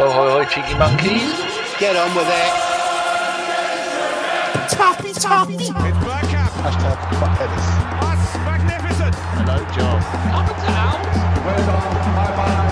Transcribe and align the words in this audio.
Ho, 0.00 0.08
ho, 0.08 0.30
ho, 0.30 0.40
cheeky 0.44 0.72
monkeys. 0.78 1.36
Get 1.78 1.94
on 1.94 2.14
with 2.16 2.26
it. 2.26 2.52
Toppy, 4.70 5.12
toppy. 5.12 5.56
It's 5.56 5.68
Bergkamp. 5.68 6.56
Hashtag 6.64 6.96
fuck 7.20 7.36
tennis. 7.36 7.66
That's 8.00 8.32
magnificent. 8.48 9.14
Hello, 9.36 9.60
John. 9.76 10.00
Up 10.32 10.48
and 10.48 10.60
down. 10.64 10.98
Well 11.44 11.62
done. 11.68 11.92
Bye 12.16 12.32
bye. 12.40 12.68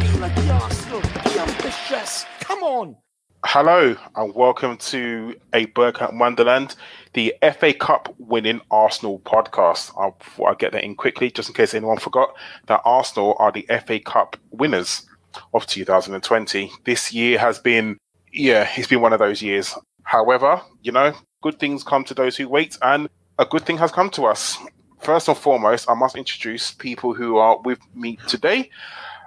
Be 0.00 0.08
like 0.18 0.34
the 0.36 0.48
Arsenal. 0.50 1.02
Be 1.02 1.38
ambitious. 1.38 2.24
Come 2.40 2.62
on. 2.62 2.96
Hello 3.44 3.96
and 4.16 4.34
welcome 4.34 4.76
to 4.78 5.36
a 5.52 5.66
Bergkamp 5.66 6.18
Wonderland, 6.18 6.74
the 7.12 7.32
FA 7.56 7.72
Cup 7.72 8.12
winning 8.18 8.60
Arsenal 8.68 9.20
podcast. 9.20 9.92
I'll, 9.96 10.18
I'd 10.44 10.58
get 10.58 10.72
that 10.72 10.82
in 10.82 10.96
quickly, 10.96 11.30
just 11.30 11.48
in 11.48 11.54
case 11.54 11.72
anyone 11.72 11.98
forgot 11.98 12.34
that 12.66 12.80
Arsenal 12.84 13.36
are 13.38 13.52
the 13.52 13.64
FA 13.86 14.00
Cup 14.00 14.36
winners 14.50 15.06
of 15.54 15.66
2020. 15.66 16.72
This 16.84 17.12
year 17.12 17.38
has 17.38 17.60
been, 17.60 17.96
yeah, 18.32 18.68
it's 18.76 18.88
been 18.88 19.00
one 19.00 19.12
of 19.12 19.20
those 19.20 19.40
years. 19.40 19.72
However, 20.02 20.60
you 20.82 20.90
know, 20.90 21.14
good 21.40 21.60
things 21.60 21.84
come 21.84 22.02
to 22.04 22.14
those 22.14 22.36
who 22.36 22.48
wait, 22.48 22.76
and 22.82 23.08
a 23.38 23.44
good 23.44 23.64
thing 23.64 23.78
has 23.78 23.92
come 23.92 24.10
to 24.10 24.24
us. 24.24 24.58
First 24.98 25.28
and 25.28 25.38
foremost, 25.38 25.88
I 25.88 25.94
must 25.94 26.16
introduce 26.16 26.72
people 26.72 27.14
who 27.14 27.36
are 27.36 27.60
with 27.60 27.78
me 27.94 28.18
today. 28.26 28.70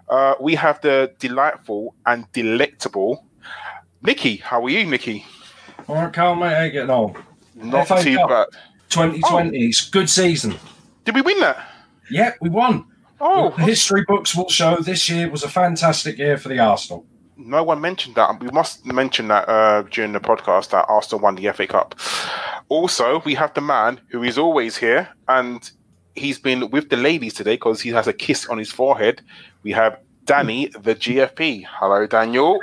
Uh, 0.09 0.35
we 0.41 0.55
have 0.55 0.81
the 0.81 1.13
delightful 1.17 1.95
and 2.05 2.29
delectable 2.33 3.25
Nikki, 4.03 4.37
how 4.37 4.63
are 4.63 4.69
you, 4.69 4.85
Mickey? 4.87 5.25
All 5.87 5.95
right, 5.95 6.13
Karl, 6.13 6.35
mate, 6.35 6.53
how 6.55 6.63
you 6.63 6.71
getting 6.71 6.89
on? 6.89 7.23
Not 7.55 7.87
FA 7.87 8.01
too 8.01 8.15
Cup. 8.17 8.29
bad. 8.29 8.47
2020, 8.89 9.57
it's 9.65 9.89
good 9.89 10.09
season. 10.09 10.55
Did 11.05 11.15
we 11.15 11.21
win 11.21 11.39
that? 11.39 11.67
Yeah, 12.09 12.33
we 12.41 12.49
won. 12.49 12.85
Oh, 13.19 13.51
The 13.51 13.63
history 13.63 14.03
books 14.07 14.35
will 14.35 14.49
show 14.49 14.77
this 14.77 15.07
year 15.09 15.29
was 15.29 15.43
a 15.43 15.49
fantastic 15.49 16.17
year 16.17 16.37
for 16.37 16.49
the 16.49 16.59
Arsenal. 16.59 17.05
no 17.37 17.63
one 17.63 17.79
mentioned 17.79 18.15
that. 18.15 18.39
We 18.39 18.49
must 18.49 18.85
mention 18.85 19.27
that 19.29 19.47
uh, 19.47 19.83
during 19.83 20.11
the 20.13 20.19
podcast 20.19 20.71
that 20.71 20.85
Arsenal 20.89 21.21
won 21.21 21.35
the 21.35 21.51
FA 21.53 21.67
Cup. 21.67 21.95
Also, 22.69 23.21
we 23.25 23.35
have 23.35 23.53
the 23.53 23.61
man 23.61 23.99
who 24.09 24.23
is 24.23 24.37
always 24.37 24.77
here, 24.77 25.07
and 25.27 25.69
he's 26.15 26.39
been 26.39 26.69
with 26.71 26.89
the 26.89 26.97
ladies 26.97 27.33
today 27.33 27.53
because 27.55 27.81
he 27.81 27.89
has 27.89 28.07
a 28.07 28.13
kiss 28.13 28.47
on 28.47 28.57
his 28.57 28.71
forehead. 28.71 29.21
We 29.63 29.71
have 29.71 29.99
Danny, 30.25 30.67
the 30.67 30.95
GFP. 30.95 31.65
Hello, 31.69 32.05
Daniel. 32.07 32.59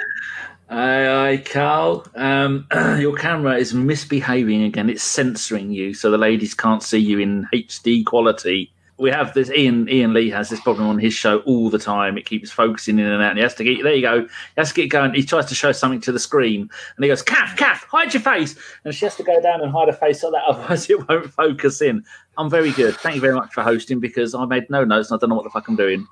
Aye, 0.70 1.30
aye, 1.30 1.36
Karl. 1.38 2.06
Um, 2.14 2.66
your 2.98 3.16
camera 3.16 3.56
is 3.56 3.72
misbehaving 3.72 4.62
again. 4.62 4.91
It's 4.91 5.02
censoring 5.02 5.70
you, 5.70 5.94
so 5.94 6.11
the 6.11 6.19
ladies 6.19 6.55
can't 6.55 6.83
see 6.83 6.98
you 6.98 7.19
in 7.19 7.47
HD 7.55 8.05
quality. 8.05 8.70
We 8.98 9.11
have 9.11 9.33
this. 9.33 9.48
Ian 9.50 9.89
Ian 9.89 10.12
Lee 10.12 10.28
has 10.30 10.50
this 10.50 10.61
problem 10.61 10.89
on 10.89 10.98
his 10.98 11.14
show 11.14 11.39
all 11.41 11.70
the 11.70 11.78
time. 11.78 12.19
It 12.19 12.27
keeps 12.27 12.50
focusing 12.50 12.98
in 12.98 13.06
and 13.06 13.22
out. 13.22 13.30
And 13.30 13.39
he 13.39 13.44
has 13.44 13.55
to 13.55 13.64
get 13.64 13.83
there. 13.84 13.94
You 13.94 14.02
go. 14.02 14.20
He 14.22 14.28
has 14.56 14.70
to 14.70 14.74
get 14.74 14.89
going. 14.89 15.14
He 15.14 15.22
tries 15.22 15.46
to 15.46 15.55
show 15.55 15.70
something 15.70 16.00
to 16.00 16.12
the 16.12 16.19
screen, 16.19 16.62
and 16.96 17.05
he 17.05 17.08
goes, 17.08 17.22
"Calf, 17.22 17.56
calf, 17.56 17.86
hide 17.89 18.12
your 18.12 18.22
face." 18.22 18.56
And 18.84 18.92
she 18.92 19.05
has 19.06 19.14
to 19.16 19.22
go 19.22 19.41
down 19.41 19.61
and 19.62 19.70
hide 19.70 19.86
her 19.86 19.94
face 19.94 20.22
like 20.24 20.33
that, 20.33 20.42
otherwise 20.48 20.91
it 20.91 21.08
won't 21.08 21.33
focus 21.33 21.80
in. 21.80 22.05
I'm 22.36 22.50
very 22.50 22.72
good. 22.72 22.96
Thank 22.96 23.14
you 23.14 23.20
very 23.20 23.34
much 23.34 23.55
for 23.55 23.62
hosting 23.62 24.00
because 24.00 24.34
I 24.34 24.44
made 24.46 24.69
no 24.69 24.84
notes 24.84 25.11
and 25.11 25.19
I 25.19 25.20
don't 25.20 25.30
know 25.30 25.36
what 25.36 25.44
the 25.44 25.50
fuck 25.50 25.69
I'm 25.69 25.77
doing. 25.77 26.06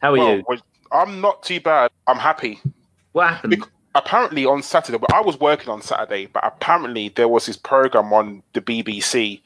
How 0.00 0.12
are 0.12 0.18
Well, 0.18 0.36
you? 0.36 0.58
I'm 0.90 1.20
not 1.20 1.44
too 1.44 1.60
bad. 1.60 1.92
I'm 2.08 2.18
happy. 2.18 2.60
What 3.12 3.28
happened? 3.28 3.64
Apparently 3.94 4.44
on 4.46 4.62
Saturday, 4.62 4.98
but 4.98 5.12
I 5.12 5.20
was 5.20 5.38
working 5.38 5.68
on 5.68 5.82
Saturday, 5.82 6.26
but 6.26 6.44
apparently 6.44 7.08
there 7.08 7.28
was 7.28 7.46
this 7.46 7.56
program 7.56 8.12
on 8.12 8.42
the 8.52 8.60
BBC 8.60 9.42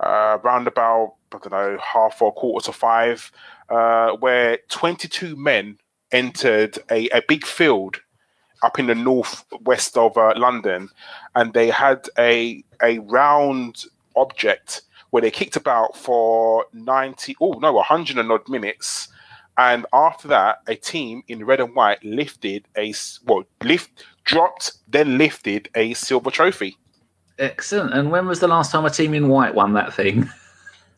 uh, 0.00 0.38
around 0.42 0.66
about, 0.66 1.14
I 1.32 1.38
don't 1.38 1.52
know, 1.52 1.78
half 1.82 2.20
or 2.22 2.32
quarter 2.32 2.66
to 2.66 2.72
five, 2.72 3.30
uh, 3.68 4.12
where 4.12 4.58
22 4.68 5.36
men 5.36 5.78
entered 6.12 6.78
a, 6.90 7.08
a 7.10 7.22
big 7.28 7.44
field 7.46 8.00
up 8.62 8.78
in 8.78 8.86
the 8.86 8.94
northwest 8.94 9.96
of 9.96 10.16
uh, 10.16 10.34
London, 10.36 10.90
and 11.34 11.52
they 11.52 11.70
had 11.70 12.08
a 12.18 12.62
a 12.82 12.98
round 13.00 13.84
object 14.16 14.82
where 15.10 15.20
they 15.22 15.30
kicked 15.30 15.56
about 15.56 15.96
for 15.96 16.66
90, 16.72 17.36
oh 17.40 17.52
no, 17.52 17.72
100 17.72 18.18
and 18.18 18.30
odd 18.30 18.48
minutes. 18.48 19.08
And 19.60 19.84
after 19.92 20.26
that, 20.28 20.62
a 20.68 20.74
team 20.74 21.22
in 21.28 21.44
red 21.44 21.60
and 21.60 21.74
white 21.74 22.02
lifted 22.02 22.66
a 22.78 22.94
well, 23.26 23.44
lift 23.62 24.04
dropped, 24.24 24.78
then 24.88 25.18
lifted 25.18 25.68
a 25.74 25.92
silver 25.92 26.30
trophy. 26.30 26.78
Excellent. 27.38 27.92
And 27.92 28.10
when 28.10 28.26
was 28.26 28.40
the 28.40 28.48
last 28.48 28.72
time 28.72 28.86
a 28.86 28.90
team 28.90 29.12
in 29.12 29.28
white 29.28 29.54
won 29.54 29.74
that 29.74 29.92
thing? 29.92 30.30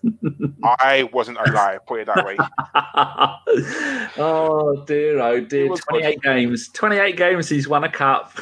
I 0.64 1.10
wasn't 1.12 1.38
alive, 1.44 1.84
put 1.88 2.02
it 2.02 2.06
that 2.06 2.24
way. 2.24 2.36
oh 4.22 4.84
dear, 4.86 5.20
oh 5.20 5.40
dear. 5.40 5.68
Was 5.68 5.80
28 5.80 6.22
games. 6.22 6.68
28 6.68 7.16
games 7.16 7.48
he's 7.48 7.66
won 7.66 7.82
a 7.82 7.90
cup. 7.90 8.32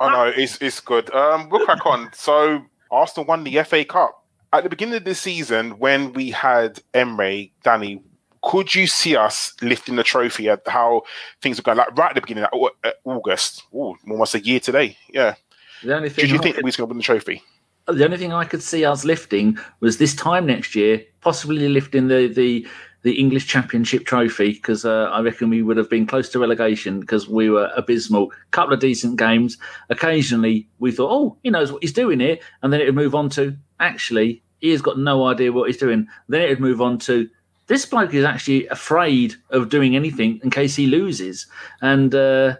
Oh 0.00 0.08
no, 0.08 0.24
it's 0.36 0.60
it's 0.60 0.80
good. 0.80 1.14
Um, 1.14 1.48
we'll 1.48 1.64
crack 1.64 1.86
on. 1.86 2.10
So 2.12 2.64
Arsenal 2.90 3.26
won 3.26 3.44
the 3.44 3.62
FA 3.62 3.84
Cup 3.84 4.20
at 4.52 4.64
the 4.64 4.68
beginning 4.68 4.96
of 4.96 5.04
the 5.04 5.14
season 5.14 5.78
when 5.78 6.12
we 6.12 6.32
had 6.32 6.80
Emery, 6.92 7.52
Danny. 7.62 8.02
Could 8.44 8.74
you 8.74 8.86
see 8.86 9.16
us 9.16 9.54
lifting 9.62 9.96
the 9.96 10.02
trophy 10.02 10.48
at 10.48 10.66
how 10.66 11.02
things 11.40 11.56
were 11.58 11.62
going? 11.62 11.78
Like 11.78 11.96
right 11.96 12.10
at 12.10 12.14
the 12.14 12.20
beginning 12.20 12.44
of 12.44 12.52
uh, 12.84 12.90
August, 13.04 13.62
Ooh, 13.74 13.96
almost 14.08 14.34
a 14.34 14.40
year 14.40 14.60
today. 14.60 14.96
Yeah. 15.10 15.34
The 15.82 15.96
only 15.96 16.08
thing 16.10 16.24
Did 16.24 16.30
you 16.30 16.38
I 16.38 16.42
think 16.42 16.56
could- 16.56 16.64
we 16.64 16.70
going 16.72 16.86
to 16.88 16.92
win 16.92 16.96
the 16.98 17.02
trophy? 17.02 17.42
the 17.86 18.02
only 18.04 18.16
thing 18.16 18.32
I 18.32 18.44
could 18.46 18.62
see 18.62 18.82
us 18.86 19.04
lifting 19.04 19.58
was 19.80 19.98
this 19.98 20.14
time 20.14 20.46
next 20.46 20.74
year, 20.74 21.04
possibly 21.20 21.68
lifting 21.68 22.08
the 22.08 22.28
the, 22.28 22.66
the 23.02 23.12
English 23.20 23.46
Championship 23.46 24.06
trophy 24.06 24.52
because 24.52 24.86
uh, 24.86 25.10
I 25.12 25.20
reckon 25.20 25.50
we 25.50 25.62
would 25.62 25.76
have 25.76 25.90
been 25.90 26.06
close 26.06 26.30
to 26.30 26.38
relegation 26.38 27.00
because 27.00 27.28
we 27.28 27.50
were 27.50 27.70
abysmal. 27.76 28.32
Couple 28.52 28.72
of 28.72 28.80
decent 28.80 29.18
games. 29.18 29.58
Occasionally, 29.90 30.66
we 30.78 30.92
thought, 30.92 31.10
oh, 31.12 31.36
he 31.42 31.50
knows 31.50 31.70
what 31.72 31.82
he's 31.82 31.92
doing 31.92 32.20
here, 32.20 32.38
and 32.62 32.72
then 32.72 32.80
it 32.80 32.86
would 32.86 32.94
move 32.94 33.14
on 33.14 33.28
to 33.30 33.56
actually 33.80 34.42
he 34.60 34.70
has 34.70 34.80
got 34.80 34.98
no 34.98 35.26
idea 35.26 35.52
what 35.52 35.66
he's 35.68 35.76
doing. 35.76 36.06
Then 36.28 36.40
it 36.40 36.48
would 36.48 36.60
move 36.60 36.80
on 36.80 36.98
to 37.00 37.28
this 37.66 37.86
bloke 37.86 38.14
is 38.14 38.24
actually 38.24 38.66
afraid 38.68 39.34
of 39.50 39.68
doing 39.68 39.96
anything 39.96 40.40
in 40.42 40.50
case 40.50 40.76
he 40.76 40.86
loses, 40.86 41.46
and. 41.80 42.14
Uh, 42.14 42.56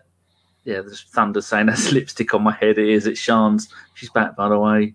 yeah, 0.67 0.81
there's 0.81 1.03
thunder 1.03 1.43
saying 1.43 1.67
there's 1.67 1.93
lipstick 1.93 2.33
on 2.33 2.43
my 2.43 2.55
head. 2.55 2.79
It 2.79 2.89
is. 2.89 3.07
It's 3.07 3.21
Sean's. 3.21 3.69
She's 3.93 4.09
back, 4.09 4.35
by 4.35 4.49
the 4.49 4.59
way 4.59 4.95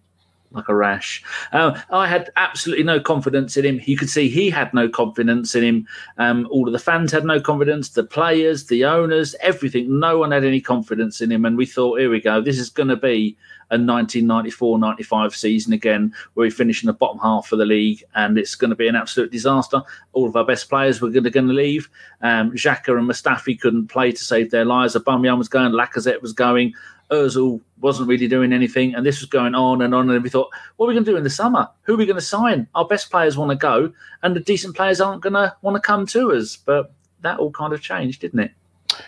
like 0.51 0.67
a 0.67 0.75
rash. 0.75 1.23
Um, 1.51 1.75
I 1.91 2.07
had 2.07 2.31
absolutely 2.35 2.83
no 2.83 2.99
confidence 2.99 3.57
in 3.57 3.65
him. 3.65 3.81
You 3.85 3.97
could 3.97 4.09
see 4.09 4.29
he 4.29 4.49
had 4.49 4.73
no 4.73 4.89
confidence 4.89 5.55
in 5.55 5.63
him. 5.63 5.87
Um, 6.17 6.47
all 6.51 6.67
of 6.67 6.73
the 6.73 6.79
fans 6.79 7.11
had 7.11 7.25
no 7.25 7.39
confidence. 7.39 7.89
The 7.89 8.03
players, 8.03 8.65
the 8.65 8.85
owners, 8.85 9.35
everything. 9.41 9.99
No 9.99 10.17
one 10.17 10.31
had 10.31 10.43
any 10.43 10.61
confidence 10.61 11.21
in 11.21 11.31
him. 11.31 11.45
And 11.45 11.57
we 11.57 11.65
thought, 11.65 11.99
here 11.99 12.09
we 12.09 12.21
go. 12.21 12.41
This 12.41 12.59
is 12.59 12.69
going 12.69 12.89
to 12.89 12.95
be 12.95 13.37
a 13.71 13.77
1994-95 13.77 15.33
season 15.33 15.73
again, 15.73 16.13
where 16.33 16.45
we 16.45 16.49
finish 16.49 16.83
in 16.83 16.87
the 16.87 16.93
bottom 16.93 17.19
half 17.19 17.51
of 17.51 17.59
the 17.59 17.65
league, 17.65 18.03
and 18.15 18.37
it's 18.37 18.55
going 18.55 18.69
to 18.69 18.75
be 18.75 18.87
an 18.87 18.95
absolute 18.95 19.31
disaster. 19.31 19.81
All 20.13 20.27
of 20.27 20.35
our 20.35 20.45
best 20.45 20.69
players 20.69 21.01
were 21.01 21.09
going 21.09 21.23
to, 21.23 21.29
going 21.29 21.47
to 21.47 21.53
leave. 21.53 21.89
Um, 22.21 22.51
Xhaka 22.51 22.97
and 22.97 23.09
Mustafi 23.09 23.59
couldn't 23.59 23.87
play 23.87 24.11
to 24.11 24.23
save 24.23 24.51
their 24.51 24.65
lives. 24.65 24.95
Aubameyang 24.95 25.37
was 25.37 25.49
going. 25.49 25.71
Lacazette 25.71 26.21
was 26.21 26.33
going. 26.33 26.73
Özil 27.11 27.59
wasn't 27.79 28.07
really 28.07 28.27
doing 28.27 28.53
anything, 28.53 28.93
and 28.93 29.05
this 29.05 29.19
was 29.19 29.29
going 29.29 29.55
on 29.55 29.81
and 29.81 29.95
on. 29.95 30.09
And 30.09 30.23
we 30.23 30.29
thought, 30.29 30.49
what 30.77 30.85
are 30.85 30.89
we 30.89 30.93
going 30.93 31.05
to 31.05 31.11
do 31.11 31.17
in 31.17 31.23
the 31.23 31.29
summer? 31.29 31.67
Who 31.83 31.95
are 31.95 31.97
we 31.97 32.05
going 32.05 32.15
to 32.15 32.21
sign? 32.21 32.67
Our 32.75 32.85
best 32.85 33.09
players 33.09 33.37
want 33.37 33.51
to 33.51 33.55
go, 33.55 33.91
and 34.21 34.35
the 34.35 34.39
decent 34.39 34.75
players 34.75 35.01
aren't 35.01 35.21
going 35.21 35.33
to 35.33 35.55
want 35.61 35.75
to 35.75 35.81
come 35.81 36.05
to 36.07 36.33
us. 36.33 36.55
But 36.55 36.93
that 37.21 37.39
all 37.39 37.51
kind 37.51 37.73
of 37.73 37.81
changed, 37.81 38.21
didn't 38.21 38.39
it? 38.39 38.51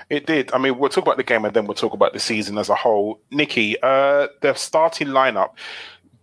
It 0.09 0.25
did. 0.25 0.52
I 0.53 0.58
mean, 0.58 0.78
we'll 0.78 0.90
talk 0.90 1.06
about 1.06 1.18
the 1.18 1.24
game 1.24 1.46
and 1.46 1.53
then 1.53 1.66
we'll 1.66 1.75
talk 1.75 1.94
about 1.94 2.14
the 2.14 2.19
season 2.19 2.58
as 2.58 2.69
a 2.69 2.75
whole. 2.75 3.19
Nikki, 3.31 3.81
uh, 3.81 4.28
the 4.42 4.53
starting 4.53 5.08
lineup. 5.08 5.52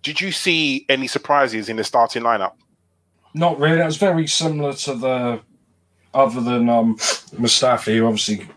Did 0.03 0.21
you 0.21 0.31
see 0.31 0.87
any 0.89 1.07
surprises 1.07 1.69
in 1.69 1.77
the 1.77 1.85
starting 1.85 2.23
lineup? 2.23 2.53
Not 3.35 3.59
really. 3.59 3.81
It 3.81 3.85
was 3.85 3.97
very 3.97 4.27
similar 4.27 4.73
to 4.73 4.95
the 4.95 5.41
other 6.15 6.41
than 6.41 6.69
um, 6.69 6.97
Mustafi, 6.97 7.97
who 7.97 8.07
obviously 8.07 8.49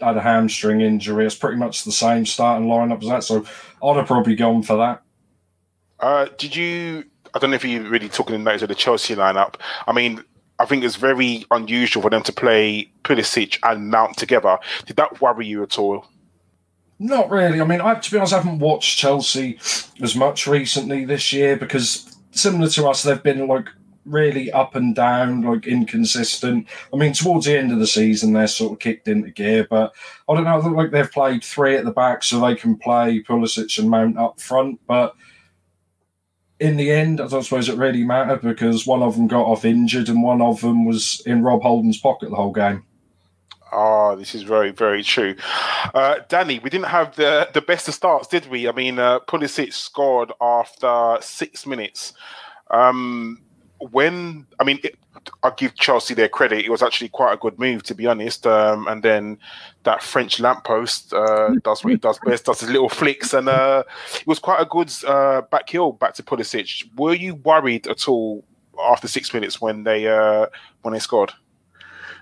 had 0.00 0.16
a 0.16 0.20
hamstring 0.20 0.80
injury. 0.80 1.26
It's 1.26 1.34
pretty 1.34 1.56
much 1.56 1.84
the 1.84 1.92
same 1.92 2.26
starting 2.26 2.68
lineup 2.68 3.02
as 3.02 3.08
that. 3.08 3.24
So 3.24 3.44
I'd 3.82 3.96
have 3.96 4.06
probably 4.06 4.34
gone 4.34 4.62
for 4.62 4.76
that. 4.76 5.02
Uh, 6.00 6.26
did 6.36 6.54
you? 6.54 7.04
I 7.34 7.38
don't 7.38 7.50
know 7.50 7.56
if 7.56 7.64
you 7.64 7.88
really 7.88 8.08
took 8.08 8.28
the 8.28 8.38
notes 8.38 8.62
of 8.62 8.68
the 8.68 8.74
Chelsea 8.74 9.14
lineup. 9.14 9.56
I 9.86 9.92
mean, 9.92 10.22
I 10.58 10.64
think 10.64 10.84
it's 10.84 10.96
very 10.96 11.44
unusual 11.50 12.02
for 12.02 12.10
them 12.10 12.22
to 12.24 12.32
play 12.32 12.90
Pulisic 13.04 13.58
and 13.62 13.90
Mount 13.90 14.16
together. 14.16 14.58
Did 14.86 14.96
that 14.96 15.20
worry 15.20 15.46
you 15.46 15.62
at 15.62 15.78
all? 15.78 16.06
Not 16.98 17.30
really. 17.30 17.60
I 17.60 17.64
mean, 17.64 17.80
I, 17.80 17.94
to 17.94 18.10
be 18.10 18.16
honest, 18.16 18.32
I 18.32 18.38
haven't 18.38 18.58
watched 18.58 18.98
Chelsea 18.98 19.58
as 20.02 20.16
much 20.16 20.48
recently 20.48 21.04
this 21.04 21.32
year 21.32 21.56
because, 21.56 22.16
similar 22.32 22.68
to 22.70 22.88
us, 22.88 23.04
they've 23.04 23.22
been 23.22 23.46
like 23.46 23.68
really 24.04 24.50
up 24.50 24.74
and 24.74 24.96
down, 24.96 25.42
like 25.42 25.66
inconsistent. 25.66 26.66
I 26.92 26.96
mean, 26.96 27.12
towards 27.12 27.46
the 27.46 27.56
end 27.56 27.70
of 27.70 27.78
the 27.78 27.86
season, 27.86 28.32
they're 28.32 28.48
sort 28.48 28.72
of 28.72 28.78
kicked 28.80 29.06
into 29.06 29.30
gear, 29.30 29.66
but 29.68 29.94
I 30.28 30.34
don't 30.34 30.44
know. 30.44 30.58
I 30.58 30.60
think 30.60 30.76
like 30.76 30.90
they've 30.90 31.10
played 31.10 31.44
three 31.44 31.76
at 31.76 31.84
the 31.84 31.92
back 31.92 32.24
so 32.24 32.40
they 32.40 32.56
can 32.56 32.76
play 32.76 33.22
Pulisic 33.22 33.78
and 33.78 33.90
Mount 33.90 34.18
up 34.18 34.40
front, 34.40 34.80
but 34.88 35.14
in 36.60 36.76
the 36.76 36.90
end, 36.90 37.20
I 37.20 37.28
don't 37.28 37.42
suppose 37.42 37.68
it 37.68 37.76
really 37.76 38.04
mattered 38.04 38.42
because 38.42 38.86
one 38.86 39.02
of 39.02 39.16
them 39.16 39.28
got 39.28 39.46
off 39.46 39.64
injured 39.64 40.08
and 40.08 40.22
one 40.22 40.42
of 40.42 40.60
them 40.60 40.84
was 40.84 41.22
in 41.24 41.42
Rob 41.42 41.62
Holding's 41.62 41.98
pocket 41.98 42.30
the 42.30 42.36
whole 42.36 42.52
game. 42.52 42.84
Oh, 43.70 44.16
this 44.16 44.34
is 44.34 44.42
very, 44.42 44.70
very 44.70 45.02
true. 45.02 45.36
Uh, 45.94 46.20
Danny, 46.28 46.58
we 46.58 46.70
didn't 46.70 46.86
have 46.86 47.14
the, 47.16 47.48
the 47.52 47.60
best 47.60 47.86
of 47.86 47.94
starts, 47.94 48.26
did 48.26 48.46
we? 48.46 48.66
I 48.68 48.72
mean, 48.72 48.98
uh, 48.98 49.20
Pulisic 49.20 49.72
scored 49.72 50.32
after 50.40 51.18
six 51.20 51.66
minutes. 51.66 52.14
Um, 52.70 53.42
when, 53.78 54.46
I 54.58 54.64
mean, 54.64 54.80
it, 54.82 54.96
I'll 55.42 55.54
give 55.54 55.74
Chelsea 55.74 56.14
their 56.14 56.28
credit. 56.28 56.64
It 56.64 56.70
was 56.70 56.82
actually 56.82 57.10
quite 57.10 57.34
a 57.34 57.36
good 57.36 57.58
move, 57.58 57.82
to 57.84 57.94
be 57.94 58.06
honest. 58.06 58.46
Um, 58.46 58.88
and 58.88 59.02
then 59.02 59.38
that 59.88 60.02
French 60.02 60.38
lamppost 60.38 61.14
uh, 61.14 61.54
does 61.64 61.82
what 61.82 61.94
it 61.94 62.02
does 62.02 62.18
best, 62.22 62.44
does 62.44 62.60
his 62.60 62.68
little 62.68 62.90
flicks. 62.90 63.32
And 63.32 63.48
uh, 63.48 63.84
it 64.14 64.26
was 64.26 64.38
quite 64.38 64.60
a 64.60 64.66
good 64.66 64.92
uh, 65.06 65.40
back 65.50 65.70
heel 65.70 65.92
back 65.92 66.12
to 66.14 66.22
Pulisic. 66.22 66.84
Were 66.96 67.14
you 67.14 67.36
worried 67.36 67.86
at 67.86 68.06
all 68.06 68.44
after 68.84 69.08
six 69.08 69.32
minutes 69.32 69.62
when 69.62 69.84
they 69.84 70.06
uh, 70.06 70.46
when 70.82 70.92
they 70.92 71.00
scored? 71.00 71.32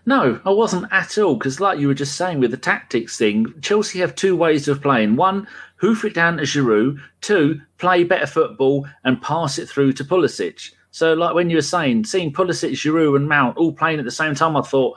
No, 0.09 0.41
I 0.45 0.51
wasn't 0.51 0.87
at 0.93 1.19
all 1.19 1.35
because, 1.35 1.59
like 1.59 1.81
you 1.81 1.89
were 1.89 1.95
just 1.95 2.17
saying 2.17 2.39
with 2.39 2.53
the 2.53 2.57
tactics 2.57 3.19
thing, 3.19 3.53
Chelsea 3.61 3.99
have 3.99 4.15
two 4.15 4.37
ways 4.37 4.69
of 4.69 4.81
playing. 4.81 5.17
One, 5.17 5.49
hoof 5.75 6.05
it 6.05 6.15
down 6.15 6.37
to 6.37 6.45
Giroud. 6.45 7.01
Two, 7.21 7.61
play 7.79 8.05
better 8.05 8.29
football 8.29 8.87
and 9.03 9.21
pass 9.21 9.59
it 9.59 9.69
through 9.69 9.95
to 9.95 10.05
Pulisic. 10.05 10.71
So, 10.93 11.15
like 11.15 11.35
when 11.35 11.51
you 11.51 11.57
were 11.57 11.63
saying, 11.63 12.05
seeing 12.05 12.33
Pulisic, 12.33 12.75
Giroud, 12.75 13.17
and 13.17 13.29
Mount 13.29 13.57
all 13.57 13.73
playing 13.73 13.99
at 13.99 14.05
the 14.05 14.13
same 14.13 14.37
time, 14.37 14.57
I 14.57 14.63
thought 14.63 14.97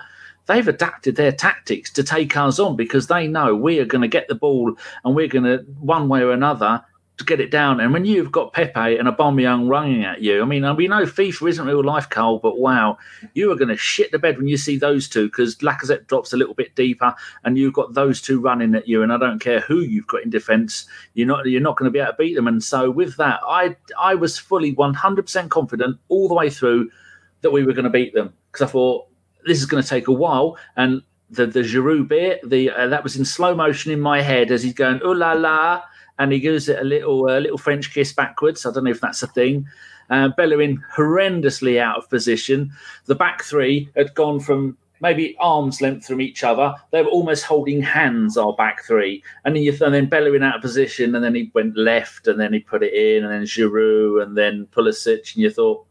they've 0.50 0.68
adapted 0.68 1.16
their 1.16 1.32
tactics 1.32 1.92
to 1.92 2.04
take 2.04 2.36
us 2.36 2.58
on 2.58 2.76
because 2.76 3.06
they 3.06 3.28
know 3.28 3.56
we 3.56 3.80
are 3.80 3.86
going 3.86 4.02
to 4.02 4.08
get 4.08 4.28
the 4.28 4.36
ball 4.36 4.74
and 5.06 5.16
we're 5.16 5.28
going 5.28 5.44
to, 5.44 5.60
one 5.80 6.10
way 6.10 6.22
or 6.22 6.32
another, 6.32 6.84
to 7.18 7.24
get 7.26 7.40
it 7.40 7.52
down. 7.52 7.80
And 7.80 7.94
when 7.94 8.04
you've 8.04 8.32
got 8.32 8.54
Pepe 8.54 8.98
and 8.98 9.08
Aubameyang 9.08 9.70
running 9.70 10.04
at 10.06 10.22
you, 10.22 10.42
I 10.42 10.46
mean, 10.46 10.76
we 10.76 10.88
know 10.88 11.04
FIFA 11.04 11.50
isn't 11.50 11.68
real 11.68 11.84
life, 11.84 12.10
Karl, 12.10 12.40
but 12.40 12.58
wow, 12.58 12.98
you 13.36 13.52
are 13.52 13.56
going 13.56 13.70
to 13.70 13.78
shit 13.78 14.12
the 14.12 14.18
bed 14.18 14.38
when 14.38 14.48
you 14.48 14.58
see 14.58 14.78
those 14.78 15.08
two 15.08 15.28
because 15.28 15.58
Lacazette 15.58 16.08
drops 16.08 16.34
a 16.34 16.38
little 16.38 16.56
bit 16.56 16.74
deeper 16.76 17.14
and 17.44 17.58
you've 17.58 17.74
got 17.74 17.94
those 17.94 18.20
two 18.20 18.40
running 18.40 18.74
at 18.74 18.88
you. 18.88 19.04
And 19.04 19.14
I 19.14 19.18
don't 19.18 19.40
care 19.40 19.60
who 19.60 19.82
you've 19.82 20.08
got 20.08 20.24
in 20.24 20.32
defence, 20.32 20.88
you're 21.14 21.28
not 21.28 21.46
you're 21.46 21.62
not 21.62 21.78
going 21.78 21.88
to 21.88 21.94
be 21.94 22.00
able 22.00 22.14
to 22.14 22.18
beat 22.18 22.36
them. 22.36 22.48
And 22.48 22.64
so 22.64 22.90
with 22.90 23.18
that, 23.18 23.42
I 23.48 23.76
I 24.00 24.16
was 24.16 24.40
fully 24.40 24.74
100% 24.74 25.50
confident 25.50 26.00
all 26.08 26.28
the 26.28 26.34
way 26.34 26.50
through 26.50 26.90
that 27.42 27.52
we 27.52 27.66
were 27.66 27.74
going 27.74 27.84
to 27.84 27.90
beat 27.90 28.14
them 28.14 28.34
because 28.52 28.68
I 28.68 28.72
thought 28.72 29.09
this 29.46 29.60
is 29.60 29.66
going 29.66 29.84
to 29.84 29.90
take 29.90 30.08
a 30.08 30.14
while 30.14 30.58
and. 30.76 31.02
The 31.32 31.46
the 31.46 31.60
Giroud 31.60 32.08
bit, 32.08 32.50
the 32.50 32.72
uh, 32.72 32.88
that 32.88 33.04
was 33.04 33.16
in 33.16 33.24
slow 33.24 33.54
motion 33.54 33.92
in 33.92 34.00
my 34.00 34.20
head 34.20 34.50
as 34.50 34.64
he's 34.64 34.74
going 34.74 35.00
ooh 35.06 35.14
la 35.14 35.34
la, 35.34 35.84
and 36.18 36.32
he 36.32 36.40
gives 36.40 36.68
it 36.68 36.80
a 36.80 36.84
little 36.84 37.30
a 37.30 37.38
little 37.40 37.60
French 37.60 37.94
kiss 37.94 38.12
backwards. 38.12 38.66
I 38.66 38.72
don't 38.72 38.86
know 38.86 38.90
if 38.90 39.00
that's 39.00 39.22
a 39.22 39.28
thing. 39.28 39.68
Uh, 40.10 40.30
Bellerin 40.30 40.84
horrendously 40.96 41.80
out 41.80 42.00
of 42.00 42.10
position. 42.10 42.72
The 43.06 43.14
back 43.14 43.44
three 43.44 43.92
had 43.96 44.16
gone 44.16 44.40
from 44.40 44.76
maybe 45.02 45.38
arm's 45.40 45.82
length 45.82 46.08
from 46.08 46.20
each 46.20 46.44
other. 46.44 46.74
They 46.90 47.04
were 47.04 47.10
almost 47.10 47.44
holding 47.44 47.84
hands. 47.84 48.36
Our 48.36 48.54
back 48.54 48.84
three, 48.84 49.22
and 49.46 49.56
then 49.56 49.62
you 49.62 49.78
and 49.82 49.94
then 49.94 50.10
Bellerin 50.10 50.42
out 50.42 50.56
of 50.56 50.64
position, 50.64 51.14
and 51.14 51.24
then 51.24 51.36
he 51.36 51.52
went 51.54 51.78
left, 51.78 52.26
and 52.26 52.40
then 52.40 52.54
he 52.54 52.60
put 52.60 52.82
it 52.82 52.96
in, 52.96 53.24
and 53.24 53.32
then 53.32 53.44
Giroud, 53.44 54.24
and 54.24 54.36
then 54.36 54.68
Pulisic, 54.72 55.36
and 55.36 55.44
you 55.44 55.52
thought, 55.52 55.86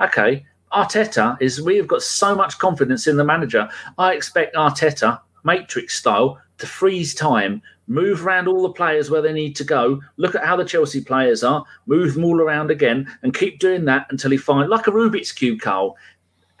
okay. 0.00 0.44
Arteta 0.72 1.36
is 1.40 1.60
we 1.60 1.76
have 1.76 1.88
got 1.88 2.02
so 2.02 2.34
much 2.34 2.58
confidence 2.58 3.06
in 3.06 3.16
the 3.16 3.24
manager. 3.24 3.68
I 3.98 4.14
expect 4.14 4.54
Arteta, 4.54 5.20
Matrix 5.44 5.98
style, 5.98 6.40
to 6.58 6.66
freeze 6.66 7.14
time, 7.14 7.62
move 7.88 8.24
around 8.24 8.46
all 8.46 8.62
the 8.62 8.72
players 8.72 9.10
where 9.10 9.22
they 9.22 9.32
need 9.32 9.56
to 9.56 9.64
go, 9.64 10.00
look 10.16 10.34
at 10.34 10.44
how 10.44 10.56
the 10.56 10.64
Chelsea 10.64 11.02
players 11.02 11.42
are, 11.42 11.64
move 11.86 12.14
them 12.14 12.24
all 12.24 12.40
around 12.40 12.70
again, 12.70 13.10
and 13.22 13.34
keep 13.34 13.58
doing 13.58 13.84
that 13.86 14.06
until 14.10 14.30
he 14.30 14.36
finds, 14.36 14.70
like 14.70 14.86
a 14.86 14.92
Rubik's 14.92 15.32
Cube, 15.32 15.60
Karl. 15.60 15.96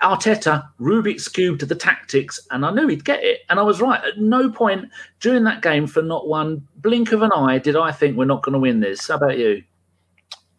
Arteta, 0.02 0.66
Rubik's 0.80 1.28
Cube 1.28 1.58
to 1.58 1.66
the 1.66 1.74
tactics, 1.74 2.40
and 2.50 2.64
I 2.64 2.70
knew 2.72 2.88
he'd 2.88 3.04
get 3.04 3.22
it. 3.22 3.40
And 3.50 3.60
I 3.60 3.62
was 3.62 3.82
right. 3.82 4.02
At 4.02 4.18
no 4.18 4.50
point 4.50 4.88
during 5.20 5.44
that 5.44 5.60
game, 5.60 5.86
for 5.86 6.00
not 6.00 6.26
one 6.26 6.66
blink 6.76 7.12
of 7.12 7.20
an 7.20 7.32
eye, 7.32 7.58
did 7.58 7.76
I 7.76 7.92
think 7.92 8.16
we're 8.16 8.24
not 8.24 8.42
going 8.42 8.54
to 8.54 8.58
win 8.58 8.80
this. 8.80 9.08
How 9.08 9.16
about 9.16 9.38
you? 9.38 9.62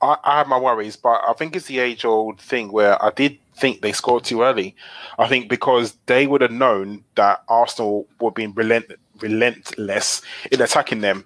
I, 0.02 0.18
I 0.24 0.38
have 0.38 0.48
my 0.48 0.58
worries, 0.58 0.96
but 0.96 1.22
I 1.28 1.34
think 1.34 1.56
it's 1.56 1.68
the 1.68 1.80
age 1.80 2.06
old 2.06 2.40
thing 2.40 2.72
where 2.72 3.04
I 3.04 3.12
did 3.12 3.38
think 3.56 3.82
they 3.82 3.92
scored 3.92 4.24
too 4.24 4.42
early. 4.42 4.76
I 5.20 5.28
think 5.28 5.50
because 5.50 5.98
they 6.08 6.28
would 6.28 6.42
have 6.42 6.52
known 6.52 7.04
that 7.16 7.44
Arsenal 7.48 8.08
were 8.20 8.32
being 8.32 8.54
relent, 8.54 8.92
relentless 9.20 10.22
in 10.52 10.62
attacking 10.62 11.02
them. 11.02 11.26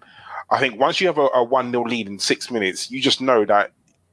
I 0.51 0.59
think 0.59 0.79
once 0.79 1.01
you 1.01 1.07
have 1.07 1.17
a, 1.17 1.27
a 1.33 1.43
1 1.43 1.71
0 1.71 1.83
lead 1.83 2.07
in 2.07 2.19
six 2.19 2.51
minutes, 2.51 2.91
you 2.91 3.01
just 3.01 3.21
know 3.21 3.45
that 3.45 3.71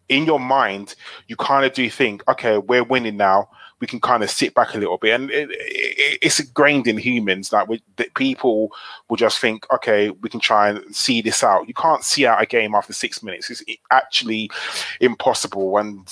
in 0.09 0.25
your 0.25 0.41
mind, 0.41 0.95
you 1.29 1.37
kind 1.37 1.65
of 1.65 1.73
do 1.73 1.89
think, 1.89 2.27
okay, 2.29 2.59
we're 2.59 2.85
winning 2.85 3.17
now. 3.17 3.49
We 3.83 3.87
can 3.87 4.01
kind 4.01 4.23
of 4.23 4.31
sit 4.31 4.55
back 4.55 4.75
a 4.75 4.79
little 4.79 4.97
bit. 4.97 5.21
And 5.21 5.31
it, 5.31 5.51
it, 5.51 6.19
it's 6.23 6.41
ingrained 6.41 6.87
in 6.87 6.97
humans 6.97 7.51
that, 7.51 7.69
we, 7.69 7.83
that 7.97 8.15
people 8.15 8.71
will 9.09 9.19
just 9.19 9.39
think, 9.39 9.67
okay, 9.71 10.09
we 10.09 10.31
can 10.31 10.41
try 10.41 10.71
and 10.71 10.97
see 10.97 11.21
this 11.21 11.45
out. 11.45 11.69
You 11.69 11.75
can't 11.75 12.05
see 12.05 12.25
out 12.25 12.41
a 12.41 12.47
game 12.47 12.75
after 12.75 12.95
six 12.95 13.23
minutes. 13.23 13.51
It's 13.51 13.63
actually 13.91 14.51
impossible. 15.01 15.77
And 15.79 16.09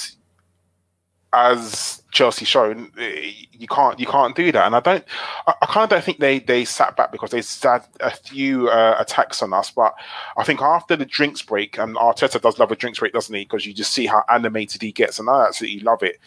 as 1.32 2.02
Chelsea 2.10 2.44
shown, 2.44 2.90
you 2.96 3.68
can't 3.68 4.00
you 4.00 4.06
can't 4.06 4.34
do 4.34 4.50
that. 4.50 4.66
And 4.66 4.74
I 4.74 4.80
don't, 4.80 5.04
I, 5.46 5.54
I 5.62 5.66
kind 5.66 5.84
of 5.84 5.90
don't 5.90 6.04
think 6.04 6.18
they 6.18 6.40
they 6.40 6.64
sat 6.64 6.96
back 6.96 7.12
because 7.12 7.30
they 7.30 7.42
had 7.68 7.86
a 8.00 8.10
few 8.10 8.68
uh, 8.68 8.96
attacks 8.98 9.42
on 9.42 9.52
us. 9.52 9.70
But 9.70 9.94
I 10.36 10.42
think 10.42 10.60
after 10.60 10.96
the 10.96 11.04
drinks 11.04 11.42
break, 11.42 11.78
and 11.78 11.96
Arteta 11.96 12.40
does 12.40 12.58
love 12.58 12.72
a 12.72 12.76
drinks 12.76 12.98
break, 12.98 13.12
doesn't 13.12 13.34
he? 13.34 13.44
Because 13.44 13.64
you 13.64 13.72
just 13.72 13.92
see 13.92 14.06
how 14.06 14.24
animated 14.28 14.82
he 14.82 14.92
gets, 14.92 15.18
and 15.18 15.30
I 15.30 15.46
absolutely 15.46 15.80
love 15.80 16.02
it. 16.02 16.18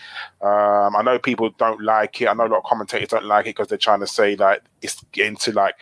Um, 0.42 0.96
I 0.96 1.02
know 1.04 1.20
people 1.20 1.50
don't 1.52 1.82
like 1.82 2.22
it. 2.22 2.28
I 2.28 2.34
know 2.34 2.46
a 2.46 2.48
lot 2.48 2.60
of 2.60 2.64
commentators 2.64 3.10
don't 3.10 3.26
like 3.26 3.46
it 3.46 3.56
because 3.56 3.68
they're 3.68 3.78
trying 3.78 4.00
to 4.00 4.08
say 4.08 4.36
that 4.36 4.62
it's 4.82 5.04
into 5.18 5.52
like 5.52 5.76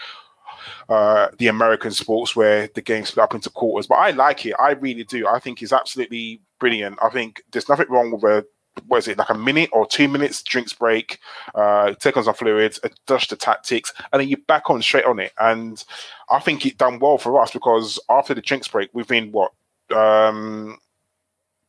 uh, 0.89 1.29
the 1.37 1.47
American 1.47 1.91
sports 1.91 2.35
where 2.35 2.69
the 2.73 2.81
game 2.81 3.05
split 3.05 3.23
up 3.23 3.33
into 3.33 3.49
quarters. 3.49 3.87
But 3.87 3.95
I 3.95 4.11
like 4.11 4.45
it. 4.45 4.55
I 4.59 4.71
really 4.71 5.03
do. 5.03 5.27
I 5.27 5.39
think 5.39 5.61
it's 5.61 5.73
absolutely 5.73 6.41
brilliant. 6.59 6.97
I 7.01 7.09
think 7.09 7.43
there's 7.51 7.69
nothing 7.69 7.87
wrong 7.89 8.11
with 8.11 8.23
a 8.23 8.45
what 8.87 8.99
is 8.99 9.07
it 9.07 9.17
like 9.17 9.29
a 9.29 9.37
minute 9.37 9.69
or 9.73 9.85
two 9.85 10.07
minutes 10.07 10.41
drinks 10.41 10.73
break 10.73 11.19
uh 11.55 11.93
take 11.95 12.15
on 12.15 12.23
some 12.23 12.33
fluids 12.33 12.79
adjust 12.83 13.29
the 13.29 13.35
tactics 13.35 13.93
and 14.11 14.21
then 14.21 14.29
you're 14.29 14.39
back 14.47 14.69
on 14.69 14.81
straight 14.81 15.05
on 15.05 15.19
it 15.19 15.31
and 15.39 15.83
i 16.29 16.39
think 16.39 16.65
it 16.65 16.77
done 16.77 16.99
well 16.99 17.17
for 17.17 17.39
us 17.41 17.51
because 17.51 17.99
after 18.09 18.33
the 18.33 18.41
drinks 18.41 18.67
break 18.67 18.89
within 18.93 19.31
what 19.31 19.51
um 19.95 20.77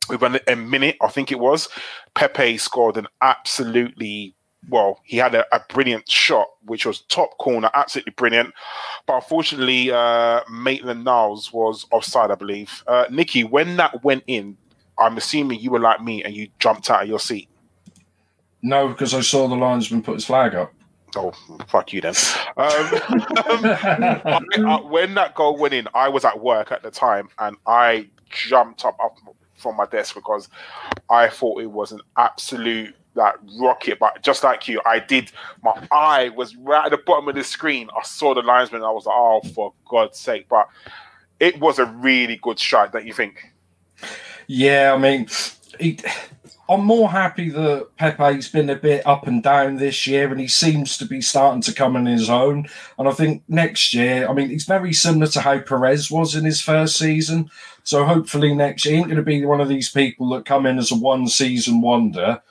within 0.08 0.38
a 0.46 0.56
minute 0.56 0.96
i 1.00 1.08
think 1.08 1.32
it 1.32 1.38
was 1.38 1.69
pepe 2.14 2.56
scored 2.56 2.96
an 2.96 3.06
absolutely 3.20 4.34
well, 4.69 5.00
he 5.04 5.16
had 5.16 5.34
a, 5.34 5.44
a, 5.54 5.60
brilliant 5.68 6.09
shot, 6.09 6.47
which 6.66 6.87
was 6.87 7.00
top 7.02 7.37
corner, 7.38 7.68
absolutely 7.75 8.12
brilliant. 8.12 8.54
But 9.06 9.14
unfortunately, 9.14 9.90
uh, 9.90 10.42
Maitland 10.50 11.04
Niles 11.04 11.52
was 11.52 11.87
offside, 11.90 12.30
I 12.30 12.37
believe. 12.37 12.85
Uh, 12.87 13.06
Nikki, 13.11 13.42
when 13.42 13.76
that 13.78 14.04
went 14.04 14.23
in, 14.26 14.56
I'm 14.99 15.16
assuming 15.16 15.61
you 15.61 15.70
were 15.70 15.80
like 15.80 16.02
me 16.02 16.22
and 16.22 16.34
you 16.34 16.49
jumped 16.58 16.90
out 16.90 17.02
of 17.02 17.08
your 17.08 17.20
seat. 17.20 17.49
No, 18.62 18.88
because 18.88 19.14
I 19.14 19.20
saw 19.20 19.49
the 19.49 19.56
linesman 19.56 20.02
put 20.02 20.14
his 20.14 20.25
flag 20.25 20.54
up. 20.54 20.72
Oh, 21.16 21.32
fuck 21.68 21.92
you 21.92 22.00
then. 22.00 22.14
Um, 22.56 22.56
I, 22.56 24.40
I, 24.66 24.80
when 24.80 25.14
that 25.14 25.34
goal 25.34 25.58
went 25.58 25.75
in, 25.75 25.88
I 25.94 26.08
was 26.08 26.25
at 26.25 26.40
work 26.40 26.72
at 26.72 26.82
the 26.82 26.90
time 26.90 27.28
and 27.38 27.56
I 27.66 28.08
jumped 28.30 28.84
up, 28.84 28.96
up 29.02 29.16
from 29.56 29.76
my 29.76 29.87
desk 29.87 30.14
because 30.14 30.49
I 31.11 31.28
thought 31.28 31.61
it 31.61 31.70
was 31.70 31.92
an 31.92 32.00
absolute 32.16 32.94
like 33.14 33.34
rocket. 33.58 33.99
But 33.99 34.22
just 34.22 34.42
like 34.42 34.68
you, 34.68 34.80
I 34.87 34.99
did. 35.00 35.30
My 35.62 35.87
eye 35.90 36.30
was 36.30 36.56
right 36.56 36.87
at 36.87 36.90
the 36.90 36.99
bottom 36.99 37.28
of 37.28 37.34
the 37.34 37.44
screen. 37.44 37.88
I 37.96 38.02
saw 38.02 38.34
the 38.34 38.42
linesman. 38.42 38.82
I 38.82 38.90
was 38.90 39.06
like, 39.06 39.16
"Oh, 39.16 39.40
for 39.54 39.75
God's 39.88 40.18
sake!" 40.18 40.49
But 40.49 40.68
it 41.40 41.61
was 41.61 41.78
a 41.78 41.87
really 41.87 42.38
good 42.42 42.58
shot. 42.58 42.92
That 42.92 43.04
you 43.04 43.12
think? 43.12 43.52
Yeah, 44.54 44.92
I 44.92 44.99
mean, 44.99 45.28
he, 45.80 45.99
I'm 46.68 46.85
more 46.85 47.09
happy 47.09 47.49
that 47.49 47.97
Pepe's 47.97 48.50
been 48.50 48.68
a 48.68 48.76
bit 48.76 49.06
up 49.06 49.26
and 49.26 49.42
down 49.42 49.76
this 49.76 50.06
year, 50.06 50.30
and 50.30 50.38
he 50.38 50.47
seems 50.47 50.99
to 50.99 51.06
be 51.06 51.23
starting 51.23 51.62
to 51.62 51.73
come 51.73 51.97
in 51.97 52.04
his 52.04 52.28
own. 52.28 52.68
And 52.99 53.09
I 53.09 53.12
think 53.12 53.44
next 53.49 53.94
year, 53.94 54.28
I 54.28 54.35
mean, 54.35 54.50
he's 54.50 54.66
very 54.66 54.92
similar 54.92 55.26
to 55.28 55.40
how 55.40 55.59
Pires 55.61 56.11
was 56.11 56.35
in 56.35 56.44
his 56.44 56.61
first 56.61 56.99
season. 56.99 57.49
So 57.82 58.04
hopefully 58.04 58.54
next 58.54 58.85
year, 58.85 58.97
he 58.97 58.99
ain't 59.00 59.09
going 59.09 59.16
to 59.16 59.23
be 59.23 59.42
one 59.47 59.62
of 59.62 59.71
these 59.71 59.88
people 59.88 60.28
that 60.30 60.44
come 60.44 60.66
in 60.66 60.76
as 60.76 60.92
a 60.92 60.97
one 60.97 61.28
season 61.28 61.80
wonder, 61.80 62.42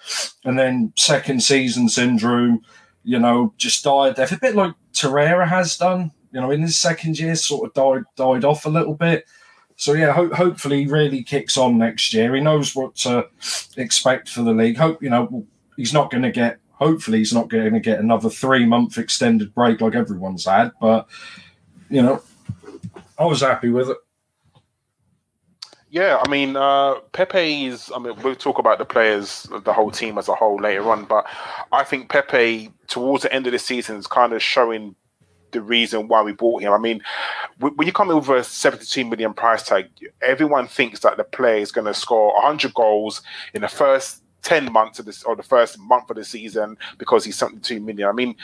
and 0.43 0.57
then 0.57 0.93
second 0.95 1.43
season 1.43 1.87
syndrome, 1.87 2.63
you 3.03 3.19
know, 3.19 3.53
just 3.57 3.83
died 3.83 4.15
death. 4.15 4.31
A 4.31 4.39
bit 4.39 4.55
like 4.55 4.73
Torreira 4.91 5.47
has 5.47 5.77
done, 5.77 6.11
you 6.31 6.41
know, 6.41 6.49
in 6.49 6.63
his 6.63 6.75
second 6.75 7.19
year, 7.19 7.35
sort 7.35 7.67
of 7.67 7.73
died 7.75 8.05
died 8.15 8.43
off 8.43 8.65
a 8.65 8.69
little 8.69 8.95
bit. 8.95 9.27
So 9.81 9.93
yeah, 9.93 10.13
ho- 10.13 10.31
hopefully 10.31 10.83
he 10.83 10.91
really 10.91 11.23
kicks 11.23 11.57
on 11.57 11.79
next 11.79 12.13
year. 12.13 12.35
He 12.35 12.39
knows 12.39 12.75
what 12.75 12.95
to 12.97 13.27
expect 13.77 14.29
for 14.29 14.43
the 14.43 14.53
league. 14.53 14.77
Hope 14.77 15.01
you 15.01 15.09
know 15.09 15.43
he's 15.75 15.91
not 15.91 16.11
going 16.11 16.21
to 16.21 16.29
get. 16.29 16.59
Hopefully 16.73 17.17
he's 17.17 17.33
not 17.33 17.49
going 17.49 17.73
to 17.73 17.79
get 17.79 17.99
another 17.99 18.29
three 18.29 18.63
month 18.63 18.99
extended 18.99 19.55
break 19.55 19.81
like 19.81 19.95
everyone's 19.95 20.45
had. 20.45 20.69
But 20.79 21.07
you 21.89 22.03
know, 22.03 22.21
I 23.17 23.25
was 23.25 23.41
happy 23.41 23.69
with 23.69 23.89
it. 23.89 23.97
Yeah, 25.89 26.21
I 26.23 26.29
mean, 26.29 26.55
uh, 26.55 26.99
Pepe 27.11 27.65
is. 27.65 27.91
I 27.95 27.97
mean, 27.97 28.13
we'll 28.21 28.35
talk 28.35 28.59
about 28.59 28.77
the 28.77 28.85
players, 28.85 29.47
the 29.63 29.73
whole 29.73 29.89
team 29.89 30.19
as 30.19 30.29
a 30.29 30.35
whole 30.35 30.61
later 30.61 30.91
on. 30.91 31.05
But 31.05 31.25
I 31.71 31.83
think 31.85 32.07
Pepe, 32.07 32.71
towards 32.85 33.23
the 33.23 33.33
end 33.33 33.47
of 33.47 33.53
the 33.53 33.57
season, 33.57 33.97
is 33.97 34.05
kind 34.05 34.33
of 34.33 34.43
showing 34.43 34.95
the 35.51 35.61
reason 35.61 36.07
why 36.07 36.21
we 36.21 36.33
bought 36.33 36.61
him. 36.61 36.73
I 36.73 36.77
mean, 36.77 37.01
when 37.59 37.85
you 37.85 37.93
come 37.93 38.09
over 38.09 38.35
a 38.35 38.43
72 38.43 39.05
million 39.05 39.33
price 39.33 39.63
tag, 39.63 39.87
everyone 40.21 40.67
thinks 40.67 41.01
that 41.01 41.17
the 41.17 41.23
player 41.23 41.57
is 41.57 41.71
going 41.71 41.87
to 41.87 41.93
score 41.93 42.33
100 42.35 42.73
goals 42.73 43.21
in 43.53 43.61
the 43.61 43.67
first 43.67 44.23
10 44.43 44.71
months 44.71 44.99
of 44.99 45.05
this 45.05 45.23
or 45.23 45.35
the 45.35 45.43
first 45.43 45.77
month 45.79 46.09
of 46.09 46.15
the 46.15 46.23
season 46.23 46.77
because 46.97 47.23
he's 47.23 47.37
72 47.37 47.79
million. 47.79 48.07
I 48.07 48.11
mean, 48.11 48.35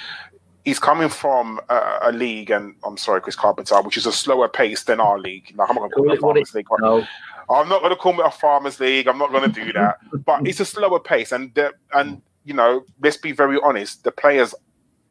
he's 0.67 0.79
coming 0.79 1.09
from 1.09 1.59
a, 1.69 1.99
a 2.03 2.11
league, 2.11 2.51
and 2.51 2.75
I'm 2.83 2.97
sorry, 2.97 3.21
Chris 3.21 3.35
Carpenter, 3.35 3.81
which 3.81 3.97
is 3.97 4.05
a 4.05 4.11
slower 4.11 4.49
pace 4.49 4.83
than 4.83 4.99
our 4.99 5.17
league. 5.17 5.53
Like, 5.55 5.69
I'm 5.69 5.75
not 5.75 5.91
going 5.91 5.91
to 5.91 5.95
call 5.95 6.11
it 6.11 6.17
a 6.17 6.21
Farmers 6.21 6.53
League. 6.53 6.67
No. 6.79 7.07
I'm 7.49 7.69
not 7.69 7.79
going 7.79 7.91
to 7.91 7.95
call 7.95 8.19
it 8.19 8.25
a 8.25 8.31
Farmers 8.31 8.79
League. 8.79 9.07
I'm 9.07 9.17
not 9.17 9.31
going 9.31 9.49
to 9.51 9.65
do 9.65 9.71
that. 9.73 9.97
but 10.25 10.45
it's 10.45 10.59
a 10.59 10.65
slower 10.65 10.99
pace, 10.99 11.31
and 11.31 11.53
the, 11.55 11.71
and 11.93 12.21
you 12.43 12.53
know, 12.53 12.83
let's 13.01 13.17
be 13.17 13.31
very 13.31 13.57
honest. 13.63 14.03
The 14.03 14.11
players 14.11 14.53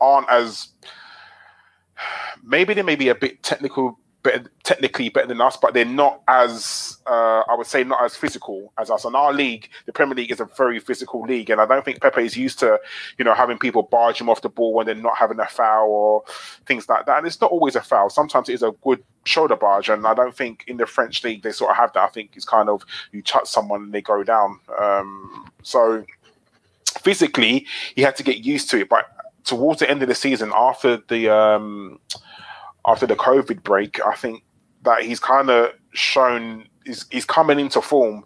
aren't 0.00 0.28
as 0.28 0.68
maybe 2.42 2.74
they 2.74 2.82
may 2.82 2.96
be 2.96 3.08
a 3.08 3.14
bit 3.14 3.42
technical, 3.42 3.98
better, 4.22 4.50
technically 4.64 5.08
better 5.08 5.28
than 5.28 5.40
us, 5.40 5.56
but 5.56 5.74
they're 5.74 5.84
not 5.84 6.22
as 6.28 6.98
uh, 7.06 7.42
I 7.48 7.54
would 7.56 7.66
say 7.66 7.84
not 7.84 8.02
as 8.04 8.16
physical 8.16 8.72
as 8.78 8.90
us. 8.90 9.04
And 9.04 9.14
our 9.14 9.32
league, 9.32 9.68
the 9.86 9.92
Premier 9.92 10.14
League, 10.14 10.30
is 10.30 10.40
a 10.40 10.44
very 10.44 10.78
physical 10.80 11.22
league, 11.22 11.50
and 11.50 11.60
I 11.60 11.66
don't 11.66 11.84
think 11.84 12.00
Pepe 12.00 12.24
is 12.24 12.36
used 12.36 12.58
to 12.60 12.78
you 13.18 13.24
know 13.24 13.34
having 13.34 13.58
people 13.58 13.82
barge 13.82 14.20
him 14.20 14.28
off 14.28 14.42
the 14.42 14.48
ball 14.48 14.74
when 14.74 14.86
they're 14.86 14.94
not 14.94 15.16
having 15.16 15.40
a 15.40 15.46
foul 15.46 15.88
or 15.88 16.24
things 16.66 16.88
like 16.88 17.06
that. 17.06 17.18
And 17.18 17.26
it's 17.26 17.40
not 17.40 17.50
always 17.50 17.76
a 17.76 17.82
foul. 17.82 18.10
Sometimes 18.10 18.48
it 18.48 18.54
is 18.54 18.62
a 18.62 18.72
good 18.82 19.02
shoulder 19.24 19.56
barge, 19.56 19.88
and 19.88 20.06
I 20.06 20.14
don't 20.14 20.36
think 20.36 20.64
in 20.66 20.76
the 20.76 20.86
French 20.86 21.24
league 21.24 21.42
they 21.42 21.52
sort 21.52 21.70
of 21.70 21.76
have 21.76 21.92
that. 21.94 22.04
I 22.04 22.08
think 22.08 22.32
it's 22.34 22.44
kind 22.44 22.68
of 22.68 22.84
you 23.12 23.22
touch 23.22 23.48
someone 23.48 23.84
and 23.84 23.92
they 23.92 24.02
go 24.02 24.22
down. 24.22 24.60
Um, 24.78 25.50
so 25.62 26.04
physically, 27.00 27.66
he 27.94 28.02
had 28.02 28.16
to 28.16 28.22
get 28.22 28.38
used 28.38 28.70
to 28.70 28.80
it, 28.80 28.88
but 28.88 29.06
towards 29.46 29.80
the 29.80 29.88
end 29.88 30.02
of 30.02 30.08
the 30.08 30.14
season, 30.14 30.52
after 30.54 30.98
the 31.08 31.28
um, 31.30 31.98
after 32.86 33.06
the 33.06 33.16
COVID 33.16 33.62
break, 33.62 34.04
I 34.04 34.14
think 34.14 34.44
that 34.82 35.02
he's 35.02 35.20
kind 35.20 35.48
of 35.48 35.72
shown 35.92 36.68
he's, 36.84 37.06
he's 37.10 37.24
coming 37.24 37.58
into 37.58 37.80
form, 37.80 38.24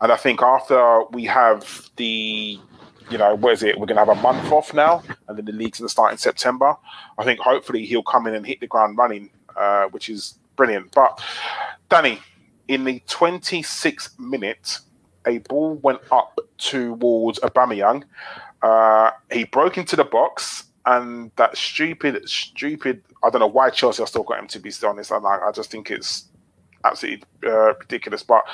and 0.00 0.10
I 0.10 0.16
think 0.16 0.40
after 0.42 1.02
we 1.10 1.24
have 1.26 1.90
the 1.96 2.58
you 3.10 3.18
know, 3.18 3.34
what 3.34 3.52
is 3.52 3.62
it? 3.62 3.78
We're 3.78 3.86
going 3.86 3.98
to 3.98 4.04
have 4.04 4.16
a 4.16 4.22
month 4.22 4.50
off 4.50 4.72
now, 4.72 5.02
and 5.28 5.36
then 5.36 5.44
the 5.44 5.52
league's 5.52 5.80
going 5.80 5.86
to 5.88 5.92
start 5.92 6.12
in 6.12 6.18
September. 6.18 6.74
I 7.18 7.24
think 7.24 7.40
hopefully 7.40 7.84
he'll 7.84 8.02
come 8.02 8.26
in 8.26 8.34
and 8.34 8.46
hit 8.46 8.60
the 8.60 8.66
ground 8.66 8.96
running, 8.96 9.28
uh, 9.54 9.86
which 9.86 10.08
is 10.08 10.38
brilliant. 10.56 10.92
But 10.92 11.20
Danny, 11.90 12.20
in 12.68 12.84
the 12.84 13.00
26th 13.00 14.18
minute, 14.18 14.78
a 15.26 15.38
ball 15.38 15.74
went 15.74 16.00
up 16.10 16.38
towards 16.58 17.38
Aubameyang. 17.40 18.04
Uh, 18.62 19.10
he 19.30 19.44
broke 19.44 19.76
into 19.76 19.96
the 19.96 20.04
box, 20.04 20.64
and 20.86 21.30
that 21.36 21.56
stupid, 21.56 22.28
stupid. 22.28 23.02
I 23.22 23.30
don't 23.30 23.40
know 23.40 23.46
why 23.46 23.70
Chelsea 23.70 24.04
still 24.06 24.22
got 24.22 24.38
him. 24.38 24.46
To 24.48 24.60
be 24.60 24.72
honest, 24.84 25.12
I. 25.12 25.16
I 25.16 25.50
just 25.52 25.70
think 25.70 25.90
it's 25.90 26.26
absolutely 26.84 27.24
uh, 27.44 27.74
ridiculous. 27.74 28.22
But 28.22 28.44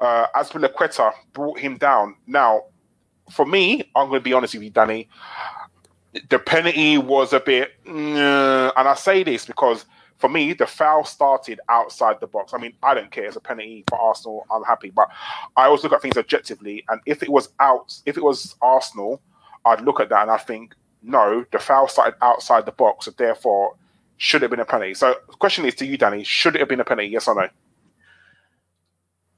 uh, 0.00 0.26
Azpilicueta 0.34 1.12
brought 1.32 1.58
him 1.58 1.76
down. 1.76 2.16
Now, 2.26 2.64
for 3.30 3.46
me, 3.46 3.90
I'm 3.94 4.08
going 4.08 4.20
to 4.20 4.24
be 4.24 4.32
honest 4.32 4.54
with 4.54 4.62
you, 4.62 4.70
Danny. 4.70 5.08
The 6.30 6.38
penalty 6.38 6.96
was 6.96 7.32
a 7.32 7.40
bit, 7.40 7.72
and 7.86 8.18
I 8.18 8.94
say 8.94 9.22
this 9.22 9.44
because 9.44 9.84
for 10.18 10.28
me, 10.28 10.52
the 10.52 10.66
foul 10.66 11.04
started 11.04 11.60
outside 11.68 12.18
the 12.20 12.26
box. 12.26 12.52
I 12.52 12.58
mean, 12.58 12.72
I 12.82 12.94
don't 12.94 13.10
care. 13.10 13.26
It's 13.26 13.36
a 13.36 13.40
penalty 13.40 13.84
for 13.88 13.98
Arsenal. 14.00 14.46
I'm 14.50 14.64
happy, 14.64 14.90
but 14.90 15.08
I 15.56 15.66
always 15.66 15.84
look 15.84 15.92
at 15.92 16.02
things 16.02 16.16
objectively. 16.16 16.84
And 16.88 17.00
if 17.06 17.22
it 17.22 17.28
was 17.28 17.50
out, 17.60 17.94
if 18.04 18.16
it 18.16 18.24
was 18.24 18.56
Arsenal, 18.60 19.20
I'd 19.64 19.80
look 19.82 20.00
at 20.00 20.08
that 20.08 20.22
and 20.22 20.30
I 20.30 20.38
think, 20.38 20.74
no, 21.02 21.44
the 21.52 21.58
foul 21.58 21.88
started 21.88 22.16
outside 22.22 22.66
the 22.66 22.72
box, 22.72 23.06
and 23.06 23.16
therefore 23.16 23.76
should 24.16 24.42
have 24.42 24.50
been 24.50 24.60
a 24.60 24.64
penalty. 24.64 24.94
So, 24.94 25.14
the 25.28 25.36
question 25.36 25.64
is 25.64 25.74
to 25.76 25.86
you, 25.86 25.96
Danny: 25.96 26.24
Should 26.24 26.56
it 26.56 26.60
have 26.60 26.68
been 26.68 26.80
a 26.80 26.84
penalty? 26.84 27.08
Yes 27.08 27.28
or 27.28 27.34
no? 27.34 27.48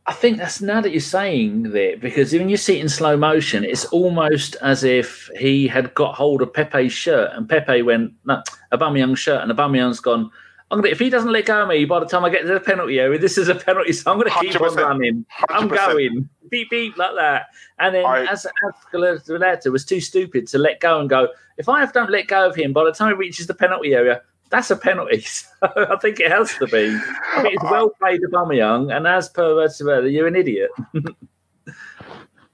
I 0.07 0.13
think 0.13 0.39
that's 0.39 0.61
now 0.61 0.81
that 0.81 0.91
you're 0.91 1.01
saying 1.01 1.71
that 1.71 2.01
because 2.01 2.33
when 2.33 2.49
you 2.49 2.57
see 2.57 2.79
it 2.79 2.81
in 2.81 2.89
slow 2.89 3.17
motion, 3.17 3.63
it's 3.63 3.85
almost 3.87 4.57
as 4.63 4.83
if 4.83 5.31
he 5.39 5.69
had 5.69 5.95
got 5.95 6.15
hold 6.15 6.43
of 6.43 6.53
Pepe's 6.53 6.93
shirt 6.93 7.31
and 7.35 7.49
Pepe 7.49 7.83
went, 7.83 8.15
no, 8.25 8.43
Aubameyang's 8.73 9.21
shirt, 9.21 9.43
and 9.43 9.53
Aubameyang's 9.53 10.01
gone. 10.01 10.31
I'm 10.71 10.79
gonna, 10.81 10.91
if 10.93 11.01
he 11.01 11.11
doesn't 11.11 11.33
let 11.33 11.47
go 11.47 11.63
of 11.63 11.69
me 11.69 11.85
by 11.85 11.99
the 11.99 12.07
time 12.07 12.25
I 12.25 12.31
get 12.31 12.43
to 12.43 12.49
the 12.55 12.61
penalty 12.61 13.01
area, 13.01 13.19
this 13.19 13.37
is 13.37 13.49
a 13.49 13.55
penalty, 13.57 13.93
so 13.93 14.11
I'm 14.13 14.19
going 14.19 14.31
to 14.31 14.39
keep 14.39 14.61
on 14.61 14.71
100%. 14.71 14.77
running. 14.77 15.27
I'm 15.49 15.67
going 15.69 16.29
beep 16.49 16.71
beep 16.71 16.97
like 16.97 17.15
that. 17.17 17.47
And 17.79 17.95
then 17.95 18.05
I- 18.07 18.25
as 18.27 18.47
Azpilicueta 18.65 19.73
was 19.73 19.85
too 19.85 20.01
stupid 20.01 20.47
to 20.49 20.59
let 20.59 20.79
go 20.81 21.01
and 21.01 21.09
go, 21.11 21.29
if 21.57 21.69
I 21.69 21.81
have 21.81 21.93
don't 21.93 22.11
let 22.11 22.29
go 22.29 22.47
of 22.47 22.55
him 22.55 22.73
by 22.73 22.85
the 22.85 22.93
time 22.93 23.09
he 23.09 23.15
reaches 23.15 23.47
the 23.49 23.55
penalty 23.55 23.95
area, 23.95 24.23
that's 24.51 24.71
a 24.71 24.77
penalty. 24.77 25.25
So 25.61 25.69
I 25.77 25.97
think 25.97 26.21
it 26.21 26.31
has 26.31 26.55
to 26.55 26.67
be. 26.67 26.97
I 27.37 27.43
think 27.43 27.55
it's 27.55 27.65
well 27.65 27.91
played 28.01 28.23
Aubameyang, 28.23 28.97
and 28.97 29.07
as 29.07 29.29
per 29.29 29.43
Azpilicueta, 29.57 30.11
you're 30.13 30.27
an 30.29 30.37
idiot. 30.37 30.71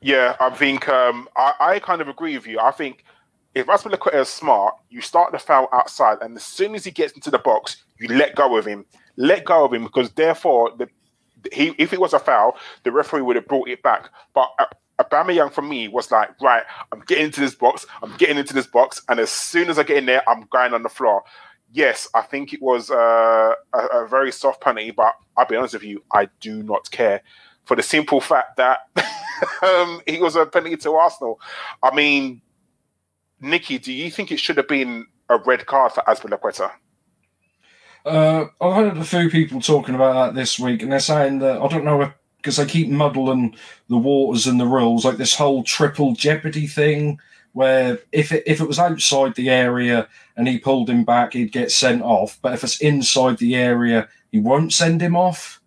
Yeah, 0.02 0.36
I 0.38 0.50
think 0.50 0.88
um, 0.88 1.28
I, 1.36 1.52
I 1.58 1.78
kind 1.80 2.00
of 2.00 2.06
agree 2.08 2.36
with 2.36 2.46
you. 2.46 2.60
I 2.60 2.70
think 2.70 3.04
if 3.56 3.68
Azpilicueta 3.68 4.20
is 4.20 4.28
smart, 4.28 4.74
you 4.90 5.00
start 5.00 5.32
the 5.32 5.38
foul 5.38 5.66
outside, 5.72 6.18
and 6.20 6.36
as 6.36 6.44
soon 6.44 6.74
as 6.74 6.84
he 6.84 6.90
gets 6.90 7.14
into 7.14 7.30
the 7.30 7.38
box, 7.38 7.82
you 7.98 8.06
let 8.08 8.34
go 8.34 8.54
of 8.58 8.66
him. 8.66 8.84
Let 9.16 9.46
go 9.46 9.64
of 9.64 9.72
him 9.72 9.84
because 9.84 10.10
therefore, 10.10 10.72
the, 10.76 10.88
he 11.50 11.74
if 11.78 11.94
it 11.94 12.00
was 12.00 12.12
a 12.12 12.18
foul, 12.18 12.58
the 12.84 12.92
referee 12.92 13.22
would 13.22 13.36
have 13.36 13.48
brought 13.48 13.70
it 13.70 13.82
back. 13.82 14.10
But 14.34 14.50
uh, 14.58 15.32
Young 15.32 15.48
for 15.48 15.62
me 15.62 15.88
was 15.88 16.10
like, 16.10 16.38
right, 16.42 16.64
I'm 16.92 17.00
getting 17.06 17.24
into 17.24 17.40
this 17.40 17.54
box, 17.54 17.86
I'm 18.02 18.14
getting 18.18 18.36
into 18.36 18.52
this 18.52 18.66
box, 18.66 19.00
and 19.08 19.18
as 19.18 19.30
soon 19.30 19.70
as 19.70 19.78
I 19.78 19.84
get 19.84 19.96
in 19.96 20.04
there, 20.04 20.28
I'm 20.28 20.46
going 20.52 20.74
on 20.74 20.82
the 20.82 20.90
floor. 20.90 21.24
Yes, 21.72 22.08
I 22.14 22.22
think 22.22 22.52
it 22.52 22.60
was 22.60 22.90
uh, 22.90 23.54
a, 23.72 23.78
a 23.78 24.06
very 24.06 24.32
soft 24.32 24.60
penalty, 24.60 24.90
but 24.90 25.14
I'll 25.34 25.46
be 25.46 25.56
honest 25.56 25.72
with 25.72 25.82
you, 25.82 26.04
I 26.12 26.28
do 26.40 26.62
not 26.62 26.90
care 26.90 27.22
for 27.64 27.74
the 27.74 27.82
simple 27.82 28.20
fact 28.20 28.58
that 28.58 28.80
um, 29.62 30.02
he 30.06 30.20
was 30.20 30.36
a 30.36 30.44
penalty 30.44 30.76
to 30.76 30.92
Arsenal. 30.92 31.40
I 31.82 31.94
mean, 31.94 32.42
Nikki, 33.40 33.78
do 33.78 33.92
you 33.92 34.10
think 34.10 34.32
it 34.32 34.40
should 34.40 34.56
have 34.56 34.68
been 34.68 35.06
a 35.28 35.38
red 35.38 35.66
card 35.66 35.92
for 35.92 36.02
Azpilicueta? 36.02 36.70
Uh, 38.04 38.46
I've 38.60 38.74
heard 38.74 38.96
a 38.96 39.04
few 39.04 39.28
people 39.28 39.60
talking 39.60 39.94
about 39.94 40.14
that 40.14 40.34
this 40.34 40.58
week, 40.58 40.82
and 40.82 40.92
they're 40.92 41.00
saying 41.00 41.40
that 41.40 41.60
I 41.60 41.66
don't 41.68 41.84
know 41.84 42.12
because 42.36 42.56
they 42.56 42.66
keep 42.66 42.88
muddling 42.88 43.56
the 43.88 43.96
waters 43.96 44.46
and 44.46 44.60
the 44.60 44.66
rules, 44.66 45.04
like 45.04 45.16
this 45.16 45.34
whole 45.34 45.64
triple 45.64 46.14
jeopardy 46.14 46.68
thing, 46.68 47.18
where 47.52 47.98
if 48.12 48.30
it, 48.30 48.44
if 48.46 48.60
it 48.60 48.68
was 48.68 48.78
outside 48.78 49.34
the 49.34 49.50
area 49.50 50.08
and 50.36 50.46
he 50.46 50.58
pulled 50.58 50.88
him 50.88 51.04
back, 51.04 51.32
he'd 51.32 51.50
get 51.50 51.72
sent 51.72 52.02
off, 52.02 52.38
but 52.42 52.52
if 52.52 52.62
it's 52.62 52.80
inside 52.80 53.38
the 53.38 53.56
area, 53.56 54.08
he 54.30 54.38
won't 54.38 54.72
send 54.72 55.00
him 55.00 55.16
off. 55.16 55.60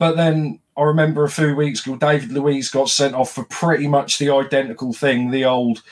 But 0.00 0.16
then 0.16 0.58
I 0.76 0.82
remember 0.82 1.22
a 1.22 1.30
few 1.30 1.54
weeks 1.54 1.86
ago, 1.86 1.96
David 1.96 2.32
Luiz 2.32 2.70
got 2.70 2.88
sent 2.88 3.14
off 3.14 3.32
for 3.32 3.44
pretty 3.44 3.86
much 3.86 4.18
the 4.18 4.30
identical 4.30 4.92
thing, 4.92 5.30
the 5.30 5.44
old 5.44 5.82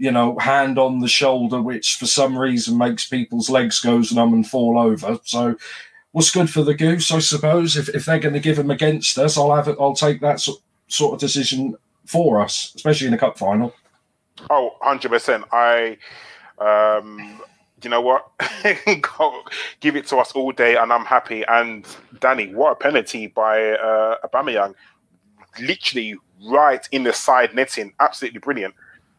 you 0.00 0.10
know, 0.10 0.38
hand 0.38 0.78
on 0.78 1.00
the 1.00 1.08
shoulder, 1.08 1.60
which 1.60 1.96
for 1.96 2.06
some 2.06 2.36
reason 2.36 2.78
makes 2.78 3.06
people's 3.06 3.50
legs 3.50 3.80
go 3.80 4.02
numb 4.12 4.32
and 4.32 4.46
fall 4.46 4.78
over. 4.78 5.20
So, 5.24 5.56
what's 6.12 6.30
good 6.30 6.48
for 6.48 6.62
the 6.62 6.72
goose, 6.72 7.12
I 7.12 7.18
suppose. 7.18 7.76
If, 7.76 7.90
if 7.90 8.06
they're 8.06 8.18
going 8.18 8.32
to 8.32 8.40
give 8.40 8.58
him 8.58 8.70
against 8.70 9.18
us, 9.18 9.36
I'll 9.36 9.54
have 9.54 9.68
it. 9.68 9.76
I'll 9.78 9.94
take 9.94 10.22
that 10.22 10.40
so, 10.40 10.54
sort 10.88 11.12
of 11.12 11.20
decision 11.20 11.76
for 12.06 12.40
us, 12.40 12.72
especially 12.74 13.08
in 13.08 13.12
the 13.12 13.18
cup 13.18 13.36
final. 13.36 13.74
Oh, 14.48 14.74
100%. 14.82 15.44
I, 15.52 15.98
um, 16.58 17.42
you 17.84 17.90
know 17.90 18.00
what? 18.00 18.30
Give 19.80 19.96
it 19.96 20.06
to 20.06 20.16
us 20.16 20.32
all 20.32 20.52
day, 20.52 20.76
and 20.76 20.90
I'm 20.90 21.04
happy. 21.04 21.44
And 21.46 21.86
Danny, 22.20 22.54
what 22.54 22.72
a 22.72 22.76
penalty 22.76 23.26
by 23.26 23.72
uh, 23.72 24.16
Aubameyang. 24.24 24.74
Literally 25.60 26.16
right 26.48 26.88
in 26.90 27.02
the 27.02 27.12
side 27.12 27.54
netting. 27.54 27.92
Absolutely 28.00 28.40
brilliant. 28.40 28.74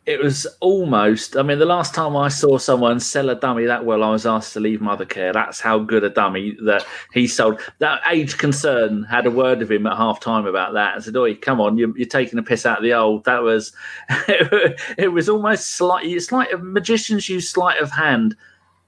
It 0.06 0.20
was 0.20 0.48
almost. 0.62 1.38
I 1.38 1.44
mean, 1.44 1.60
the 1.60 1.66
last 1.66 1.94
time 1.94 2.16
I 2.18 2.28
saw 2.28 2.58
someone 2.58 3.00
sell 3.00 3.30
a 3.30 3.36
dummy 3.36 3.66
that 3.66 3.86
well, 3.86 4.04
I 4.04 4.10
was 4.10 4.26
asked 4.26 4.54
to 4.54 4.60
leave 4.60 4.80
Mothercare. 4.80 5.32
That's 5.32 5.62
how 5.62 5.78
good 5.78 6.04
a 6.04 6.10
dummy 6.10 6.58
that 6.66 6.86
he 7.14 7.28
sold. 7.28 7.62
That 7.80 8.02
age 8.10 8.38
concern 8.40 9.04
had 9.04 9.28
a 9.28 9.32
word 9.32 9.62
of 9.62 9.70
him 9.70 9.86
at 9.86 9.98
half 9.98 10.20
time 10.20 10.48
about 10.48 10.74
that. 10.74 10.96
and 10.96 11.04
said, 11.04 11.16
"Oi, 11.16 11.36
come 11.36 11.62
on, 11.62 11.78
you're, 11.78 11.96
you're 11.96 12.08
taking 12.08 12.40
a 12.40 12.44
piss 12.44 12.66
out 12.66 12.80
of 12.80 12.84
the 12.84 12.94
old." 12.94 13.26
That 13.26 13.44
was. 13.44 13.74
it 14.10 15.14
was 15.14 15.30
almost 15.30 15.76
slight. 15.76 16.06
It's 16.06 16.32
like 16.32 16.50
magicians 16.60 17.30
use 17.30 17.50
sleight 17.50 17.80
of 17.80 17.92
hand. 17.92 18.36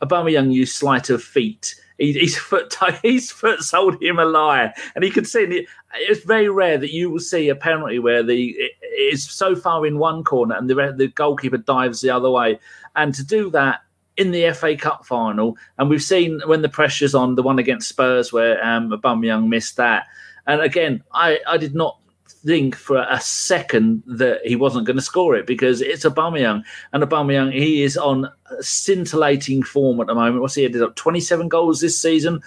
Aubameyang 0.01 0.51
used 0.51 0.75
sleight 0.75 1.11
of 1.11 1.23
feet. 1.23 1.75
He, 1.97 2.13
his 2.13 2.37
foot, 2.37 2.75
his 3.03 3.31
foot 3.31 3.61
sold 3.61 4.01
him 4.01 4.19
a 4.19 4.25
lie, 4.25 4.73
and 4.95 5.03
he 5.03 5.11
could 5.11 5.27
see. 5.27 5.43
it. 5.43 5.67
It's 5.95 6.23
very 6.25 6.49
rare 6.49 6.77
that 6.77 6.91
you 6.91 7.11
will 7.11 7.19
see 7.19 7.49
a 7.49 7.55
penalty 7.55 7.99
where 7.99 8.23
the 8.23 8.55
it 8.57 8.71
is 9.13 9.23
so 9.23 9.55
far 9.55 9.85
in 9.85 9.99
one 9.99 10.23
corner 10.23 10.55
and 10.55 10.69
the 10.69 10.93
the 10.97 11.07
goalkeeper 11.07 11.57
dives 11.57 12.01
the 12.01 12.09
other 12.09 12.29
way, 12.29 12.59
and 12.95 13.13
to 13.15 13.23
do 13.23 13.49
that 13.51 13.81
in 14.17 14.31
the 14.31 14.51
FA 14.53 14.75
Cup 14.75 15.05
final, 15.05 15.57
and 15.77 15.89
we've 15.89 16.03
seen 16.03 16.41
when 16.45 16.61
the 16.61 16.69
pressure's 16.69 17.15
on, 17.15 17.35
the 17.35 17.43
one 17.43 17.59
against 17.59 17.89
Spurs 17.89 18.31
where 18.31 18.63
um, 18.63 18.91
Aubameyang 18.91 19.47
missed 19.47 19.77
that. 19.77 20.05
And 20.45 20.61
again, 20.61 21.03
I, 21.13 21.39
I 21.47 21.57
did 21.57 21.73
not 21.73 21.97
think 22.45 22.75
for 22.75 23.05
a 23.09 23.19
second 23.21 24.03
that 24.05 24.41
he 24.45 24.55
wasn't 24.55 24.85
going 24.85 24.97
to 24.97 25.01
score 25.01 25.35
it 25.35 25.47
because 25.47 25.81
it's 25.81 26.05
Aubameyang. 26.05 26.63
And 26.91 27.03
Aubameyang, 27.03 27.53
he 27.53 27.83
is 27.83 27.97
on 27.97 28.29
scintillating 28.59 29.63
form 29.63 29.99
at 30.01 30.07
the 30.07 30.15
moment. 30.15 30.41
What's 30.41 30.55
he 30.55 30.65
ended 30.65 30.83
up? 30.83 30.95
27 30.95 31.47
goals 31.47 31.81
this 31.81 31.99
season. 31.99 32.41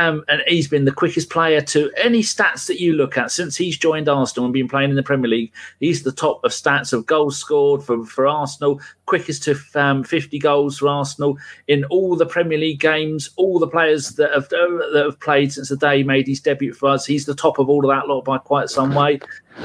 Um, 0.00 0.24
and 0.28 0.42
he's 0.46 0.66
been 0.66 0.86
the 0.86 0.92
quickest 0.92 1.28
player 1.28 1.60
to 1.60 1.92
any 1.94 2.22
stats 2.22 2.66
that 2.68 2.80
you 2.80 2.94
look 2.94 3.18
at 3.18 3.30
since 3.30 3.54
he's 3.54 3.76
joined 3.76 4.08
Arsenal 4.08 4.46
and 4.46 4.54
been 4.54 4.66
playing 4.66 4.88
in 4.88 4.96
the 4.96 5.02
Premier 5.02 5.28
League. 5.28 5.52
He's 5.78 6.02
the 6.02 6.10
top 6.10 6.42
of 6.42 6.52
stats 6.52 6.94
of 6.94 7.04
goals 7.04 7.36
scored 7.36 7.82
for, 7.82 8.06
for 8.06 8.26
Arsenal, 8.26 8.80
quickest 9.04 9.42
to 9.42 9.58
um, 9.74 10.02
50 10.02 10.38
goals 10.38 10.78
for 10.78 10.88
Arsenal 10.88 11.36
in 11.68 11.84
all 11.84 12.16
the 12.16 12.24
Premier 12.24 12.56
League 12.56 12.80
games. 12.80 13.28
All 13.36 13.58
the 13.58 13.68
players 13.68 14.12
that 14.12 14.32
have 14.32 14.48
that 14.48 15.02
have 15.04 15.20
played 15.20 15.52
since 15.52 15.68
the 15.68 15.76
day 15.76 15.98
he 15.98 16.02
made 16.02 16.26
his 16.26 16.40
debut 16.40 16.72
for 16.72 16.88
us, 16.88 17.04
he's 17.04 17.26
the 17.26 17.34
top 17.34 17.58
of 17.58 17.68
all 17.68 17.84
of 17.84 17.94
that 17.94 18.08
lot 18.08 18.24
by 18.24 18.38
quite 18.38 18.70
some 18.70 18.94
way. 18.94 19.20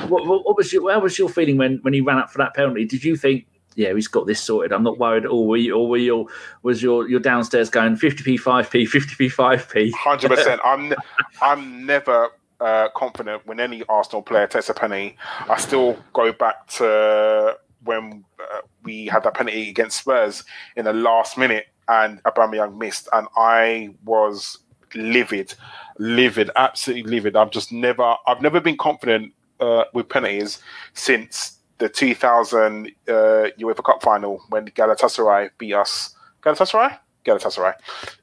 What, 0.10 0.28
what, 0.28 0.58
was 0.58 0.74
your 0.74 0.92
how 0.92 1.00
was 1.00 1.18
your 1.18 1.30
feeling 1.30 1.56
when 1.56 1.78
when 1.84 1.94
he 1.94 2.02
ran 2.02 2.18
up 2.18 2.30
for 2.30 2.40
that 2.40 2.54
penalty? 2.54 2.84
Did 2.84 3.06
you 3.06 3.16
think? 3.16 3.48
Yeah, 3.76 3.94
he's 3.94 4.08
got 4.08 4.26
this 4.26 4.42
sorted. 4.42 4.72
I'm 4.72 4.84
not 4.84 4.98
worried 4.98 5.26
at 5.26 5.32
all. 5.32 5.48
Were 5.48 5.58
you, 5.58 5.76
or 5.76 5.88
were 5.88 5.98
you, 5.98 6.30
was 6.64 6.82
your 6.82 7.08
your 7.08 7.20
downstairs 7.20 7.70
going 7.70 7.96
50p, 7.96 8.40
5p, 8.40 8.88
50p, 8.88 9.34
5p? 9.34 9.92
Hundred 9.94 10.30
percent. 10.30 10.62
I'm 10.66 10.94
I'm 11.42 11.86
never 11.86 12.30
uh, 12.60 12.90
confident 12.96 13.46
when 13.46 13.60
any 13.60 13.84
Arsenal 13.90 14.22
player 14.22 14.48
takes 14.48 14.70
a 14.70 14.74
penalty. 14.74 15.18
I 15.50 15.58
still 15.58 15.98
go 16.14 16.32
back 16.32 16.68
to 16.68 17.58
when 17.84 18.24
uh, 18.40 18.62
we 18.84 19.06
had 19.08 19.24
that 19.24 19.36
penalty 19.36 19.70
against 19.70 20.00
Spurs 20.00 20.44
in 20.76 20.86
the 20.86 20.94
last 20.94 21.38
minute, 21.38 21.68
and 21.88 22.24
Aubameyang 22.24 22.78
missed, 22.78 23.10
and 23.14 23.28
I 23.36 23.94
was 24.06 24.60
livid, 24.96 25.54
livid, 26.00 26.50
absolutely 26.56 27.12
livid. 27.12 27.36
I've 27.36 27.52
just 27.52 27.72
never, 27.72 28.16
I've 28.26 28.42
never 28.42 28.60
been 28.60 28.78
confident 28.78 29.34
uh, 29.60 29.84
with 29.94 30.10
penalties 30.10 30.60
since 30.94 31.55
the 31.78 31.90
2000 31.90 32.88
uh, 32.88 33.12
UEFA 33.12 33.84
Cup 33.84 34.02
final 34.02 34.42
when 34.50 34.68
Galatasaray 34.68 35.50
beat 35.58 35.74
us. 35.74 36.16
Galatasaray? 36.42 36.98
Galatasaray. 37.26 37.74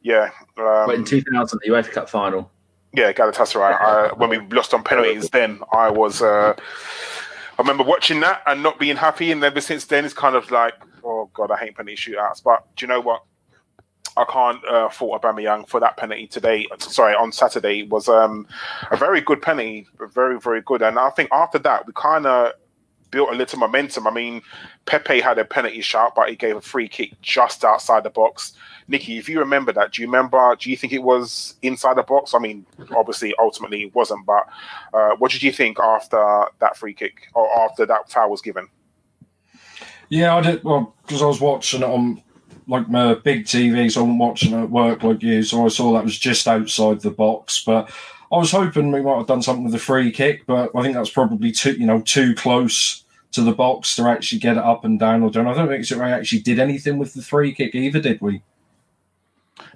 Yeah. 0.02 0.30
Um, 0.56 0.90
in 0.90 1.04
2000, 1.04 1.61
the 1.62 1.71
UEFA 1.71 1.92
Cup 1.92 2.09
final. 2.09 2.50
Yeah, 2.94 3.12
Galatasaray. 3.12 3.80
I, 3.80 4.12
when 4.14 4.30
we 4.30 4.38
lost 4.54 4.75
on 4.75 4.85
penalties, 4.85 5.30
then 5.30 5.61
I 5.73 5.90
was. 5.90 6.23
Uh, 6.23 6.54
I 7.59 7.62
remember 7.62 7.85
watching 7.85 8.21
that 8.21 8.42
and 8.47 8.62
not 8.62 8.78
being 8.78 8.97
happy, 8.97 9.30
and 9.30 9.42
ever 9.44 9.61
since 9.61 9.85
then, 9.87 10.04
it's 10.04 10.14
kind 10.14 10.37
of 10.37 10.50
like, 10.50 10.75
oh 11.04 11.30
god, 11.32 11.50
I 11.50 11.56
hate 11.56 11.76
penalty 11.76 11.97
shootouts. 11.97 12.42
But 12.42 12.64
do 12.76 12.85
you 12.85 12.88
know 12.88 13.00
what? 13.00 13.25
I 14.16 14.25
can't 14.25 14.62
uh, 14.68 14.88
fault 14.90 15.23
Aubameyang 15.23 15.68
for 15.68 15.80
that 15.80 15.97
penalty 15.97 16.26
today. 16.26 16.66
Sorry, 16.78 17.14
on 17.14 17.32
Saturday 17.32 17.85
was 17.85 18.09
um, 18.09 18.47
a 18.90 18.97
very 18.97 19.23
good 19.23 19.40
penalty, 19.40 19.87
very 20.12 20.38
very 20.38 20.61
good. 20.61 20.82
And 20.82 20.99
I 20.99 21.11
think 21.11 21.30
after 21.32 21.59
that, 21.61 21.87
we 21.87 21.94
kind 21.94 22.26
of 22.26 22.52
built 23.12 23.31
a 23.31 23.37
little 23.37 23.61
momentum. 23.61 24.09
I 24.09 24.11
mean, 24.11 24.42
Pepe 24.87 25.21
had 25.21 25.38
a 25.38 25.45
penalty 25.45 25.83
shot, 25.83 26.14
but 26.16 26.28
he 26.28 26.35
gave 26.35 26.57
a 26.57 26.61
free 26.61 26.88
kick 26.88 27.12
just 27.23 27.64
outside 27.64 28.02
the 28.02 28.11
box. 28.11 28.54
Nikki, 28.88 29.19
if 29.19 29.28
you 29.28 29.38
remember 29.38 29.73
that, 29.73 29.92
do 29.92 30.02
you 30.02 30.09
remember? 30.09 30.57
Do 30.59 30.69
you 30.69 30.76
think 30.76 30.92
it 30.92 31.04
was 31.04 31.54
inside 31.62 31.97
the 31.97 32.02
box? 32.02 32.35
I 32.35 32.40
mean, 32.40 32.66
obviously, 32.97 33.33
ultimately, 33.38 33.83
it 33.83 33.95
wasn't. 33.95 34.26
But 34.26 34.49
uh, 34.92 35.14
what 35.19 35.31
did 35.31 35.45
you 35.45 35.52
think 35.52 35.78
after 35.78 36.47
that 36.59 36.76
free 36.76 36.95
kick 36.95 37.28
or 37.35 37.49
after 37.61 37.87
that 37.87 38.11
foul 38.11 38.31
was 38.31 38.42
given? 38.42 38.66
Yeah, 40.09 40.35
I 40.35 40.40
did. 40.40 40.64
Well, 40.64 40.95
because 41.02 41.23
I 41.23 41.26
was 41.26 41.40
watching 41.40 41.83
it 41.83 41.88
on 41.88 42.23
like 42.66 42.88
my 42.88 43.14
big 43.14 43.45
TV, 43.45 43.90
so 43.90 44.02
I'm 44.02 44.19
watching 44.19 44.52
it 44.52 44.62
at 44.62 44.71
work 44.71 45.02
like 45.02 45.23
you. 45.23 45.42
So 45.42 45.64
I 45.64 45.69
saw 45.69 45.92
that 45.92 46.04
was 46.04 46.19
just 46.19 46.49
outside 46.49 47.00
the 47.00 47.11
box, 47.11 47.62
but 47.64 47.90
I 48.33 48.39
was 48.39 48.51
hoping 48.51 48.91
we 48.91 49.03
might 49.03 49.19
have 49.19 49.27
done 49.27 49.43
something 49.43 49.65
with 49.65 49.75
the 49.75 49.79
free 49.79 50.11
kick, 50.11 50.47
but 50.47 50.71
I 50.75 50.83
think 50.83 50.95
that's 50.95 51.11
probably 51.11 51.53
too, 51.53 51.73
you 51.73 51.87
know, 51.87 52.01
too 52.01 52.35
close 52.35 53.05
to 53.33 53.43
the 53.43 53.53
box 53.53 53.95
to 53.97 54.09
actually 54.09 54.39
get 54.39 54.57
it 54.57 54.62
up 54.62 54.85
and 54.85 54.99
down 54.99 55.23
or 55.23 55.31
down. 55.31 55.47
I 55.47 55.55
don't 55.55 55.69
think 55.69 55.89
we 55.91 56.07
actually 56.07 56.41
did 56.41 56.59
anything 56.59 56.99
with 56.99 57.12
the 57.12 57.23
free 57.23 57.53
kick 57.53 57.75
either, 57.75 58.01
did 58.01 58.23
we? 58.23 58.43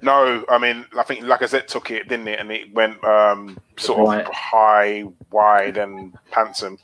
No, 0.02 0.44
I 0.48 0.58
mean, 0.58 0.86
I 0.96 1.02
think 1.02 1.24
Lacazette 1.24 1.66
took 1.66 1.90
it, 1.90 2.08
didn't 2.08 2.28
it? 2.28 2.38
And 2.38 2.50
it 2.50 2.72
went 2.72 3.02
um, 3.04 3.58
sort 3.76 4.08
right. 4.08 4.26
of 4.26 4.32
high, 4.32 5.04
wide, 5.30 5.76
and 5.76 6.16
handsome. 6.30 6.78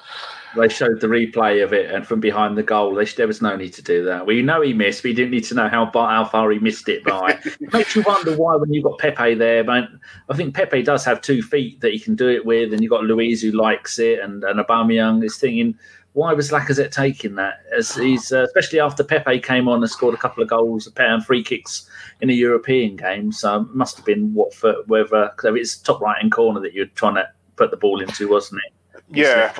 They 0.57 0.69
showed 0.69 1.01
the 1.01 1.07
replay 1.07 1.65
of 1.65 1.73
it, 1.73 1.91
and 1.91 2.07
from 2.07 2.21
behind 2.21 2.59
the 2.59 2.63
goal, 2.63 2.95
they, 2.95 3.07
there 3.07 3.27
was 3.27 3.41
no 3.41 3.57
need 3.57 3.73
to 3.75 3.83
do 3.83 4.05
that. 4.05 4.27
We 4.27 4.43
know 4.43 4.61
he 4.61 4.75
missed, 4.75 5.03
we 5.03 5.15
didn't 5.15 5.31
need 5.31 5.45
to 5.45 5.55
know 5.55 5.69
how, 5.69 5.91
how 5.95 6.25
far 6.27 6.51
he 6.51 6.59
missed 6.59 6.89
it 6.89 7.05
by. 7.05 7.39
it 7.45 7.57
makes 7.73 7.97
you 7.97 8.03
wonder 8.07 8.37
why, 8.37 8.57
when 8.57 8.73
you've 8.73 8.85
got 8.85 8.99
Pepe 8.99 9.35
there, 9.35 9.65
but 9.65 9.89
I 10.29 10.37
think 10.37 10.55
Pepe 10.55 10.83
does 10.83 11.05
have 11.07 11.23
two 11.23 11.43
feet 11.43 11.81
that 11.81 11.93
he 11.93 11.99
can 11.99 12.15
do 12.15 12.29
it 12.29 12.45
with, 12.45 12.73
and 12.73 12.83
you've 12.83 12.91
got 12.91 13.05
Luiz 13.05 13.41
who 13.41 13.53
likes 13.53 13.99
it, 13.99 14.21
and, 14.21 14.45
and 14.45 14.61
Aubameyang 14.61 15.25
is 15.25 15.39
thinking, 15.39 15.79
why 16.15 16.33
was 16.35 16.51
Lacazette 16.51 16.93
taking 16.93 17.37
that? 17.37 17.61
As 17.75 17.95
he's 17.95 18.33
uh, 18.33 18.43
especially 18.43 18.81
after 18.81 19.03
Pepe 19.03 19.41
came 19.41 19.69
on 19.69 19.83
and 19.83 19.91
scored 19.91 20.15
a 20.15 20.19
couple 20.19 20.43
of 20.43 20.49
goals, 20.49 20.87
a 20.87 20.93
pair 20.93 21.15
of 21.15 21.25
free 21.25 21.43
kicks 21.43 21.89
in 22.21 22.29
a 22.29 22.35
European 22.35 22.97
game. 22.97 23.33
So 23.33 23.63
it 23.63 23.75
must 23.75 23.97
have 23.97 24.05
been 24.05 24.35
Watford, 24.35 24.77
whether 24.87 25.33
because 25.35 25.57
it's 25.57 25.77
top 25.77 26.01
right 26.01 26.21
hand 26.21 26.33
corner 26.33 26.61
that 26.61 26.75
you're 26.75 26.87
trying 26.87 27.15
to 27.15 27.29
put 27.57 27.71
the 27.71 27.77
ball 27.77 28.01
into, 28.01 28.29
wasn't 28.29 28.61
it? 28.67 29.03
Yeah, 29.09 29.55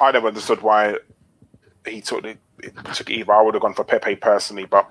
I 0.00 0.10
never 0.10 0.28
understood 0.28 0.62
why 0.62 0.98
he 1.86 2.00
took 2.00 2.24
it. 2.24 2.38
Took 2.92 3.10
it 3.10 3.14
either. 3.14 3.32
I 3.32 3.42
would 3.42 3.54
have 3.54 3.62
gone 3.62 3.74
for 3.74 3.84
Pepe 3.84 4.16
personally, 4.16 4.64
but 4.64 4.88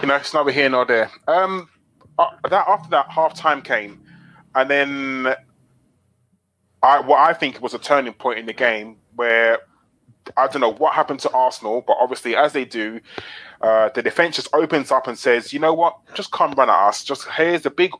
you 0.00 0.08
know, 0.08 0.16
it's 0.16 0.32
neither 0.32 0.50
here 0.50 0.68
nor 0.68 0.86
there. 0.86 1.10
Um, 1.26 1.68
uh, 2.18 2.30
that 2.48 2.66
after 2.68 2.88
that 2.90 3.10
half 3.10 3.34
time 3.34 3.60
came, 3.60 4.00
and 4.54 4.70
then 4.70 5.34
I 6.82 7.00
what 7.00 7.18
I 7.18 7.34
think 7.34 7.60
was 7.60 7.74
a 7.74 7.78
turning 7.78 8.14
point 8.14 8.38
in 8.38 8.46
the 8.46 8.52
game 8.54 8.96
where 9.14 9.58
I 10.36 10.46
don't 10.46 10.60
know 10.60 10.72
what 10.72 10.94
happened 10.94 11.20
to 11.20 11.30
Arsenal, 11.30 11.82
but 11.86 11.96
obviously, 12.00 12.36
as 12.36 12.52
they 12.52 12.64
do, 12.64 13.00
uh, 13.60 13.90
the 13.90 14.02
defense 14.02 14.36
just 14.36 14.48
opens 14.52 14.90
up 14.90 15.06
and 15.06 15.18
says, 15.18 15.52
"You 15.52 15.58
know 15.58 15.74
what? 15.74 15.98
Just 16.14 16.32
come 16.32 16.52
run 16.52 16.70
at 16.70 16.88
us. 16.88 17.04
Just 17.04 17.26
here's 17.28 17.62
the 17.62 17.70
big 17.70 17.92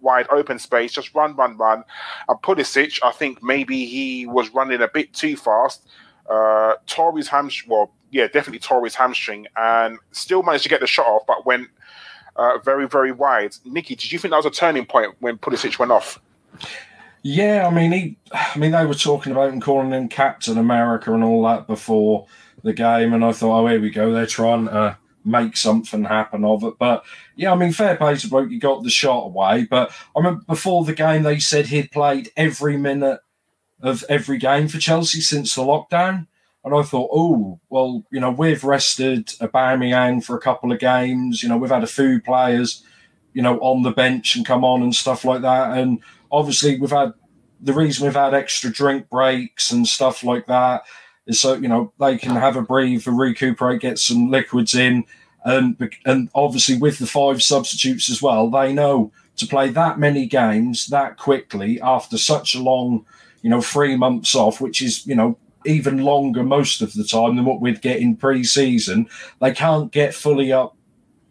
wide 0.00 0.26
open 0.30 0.58
space. 0.58 0.92
Just 0.92 1.14
run, 1.14 1.36
run, 1.36 1.56
run." 1.56 1.84
And 2.28 2.38
Pulisic, 2.42 2.98
I 3.02 3.12
think 3.12 3.42
maybe 3.42 3.86
he 3.86 4.26
was 4.26 4.50
running 4.50 4.82
a 4.82 4.88
bit 4.88 5.12
too 5.12 5.36
fast. 5.36 5.86
Uh, 6.28 6.74
tore 6.86 7.16
his 7.16 7.28
hamstring. 7.28 7.70
Well, 7.70 7.92
yeah, 8.10 8.26
definitely 8.26 8.60
tore 8.60 8.84
his 8.84 8.94
hamstring, 8.94 9.46
and 9.56 9.98
still 10.12 10.42
managed 10.42 10.64
to 10.64 10.70
get 10.70 10.80
the 10.80 10.86
shot 10.86 11.06
off, 11.06 11.26
but 11.26 11.44
went 11.44 11.68
uh, 12.36 12.58
very, 12.58 12.88
very 12.88 13.12
wide. 13.12 13.56
Nikki, 13.64 13.94
did 13.94 14.10
you 14.10 14.18
think 14.18 14.30
that 14.30 14.38
was 14.38 14.46
a 14.46 14.50
turning 14.50 14.86
point 14.86 15.14
when 15.20 15.38
Pulisic 15.38 15.78
went 15.78 15.92
off? 15.92 16.20
Yeah, 17.26 17.66
I 17.66 17.70
mean, 17.70 17.92
he, 17.92 18.18
I 18.32 18.58
mean, 18.58 18.72
they 18.72 18.84
were 18.84 18.92
talking 18.92 19.32
about 19.32 19.50
him 19.50 19.58
calling 19.58 19.92
him 19.92 20.10
Captain 20.10 20.58
America 20.58 21.12
and 21.14 21.24
all 21.24 21.42
that 21.44 21.66
before 21.66 22.26
the 22.62 22.74
game, 22.74 23.14
and 23.14 23.24
I 23.24 23.32
thought, 23.32 23.62
oh, 23.62 23.66
here 23.66 23.80
we 23.80 23.88
go, 23.88 24.12
they're 24.12 24.26
trying 24.26 24.66
to 24.66 24.98
make 25.24 25.56
something 25.56 26.04
happen 26.04 26.44
of 26.44 26.64
it. 26.64 26.74
But 26.78 27.02
yeah, 27.34 27.52
I 27.52 27.56
mean, 27.56 27.72
fair 27.72 27.96
play 27.96 28.16
to 28.16 28.28
bloke, 28.28 28.50
you 28.50 28.60
got 28.60 28.82
the 28.82 28.90
shot 28.90 29.24
away. 29.24 29.64
But 29.64 29.90
I 30.14 30.18
remember 30.18 30.44
before 30.46 30.84
the 30.84 30.92
game, 30.92 31.22
they 31.22 31.38
said 31.38 31.68
he'd 31.68 31.90
played 31.90 32.30
every 32.36 32.76
minute 32.76 33.20
of 33.80 34.04
every 34.10 34.36
game 34.36 34.68
for 34.68 34.78
Chelsea 34.78 35.22
since 35.22 35.54
the 35.54 35.62
lockdown. 35.62 36.26
And 36.62 36.74
I 36.74 36.82
thought, 36.82 37.08
oh, 37.10 37.58
well, 37.70 38.04
you 38.10 38.20
know, 38.20 38.32
we've 38.32 38.64
rested 38.64 39.28
Aubameyang 39.40 40.22
for 40.22 40.36
a 40.36 40.40
couple 40.40 40.72
of 40.72 40.78
games. 40.78 41.42
You 41.42 41.48
know, 41.48 41.56
we've 41.56 41.70
had 41.70 41.84
a 41.84 41.86
few 41.86 42.20
players, 42.20 42.84
you 43.32 43.40
know, 43.40 43.58
on 43.60 43.82
the 43.82 43.92
bench 43.92 44.36
and 44.36 44.44
come 44.44 44.62
on 44.62 44.82
and 44.82 44.94
stuff 44.94 45.24
like 45.24 45.40
that. 45.40 45.78
And 45.78 46.00
obviously 46.34 46.78
we've 46.78 46.90
had 46.90 47.12
the 47.60 47.72
reason 47.72 48.04
we've 48.04 48.14
had 48.14 48.34
extra 48.34 48.70
drink 48.70 49.08
breaks 49.08 49.70
and 49.70 49.86
stuff 49.86 50.24
like 50.24 50.46
that 50.46 50.82
is 51.26 51.40
so 51.40 51.54
you 51.54 51.68
know 51.68 51.92
they 51.98 52.18
can 52.18 52.36
have 52.36 52.56
a 52.56 52.62
breathe 52.62 53.06
and 53.06 53.18
recuperate, 53.18 53.80
get 53.80 53.98
some 53.98 54.30
liquids 54.30 54.74
in, 54.74 55.04
and 55.44 55.76
and 56.04 56.28
obviously 56.34 56.76
with 56.76 56.98
the 56.98 57.06
five 57.06 57.42
substitutes 57.42 58.10
as 58.10 58.20
well, 58.20 58.50
they 58.50 58.72
know 58.72 59.12
to 59.36 59.46
play 59.46 59.68
that 59.70 59.98
many 59.98 60.26
games 60.26 60.88
that 60.88 61.16
quickly 61.16 61.80
after 61.80 62.16
such 62.18 62.54
a 62.54 62.62
long, 62.62 63.04
you 63.42 63.50
know, 63.50 63.60
three 63.60 63.96
months 63.96 64.34
off, 64.34 64.60
which 64.60 64.82
is 64.82 65.06
you 65.06 65.14
know 65.14 65.38
even 65.64 65.98
longer 65.98 66.42
most 66.42 66.82
of 66.82 66.92
the 66.92 67.04
time 67.04 67.36
than 67.36 67.44
what 67.46 67.60
we'd 67.60 67.80
get 67.80 67.98
in 67.98 68.16
pre-season. 68.16 69.08
They 69.40 69.52
can't 69.52 69.90
get 69.90 70.14
fully 70.14 70.52
up, 70.52 70.76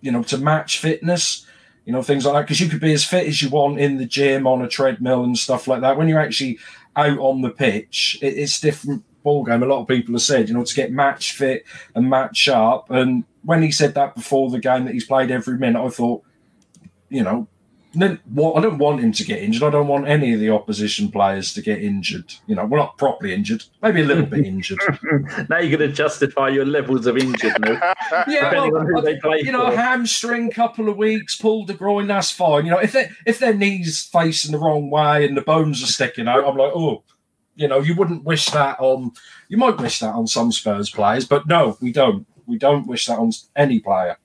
you 0.01 0.11
know, 0.11 0.23
to 0.23 0.39
match 0.39 0.79
fitness 0.79 1.45
you 1.85 1.93
know, 1.93 2.01
things 2.01 2.25
like 2.25 2.33
that. 2.33 2.41
Because 2.41 2.59
you 2.59 2.69
could 2.69 2.79
be 2.79 2.93
as 2.93 3.03
fit 3.03 3.27
as 3.27 3.41
you 3.41 3.49
want 3.49 3.79
in 3.79 3.97
the 3.97 4.05
gym 4.05 4.47
on 4.47 4.61
a 4.61 4.67
treadmill 4.67 5.23
and 5.23 5.37
stuff 5.37 5.67
like 5.67 5.81
that. 5.81 5.97
When 5.97 6.07
you're 6.07 6.19
actually 6.19 6.59
out 6.95 7.17
on 7.19 7.41
the 7.41 7.49
pitch, 7.49 8.17
it, 8.21 8.37
it's 8.37 8.59
different 8.59 9.03
ball 9.23 9.43
game. 9.43 9.63
A 9.63 9.65
lot 9.65 9.81
of 9.81 9.87
people 9.87 10.13
have 10.13 10.21
said, 10.21 10.47
you 10.47 10.53
know, 10.53 10.63
to 10.63 10.75
get 10.75 10.91
match 10.91 11.33
fit 11.33 11.65
and 11.95 12.09
match 12.09 12.37
sharp. 12.37 12.89
And 12.89 13.23
when 13.43 13.61
he 13.61 13.71
said 13.71 13.95
that 13.95 14.15
before 14.15 14.49
the 14.49 14.59
game 14.59 14.85
that 14.85 14.93
he's 14.93 15.07
played 15.07 15.31
every 15.31 15.57
minute, 15.57 15.83
I 15.83 15.89
thought, 15.89 16.23
you 17.09 17.23
know, 17.23 17.47
I 17.95 18.17
don't 18.61 18.79
want 18.79 19.01
him 19.01 19.11
to 19.11 19.23
get 19.23 19.43
injured. 19.43 19.63
I 19.63 19.69
don't 19.69 19.87
want 19.87 20.07
any 20.07 20.33
of 20.33 20.39
the 20.39 20.49
opposition 20.49 21.11
players 21.11 21.53
to 21.53 21.61
get 21.61 21.81
injured. 21.81 22.33
You 22.47 22.55
know, 22.55 22.65
we're 22.65 22.79
not 22.79 22.97
properly 22.97 23.33
injured, 23.33 23.63
maybe 23.83 24.01
a 24.01 24.05
little 24.05 24.25
bit 24.25 24.45
injured. 24.45 24.79
now 25.49 25.59
you're 25.59 25.77
going 25.77 25.89
to 25.89 25.95
justify 25.95 26.49
your 26.49 26.65
levels 26.65 27.05
of 27.05 27.17
injured. 27.17 27.53
yeah, 28.27 28.51
well, 28.51 29.37
you 29.37 29.51
know, 29.51 29.69
hamstring, 29.75 30.49
couple 30.49 30.89
of 30.89 30.97
weeks, 30.97 31.35
pulled 31.35 31.67
the 31.67 31.75
groin, 31.75 32.07
that's 32.07 32.31
fine. 32.31 32.65
You 32.65 32.71
know, 32.71 32.79
if 32.79 32.93
they 32.93 33.11
if 33.27 33.37
their 33.37 33.53
knees 33.53 34.03
facing 34.03 34.53
the 34.53 34.59
wrong 34.59 34.89
way 34.89 35.25
and 35.25 35.37
the 35.37 35.41
bones 35.41 35.83
are 35.83 35.87
sticking 35.87 36.27
out, 36.27 36.47
I'm 36.47 36.57
like, 36.57 36.71
oh, 36.73 37.03
you 37.55 37.67
know, 37.67 37.79
you 37.79 37.95
wouldn't 37.95 38.23
wish 38.23 38.47
that 38.47 38.79
on. 38.79 39.11
You 39.49 39.57
might 39.57 39.77
wish 39.77 39.99
that 39.99 40.15
on 40.15 40.25
some 40.25 40.51
Spurs 40.51 40.89
players, 40.89 41.27
but 41.27 41.47
no, 41.47 41.77
we 41.79 41.91
don't. 41.91 42.25
We 42.45 42.57
don't 42.57 42.87
wish 42.87 43.05
that 43.05 43.19
on 43.19 43.31
any 43.55 43.79
player. 43.79 44.17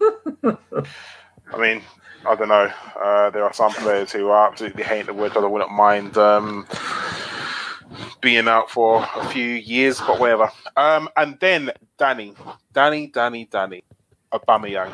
I 0.44 1.58
mean, 1.58 1.82
I 2.26 2.34
don't 2.34 2.48
know. 2.48 2.70
Uh, 3.00 3.30
there 3.30 3.44
are 3.44 3.52
some 3.52 3.72
players 3.72 4.12
who 4.12 4.32
absolutely 4.32 4.82
hate 4.82 5.06
the 5.06 5.12
word, 5.12 5.36
I 5.36 5.40
wouldn't 5.40 5.72
mind 5.72 6.16
um, 6.16 6.66
being 8.20 8.48
out 8.48 8.70
for 8.70 9.06
a 9.16 9.28
few 9.28 9.46
years, 9.46 10.00
but 10.00 10.18
whatever. 10.18 10.50
Um, 10.76 11.08
and 11.16 11.38
then 11.40 11.72
Danny, 11.98 12.34
Danny, 12.72 13.08
Danny, 13.08 13.46
Danny, 13.50 13.84
Aubameyang. 14.32 14.92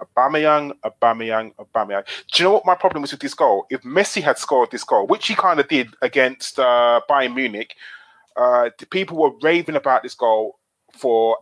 Aubameyang, 0.00 0.72
Aubameyang, 0.84 1.52
Aubameyang. 1.56 2.04
Do 2.32 2.42
you 2.42 2.44
know 2.44 2.52
what 2.52 2.66
my 2.66 2.74
problem 2.74 3.02
was 3.02 3.10
with 3.10 3.20
this 3.20 3.34
goal? 3.34 3.66
If 3.70 3.82
Messi 3.82 4.22
had 4.22 4.38
scored 4.38 4.70
this 4.70 4.84
goal, 4.84 5.06
which 5.06 5.26
he 5.26 5.34
kind 5.34 5.58
of 5.58 5.68
did 5.68 5.88
against 6.02 6.58
uh, 6.58 7.00
Bayern 7.10 7.34
Munich, 7.34 7.74
uh, 8.36 8.70
the 8.78 8.86
people 8.86 9.16
were 9.16 9.32
raving 9.42 9.74
about 9.74 10.02
this 10.02 10.14
goal 10.14 10.58
for 10.92 11.38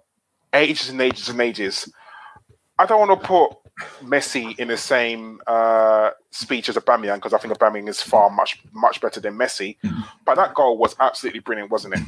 ages 0.54 0.88
and 0.88 1.00
ages 1.00 1.28
and 1.28 1.40
ages. 1.40 1.92
I 2.78 2.86
don't 2.86 3.06
want 3.06 3.20
to 3.20 3.26
put 3.26 3.63
Messi 4.02 4.56
in 4.58 4.68
the 4.68 4.76
same 4.76 5.40
uh, 5.46 6.10
speech 6.30 6.68
as 6.68 6.76
Aubameyang 6.76 7.16
because 7.16 7.32
I 7.34 7.38
think 7.38 7.54
Aubameyang 7.58 7.88
is 7.88 8.00
far 8.00 8.30
much 8.30 8.60
much 8.72 9.00
better 9.00 9.20
than 9.20 9.36
Messi. 9.36 9.76
But 10.24 10.36
that 10.36 10.54
goal 10.54 10.78
was 10.78 10.94
absolutely 11.00 11.40
brilliant, 11.40 11.70
wasn't 11.70 11.94
it? 11.94 12.00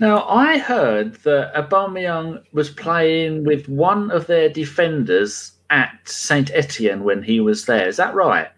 Now, 0.00 0.28
I 0.28 0.58
heard 0.58 1.14
that 1.24 1.52
Aubameyang 1.54 2.44
was 2.52 2.70
playing 2.70 3.44
with 3.44 3.68
one 3.68 4.10
of 4.12 4.26
their 4.28 4.48
defenders 4.48 5.52
at 5.70 5.90
Saint 6.04 6.50
Etienne 6.54 7.02
when 7.02 7.22
he 7.22 7.40
was 7.40 7.66
there. 7.66 7.88
Is 7.88 7.96
that 7.96 8.14
right? 8.14 8.48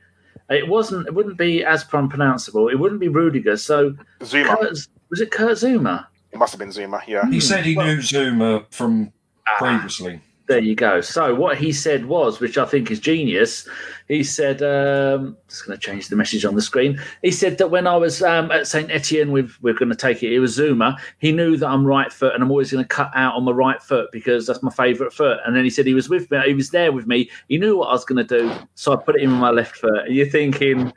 It 0.51 0.69
wasn't. 0.69 1.07
It 1.07 1.15
wouldn't 1.15 1.39
be 1.39 1.65
as 1.65 1.85
unpronounceable. 1.93 2.69
It 2.69 2.79
wouldn't 2.79 3.01
be 3.01 3.09
Rudiger. 3.09 3.57
So, 3.57 3.95
Zouma. 4.21 4.59
Kurt, 4.59 4.73
was 5.11 5.21
it 5.21 5.31
Kurt 5.31 5.53
Zouma? 5.57 6.07
It 6.33 6.39
must 6.39 6.53
have 6.53 6.59
been 6.59 6.71
Zouma. 6.71 7.01
Yeah. 7.07 7.29
He 7.31 7.41
said 7.41 7.65
he 7.65 7.77
Well- 7.77 7.87
knew 7.87 7.99
Zouma 7.99 8.65
from 8.73 9.13
Ah. 9.47 9.57
previously. 9.59 10.21
There 10.51 10.59
you 10.59 10.75
go. 10.75 11.01
So 11.01 11.33
what 11.33 11.59
he 11.59 11.71
said 11.71 12.07
was, 12.07 12.41
which 12.41 12.59
I 12.59 12.65
think 12.65 12.91
is 12.91 12.99
genius, 12.99 13.69
he 14.09 14.25
said, 14.25 14.61
um, 14.63 15.37
just 15.49 15.65
going 15.65 15.79
to 15.79 15.81
change 15.81 16.09
the 16.09 16.17
message 16.17 16.45
on 16.45 16.57
the 16.57 16.61
screen. 16.61 17.01
He 17.23 17.31
said 17.31 17.59
that 17.59 17.71
when 17.71 17.87
I 17.87 17.97
was 17.97 18.21
um, 18.21 18.51
at 18.51 18.67
St. 18.67 18.91
Etienne, 18.91 19.31
with, 19.31 19.57
we're 19.63 19.75
going 19.75 19.91
to 19.91 19.95
take 19.95 20.25
it, 20.25 20.33
it 20.33 20.41
was 20.41 20.59
Zouma, 20.59 20.99
he 21.19 21.31
knew 21.31 21.57
that 21.57 21.69
I'm 21.69 21.87
right 21.87 22.13
foot 22.13 22.35
and 22.35 22.43
I'm 22.43 22.51
always 22.51 22.73
going 22.73 22.83
to 22.83 22.89
cut 22.89 23.13
out 23.15 23.37
on 23.37 23.45
my 23.45 23.53
right 23.53 23.81
foot 23.81 24.11
because 24.11 24.45
that's 24.45 24.61
my 24.61 24.73
favourite 24.73 25.13
foot. 25.13 25.39
And 25.47 25.55
then 25.55 25.63
he 25.63 25.71
said 25.71 25.87
he 25.87 25.95
was 25.95 26.09
with 26.09 26.29
me, 26.33 26.41
he 26.45 26.55
was 26.55 26.71
there 26.71 26.91
with 26.91 27.07
me, 27.07 27.31
he 27.47 27.57
knew 27.57 27.79
what 27.79 27.91
I 27.91 27.93
was 27.93 28.05
going 28.05 28.27
to 28.27 28.39
do. 28.39 28.53
So 28.75 28.93
I 28.93 28.97
put 28.97 29.15
it 29.15 29.23
in 29.23 29.31
with 29.31 29.39
my 29.39 29.51
left 29.51 29.77
foot. 29.77 30.07
And 30.07 30.17
you're 30.17 30.27
thinking, 30.27 30.93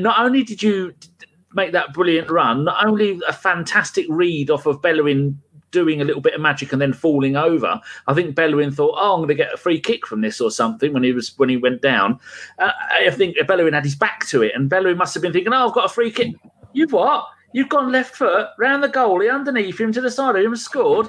not 0.00 0.20
only 0.20 0.42
did 0.42 0.62
you 0.62 0.94
make 1.54 1.72
that 1.72 1.94
brilliant 1.94 2.28
run, 2.28 2.64
not 2.64 2.84
only 2.84 3.18
a 3.26 3.32
fantastic 3.32 4.04
read 4.10 4.50
off 4.50 4.66
of 4.66 4.82
Bellerin 4.82 5.40
doing 5.72 6.00
a 6.00 6.04
little 6.04 6.20
bit 6.20 6.34
of 6.34 6.40
magic 6.40 6.72
and 6.72 6.80
then 6.80 6.92
falling 6.92 7.36
over. 7.36 7.80
I 8.06 8.14
think 8.14 8.36
Bellerin 8.36 8.70
thought, 8.70 8.94
"Oh, 8.96 9.14
I'm 9.14 9.18
going 9.20 9.28
to 9.28 9.34
get 9.34 9.52
a 9.52 9.56
free 9.56 9.80
kick 9.80 10.06
from 10.06 10.20
this 10.20 10.40
or 10.40 10.50
something." 10.50 10.92
When 10.92 11.02
he 11.02 11.12
was 11.12 11.36
when 11.38 11.48
he 11.48 11.56
went 11.56 11.82
down, 11.82 12.20
uh, 12.58 12.70
I 12.92 13.10
think 13.10 13.36
Bellerin 13.46 13.74
had 13.74 13.84
his 13.84 13.96
back 13.96 14.26
to 14.28 14.42
it, 14.42 14.52
and 14.54 14.68
Bellerin 14.68 14.96
must 14.98 15.14
have 15.14 15.22
been 15.22 15.32
thinking, 15.32 15.52
"Oh, 15.52 15.68
I've 15.68 15.74
got 15.74 15.86
a 15.86 15.92
free 15.92 16.10
kick." 16.10 16.34
You've 16.72 16.92
what? 16.92 17.26
You've 17.52 17.68
gone 17.68 17.92
left 17.92 18.16
foot 18.16 18.48
round 18.58 18.82
the 18.82 18.88
goalie 18.88 19.32
underneath 19.32 19.78
him 19.78 19.92
to 19.92 20.00
the 20.00 20.10
side 20.10 20.36
of 20.36 20.44
him 20.44 20.56
scored. 20.56 21.08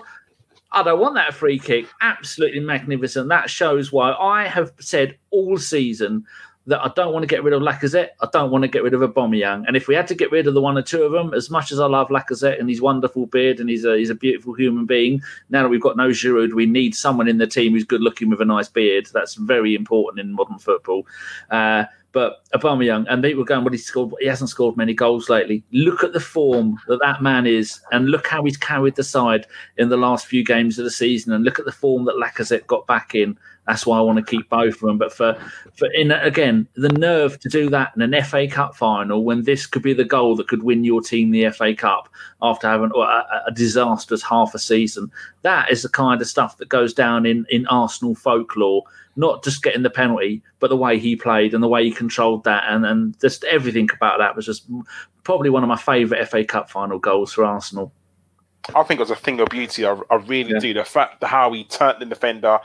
I 0.73 0.83
don't 0.83 0.99
want 0.99 1.15
that 1.15 1.33
free 1.33 1.59
kick. 1.59 1.87
Absolutely 2.01 2.59
magnificent. 2.59 3.29
That 3.29 3.49
shows 3.49 3.91
why 3.91 4.13
I 4.13 4.47
have 4.47 4.73
said 4.79 5.17
all 5.29 5.57
season 5.57 6.25
that 6.65 6.81
I 6.81 6.91
don't 6.95 7.11
want 7.11 7.23
to 7.23 7.27
get 7.27 7.43
rid 7.43 7.53
of 7.53 7.61
Lacazette. 7.61 8.09
I 8.21 8.27
don't 8.31 8.51
want 8.51 8.61
to 8.61 8.67
get 8.67 8.83
rid 8.83 8.93
of 8.93 9.01
Aubameyang. 9.01 9.65
And 9.67 9.75
if 9.75 9.87
we 9.87 9.95
had 9.95 10.07
to 10.07 10.15
get 10.15 10.31
rid 10.31 10.47
of 10.47 10.53
the 10.53 10.61
one 10.61 10.77
or 10.77 10.81
two 10.81 11.03
of 11.03 11.11
them, 11.11 11.33
as 11.33 11.49
much 11.49 11.71
as 11.71 11.79
I 11.79 11.87
love 11.87 12.07
Lacazette 12.07 12.59
and 12.59 12.69
his 12.69 12.81
wonderful 12.81 13.25
beard 13.25 13.59
and 13.59 13.69
he's 13.69 13.85
a 13.85 13.97
he's 13.97 14.09
a 14.09 14.15
beautiful 14.15 14.53
human 14.53 14.85
being, 14.85 15.21
now 15.49 15.63
that 15.63 15.69
we've 15.69 15.81
got 15.81 15.97
no 15.97 16.09
Giroud, 16.09 16.53
we 16.53 16.65
need 16.65 16.95
someone 16.95 17.27
in 17.27 17.37
the 17.37 17.47
team 17.47 17.73
who's 17.73 17.83
good 17.83 18.01
looking 18.01 18.29
with 18.29 18.41
a 18.41 18.45
nice 18.45 18.69
beard. 18.69 19.07
That's 19.13 19.35
very 19.35 19.75
important 19.75 20.25
in 20.25 20.33
modern 20.33 20.57
football. 20.57 21.05
Uh, 21.51 21.85
but 22.13 22.43
Aubameyang, 22.53 23.07
and 23.09 23.23
people 23.23 23.43
going, 23.43 23.63
well, 23.63 23.71
he 23.71 23.77
scored. 23.79 24.13
He 24.19 24.27
hasn't 24.27 24.51
scored 24.51 24.77
many 24.77 24.93
goals 24.93 25.29
lately. 25.29 25.63
Look 25.71 26.03
at 26.03 26.13
the 26.13 26.19
form 26.19 26.79
that 26.87 26.99
that 27.01 27.23
man 27.23 27.47
is, 27.47 27.81
and 27.91 28.09
look 28.09 28.27
how 28.27 28.45
he's 28.45 28.55
carried 28.55 28.95
the 28.95 29.03
side 29.03 29.47
in 29.77 29.89
the 29.89 29.97
last 29.97 30.27
few 30.27 30.45
games 30.45 30.77
of 30.77 30.85
the 30.85 30.91
season, 30.91 31.33
and 31.33 31.43
look 31.43 31.57
at 31.57 31.65
the 31.65 31.71
form 31.71 32.05
that 32.05 32.15
Lacazette 32.15 32.67
got 32.67 32.85
back 32.87 33.15
in. 33.15 33.37
That's 33.67 33.85
why 33.85 33.97
I 33.97 34.01
want 34.01 34.17
to 34.17 34.25
keep 34.29 34.49
both 34.49 34.75
of 34.75 34.81
them. 34.81 34.97
But 34.97 35.13
for 35.13 35.37
for 35.75 35.87
in 35.93 36.11
again, 36.11 36.67
the 36.75 36.89
nerve 36.89 37.39
to 37.39 37.49
do 37.49 37.69
that 37.69 37.93
in 37.95 38.01
an 38.01 38.23
FA 38.23 38.47
Cup 38.47 38.75
final 38.75 39.23
when 39.23 39.43
this 39.43 39.65
could 39.65 39.81
be 39.81 39.93
the 39.93 40.03
goal 40.03 40.35
that 40.35 40.47
could 40.49 40.63
win 40.63 40.83
your 40.83 41.01
team 41.01 41.31
the 41.31 41.49
FA 41.49 41.73
Cup 41.73 42.09
after 42.41 42.67
having 42.67 42.91
a, 42.95 42.99
a 43.47 43.51
disastrous 43.53 44.21
half 44.21 44.53
a 44.53 44.59
season. 44.59 45.09
That 45.43 45.71
is 45.71 45.81
the 45.83 45.89
kind 45.89 46.21
of 46.21 46.27
stuff 46.27 46.57
that 46.57 46.67
goes 46.69 46.93
down 46.93 47.25
in 47.25 47.45
in 47.49 47.65
Arsenal 47.67 48.15
folklore. 48.15 48.83
Not 49.15 49.43
just 49.43 49.61
getting 49.61 49.83
the 49.83 49.91
penalty, 49.91 50.41
but 50.59 50.69
the 50.69 50.75
way 50.77 50.97
he 50.97 51.15
played 51.15 51.53
and 51.53 51.63
the 51.63 51.67
way 51.67 51.83
he 51.83 51.91
controlled 51.91 52.43
that, 52.45 52.63
and 52.67 52.85
and 52.85 53.19
just 53.21 53.43
everything 53.45 53.87
about 53.95 54.17
that 54.17 54.35
was 54.35 54.45
just 54.45 54.65
probably 55.23 55.49
one 55.49 55.63
of 55.63 55.69
my 55.69 55.77
favourite 55.77 56.27
FA 56.27 56.43
Cup 56.43 56.69
final 56.69 56.99
goals 56.99 57.31
for 57.31 57.45
Arsenal. 57.45 57.93
I 58.75 58.83
think 58.83 58.99
it 58.99 59.03
was 59.03 59.11
a 59.11 59.15
thing 59.15 59.39
of 59.39 59.49
beauty. 59.49 59.85
I, 59.85 59.91
I 60.09 60.15
really 60.15 60.51
Yeah. 60.53 60.59
do. 60.59 60.73
The 60.73 60.83
fact 60.85 61.19
that 61.21 61.27
how 61.27 61.51
he 61.53 61.63
turned 61.65 62.01
the 62.01 62.05
defender, 62.05 62.59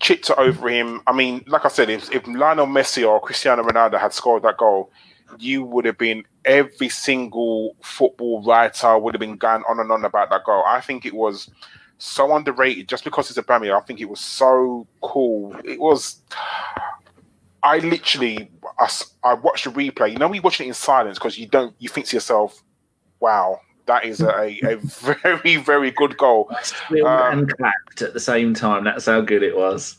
chipped 0.00 0.30
it 0.30 0.38
over 0.38 0.68
him. 0.68 1.02
I 1.06 1.12
mean, 1.12 1.44
like 1.46 1.64
I 1.64 1.68
said, 1.68 1.90
if, 1.90 2.12
if 2.12 2.26
Lionel 2.26 2.66
Messi 2.66 3.06
or 3.06 3.20
Cristiano 3.20 3.62
Ronaldo 3.62 4.00
had 4.00 4.12
scored 4.12 4.42
that 4.42 4.56
goal, 4.56 4.90
you 5.38 5.62
would 5.62 5.84
have 5.84 5.98
been 5.98 6.24
every 6.44 6.88
single 6.88 7.76
football 7.82 8.42
writer 8.42 8.98
would 8.98 9.14
have 9.14 9.20
been 9.20 9.36
going 9.36 9.62
on 9.68 9.78
and 9.78 9.92
on 9.92 10.04
about 10.04 10.30
that 10.30 10.44
goal. 10.44 10.64
I 10.66 10.80
think 10.80 11.06
it 11.06 11.14
was 11.14 11.50
so 11.98 12.34
underrated 12.34 12.88
just 12.88 13.04
because 13.04 13.28
it's 13.28 13.38
a 13.38 13.42
Bamia. 13.42 13.76
I 13.76 13.84
think 13.84 14.00
it 14.00 14.08
was 14.08 14.20
so 14.20 14.86
cool. 15.02 15.54
It 15.64 15.78
was. 15.78 16.20
I 17.62 17.76
literally, 17.78 18.50
I 19.22 19.34
watched 19.34 19.64
the 19.66 19.70
replay. 19.70 20.12
You 20.12 20.16
know, 20.16 20.28
we 20.28 20.40
watching 20.40 20.66
it 20.66 20.70
in 20.70 20.74
silence 20.74 21.18
because 21.18 21.38
you 21.38 21.46
don't. 21.46 21.74
You 21.78 21.90
think 21.90 22.06
to 22.06 22.16
yourself, 22.16 22.62
"Wow, 23.20 23.60
that 23.86 24.04
is 24.04 24.20
a, 24.20 24.58
a 24.62 24.76
very, 24.82 25.56
very 25.56 25.90
good 25.90 26.16
goal." 26.16 26.50
Um, 26.90 27.40
and 27.40 27.56
clapped 27.56 28.02
at 28.02 28.14
the 28.14 28.20
same 28.20 28.54
time. 28.54 28.84
That's 28.84 29.06
how 29.06 29.20
good 29.20 29.42
it 29.42 29.56
was. 29.56 29.96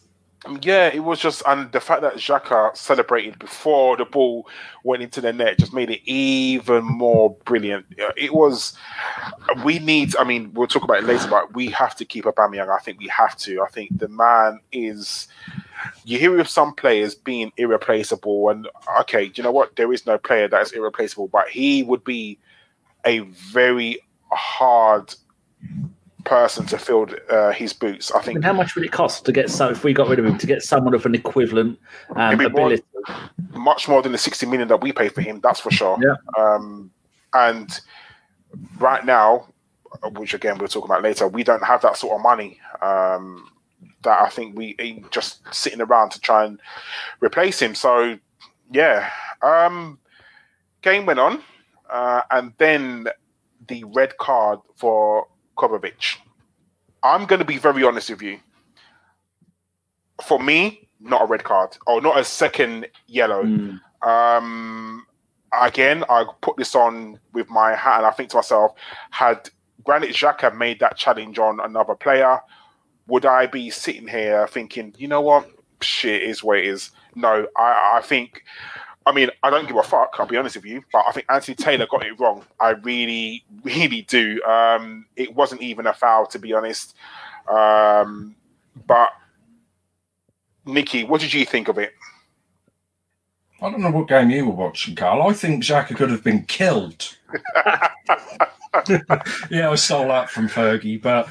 Yeah, 0.64 0.88
it 0.88 1.04
was 1.04 1.20
just, 1.20 1.44
and 1.46 1.72
the 1.72 1.80
fact 1.80 2.02
that 2.02 2.16
Xhaka 2.16 2.76
celebrated 2.76 3.38
before 3.38 3.96
the 3.96 4.06
ball 4.06 4.48
went 4.84 5.04
into 5.04 5.22
the 5.22 5.32
net 5.32 5.60
just 5.60 5.72
made 5.72 5.92
it 5.92 6.02
even 6.04 6.84
more 6.84 7.36
brilliant. 7.46 7.86
It 8.18 8.34
was, 8.34 8.76
we 9.64 9.78
need, 9.78 10.16
I 10.16 10.24
mean, 10.24 10.52
we'll 10.56 10.66
talk 10.66 10.84
about 10.84 10.98
it 10.98 11.04
later, 11.04 11.28
but 11.30 11.54
we 11.54 11.68
have 11.68 11.96
to 11.98 12.06
keep 12.06 12.26
Aubameyang. 12.26 12.70
I 12.70 12.80
think 12.80 12.98
we 12.98 13.08
have 13.10 13.38
to. 13.38 13.62
I 13.62 13.68
think 13.68 13.96
the 13.96 14.08
man 14.08 14.60
is, 14.72 15.28
you 16.06 16.18
hear 16.18 16.40
of 16.40 16.50
some 16.50 16.74
players 16.74 17.14
being 17.14 17.52
irreplaceable, 17.58 18.50
and 18.50 18.68
okay, 19.02 19.28
do 19.28 19.34
you 19.36 19.44
know 19.44 19.52
what? 19.52 19.76
There 19.76 19.94
is 19.94 20.08
no 20.08 20.18
player 20.18 20.48
that 20.48 20.62
is 20.64 20.72
irreplaceable, 20.72 21.28
but 21.28 21.50
he 21.50 21.84
would 21.84 22.04
be 22.04 22.40
a 23.06 23.20
very 23.20 24.00
hard 24.32 25.14
person 26.24 26.66
to 26.68 26.78
fill 26.78 27.08
uh, 27.30 27.52
his 27.52 27.74
boots. 27.74 28.12
I 28.12 28.22
think 28.22 28.36
And 28.38 28.46
how 28.46 28.54
much 28.54 28.76
would 28.76 28.86
it 28.86 28.92
cost 28.92 29.26
to 29.26 29.32
get 29.32 29.50
so 29.50 29.70
if 29.70 29.84
we 29.84 29.94
got 29.94 30.08
rid 30.08 30.20
of 30.20 30.26
him 30.26 30.38
to 30.38 30.48
get 30.48 30.62
someone 30.62 30.94
of 30.94 31.06
an 31.06 31.16
equivalent 31.16 31.80
um, 32.16 32.40
It'd 32.40 32.54
more- 32.54 32.66
ability? 32.68 32.84
much 33.54 33.88
more 33.88 34.02
than 34.02 34.12
the 34.12 34.18
60 34.18 34.46
million 34.46 34.68
that 34.68 34.82
we 34.82 34.92
pay 34.92 35.10
for 35.10 35.22
him, 35.22 35.40
that's 35.42 35.60
for 35.60 35.72
sure. 35.72 35.98
Yeah. 36.02 36.16
Um, 36.42 36.92
and 37.34 37.80
right 38.78 39.04
now, 39.06 39.48
which 40.14 40.34
again 40.34 40.58
we'll 40.60 40.68
talk 40.68 40.86
about 40.86 41.02
later, 41.02 41.28
we 41.28 41.44
don't 41.44 41.64
have 41.64 41.82
that 41.82 41.98
sort 41.98 42.14
of 42.14 42.22
money. 42.22 42.60
Um, 42.82 43.48
that 44.04 44.22
I 44.22 44.30
think 44.30 44.56
we 44.58 44.76
just 45.12 45.42
sitting 45.54 45.82
around 45.82 46.12
to 46.12 46.20
try 46.20 46.46
and 46.46 46.60
replace 47.20 47.60
him. 47.62 47.76
So 47.76 48.18
yeah, 48.72 49.10
um, 49.42 50.00
game 50.82 51.06
went 51.06 51.20
on, 51.20 51.42
uh, 51.92 52.22
and 52.32 52.54
then 52.58 53.08
the 53.68 53.84
red 53.84 54.18
card 54.18 54.60
for 54.76 55.28
Kovacic. 55.58 56.18
I'm 57.04 57.26
going 57.26 57.40
to 57.40 57.46
be 57.46 57.58
very 57.58 57.84
honest 57.84 58.10
with 58.10 58.22
you. 58.22 58.40
For 60.24 60.40
me, 60.40 60.88
not 61.00 61.24
a 61.24 61.26
red 61.26 61.44
card, 61.44 61.78
or 61.88 62.02
not 62.02 62.20
a 62.20 62.24
second 62.24 62.88
yellow. 63.08 63.44
Mm. 63.44 63.80
Um, 64.08 65.06
again, 65.52 66.04
I 66.10 66.26
put 66.42 66.58
this 66.58 66.76
on 66.76 67.20
with 67.34 67.50
my 67.50 67.76
hat, 67.76 67.98
and 67.98 68.06
I 68.06 68.12
think 68.12 68.30
to 68.30 68.38
myself, 68.38 68.74
had 69.10 69.50
Granit 69.84 70.12
Xhaka 70.12 70.56
made 70.56 70.80
that 70.80 70.98
challenge 70.98 71.40
on 71.40 71.60
another 71.60 71.96
player, 71.96 72.40
would 73.08 73.26
I 73.26 73.48
be 73.48 73.70
sitting 73.70 74.08
here 74.08 74.48
thinking, 74.48 74.94
you 74.98 75.08
know 75.08 75.22
what, 75.22 75.50
shit 75.82 76.22
is 76.22 76.44
what 76.44 76.60
it 76.60 76.66
is? 76.66 76.92
No, 77.16 77.48
I, 77.58 77.94
I 77.96 78.02
think. 78.02 78.44
I 79.06 79.12
mean, 79.12 79.30
I 79.42 79.50
don't 79.50 79.68
give 79.68 79.78
a 79.78 79.84
fuck. 79.84 80.16
I'll 80.20 80.28
be 80.28 80.38
honest 80.38 80.56
with 80.56 80.66
you, 80.66 80.84
but 80.92 81.04
I 81.08 81.12
think 81.12 81.26
Anthony 81.30 81.56
Taylor 81.56 81.88
got 81.90 82.06
it 82.06 82.20
wrong. 82.20 82.44
I 82.60 82.72
really, 82.72 83.44
really 83.64 84.04
do. 84.04 84.42
Um, 84.44 85.06
it 85.16 85.36
wasn't 85.36 85.62
even 85.62 85.88
a 85.88 85.94
foul, 85.94 86.28
to 86.28 86.40
be 86.40 86.54
honest. 86.54 86.96
Um, 87.50 88.36
but 88.86 89.10
Nikki, 90.66 91.04
what 91.04 91.22
did 91.22 91.34
you 91.34 91.46
think 91.46 91.68
of 91.68 91.80
it? 91.80 91.94
I 93.62 93.70
don't 93.70 93.82
know 93.82 93.92
what 93.92 94.08
game 94.08 94.30
you 94.30 94.46
were 94.48 94.54
watching, 94.54 94.96
Karl. 94.96 95.28
I 95.28 95.34
think 95.34 95.64
Xhaka 95.64 95.96
could 95.96 96.10
have 96.10 96.24
been 96.24 96.44
killed. 96.46 97.18
yeah, 99.50 99.70
I 99.70 99.76
stole 99.76 100.08
that 100.08 100.30
from 100.30 100.48
Fergie, 100.48 101.02
but 101.02 101.28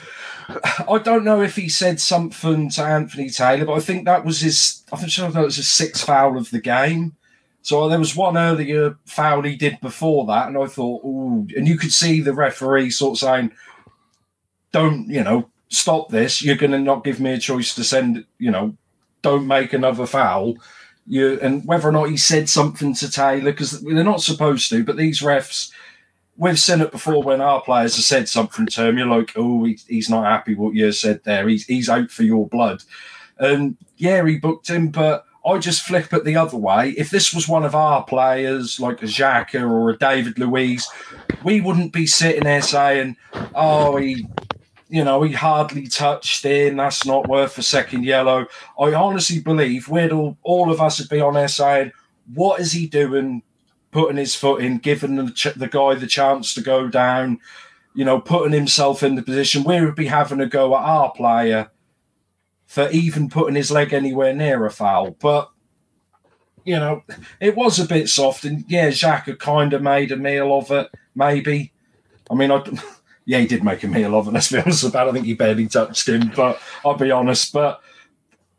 I 0.89 0.99
don't 0.99 1.25
know 1.25 1.43
if 1.43 1.57
he 1.57 1.69
said 1.69 2.01
something 2.01 2.71
to 2.71 2.83
Anthony 2.83 3.31
Taylor, 3.31 3.65
but 3.65 3.75
I 3.75 3.81
think 3.81 4.05
that 4.05 4.25
was 4.25 4.41
his. 4.41 4.83
I 4.93 4.97
think 4.97 5.13
that 5.33 5.45
was 5.45 5.57
his 5.57 5.69
sixth 5.69 6.05
foul 6.05 6.37
of 6.37 6.51
the 6.51 6.61
game. 6.61 7.17
So 7.63 7.89
there 7.89 7.99
was 7.99 8.17
one 8.17 8.37
earlier 8.37 8.97
foul 9.05 9.43
he 9.43 9.57
did 9.57 9.81
before 9.81 10.27
that, 10.27 10.49
and 10.49 10.57
I 10.57 10.67
thought, 10.67 11.05
ooh, 11.05 11.47
and 11.57 11.69
you 11.69 11.77
could 11.77 11.93
see 11.93 12.21
the 12.21 12.33
referee 12.33 12.91
sort 12.91 13.17
of 13.17 13.19
saying, 13.19 13.53
"Don't, 14.73 15.09
you 15.09 15.23
know, 15.23 15.51
stop 15.69 16.09
this. 16.09 16.43
You're 16.43 16.57
going 16.57 16.73
to 16.73 16.79
not 16.79 17.05
give 17.05 17.21
me 17.21 17.33
a 17.33 17.39
choice 17.39 17.75
to 17.75 17.85
send, 17.85 18.25
you 18.39 18.51
know, 18.51 18.77
don't 19.23 19.47
make 19.47 19.73
another 19.73 20.07
foul." 20.07 20.57
You 21.07 21.39
and 21.41 21.65
whether 21.67 21.89
or 21.89 21.93
not 21.93 22.11
he 22.11 22.17
said 22.17 22.49
something 22.49 22.95
to 22.95 23.11
Taylor 23.11 23.51
because 23.53 23.81
they're 23.81 24.05
not 24.05 24.23
supposed 24.23 24.71
to, 24.71 24.85
but 24.85 24.97
these 24.97 25.21
refs 25.21 25.73
we've 26.41 26.59
seen 26.59 26.81
it 26.81 26.91
before 26.91 27.23
when 27.23 27.43
our 27.43 27.61
players 27.61 27.97
have 27.97 28.05
said 28.05 28.29
something 28.29 28.67
to 28.67 28.87
him. 28.87 28.97
You're 28.97 29.07
like, 29.07 29.33
oh, 29.37 29.65
he, 29.65 29.79
he's 29.87 30.09
not 30.09 30.25
happy 30.25 30.55
what 30.55 30.75
you 30.75 30.91
said 30.91 31.23
there. 31.25 31.47
He's 31.47 31.67
he's 31.67 31.89
out 31.89 32.11
for 32.11 32.23
your 32.23 32.49
blood. 32.49 32.83
And 33.39 33.77
yeah, 33.97 34.25
he 34.27 34.39
booked 34.39 34.69
him, 34.69 34.89
but 34.89 35.25
I 35.45 35.59
just 35.59 35.83
flip 35.83 36.13
it 36.13 36.25
the 36.25 36.37
other 36.37 36.57
way. 36.57 36.91
If 36.91 37.11
this 37.11 37.33
was 37.35 37.49
one 37.49 37.65
of 37.65 37.75
our 37.75 38.05
players, 38.05 38.79
like 38.79 39.03
a 39.03 39.07
Xhaka 39.07 39.63
or 39.63 39.91
a 39.91 39.97
David 39.97 40.39
Luiz, 40.39 40.87
we 41.43 41.61
wouldn't 41.61 41.93
be 41.93 42.07
sitting 42.07 42.45
there 42.45 42.63
saying, 42.63 43.17
oh, 43.55 43.97
he. 43.97 44.27
You 44.93 45.05
know, 45.05 45.23
he 45.23 45.33
hardly 45.33 45.87
touched 45.87 46.45
in. 46.45 46.79
That's 46.79 47.07
not 47.07 47.29
worth 47.29 47.57
a 47.59 47.63
second 47.63 48.05
yellow. 48.05 48.47
I 48.77 48.93
honestly 48.93 49.39
believe 49.39 49.89
we'd 49.89 50.11
all, 50.11 50.37
all 50.43 50.73
of 50.73 50.81
us 50.81 50.99
would 50.99 51.09
be 51.09 51.21
on 51.21 51.35
there 51.35 51.47
saying, 51.47 51.93
"What 52.35 52.59
is 52.59 52.73
he 52.73 52.89
doing 52.89 53.45
putting 53.91 54.17
his 54.17 54.35
foot 54.35 54.63
in, 54.63 54.79
giving 54.79 55.17
the, 55.17 55.31
ch- 55.31 55.55
the 55.55 55.69
guy 55.69 55.95
the 55.95 56.07
chance 56.07 56.55
to 56.55 56.61
go 56.61 56.89
down, 56.89 57.41
you 57.95 58.05
know, 58.05 58.21
putting 58.21 58.53
himself 58.53 59.03
in 59.03 59.17
the 59.17 59.23
position. 59.23 59.65
We 59.65 59.85
would 59.85 59.97
be 59.97 60.07
having 60.07 60.41
a 60.41 60.47
go 60.47 60.77
at 60.77 60.83
our 60.83 61.11
player 61.13 61.71
for 62.71 62.89
even 62.91 63.29
putting 63.29 63.57
his 63.57 63.73
leg 63.73 63.93
anywhere 63.93 64.33
near 64.33 64.65
a 64.65 64.71
foul. 64.71 65.11
But, 65.19 65.51
you 66.65 66.77
know, 66.77 67.03
it 67.41 67.57
was 67.57 67.81
a 67.81 67.85
bit 67.85 68.09
soft. 68.09 68.45
And 68.45 68.65
yeah, 68.69 68.91
Xhaka 68.91 69.37
kind 69.41 69.73
of 69.73 69.83
made 69.83 70.13
a 70.13 70.17
meal 70.17 70.57
of 70.57 70.71
it, 70.71 70.89
maybe. 71.15 71.73
I 72.31 72.35
mean, 72.35 72.51
I. 72.51 72.63
Yeah, 73.27 73.39
he 73.39 73.47
did 73.47 73.63
make 73.63 73.85
a 73.85 73.87
meal 73.87 74.17
of 74.17 74.27
it. 74.27 74.33
Let's 74.33 74.51
be 74.51 74.59
honest 74.65 74.83
about. 74.83 75.07
It. 75.07 75.11
I 75.11 75.13
think 75.13 75.27
he 75.27 75.35
barely 75.35 75.69
touched 75.69 76.09
him, 76.09 76.33
but 76.35 76.61
I'll 76.85 76.97
be 76.97 77.13
honest. 77.13 77.53
But 77.53 77.81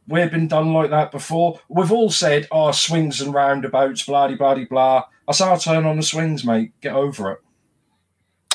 we've 0.08 0.32
been 0.32 0.48
done 0.48 0.72
like 0.72 0.92
that 0.92 1.12
before. 1.12 1.60
We've 1.68 1.92
all 1.92 2.10
said, 2.10 2.48
"Oh, 2.52 2.72
swings 2.72 3.20
and 3.20 3.34
roundabouts, 3.34 4.06
blah 4.06 4.34
blah 4.34 4.56
blah 4.70 4.98
I 5.00 5.04
That's 5.28 5.42
our 5.42 5.60
turn 5.60 5.86
on 5.86 5.98
the 5.98 6.04
swings, 6.04 6.46
mate. 6.46 6.72
Get 6.80 6.94
over 6.94 7.32
it. 7.32 7.40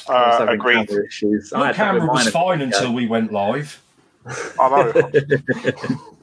Uh, 0.08 0.46
agreed. 0.48 0.88
Issues. 0.90 1.52
Your 1.54 1.74
camera 1.74 2.06
was 2.06 2.30
fine 2.30 2.62
until 2.62 2.94
we 2.94 3.06
went 3.06 3.30
live. 3.30 3.82
I 4.60 4.68
know. 4.68 5.96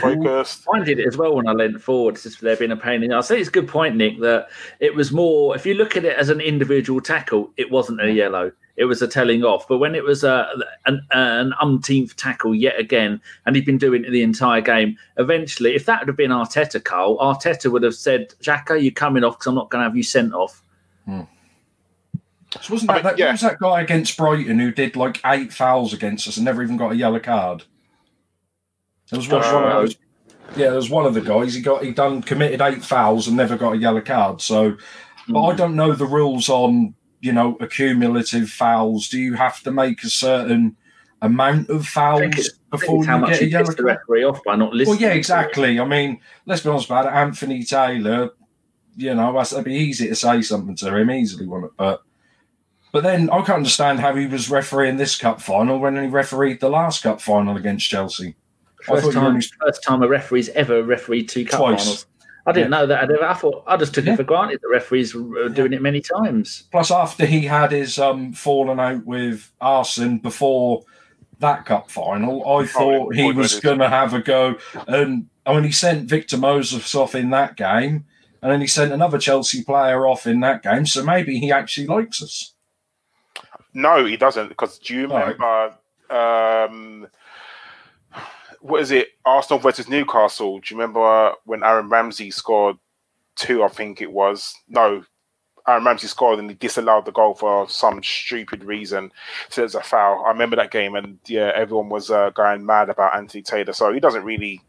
Focused. 0.00 0.66
I 0.72 0.80
did 0.80 0.98
it 0.98 1.06
as 1.06 1.16
well 1.16 1.36
when 1.36 1.48
I 1.48 1.52
leant 1.52 1.80
forward. 1.80 2.14
It's 2.14 2.24
just 2.24 2.40
there 2.40 2.56
being 2.56 2.72
a 2.72 2.76
pain 2.76 3.02
in. 3.02 3.12
I 3.12 3.20
say 3.20 3.38
it's 3.38 3.48
a 3.48 3.52
good 3.52 3.68
point, 3.68 3.96
Nick. 3.96 4.20
That 4.20 4.48
it 4.80 4.94
was 4.94 5.12
more. 5.12 5.54
If 5.54 5.64
you 5.64 5.74
look 5.74 5.96
at 5.96 6.04
it 6.04 6.16
as 6.16 6.28
an 6.28 6.40
individual 6.40 7.00
tackle, 7.00 7.50
it 7.56 7.70
wasn't 7.70 8.02
a 8.02 8.10
yellow. 8.10 8.52
It 8.76 8.84
was 8.84 9.00
a 9.02 9.08
telling 9.08 9.44
off. 9.44 9.68
But 9.68 9.78
when 9.78 9.94
it 9.94 10.02
was 10.02 10.24
a, 10.24 10.48
an, 10.86 11.00
an 11.12 11.54
umpteenth 11.60 12.16
tackle 12.16 12.54
yet 12.54 12.78
again, 12.80 13.20
and 13.46 13.54
he'd 13.54 13.66
been 13.66 13.78
doing 13.78 14.04
it 14.04 14.10
the 14.10 14.22
entire 14.22 14.60
game, 14.60 14.96
eventually, 15.18 15.74
if 15.74 15.86
that 15.86 16.00
would 16.00 16.08
have 16.08 16.16
been 16.16 16.30
Arteta, 16.30 16.82
Karl, 16.82 17.18
Arteta 17.18 17.70
would 17.70 17.82
have 17.82 17.94
said, 17.94 18.30
"Xhaka, 18.42 18.82
you're 18.82 18.92
coming 18.92 19.24
off 19.24 19.38
because 19.38 19.46
I'm 19.46 19.54
not 19.54 19.70
going 19.70 19.80
to 19.80 19.88
have 19.88 19.96
you 19.96 20.02
sent 20.02 20.34
off." 20.34 20.62
Hmm. 21.04 21.22
So 22.60 22.74
wasn't 22.74 22.88
that, 22.88 22.92
I 22.92 22.96
mean, 22.96 23.04
that 23.04 23.18
yeah. 23.18 23.32
was 23.32 23.40
that 23.42 23.60
guy 23.60 23.80
against 23.80 24.16
Brighton 24.16 24.58
who 24.58 24.72
did 24.72 24.96
like 24.96 25.20
eight 25.24 25.52
fouls 25.52 25.92
against 25.92 26.26
us 26.26 26.36
and 26.36 26.44
never 26.44 26.62
even 26.62 26.76
got 26.76 26.92
a 26.92 26.96
yellow 26.96 27.20
card? 27.20 27.64
There 29.10 29.18
was 29.18 29.28
one, 29.28 29.44
uh, 29.44 29.52
one 29.52 29.64
of 29.64 29.72
those. 29.72 29.96
Yeah, 30.56 30.66
there 30.66 30.74
was 30.74 30.90
one 30.90 31.06
of 31.06 31.14
the 31.14 31.20
guys. 31.20 31.54
He 31.54 31.60
got 31.60 31.84
he 31.84 31.92
done 31.92 32.22
committed 32.22 32.60
eight 32.60 32.84
fouls 32.84 33.28
and 33.28 33.36
never 33.36 33.56
got 33.56 33.74
a 33.74 33.78
yellow 33.78 34.00
card. 34.00 34.40
So, 34.40 34.76
but 35.28 35.42
I 35.42 35.50
hmm. 35.52 35.56
don't 35.56 35.76
know 35.76 35.92
the 35.92 36.06
rules 36.06 36.48
on 36.48 36.94
you 37.20 37.32
know 37.32 37.56
accumulative 37.60 38.50
fouls. 38.50 39.08
Do 39.08 39.20
you 39.20 39.34
have 39.34 39.60
to 39.62 39.70
make 39.70 40.02
a 40.02 40.08
certain 40.08 40.76
amount 41.22 41.70
of 41.70 41.86
fouls 41.86 42.50
before 42.70 43.04
you 43.04 43.26
get 43.26 43.42
a 43.42 43.48
yellow 43.48 43.64
card? 43.66 43.76
The 43.76 43.84
referee 43.84 44.24
off 44.24 44.42
by 44.44 44.56
not 44.56 44.72
listening. 44.72 44.98
Well, 44.98 45.08
yeah, 45.08 45.14
exactly. 45.14 45.78
I 45.78 45.84
mean, 45.84 46.20
let's 46.46 46.62
be 46.62 46.70
honest 46.70 46.86
about 46.86 47.06
it. 47.06 47.12
Anthony 47.12 47.62
Taylor, 47.62 48.30
you 48.96 49.14
know, 49.14 49.32
that'd 49.32 49.64
be 49.64 49.74
easy 49.74 50.08
to 50.08 50.16
say 50.16 50.42
something 50.42 50.74
to 50.76 50.96
him 50.96 51.10
easily, 51.12 51.46
wouldn't 51.46 51.72
it? 51.72 51.76
But 51.76 52.02
but 52.92 53.02
then 53.02 53.30
I 53.30 53.38
can't 53.38 53.50
understand 53.50 54.00
how 54.00 54.14
he 54.14 54.26
was 54.26 54.50
refereeing 54.50 54.96
this 54.96 55.16
cup 55.16 55.40
final 55.40 55.78
when 55.78 55.96
he 55.96 56.08
refereed 56.08 56.60
the 56.60 56.70
last 56.70 57.02
cup 57.02 57.20
final 57.20 57.56
against 57.56 57.88
Chelsea. 57.88 58.34
First 58.82 59.12
time, 59.12 59.24
only... 59.24 59.46
first 59.64 59.82
time 59.82 60.02
a 60.02 60.08
referee's 60.08 60.48
ever 60.50 60.82
refereed 60.82 61.28
two 61.28 61.44
cup 61.44 61.60
Twice. 61.60 61.84
finals. 61.84 62.06
I 62.46 62.52
didn't 62.52 62.72
yeah. 62.72 62.78
know 62.78 62.86
that. 62.86 63.22
I 63.22 63.34
thought 63.34 63.64
I 63.66 63.76
just 63.76 63.94
took 63.94 64.06
yeah. 64.06 64.14
it 64.14 64.16
for 64.16 64.24
granted 64.24 64.60
that 64.62 64.68
referees 64.68 65.14
were 65.14 65.48
doing 65.48 65.72
it 65.72 65.82
many 65.82 66.00
times. 66.00 66.64
Plus, 66.72 66.90
after 66.90 67.26
he 67.26 67.42
had 67.42 67.70
his 67.70 67.98
um, 67.98 68.32
fallen 68.32 68.80
out 68.80 69.04
with 69.04 69.52
Arsene 69.60 70.18
before 70.18 70.84
that 71.38 71.66
cup 71.66 71.90
final, 71.90 72.46
I 72.48 72.66
thought 72.66 73.08
oh, 73.08 73.10
he 73.10 73.30
was 73.32 73.60
going 73.60 73.78
to 73.78 73.88
have 73.88 74.14
a 74.14 74.20
go. 74.20 74.56
And 74.88 75.28
I 75.44 75.54
mean, 75.54 75.64
he 75.64 75.72
sent 75.72 76.08
Victor 76.08 76.38
Moses 76.38 76.94
off 76.94 77.14
in 77.14 77.30
that 77.30 77.56
game, 77.56 78.06
and 78.42 78.50
then 78.50 78.60
he 78.60 78.66
sent 78.66 78.92
another 78.92 79.18
Chelsea 79.18 79.62
player 79.62 80.06
off 80.06 80.26
in 80.26 80.40
that 80.40 80.62
game. 80.62 80.86
So 80.86 81.04
maybe 81.04 81.38
he 81.38 81.52
actually 81.52 81.86
likes 81.86 82.22
us. 82.22 82.49
No, 83.74 84.04
he 84.04 84.16
doesn't. 84.16 84.48
Because 84.48 84.78
do 84.78 84.94
you 84.94 85.02
remember? 85.02 85.76
Um, 86.10 87.06
what 88.60 88.80
is 88.80 88.90
it? 88.90 89.08
Arsenal 89.24 89.60
versus 89.60 89.88
Newcastle. 89.88 90.58
Do 90.58 90.74
you 90.74 90.80
remember 90.80 91.32
when 91.44 91.62
Aaron 91.62 91.88
Ramsey 91.88 92.30
scored 92.30 92.76
two? 93.36 93.62
I 93.62 93.68
think 93.68 94.00
it 94.00 94.12
was 94.12 94.54
no. 94.68 95.04
Aaron 95.68 95.84
Ramsey 95.84 96.06
scored 96.06 96.38
and 96.38 96.50
he 96.50 96.56
disallowed 96.56 97.04
the 97.04 97.12
goal 97.12 97.34
for 97.34 97.68
some 97.68 98.02
stupid 98.02 98.64
reason. 98.64 99.12
So 99.50 99.62
it's 99.62 99.74
a 99.74 99.82
foul. 99.82 100.24
I 100.24 100.30
remember 100.30 100.56
that 100.56 100.70
game, 100.70 100.94
and 100.94 101.18
yeah, 101.26 101.52
everyone 101.54 101.90
was 101.90 102.10
uh, 102.10 102.30
going 102.30 102.64
mad 102.64 102.88
about 102.88 103.14
Anthony 103.14 103.42
Taylor. 103.42 103.72
So 103.72 103.92
he 103.92 104.00
doesn't 104.00 104.24
really 104.24 104.62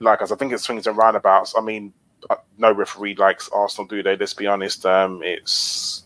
like 0.00 0.22
us. 0.22 0.32
I 0.32 0.36
think 0.36 0.52
it 0.52 0.60
swings 0.60 0.86
and 0.86 0.96
roundabouts. 0.96 1.54
I 1.56 1.60
mean, 1.60 1.92
uh, 2.28 2.36
no 2.58 2.72
referee 2.72 3.16
likes 3.16 3.48
Arsenal, 3.50 3.86
do 3.86 4.02
they? 4.02 4.16
Let's 4.16 4.34
be 4.34 4.46
honest. 4.46 4.84
Um, 4.84 5.20
it's 5.22 6.04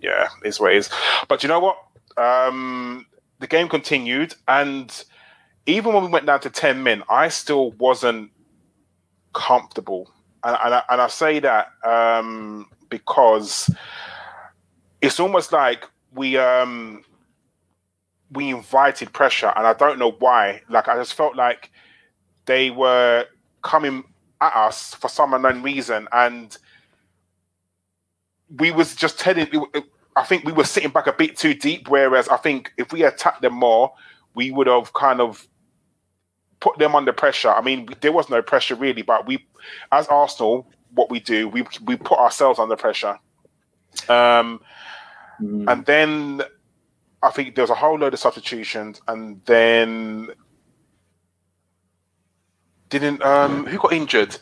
yeah, 0.00 0.28
it's 0.44 0.60
what 0.60 0.72
it 0.72 0.78
is. 0.78 0.90
But 1.28 1.42
you 1.42 1.48
know 1.48 1.60
what? 1.60 1.78
Um, 2.16 3.06
the 3.38 3.46
game 3.46 3.68
continued, 3.68 4.34
and 4.48 5.04
even 5.66 5.92
when 5.92 6.04
we 6.04 6.10
went 6.10 6.26
down 6.26 6.40
to 6.40 6.50
10 6.50 6.82
men, 6.82 7.02
I 7.08 7.28
still 7.28 7.72
wasn't 7.72 8.30
comfortable. 9.32 10.12
And, 10.42 10.56
and, 10.64 10.74
I, 10.74 10.82
and 10.88 11.00
I 11.00 11.06
say 11.08 11.38
that 11.40 11.68
um, 11.84 12.66
because 12.88 13.70
it's 15.00 15.20
almost 15.20 15.52
like 15.52 15.86
we 16.14 16.36
um, 16.36 17.04
we 18.32 18.50
invited 18.50 19.12
pressure, 19.12 19.52
and 19.56 19.66
I 19.66 19.72
don't 19.74 19.98
know 19.98 20.12
why. 20.12 20.62
Like 20.68 20.88
I 20.88 20.96
just 20.96 21.14
felt 21.14 21.36
like 21.36 21.70
they 22.46 22.70
were 22.70 23.26
coming 23.62 24.04
at 24.40 24.54
us 24.56 24.94
for 24.94 25.08
some 25.08 25.34
unknown 25.34 25.62
reason, 25.62 26.08
and 26.12 26.56
we 28.56 28.70
was 28.70 28.94
just 28.94 29.18
telling. 29.18 29.48
I 30.16 30.24
think 30.24 30.44
we 30.44 30.52
were 30.52 30.64
sitting 30.64 30.90
back 30.90 31.06
a 31.06 31.12
bit 31.12 31.36
too 31.36 31.54
deep. 31.54 31.88
Whereas 31.88 32.28
I 32.28 32.36
think 32.36 32.72
if 32.76 32.92
we 32.92 33.04
attacked 33.04 33.42
them 33.42 33.54
more, 33.54 33.92
we 34.34 34.50
would 34.50 34.66
have 34.66 34.92
kind 34.92 35.20
of 35.20 35.46
put 36.60 36.78
them 36.78 36.94
under 36.94 37.12
pressure. 37.12 37.50
I 37.50 37.62
mean, 37.62 37.88
there 38.00 38.12
was 38.12 38.28
no 38.28 38.42
pressure 38.42 38.74
really, 38.74 39.02
but 39.02 39.26
we, 39.26 39.46
as 39.92 40.06
Arsenal, 40.08 40.66
what 40.94 41.10
we 41.10 41.20
do, 41.20 41.48
we 41.48 41.64
we 41.84 41.96
put 41.96 42.18
ourselves 42.18 42.58
under 42.58 42.76
pressure. 42.76 43.18
Um, 44.08 44.60
mm. 45.40 45.70
and 45.70 45.84
then 45.86 46.42
I 47.22 47.30
think 47.30 47.54
there 47.54 47.62
was 47.62 47.70
a 47.70 47.74
whole 47.74 47.98
load 47.98 48.14
of 48.14 48.20
substitutions, 48.20 49.00
and 49.08 49.40
then 49.46 50.28
didn't 52.88 53.22
um 53.22 53.66
who 53.66 53.78
got 53.78 53.92
injured 53.92 54.36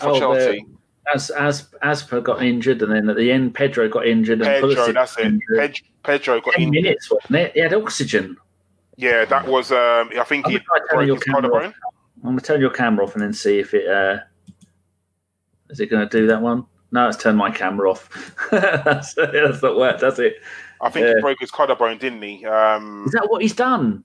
for 0.00 0.08
oh, 0.08 0.18
Chelsea? 0.18 0.66
As 1.14 1.30
as 1.30 1.68
Asper 1.82 2.20
got 2.20 2.42
injured, 2.42 2.82
and 2.82 2.92
then 2.92 3.08
at 3.08 3.16
the 3.16 3.30
end 3.30 3.54
Pedro 3.54 3.88
got 3.88 4.06
injured. 4.06 4.42
And 4.42 4.48
Pedro, 4.48 4.92
that's 4.92 5.16
it. 5.18 5.40
Pedro, 5.56 5.86
Pedro 6.02 6.40
got 6.40 6.58
injured. 6.58 6.82
minutes, 6.82 7.10
wasn't 7.10 7.36
it? 7.36 7.52
He 7.54 7.60
had 7.60 7.72
oxygen. 7.72 8.36
Yeah, 8.96 9.24
that 9.26 9.46
was. 9.46 9.70
Um, 9.70 10.10
I 10.18 10.24
think 10.24 10.46
he 10.46 10.58
broke 10.90 11.08
his 11.08 11.22
collarbone. 11.24 11.74
I'm 12.24 12.30
gonna 12.30 12.40
turn 12.40 12.60
your 12.60 12.70
camera 12.70 13.04
off 13.04 13.14
and 13.14 13.22
then 13.22 13.32
see 13.32 13.58
if 13.58 13.72
it 13.74 13.88
uh, 13.88 14.18
is 15.70 15.80
it 15.80 15.86
going 15.86 16.06
to 16.08 16.18
do 16.18 16.26
that 16.26 16.40
one. 16.40 16.66
No, 16.92 17.08
it's 17.08 17.16
turned 17.16 17.38
my 17.38 17.50
camera 17.50 17.90
off. 17.90 18.08
that's, 18.50 19.14
that's 19.14 19.62
not 19.62 19.76
worked, 19.76 20.00
does 20.00 20.18
it? 20.18 20.36
I 20.80 20.90
think 20.90 21.06
he 21.06 21.20
broke 21.20 21.38
his 21.40 21.50
collarbone, 21.50 21.98
didn't 21.98 22.22
he? 22.22 22.44
Um, 22.44 23.04
is 23.06 23.12
that 23.12 23.28
what 23.28 23.42
he's 23.42 23.54
done? 23.54 24.04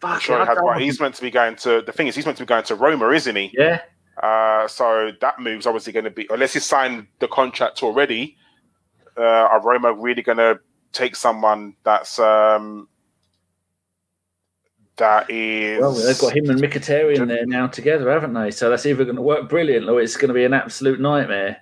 Fuck, 0.00 0.20
sure 0.20 0.40
he 0.40 0.46
has, 0.46 0.78
he's 0.78 1.00
meant 1.00 1.14
to 1.14 1.22
be 1.22 1.30
going 1.30 1.56
to. 1.56 1.82
The 1.82 1.92
thing 1.92 2.08
is, 2.08 2.14
he's 2.14 2.26
meant 2.26 2.38
to 2.38 2.44
be 2.44 2.48
going 2.48 2.64
to 2.64 2.74
Roma, 2.74 3.10
isn't 3.10 3.36
he? 3.36 3.52
Yeah. 3.56 3.80
Uh, 4.20 4.68
so 4.68 5.12
that 5.20 5.38
move's 5.38 5.66
obviously 5.66 5.92
going 5.92 6.04
to 6.04 6.10
be, 6.10 6.26
unless 6.30 6.52
he's 6.52 6.64
signed 6.64 7.06
the 7.18 7.28
contract 7.28 7.82
already, 7.82 8.36
uh, 9.16 9.22
are 9.22 9.62
Roma 9.62 9.92
really 9.92 10.22
going 10.22 10.38
to 10.38 10.60
take 10.92 11.16
someone 11.16 11.74
that's 11.84 12.18
um, 12.18 12.88
that 14.96 15.30
is? 15.30 15.80
Well, 15.80 15.92
they've 15.92 16.18
got 16.18 16.36
him 16.36 16.50
and 16.50 16.60
Mkhitaryan 16.60 17.28
there 17.28 17.46
now 17.46 17.66
together, 17.66 18.10
haven't 18.10 18.34
they? 18.34 18.50
So 18.50 18.70
that's 18.70 18.86
either 18.86 19.04
going 19.04 19.16
to 19.16 19.22
work 19.22 19.48
brilliant 19.48 19.88
or 19.88 20.00
it's 20.00 20.16
going 20.16 20.28
to 20.28 20.34
be 20.34 20.44
an 20.44 20.54
absolute 20.54 21.00
nightmare. 21.00 21.58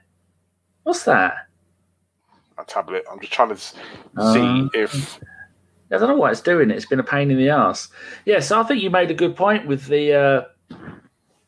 What's 0.82 1.04
that? 1.04 1.34
a 2.60 2.64
tablet. 2.64 3.04
I'm 3.10 3.20
just 3.20 3.32
trying 3.32 3.48
to 3.50 3.56
see 3.56 4.68
if 4.74 5.20
I 5.92 5.98
don't 5.98 6.08
know 6.08 6.16
why 6.16 6.30
it's 6.30 6.40
doing 6.40 6.70
it. 6.70 6.76
It's 6.76 6.86
been 6.86 7.00
a 7.00 7.04
pain 7.04 7.30
in 7.30 7.36
the 7.36 7.50
ass. 7.50 7.88
Yeah, 8.24 8.40
so 8.40 8.60
I 8.60 8.64
think 8.64 8.82
you 8.82 8.90
made 8.90 9.10
a 9.10 9.14
good 9.14 9.34
point 9.34 9.66
with 9.66 9.86
the 9.86 10.14
uh, 10.14 10.42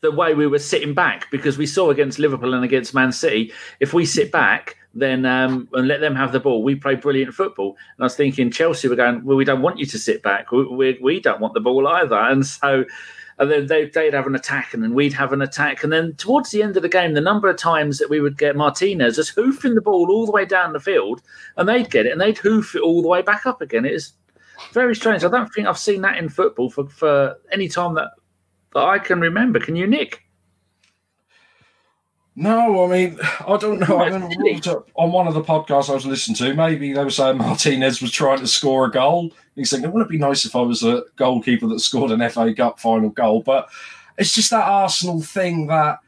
the 0.03 0.11
way 0.11 0.35
we 0.35 0.49
were 0.49 0.59
sitting 0.59 0.95
back 0.95 1.31
because 1.31 1.57
we 1.57 1.67
saw 1.67 1.91
against 1.91 2.19
Liverpool 2.19 2.55
and 2.55 2.65
against 2.65 2.93
Man 2.93 3.13
City. 3.13 3.53
If 3.81 3.95
we 3.95 4.05
sit 4.05 4.31
back, 4.33 4.77
then 4.95 5.25
um, 5.25 5.69
and 5.73 5.89
let 5.89 6.01
them 6.01 6.15
have 6.15 6.33
the 6.33 6.41
ball, 6.41 6.63
we 6.63 6.75
play 6.75 6.97
brilliant 6.97 7.33
football. 7.33 7.77
And 7.97 8.03
I 8.03 8.07
was 8.07 8.17
thinking 8.17 8.51
Chelsea 8.51 8.89
were 8.89 8.97
going, 8.97 9.25
well, 9.25 9.37
we 9.37 9.45
don't 9.45 9.63
want 9.63 9.79
you 9.79 9.87
to 9.87 9.99
sit 9.99 10.23
back. 10.23 10.51
We 10.53 10.67
we, 10.67 10.99
we 11.01 11.21
don't 11.21 11.41
want 11.41 11.55
the 11.55 11.61
ball 11.61 11.89
either. 11.89 12.17
And 12.33 12.45
so. 12.45 12.85
And 13.39 13.51
then 13.51 13.67
they, 13.67 13.87
they'd 13.87 14.13
have 14.13 14.27
an 14.27 14.35
attack, 14.35 14.73
and 14.73 14.83
then 14.83 14.95
we'd 14.95 15.15
have 15.15 15.33
an 15.33 15.41
attack. 15.41 15.83
And 15.83 15.91
then 15.91 16.15
towards 16.17 16.51
the 16.51 16.63
end 16.63 16.77
of 16.77 16.83
the 16.83 16.89
game, 16.89 17.15
the 17.15 17.21
number 17.21 17.49
of 17.49 17.57
times 17.57 17.99
that 17.99 18.11
we 18.11 18.21
would 18.21 18.39
get 18.39 18.57
Martinez 18.57 19.17
just 19.17 19.31
hoofing 19.31 19.75
the 19.75 19.81
ball 19.81 20.11
all 20.11 20.27
the 20.27 20.33
way 20.33 20.45
down 20.45 20.75
the 20.75 20.79
field, 20.79 21.23
and 21.57 21.67
they'd 21.67 21.91
get 21.91 22.05
it, 22.05 22.13
and 22.13 22.21
they'd 22.21 22.37
hoof 22.37 22.77
it 22.77 22.83
all 22.83 23.01
the 23.01 23.09
way 23.09 23.23
back 23.23 23.47
up 23.47 23.61
again. 23.63 23.87
It 23.87 23.95
is 23.95 24.13
very 24.73 24.95
strange. 24.95 25.25
I 25.25 25.29
don't 25.29 25.49
think 25.49 25.67
I've 25.67 25.79
seen 25.79 26.03
that 26.03 26.19
in 26.19 26.29
football 26.29 26.71
for, 26.71 26.87
for 26.89 27.37
any 27.51 27.69
time 27.69 27.95
that, 27.95 28.11
that 28.75 28.85
I 28.85 28.99
can 28.99 29.21
remember. 29.21 29.61
Can 29.61 29.77
you, 29.77 29.87
Nick? 29.87 30.23
No, 32.35 32.87
I 32.87 32.89
mean, 32.89 33.19
I 33.47 33.59
don't 33.59 33.79
know. 33.81 33.99
I 33.99 34.07
remember 34.07 34.85
on 34.95 35.13
one 35.13 35.29
of 35.29 35.35
the 35.35 35.43
podcasts 35.43 35.91
I 35.91 35.95
was 35.95 36.07
listening 36.07 36.37
to, 36.37 36.55
maybe 36.55 36.95
they 36.95 37.05
were 37.05 37.11
saying 37.11 37.37
Martinez 37.37 38.01
was 38.01 38.11
trying 38.11 38.39
to 38.39 38.47
score 38.47 38.87
a 38.87 38.91
goal. 38.91 39.33
He's 39.55 39.71
thinking, 39.71 39.93
wouldn't 39.93 40.09
it 40.09 40.13
be 40.13 40.19
nice 40.19 40.47
if 40.47 40.57
I 40.57 40.63
was 40.63 40.83
a 40.83 41.03
goalkeeper 41.17 41.67
that 41.67 41.81
scored 41.81 42.11
an 42.11 42.27
FA 42.31 42.55
Cup 42.55 42.81
final 42.81 43.11
goal? 43.11 43.43
But 43.43 43.69
it's 44.17 44.35
just 44.35 44.51
that 44.51 44.67
Arsenal 44.67 45.21
thing, 45.21 45.67
that 45.67 45.99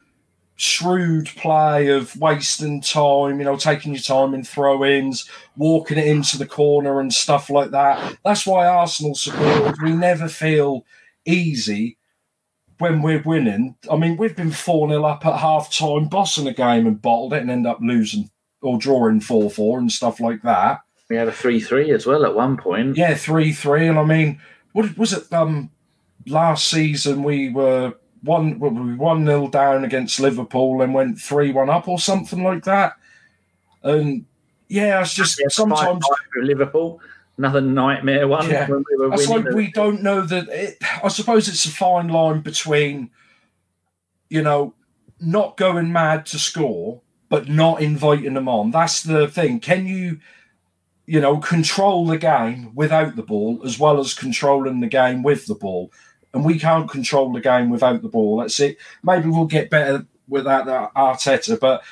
shrewd 0.56 1.26
play 1.26 1.88
of 1.88 2.16
wasting 2.16 2.80
time, 2.80 3.38
you 3.38 3.44
know, 3.44 3.56
taking 3.56 3.92
your 3.92 4.00
time 4.00 4.32
in 4.32 4.44
throw 4.44 4.82
ins, 4.82 5.28
walking 5.58 5.98
it 5.98 6.06
into 6.06 6.38
the 6.38 6.46
corner 6.46 7.00
and 7.00 7.12
stuff 7.12 7.50
like 7.50 7.70
that. 7.72 8.16
That's 8.24 8.46
why 8.46 8.66
Arsenal 8.66 9.14
supporters, 9.14 9.76
we 9.82 9.92
never 9.92 10.28
feel 10.28 10.86
easy 11.26 11.98
when 12.78 13.02
we're 13.02 13.22
winning. 13.22 13.76
I 13.90 13.96
mean, 13.96 14.16
we've 14.16 14.36
been 14.36 14.50
4 14.50 14.88
0 14.88 15.04
up 15.04 15.24
at 15.26 15.40
half 15.40 15.72
time, 15.72 16.08
bossing 16.08 16.46
a 16.46 16.52
game 16.52 16.86
and 16.86 17.00
bottled 17.00 17.32
it 17.32 17.42
and 17.42 17.50
end 17.50 17.66
up 17.66 17.78
losing 17.80 18.30
or 18.62 18.78
drawing 18.78 19.20
4 19.20 19.50
4 19.50 19.78
and 19.78 19.92
stuff 19.92 20.20
like 20.20 20.42
that. 20.42 20.80
We 21.10 21.16
had 21.16 21.28
a 21.28 21.32
3 21.32 21.60
3 21.60 21.92
as 21.92 22.06
well 22.06 22.24
at 22.24 22.34
one 22.34 22.56
point. 22.56 22.96
Yeah, 22.96 23.14
3 23.14 23.52
3. 23.52 23.88
And 23.88 23.98
I 23.98 24.04
mean, 24.04 24.40
what 24.72 24.96
was 24.96 25.12
it? 25.12 25.32
Um, 25.32 25.70
last 26.26 26.70
season 26.70 27.22
we 27.22 27.50
were 27.50 27.94
one 28.22 28.58
we 28.58 28.94
one 28.94 29.24
nil 29.24 29.48
down 29.48 29.84
against 29.84 30.20
Liverpool 30.20 30.80
and 30.82 30.94
went 30.94 31.18
three 31.20 31.52
one 31.52 31.68
up 31.68 31.88
or 31.88 31.98
something 31.98 32.42
like 32.42 32.64
that. 32.64 32.94
And 33.82 34.24
yeah, 34.68 35.00
it's 35.02 35.14
just 35.14 35.38
Yeah, 35.38 35.48
sometimes 35.48 36.04
5-5 36.38 36.46
Liverpool, 36.46 37.00
another 37.38 37.60
nightmare 37.60 38.28
one. 38.28 38.48
Yeah. 38.48 38.68
When 38.68 38.84
we 38.90 39.06
were 39.06 39.14
It's 39.14 39.28
like 39.28 39.48
we 39.50 39.70
don't 39.70 40.02
know 40.02 40.22
that. 40.22 40.48
It, 40.48 40.78
I 41.02 41.08
suppose 41.08 41.48
it's 41.48 41.66
a 41.66 41.70
fine 41.70 42.08
line 42.08 42.40
between, 42.40 43.10
you 44.28 44.42
know, 44.42 44.74
not 45.20 45.56
going 45.56 45.92
mad 45.92 46.26
to 46.26 46.38
score, 46.38 47.00
but 47.28 47.48
not 47.48 47.82
inviting 47.82 48.34
them 48.34 48.48
on. 48.48 48.70
That's 48.70 49.02
the 49.02 49.28
thing. 49.28 49.60
Can 49.60 49.86
you, 49.86 50.20
you 51.06 51.20
know, 51.20 51.38
control 51.38 52.06
the 52.06 52.18
game 52.18 52.74
without 52.74 53.16
the 53.16 53.22
ball 53.22 53.60
as 53.64 53.78
well 53.78 53.98
as 53.98 54.14
controlling 54.14 54.80
the 54.80 54.86
game 54.86 55.22
with 55.22 55.46
the 55.46 55.54
ball? 55.54 55.92
And 56.32 56.44
we 56.44 56.58
can't 56.58 56.90
control 56.90 57.32
the 57.32 57.40
game 57.40 57.70
without 57.70 58.02
the 58.02 58.08
ball. 58.08 58.38
That's 58.38 58.58
it. 58.58 58.76
Maybe 59.04 59.28
we'll 59.28 59.46
get 59.46 59.70
better 59.70 60.06
without 60.26 60.66
that 60.66 60.92
Arteta, 60.94 61.60
but 61.60 61.82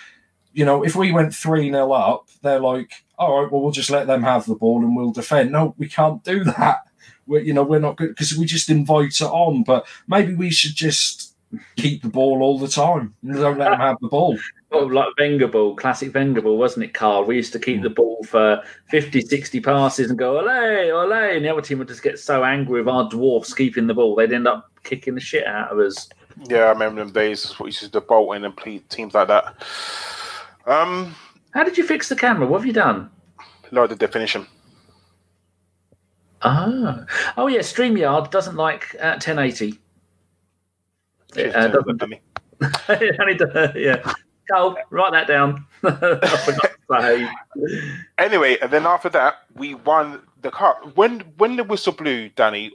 you 0.54 0.64
know, 0.64 0.84
if 0.84 0.94
we 0.94 1.12
went 1.12 1.34
3 1.34 1.70
0 1.70 1.92
up, 1.92 2.28
they're 2.42 2.60
like, 2.60 2.92
all 3.22 3.42
right, 3.42 3.52
well, 3.52 3.62
we'll 3.62 3.72
just 3.72 3.90
let 3.90 4.06
them 4.06 4.22
have 4.22 4.46
the 4.46 4.54
ball 4.54 4.82
and 4.82 4.96
we'll 4.96 5.12
defend. 5.12 5.52
No, 5.52 5.74
we 5.78 5.88
can't 5.88 6.22
do 6.24 6.44
that. 6.44 6.88
We're, 7.26 7.40
you 7.40 7.52
know, 7.52 7.62
we're 7.62 7.78
not 7.78 7.96
good 7.96 8.10
because 8.10 8.36
we 8.36 8.44
just 8.46 8.68
invite 8.70 9.20
it 9.20 9.22
on. 9.22 9.62
But 9.62 9.86
maybe 10.08 10.34
we 10.34 10.50
should 10.50 10.74
just 10.74 11.36
keep 11.76 12.02
the 12.02 12.08
ball 12.08 12.42
all 12.42 12.58
the 12.58 12.68
time. 12.68 13.14
Don't 13.24 13.58
let 13.58 13.70
them 13.70 13.80
have 13.80 13.96
the 14.00 14.08
ball. 14.08 14.38
Oh, 14.74 14.86
like 14.86 15.08
Wenger 15.18 15.48
ball, 15.48 15.76
classic 15.76 16.14
Wenger 16.14 16.40
ball, 16.40 16.56
wasn't 16.56 16.86
it, 16.86 16.94
Karl? 16.94 17.24
We 17.24 17.36
used 17.36 17.52
to 17.52 17.58
keep 17.58 17.82
the 17.82 17.90
ball 17.90 18.24
for 18.24 18.62
50, 18.88 19.20
60 19.20 19.60
passes 19.60 20.08
and 20.08 20.18
go, 20.18 20.38
ole, 20.38 20.48
ole, 20.48 21.12
and 21.12 21.44
the 21.44 21.50
other 21.50 21.60
team 21.60 21.78
would 21.78 21.88
just 21.88 22.02
get 22.02 22.18
so 22.18 22.42
angry 22.42 22.80
with 22.80 22.88
our 22.88 23.06
dwarfs 23.06 23.52
keeping 23.52 23.86
the 23.86 23.92
ball, 23.92 24.14
they'd 24.14 24.32
end 24.32 24.48
up 24.48 24.70
kicking 24.82 25.14
the 25.14 25.20
shit 25.20 25.46
out 25.46 25.70
of 25.70 25.78
us. 25.78 26.08
yeah, 26.48 26.60
I 26.60 26.70
remember 26.70 27.04
them 27.04 27.12
days. 27.12 27.50
What 27.60 27.66
used 27.66 27.80
to 27.80 27.88
the 27.90 28.00
Bolton 28.00 28.46
and 28.46 28.56
play 28.56 28.78
teams 28.78 29.12
like 29.12 29.28
that. 29.28 29.62
Um, 30.64 31.14
How 31.52 31.64
did 31.64 31.76
you 31.78 31.84
fix 31.86 32.08
the 32.08 32.16
camera? 32.16 32.46
What 32.46 32.58
have 32.58 32.66
you 32.66 32.72
done? 32.72 33.10
lower 33.70 33.88
the 33.88 33.96
definition. 33.96 34.46
Ah. 36.42 37.04
Oh, 37.36 37.46
yeah, 37.46 37.60
StreamYard 37.60 38.30
doesn't 38.30 38.56
like 38.56 38.94
uh, 39.00 39.12
1080. 39.12 39.78
It, 41.36 41.54
uh, 41.54 41.68
doesn't- 41.68 41.96
Dummy. 41.98 42.20
it 42.88 43.16
only 43.74 43.82
yeah. 43.82 44.12
Karl, 44.50 44.76
write 44.90 45.12
that 45.12 45.26
down. 45.26 45.64
I 45.84 45.90
forgot 45.90 46.72
to 46.90 47.00
say. 47.00 47.96
Anyway, 48.18 48.58
and 48.60 48.70
then 48.70 48.86
after 48.86 49.08
that, 49.10 49.36
we 49.54 49.74
won 49.74 50.20
the 50.42 50.50
cup. 50.50 50.96
When 50.96 51.20
when 51.38 51.56
the 51.56 51.64
whistle 51.64 51.92
blew, 51.92 52.28
Danny, 52.30 52.72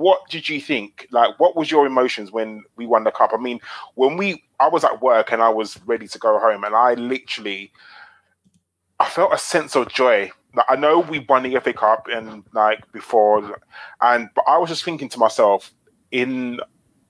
what 0.00 0.26
did 0.30 0.48
you 0.48 0.62
think? 0.62 1.06
Like, 1.10 1.38
what 1.38 1.54
was 1.54 1.70
your 1.70 1.84
emotions 1.86 2.32
when 2.32 2.64
we 2.76 2.86
won 2.86 3.04
the 3.04 3.10
cup? 3.10 3.32
I 3.34 3.36
mean, 3.36 3.60
when 3.96 4.16
we, 4.16 4.42
I 4.58 4.66
was 4.66 4.82
at 4.82 5.02
work 5.02 5.30
and 5.30 5.42
I 5.42 5.50
was 5.50 5.78
ready 5.84 6.08
to 6.08 6.18
go 6.18 6.38
home, 6.38 6.64
and 6.64 6.74
I 6.74 6.94
literally, 6.94 7.70
I 8.98 9.10
felt 9.10 9.34
a 9.34 9.36
sense 9.38 9.76
of 9.76 9.92
joy. 9.92 10.30
Like, 10.54 10.64
I 10.70 10.76
know 10.76 11.00
we 11.00 11.18
won 11.28 11.42
the 11.42 11.60
FA 11.60 11.74
Cup 11.74 12.06
and 12.10 12.42
like 12.54 12.90
before, 12.92 13.60
and 14.00 14.30
but 14.34 14.44
I 14.48 14.56
was 14.56 14.70
just 14.70 14.84
thinking 14.84 15.10
to 15.10 15.18
myself, 15.18 15.70
in 16.10 16.60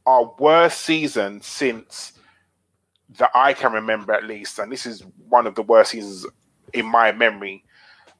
our 0.04 0.34
worst 0.40 0.80
season 0.80 1.40
since 1.42 2.12
that 3.18 3.30
I 3.36 3.52
can 3.52 3.72
remember 3.72 4.12
at 4.12 4.24
least, 4.24 4.58
and 4.58 4.70
this 4.70 4.84
is 4.84 5.04
one 5.28 5.46
of 5.46 5.54
the 5.54 5.62
worst 5.62 5.92
seasons 5.92 6.26
in 6.72 6.86
my 6.86 7.12
memory, 7.12 7.64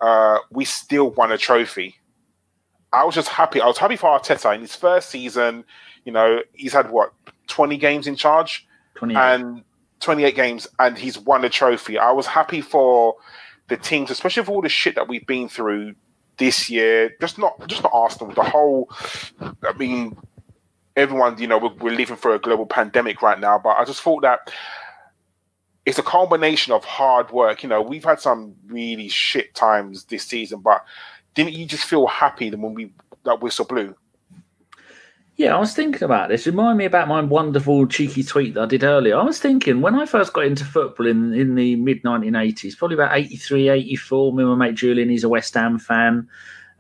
uh, 0.00 0.38
we 0.52 0.64
still 0.64 1.11
won 1.11 1.33
a 1.33 1.38
trophy. 1.38 1.99
I 2.92 3.05
was 3.05 3.14
just 3.14 3.29
happy. 3.29 3.61
I 3.61 3.66
was 3.66 3.79
happy 3.79 3.96
for 3.96 4.18
Arteta 4.18 4.55
in 4.55 4.61
his 4.61 4.74
first 4.74 5.11
season. 5.11 5.64
You 6.05 6.12
know, 6.12 6.40
he's 6.53 6.72
had 6.72 6.90
what 6.90 7.12
twenty 7.46 7.76
games 7.76 8.07
in 8.07 8.16
charge 8.16 8.66
28. 8.96 9.16
and 9.16 9.64
twenty 10.00 10.24
eight 10.24 10.35
games, 10.35 10.66
and 10.79 10.98
he's 10.98 11.18
won 11.18 11.44
a 11.44 11.48
trophy. 11.48 11.98
I 11.98 12.11
was 12.12 12.26
happy 12.26 12.61
for 12.61 13.16
the 13.68 13.76
teams, 13.76 14.11
especially 14.11 14.44
for 14.44 14.53
all 14.53 14.62
the 14.62 14.68
shit 14.68 14.96
that 14.96 15.09
we've 15.09 15.26
been 15.26 15.48
through 15.48 15.94
this 16.38 16.68
year. 16.68 17.14
Just 17.20 17.38
not, 17.38 17.66
just 17.68 17.83
not 17.83 17.92
Arsenal. 17.94 18.35
The 18.35 18.42
whole. 18.42 18.90
I 19.40 19.72
mean, 19.79 20.16
everyone. 20.96 21.38
You 21.38 21.46
know, 21.46 21.59
we're, 21.59 21.74
we're 21.74 21.96
living 21.96 22.16
through 22.16 22.35
a 22.35 22.38
global 22.38 22.66
pandemic 22.66 23.22
right 23.22 23.38
now, 23.38 23.59
but 23.59 23.76
I 23.76 23.85
just 23.85 24.03
thought 24.03 24.22
that 24.22 24.50
it's 25.87 25.98
a 25.98 26.03
combination 26.03 26.72
of 26.72 26.85
hard 26.85 27.31
work. 27.31 27.62
You 27.62 27.68
know, 27.68 27.81
we've 27.81 28.05
had 28.05 28.20
some 28.20 28.55
really 28.66 29.09
shit 29.09 29.55
times 29.55 30.05
this 30.05 30.24
season, 30.24 30.61
but 30.61 30.85
didn't 31.34 31.52
you 31.52 31.66
just 31.66 31.84
feel 31.84 32.06
happy 32.06 32.50
than 32.50 32.62
when 32.62 32.74
we 32.74 32.92
that 33.24 33.40
whistle 33.40 33.64
blew? 33.64 33.94
Yeah, 35.36 35.56
I 35.56 35.58
was 35.58 35.74
thinking 35.74 36.02
about 36.02 36.28
this. 36.28 36.46
Remind 36.46 36.76
me 36.76 36.84
about 36.84 37.08
my 37.08 37.22
wonderful 37.22 37.86
cheeky 37.86 38.22
tweet 38.22 38.52
that 38.54 38.62
I 38.62 38.66
did 38.66 38.84
earlier. 38.84 39.16
I 39.16 39.22
was 39.22 39.38
thinking 39.38 39.80
when 39.80 39.94
I 39.94 40.04
first 40.04 40.34
got 40.34 40.44
into 40.44 40.66
football 40.66 41.06
in, 41.06 41.32
in 41.32 41.54
the 41.54 41.76
mid 41.76 42.02
1980s, 42.02 42.76
probably 42.76 42.96
about 42.96 43.16
83, 43.16 43.70
84, 43.70 44.34
me 44.34 44.42
and 44.42 44.59
my 44.59 44.66
mate 44.66 44.74
Julian, 44.74 45.09
he's 45.09 45.24
a 45.24 45.30
West 45.30 45.55
Ham 45.55 45.78
fan. 45.78 46.28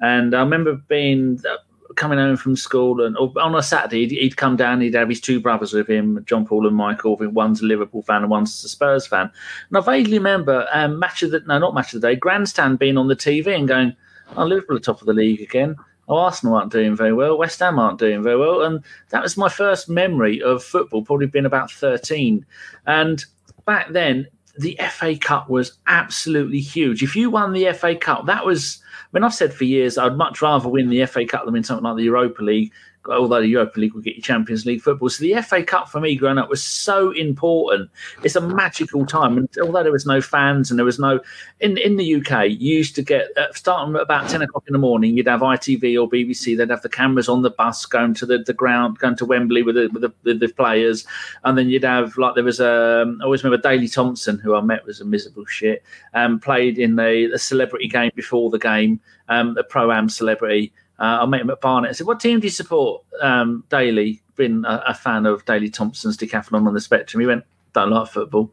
And 0.00 0.34
I 0.34 0.40
remember 0.40 0.74
being 0.74 1.40
uh, 1.48 1.56
coming 1.94 2.18
home 2.18 2.36
from 2.36 2.54
school 2.54 3.02
and 3.02 3.16
on 3.16 3.54
a 3.54 3.62
Saturday, 3.62 4.06
he'd, 4.06 4.10
he'd 4.10 4.36
come 4.36 4.56
down, 4.56 4.82
he'd 4.82 4.92
have 4.92 5.08
his 5.08 5.22
two 5.22 5.40
brothers 5.40 5.72
with 5.72 5.88
him, 5.88 6.22
John 6.26 6.46
Paul 6.46 6.66
and 6.66 6.76
Michael. 6.76 7.16
One's 7.18 7.62
a 7.62 7.64
Liverpool 7.64 8.02
fan 8.02 8.22
and 8.22 8.30
one's 8.30 8.62
a 8.62 8.68
Spurs 8.68 9.06
fan. 9.06 9.30
And 9.68 9.78
I 9.78 9.80
vaguely 9.80 10.18
remember 10.18 10.66
um, 10.70 10.98
match 10.98 11.22
of 11.22 11.30
the, 11.30 11.40
no, 11.46 11.58
not 11.58 11.74
match 11.74 11.94
of 11.94 12.02
the 12.02 12.08
day, 12.08 12.14
grandstand 12.14 12.78
being 12.78 12.98
on 12.98 13.08
the 13.08 13.16
TV 13.16 13.56
and 13.56 13.66
going, 13.66 13.96
oh, 14.36 14.44
Liverpool 14.44 14.76
are 14.76 14.80
top 14.80 15.00
of 15.00 15.06
the 15.06 15.12
league 15.12 15.40
again. 15.40 15.76
Oh, 16.08 16.16
Arsenal 16.16 16.56
aren't 16.56 16.72
doing 16.72 16.96
very 16.96 17.12
well. 17.12 17.38
West 17.38 17.60
Ham 17.60 17.78
aren't 17.78 17.98
doing 17.98 18.22
very 18.22 18.36
well. 18.36 18.62
And 18.62 18.82
that 19.10 19.22
was 19.22 19.36
my 19.36 19.48
first 19.48 19.88
memory 19.88 20.42
of 20.42 20.64
football, 20.64 21.02
probably 21.02 21.26
been 21.26 21.46
about 21.46 21.70
13. 21.70 22.44
And 22.86 23.24
back 23.64 23.92
then, 23.92 24.26
the 24.58 24.78
FA 24.90 25.16
Cup 25.16 25.48
was 25.48 25.78
absolutely 25.86 26.60
huge. 26.60 27.02
If 27.02 27.14
you 27.14 27.30
won 27.30 27.52
the 27.52 27.72
FA 27.72 27.94
Cup, 27.94 28.26
that 28.26 28.44
was, 28.44 28.82
I 28.92 29.06
mean, 29.12 29.24
I've 29.24 29.34
said 29.34 29.54
for 29.54 29.64
years, 29.64 29.96
I'd 29.96 30.16
much 30.16 30.42
rather 30.42 30.68
win 30.68 30.88
the 30.88 31.06
FA 31.06 31.24
Cup 31.24 31.44
than 31.44 31.54
win 31.54 31.64
something 31.64 31.84
like 31.84 31.96
the 31.96 32.02
Europa 32.02 32.42
League 32.42 32.72
although 33.08 33.40
the 33.40 33.48
Europa 33.48 33.80
League 33.80 33.94
will 33.94 34.02
get 34.02 34.16
you 34.16 34.22
Champions 34.22 34.66
League 34.66 34.82
football. 34.82 35.08
So 35.08 35.22
the 35.22 35.40
FA 35.42 35.62
Cup 35.62 35.88
for 35.88 36.00
me 36.00 36.14
growing 36.16 36.38
up 36.38 36.48
was 36.48 36.62
so 36.62 37.10
important. 37.12 37.90
It's 38.22 38.36
a 38.36 38.40
magical 38.40 39.06
time, 39.06 39.38
and 39.38 39.48
although 39.62 39.82
there 39.82 39.92
was 39.92 40.06
no 40.06 40.20
fans 40.20 40.70
and 40.70 40.78
there 40.78 40.84
was 40.84 40.98
no 40.98 41.20
in 41.60 41.78
in 41.78 41.96
the 41.96 42.16
UK, 42.16 42.48
you 42.48 42.76
used 42.76 42.94
to 42.96 43.02
get 43.02 43.28
uh, 43.36 43.46
starting 43.54 43.94
at 43.94 44.02
about 44.02 44.28
ten 44.28 44.42
o'clock 44.42 44.64
in 44.66 44.72
the 44.72 44.78
morning. 44.78 45.16
You'd 45.16 45.28
have 45.28 45.40
ITV 45.40 46.00
or 46.00 46.08
BBC. 46.08 46.56
They'd 46.56 46.70
have 46.70 46.82
the 46.82 46.88
cameras 46.88 47.28
on 47.28 47.42
the 47.42 47.50
bus 47.50 47.86
going 47.86 48.14
to 48.14 48.26
the, 48.26 48.38
the 48.38 48.54
ground, 48.54 48.98
going 48.98 49.16
to 49.16 49.24
Wembley 49.24 49.62
with 49.62 49.76
the 49.76 49.88
with 49.92 50.02
the, 50.02 50.12
with 50.24 50.40
the 50.40 50.48
players, 50.48 51.06
and 51.44 51.56
then 51.56 51.68
you'd 51.68 51.84
have 51.84 52.16
like 52.18 52.34
there 52.34 52.44
was 52.44 52.60
a. 52.60 53.02
Um, 53.02 53.18
I 53.20 53.24
always 53.24 53.44
remember 53.44 53.62
Daley 53.62 53.88
Thompson, 53.88 54.38
who 54.38 54.54
I 54.54 54.60
met 54.60 54.84
was 54.84 55.00
a 55.00 55.04
miserable 55.04 55.46
shit. 55.46 55.82
Um, 56.14 56.40
played 56.40 56.78
in 56.78 56.96
the, 56.96 57.28
the 57.30 57.38
celebrity 57.38 57.88
game 57.88 58.10
before 58.14 58.50
the 58.50 58.58
game, 58.58 59.00
um, 59.28 59.54
the 59.54 59.64
pro 59.64 59.92
am 59.92 60.08
celebrity. 60.08 60.72
Uh, 61.00 61.20
I 61.22 61.26
met 61.26 61.40
him 61.40 61.50
at 61.50 61.60
Barnet. 61.60 61.90
I 61.90 61.92
said, 61.92 62.06
"What 62.06 62.20
team 62.20 62.40
do 62.40 62.46
you 62.46 62.50
support?" 62.50 63.02
Um, 63.22 63.64
Daley, 63.70 64.20
been 64.36 64.64
a, 64.64 64.82
a, 64.88 64.94
fan 64.94 65.26
of 65.26 65.44
Daley 65.44 65.70
Thompson's 65.70 66.16
decathlon 66.16 66.66
on 66.66 66.74
the 66.74 66.80
spectrum. 66.80 67.20
He 67.20 67.26
went, 67.26 67.44
"Don't 67.72 67.90
like 67.90 68.08
football," 68.08 68.52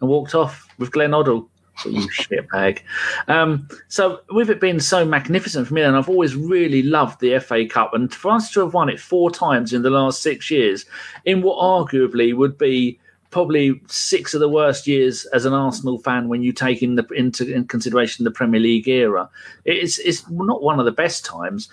and 0.00 0.08
walked 0.08 0.34
off 0.34 0.68
with 0.78 0.92
Glenn 0.92 1.10
Hoddle. 1.10 1.48
you 1.84 2.10
shit 2.10 2.48
bag. 2.50 2.82
Um, 3.28 3.68
so, 3.88 4.20
with 4.30 4.50
it 4.50 4.60
being 4.60 4.80
so 4.80 5.04
magnificent 5.04 5.68
for 5.68 5.74
me, 5.74 5.82
and 5.82 5.96
I've 5.96 6.08
always 6.08 6.36
really 6.36 6.82
loved 6.82 7.20
the 7.20 7.38
FA 7.38 7.66
Cup, 7.66 7.94
and 7.94 8.12
for 8.12 8.32
us 8.32 8.50
to 8.52 8.60
have 8.60 8.74
won 8.74 8.88
it 8.88 9.00
four 9.00 9.30
times 9.30 9.72
in 9.72 9.82
the 9.82 9.90
last 9.90 10.22
six 10.22 10.50
years, 10.50 10.84
in 11.24 11.42
what 11.42 11.58
arguably 11.58 12.34
would 12.34 12.58
be 12.58 12.98
probably 13.36 13.78
six 13.86 14.32
of 14.32 14.40
the 14.40 14.48
worst 14.48 14.86
years 14.86 15.26
as 15.26 15.44
an 15.44 15.52
Arsenal 15.52 15.98
fan 15.98 16.26
when 16.26 16.42
you 16.42 16.54
take 16.54 16.82
in 16.82 16.94
the, 16.94 17.06
into 17.08 17.46
in 17.52 17.66
consideration 17.66 18.24
the 18.24 18.30
Premier 18.30 18.58
League 18.58 18.88
era. 18.88 19.28
It's 19.66 19.98
it's 19.98 20.26
not 20.30 20.62
one 20.62 20.78
of 20.78 20.86
the 20.86 20.90
best 20.90 21.22
times, 21.26 21.68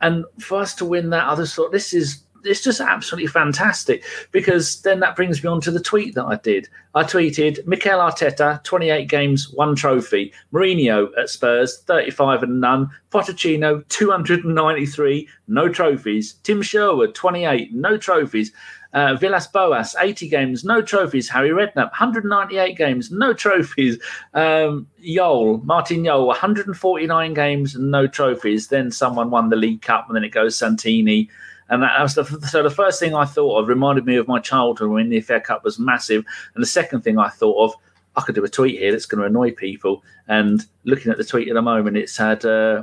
and 0.00 0.24
for 0.40 0.58
us 0.58 0.74
to 0.76 0.86
win 0.86 1.10
that, 1.10 1.36
just 1.36 1.54
thought 1.54 1.70
this 1.70 1.92
is 1.92 2.22
it's 2.44 2.62
just 2.62 2.80
absolutely 2.80 3.26
fantastic 3.26 4.04
because 4.30 4.80
then 4.80 5.00
that 5.00 5.14
brings 5.14 5.44
me 5.44 5.50
on 5.50 5.60
to 5.60 5.70
the 5.70 5.80
tweet 5.80 6.14
that 6.14 6.24
I 6.24 6.36
did. 6.36 6.66
I 6.94 7.04
tweeted 7.04 7.66
Mikel 7.66 7.98
Arteta, 7.98 8.64
28 8.64 9.06
games, 9.06 9.50
one 9.50 9.76
trophy. 9.76 10.32
Mourinho 10.50 11.08
at 11.18 11.28
Spurs, 11.28 11.80
35 11.80 12.42
and 12.42 12.58
none. 12.58 12.90
Pochettino, 13.10 13.86
293, 13.88 15.28
no 15.48 15.68
trophies. 15.68 16.34
Tim 16.42 16.62
Sherwood, 16.62 17.14
28, 17.14 17.74
no 17.74 17.98
trophies. 17.98 18.50
Uh, 18.92 19.14
Villas 19.14 19.46
Boas, 19.46 19.96
80 19.98 20.28
games, 20.28 20.64
no 20.64 20.82
trophies. 20.82 21.28
Harry 21.28 21.50
Redknapp, 21.50 21.90
198 21.92 22.76
games, 22.76 23.10
no 23.10 23.32
trophies. 23.32 23.98
Um, 24.34 24.86
Jol, 25.02 25.58
Martin 25.58 26.04
Jol, 26.04 26.26
149 26.26 27.34
games, 27.34 27.74
no 27.76 28.06
trophies. 28.06 28.68
Then 28.68 28.90
someone 28.90 29.30
won 29.30 29.48
the 29.48 29.56
League 29.56 29.82
Cup, 29.82 30.06
and 30.08 30.16
then 30.16 30.24
it 30.24 30.30
goes 30.30 30.56
Santini. 30.56 31.30
And 31.68 31.82
that 31.82 32.02
was 32.02 32.14
the, 32.14 32.24
so 32.48 32.62
the 32.62 32.70
first 32.70 33.00
thing 33.00 33.14
I 33.14 33.24
thought 33.24 33.58
of 33.58 33.68
reminded 33.68 34.04
me 34.04 34.16
of 34.16 34.28
my 34.28 34.38
childhood 34.38 34.90
when 34.90 35.08
the 35.08 35.20
FA 35.22 35.40
Cup 35.40 35.64
was 35.64 35.78
massive. 35.78 36.24
And 36.54 36.62
the 36.62 36.68
second 36.68 37.00
thing 37.00 37.18
I 37.18 37.30
thought 37.30 37.64
of, 37.64 37.74
I 38.14 38.20
could 38.20 38.34
do 38.34 38.44
a 38.44 38.48
tweet 38.48 38.78
here 38.78 38.92
that's 38.92 39.06
going 39.06 39.20
to 39.20 39.26
annoy 39.26 39.52
people. 39.52 40.02
And 40.28 40.66
looking 40.84 41.10
at 41.10 41.16
the 41.16 41.24
tweet 41.24 41.48
at 41.48 41.54
the 41.54 41.62
moment, 41.62 41.96
it's 41.96 42.18
had 42.18 42.44
uh, 42.44 42.82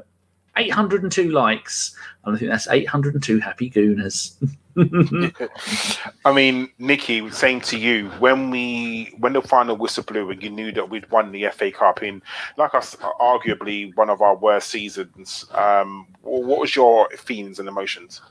802 0.58 1.30
likes. 1.32 1.96
And 2.26 2.36
I 2.36 2.40
think 2.40 2.52
that's 2.52 2.68
802 2.68 3.40
happy 3.40 3.70
gooners. 3.70 4.36
I 6.26 6.34
mean, 6.34 6.70
Nikki, 6.78 7.30
same 7.32 7.60
to 7.62 7.78
you. 7.78 8.10
When 8.20 8.50
we 8.50 9.14
when 9.20 9.34
the 9.34 9.42
final 9.42 9.76
whistle 9.76 10.04
blew 10.04 10.30
and 10.30 10.42
you 10.42 10.50
knew 10.50 10.72
that 10.72 10.90
we'd 10.90 11.10
won 11.12 11.32
the 11.32 11.48
FA 11.50 11.72
Cup 11.72 12.04
in, 12.04 12.22
like 12.58 12.74
us, 12.76 12.96
arguably 13.20 13.96
one 13.96 14.10
of 14.10 14.22
our 14.22 14.36
worst 14.36 14.70
seasons. 14.70 15.46
Um, 15.54 16.08
what 16.22 16.60
was 16.60 16.76
your 16.76 17.10
feelings 17.12 17.60
and 17.60 17.68
emotions? 17.68 18.22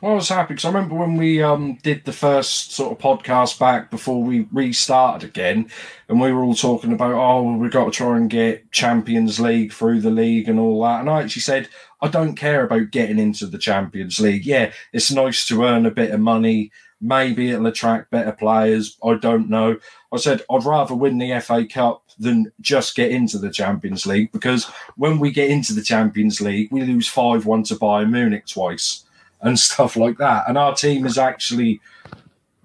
Well, 0.00 0.12
I 0.12 0.14
was 0.14 0.28
happy 0.28 0.54
because 0.54 0.64
I 0.64 0.68
remember 0.68 0.94
when 0.94 1.16
we 1.16 1.42
um, 1.42 1.74
did 1.82 2.04
the 2.04 2.12
first 2.12 2.70
sort 2.72 2.92
of 2.92 2.98
podcast 2.98 3.58
back 3.58 3.90
before 3.90 4.22
we 4.22 4.46
restarted 4.52 5.28
again, 5.28 5.68
and 6.08 6.20
we 6.20 6.32
were 6.32 6.44
all 6.44 6.54
talking 6.54 6.92
about, 6.92 7.14
oh, 7.14 7.56
we've 7.56 7.72
got 7.72 7.86
to 7.86 7.90
try 7.90 8.16
and 8.16 8.30
get 8.30 8.70
Champions 8.70 9.40
League 9.40 9.72
through 9.72 10.00
the 10.00 10.10
league 10.10 10.48
and 10.48 10.60
all 10.60 10.84
that. 10.84 11.00
And 11.00 11.10
I 11.10 11.22
actually 11.22 11.42
said, 11.42 11.68
I 12.00 12.06
don't 12.06 12.36
care 12.36 12.64
about 12.64 12.92
getting 12.92 13.18
into 13.18 13.46
the 13.46 13.58
Champions 13.58 14.20
League. 14.20 14.46
Yeah, 14.46 14.70
it's 14.92 15.10
nice 15.10 15.44
to 15.48 15.64
earn 15.64 15.84
a 15.84 15.90
bit 15.90 16.12
of 16.12 16.20
money. 16.20 16.70
Maybe 17.00 17.50
it'll 17.50 17.66
attract 17.66 18.12
better 18.12 18.32
players. 18.32 18.96
I 19.02 19.14
don't 19.14 19.50
know. 19.50 19.78
I 20.12 20.18
said, 20.18 20.42
I'd 20.48 20.64
rather 20.64 20.94
win 20.94 21.18
the 21.18 21.40
FA 21.40 21.66
Cup 21.66 22.04
than 22.20 22.52
just 22.60 22.94
get 22.94 23.10
into 23.10 23.36
the 23.36 23.50
Champions 23.50 24.06
League 24.06 24.30
because 24.30 24.66
when 24.96 25.18
we 25.18 25.32
get 25.32 25.50
into 25.50 25.72
the 25.72 25.82
Champions 25.82 26.40
League, 26.40 26.70
we 26.70 26.82
lose 26.82 27.08
5 27.08 27.46
1 27.46 27.62
to 27.64 27.74
Bayern 27.74 28.10
Munich 28.12 28.46
twice 28.46 29.04
and 29.40 29.58
stuff 29.58 29.96
like 29.96 30.18
that. 30.18 30.44
And 30.48 30.58
our 30.58 30.74
team 30.74 31.06
is 31.06 31.18
actually 31.18 31.80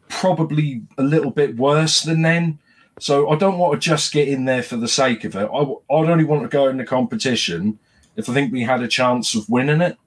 probably 0.07 0.83
a 0.97 1.03
little 1.03 1.31
bit 1.31 1.57
worse 1.57 2.01
than 2.01 2.21
them. 2.21 2.59
So 2.99 3.29
I 3.29 3.35
don't 3.35 3.57
want 3.57 3.73
to 3.73 3.79
just 3.79 4.13
get 4.13 4.27
in 4.27 4.45
there 4.45 4.63
for 4.63 4.77
the 4.77 4.87
sake 4.87 5.23
of 5.23 5.35
it. 5.35 5.49
I, 5.51 5.59
I'd 5.59 6.09
only 6.09 6.23
want 6.23 6.43
to 6.43 6.47
go 6.47 6.67
in 6.67 6.77
the 6.77 6.85
competition 6.85 7.79
if 8.15 8.29
I 8.29 8.33
think 8.33 8.51
we 8.53 8.63
had 8.63 8.83
a 8.83 8.87
chance 8.87 9.33
of 9.33 9.49
winning 9.49 9.81
it. 9.81 9.97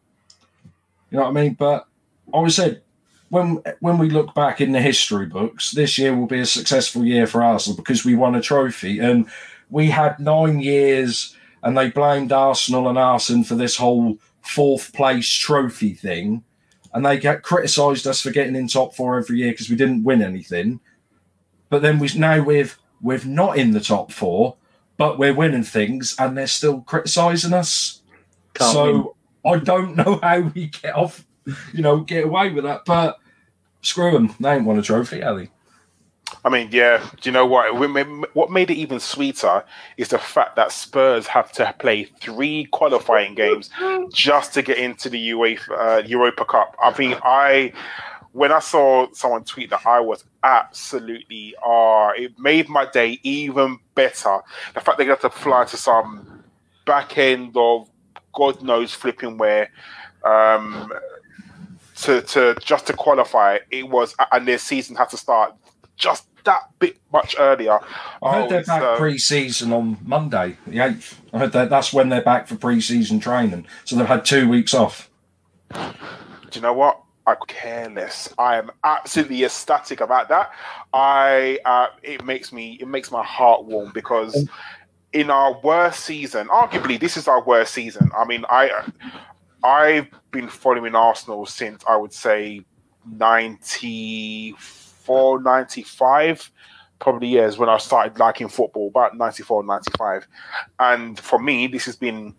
You 1.11 1.19
know 1.19 1.25
what 1.25 1.37
I 1.37 1.43
mean? 1.43 1.55
But 1.55 1.87
I 2.33 2.37
always 2.37 2.55
said 2.55 2.83
when 3.29 3.61
when 3.81 3.99
we 3.99 4.11
look 4.11 4.35
back 4.35 4.61
in 4.61 4.73
the 4.73 4.81
history 4.81 5.27
books, 5.27 5.73
this 5.73 5.99
year 5.99 6.15
will 6.15 6.27
be 6.27 6.41
a 6.41 6.47
successful 6.47 7.05
year 7.05 7.27
for 7.27 7.43
Arsenal 7.43 7.77
because 7.77 8.05
we 8.05 8.15
won 8.15 8.35
a 8.35 8.41
trophy 8.41 9.01
and 9.01 9.27
we 9.71 9.91
had 9.91 10.21
nine 10.21 10.61
years 10.61 11.37
and 11.63 11.77
they 11.77 11.91
blamed 11.91 12.31
Arsenal 12.31 12.89
and 12.89 12.99
Arsene 12.99 13.43
for 13.43 13.57
this 13.57 13.77
whole 13.77 14.19
fourth 14.43 14.93
place 14.93 15.29
trophy 15.29 15.93
thing 15.93 16.45
and 16.97 17.05
they 17.05 17.19
get 17.19 17.43
criticised 17.43 18.07
us 18.07 18.23
for 18.23 18.31
getting 18.31 18.57
in 18.57 18.69
top 18.69 18.95
four 18.95 19.19
every 19.19 19.37
year 19.37 19.51
because 19.51 19.69
we 19.69 19.77
didn't 19.77 20.03
win 20.03 20.23
anything. 20.23 20.81
But 21.69 21.83
then 21.83 21.99
we 21.99 22.09
now 22.17 22.43
we've 22.43 22.79
we're 23.03 23.23
not 23.23 23.59
in 23.59 23.73
the 23.73 23.81
top 23.81 24.11
four, 24.11 24.57
but 24.97 25.19
we're 25.19 25.35
winning 25.35 25.63
things, 25.63 26.17
and 26.19 26.39
they're 26.39 26.47
still 26.47 26.81
criticising 26.81 27.53
us. 27.53 28.01
Can't 28.55 28.73
so 28.73 29.15
win. 29.45 29.61
I 29.61 29.63
don't 29.63 29.95
know 29.95 30.19
how 30.23 30.41
we 30.55 30.69
get 30.69 30.97
off, 30.97 31.27
you 31.75 31.83
know, 31.83 32.01
get 32.01 32.25
away 32.25 32.49
with 32.49 32.65
that. 32.65 32.87
But 32.87 33.19
screw 33.83 34.13
them, 34.13 34.35
they 34.41 34.55
ain't 34.55 34.65
won 34.65 34.79
a 34.79 34.83
trophy, 34.83 35.21
have 35.21 35.37
they? 35.37 35.51
I 36.45 36.49
mean, 36.49 36.69
yeah. 36.73 36.99
Do 37.21 37.29
you 37.29 37.33
know 37.33 37.47
what? 37.47 37.75
What 38.35 38.51
made 38.51 38.71
it 38.71 38.77
even 38.77 39.01
sweeter 39.01 39.65
is 39.97 40.09
the 40.09 40.19
fact 40.19 40.57
that 40.57 40.73
Spurs 40.73 41.27
have 41.27 41.53
to 41.53 41.75
play 41.79 42.05
three 42.05 42.67
qualifying 42.67 43.35
games 43.35 43.71
just 44.13 44.55
to 44.55 44.63
get 44.63 44.79
into 44.79 45.09
the 45.09 45.31
UEFA 45.31 45.71
uh, 45.71 46.03
Europa 46.07 46.45
Cup. 46.45 46.77
I 46.83 46.97
mean, 46.99 47.17
I 47.23 47.73
when 48.33 48.53
I 48.53 48.59
saw 48.59 49.09
someone 49.13 49.45
tweet 49.45 49.71
that, 49.71 49.87
I 49.87 50.01
was 50.01 50.25
absolutely 50.43 51.55
ah. 51.65 52.09
Uh, 52.09 52.13
it 52.17 52.39
made 52.39 52.69
my 52.69 52.87
day 52.87 53.19
even 53.23 53.79
better. 53.95 54.41
The 54.75 54.81
fact 54.81 54.99
they 54.99 55.05
got 55.05 55.21
to 55.23 55.31
fly 55.31 55.65
to 55.65 55.77
some 55.77 56.45
back 56.85 57.19
end 57.19 57.57
of 57.57 57.89
God 58.35 58.63
knows 58.63 58.93
flipping 58.93 59.39
where. 59.39 59.71
Um, 60.25 60.93
to, 61.97 62.21
to 62.21 62.55
just 62.61 62.89
to 62.89 62.93
qualify, 62.93 63.59
it 63.71 63.89
was, 63.89 64.15
and 64.31 64.47
their 64.47 64.59
season 64.59 64.97
had 64.97 65.09
to 65.11 65.17
start 65.17 65.55
just 65.97 66.27
that 66.45 66.71
bit 66.79 66.97
much 67.13 67.37
earlier. 67.39 67.79
I 68.23 68.35
heard 68.35 68.45
oh, 68.45 68.49
they're 68.49 68.65
back 68.65 68.83
uh, 68.83 68.97
pre-season 68.97 69.73
on 69.73 69.99
Monday, 70.05 70.57
the 70.67 70.81
eighth. 70.81 71.21
I 71.33 71.41
heard 71.41 71.53
that 71.53 71.71
that's 71.71 71.93
when 71.93 72.09
they're 72.09 72.23
back 72.23 72.49
for 72.49 72.57
pre-season 72.57 73.21
training. 73.21 73.67
So 73.85 73.97
they've 73.97 74.07
had 74.07 74.25
two 74.25 74.49
weeks 74.49 74.73
off. 74.73 75.11
Do 75.73 75.81
you 76.53 76.61
know 76.61 76.73
what? 76.73 77.03
I 77.27 77.35
care 77.49 77.91
less. 77.91 78.33
I 78.39 78.57
am 78.57 78.71
absolutely 78.85 79.45
ecstatic 79.45 80.01
about 80.01 80.29
that. 80.29 80.53
I 80.93 81.59
uh, 81.65 81.89
it 82.03 82.25
makes 82.25 82.53
me 82.53 82.79
it 82.81 82.87
makes 82.87 83.11
my 83.11 83.25
heart 83.25 83.65
warm 83.65 83.91
because 83.93 84.49
in 85.13 85.31
our 85.31 85.61
worst 85.61 86.05
season, 86.05 86.47
arguably 86.49 87.01
this 87.01 87.17
is 87.17 87.27
our 87.27 87.43
worst 87.43 87.75
season. 87.75 88.11
I 88.17 88.25
mean, 88.27 88.45
I 88.49 88.71
I've 89.65 90.07
been 90.31 90.49
following 90.49 90.95
Arsenal 90.95 91.47
since 91.47 91.83
I 91.89 91.97
would 91.97 92.13
say 92.13 92.65
ninety 93.05 94.53
94, 94.53 94.86
95 95.09 96.51
probably 96.99 97.29
years 97.29 97.59
when 97.59 97.69
I 97.69 97.79
started 97.79 98.19
liking 98.19 98.49
football, 98.49 98.89
about 98.89 99.17
94, 99.17 99.65
95. 99.65 100.27
And 100.81 101.19
for 101.19 101.39
me, 101.39 101.67
this 101.67 101.85
has 101.85 101.97
been, 101.97 102.35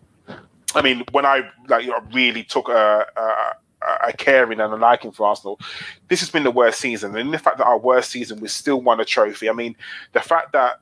I 0.76 0.82
mean, 0.82 1.03
when 1.11 1.26
I 1.26 1.49
like 1.68 1.86
you 1.86 1.91
know, 1.91 2.01
really 2.13 2.43
took 2.43 2.70
a, 2.70 3.05
a, 3.15 4.07
a 4.07 4.13
caring 4.13 4.59
and 4.59 4.74
a 4.74 4.78
liking 4.78 5.11
for 5.11 5.28
Arsenal, 5.28 5.59
this 6.07 6.20
has 6.20 6.30
been 6.30 6.43
the 6.43 6.51
worst 6.51 6.80
season. 6.80 7.15
And 7.15 7.34
the 7.34 7.38
fact 7.38 7.59
that 7.59 7.68
our 7.68 7.78
worst 7.78 8.11
season, 8.11 8.39
we 8.39 8.47
still 8.47 8.82
won 8.82 8.99
a 8.99 9.05
trophy. 9.05 9.49
I 9.49 9.53
mean, 9.53 9.76
the 10.13 10.22
fact 10.22 10.53
that 10.53 10.80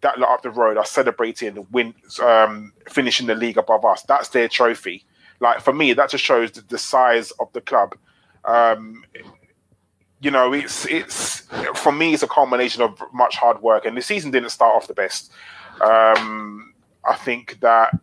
that 0.00 0.18
lot 0.18 0.30
up 0.30 0.42
the 0.42 0.50
road 0.50 0.76
are 0.76 0.84
celebrating 0.84 1.54
the 1.54 1.62
win, 1.62 1.94
um, 2.22 2.72
finishing 2.88 3.26
the 3.26 3.34
league 3.34 3.58
above 3.58 3.84
us, 3.84 4.02
that's 4.02 4.28
their 4.28 4.48
trophy. 4.48 5.04
Like 5.40 5.60
for 5.60 5.72
me, 5.72 5.92
that 5.92 6.10
just 6.10 6.24
shows 6.24 6.50
the, 6.52 6.62
the 6.62 6.78
size 6.78 7.30
of 7.32 7.52
the 7.52 7.60
club. 7.60 7.94
Um, 8.44 9.04
you 10.20 10.30
know, 10.30 10.52
it's 10.52 10.86
it's 10.86 11.40
for 11.74 11.92
me, 11.92 12.14
it's 12.14 12.22
a 12.22 12.28
combination 12.28 12.82
of 12.82 13.00
much 13.12 13.36
hard 13.36 13.62
work, 13.62 13.84
and 13.84 13.96
the 13.96 14.02
season 14.02 14.30
didn't 14.30 14.50
start 14.50 14.74
off 14.74 14.88
the 14.88 14.94
best. 14.94 15.30
Um, 15.80 16.74
I 17.04 17.14
think 17.14 17.60
that 17.60 17.98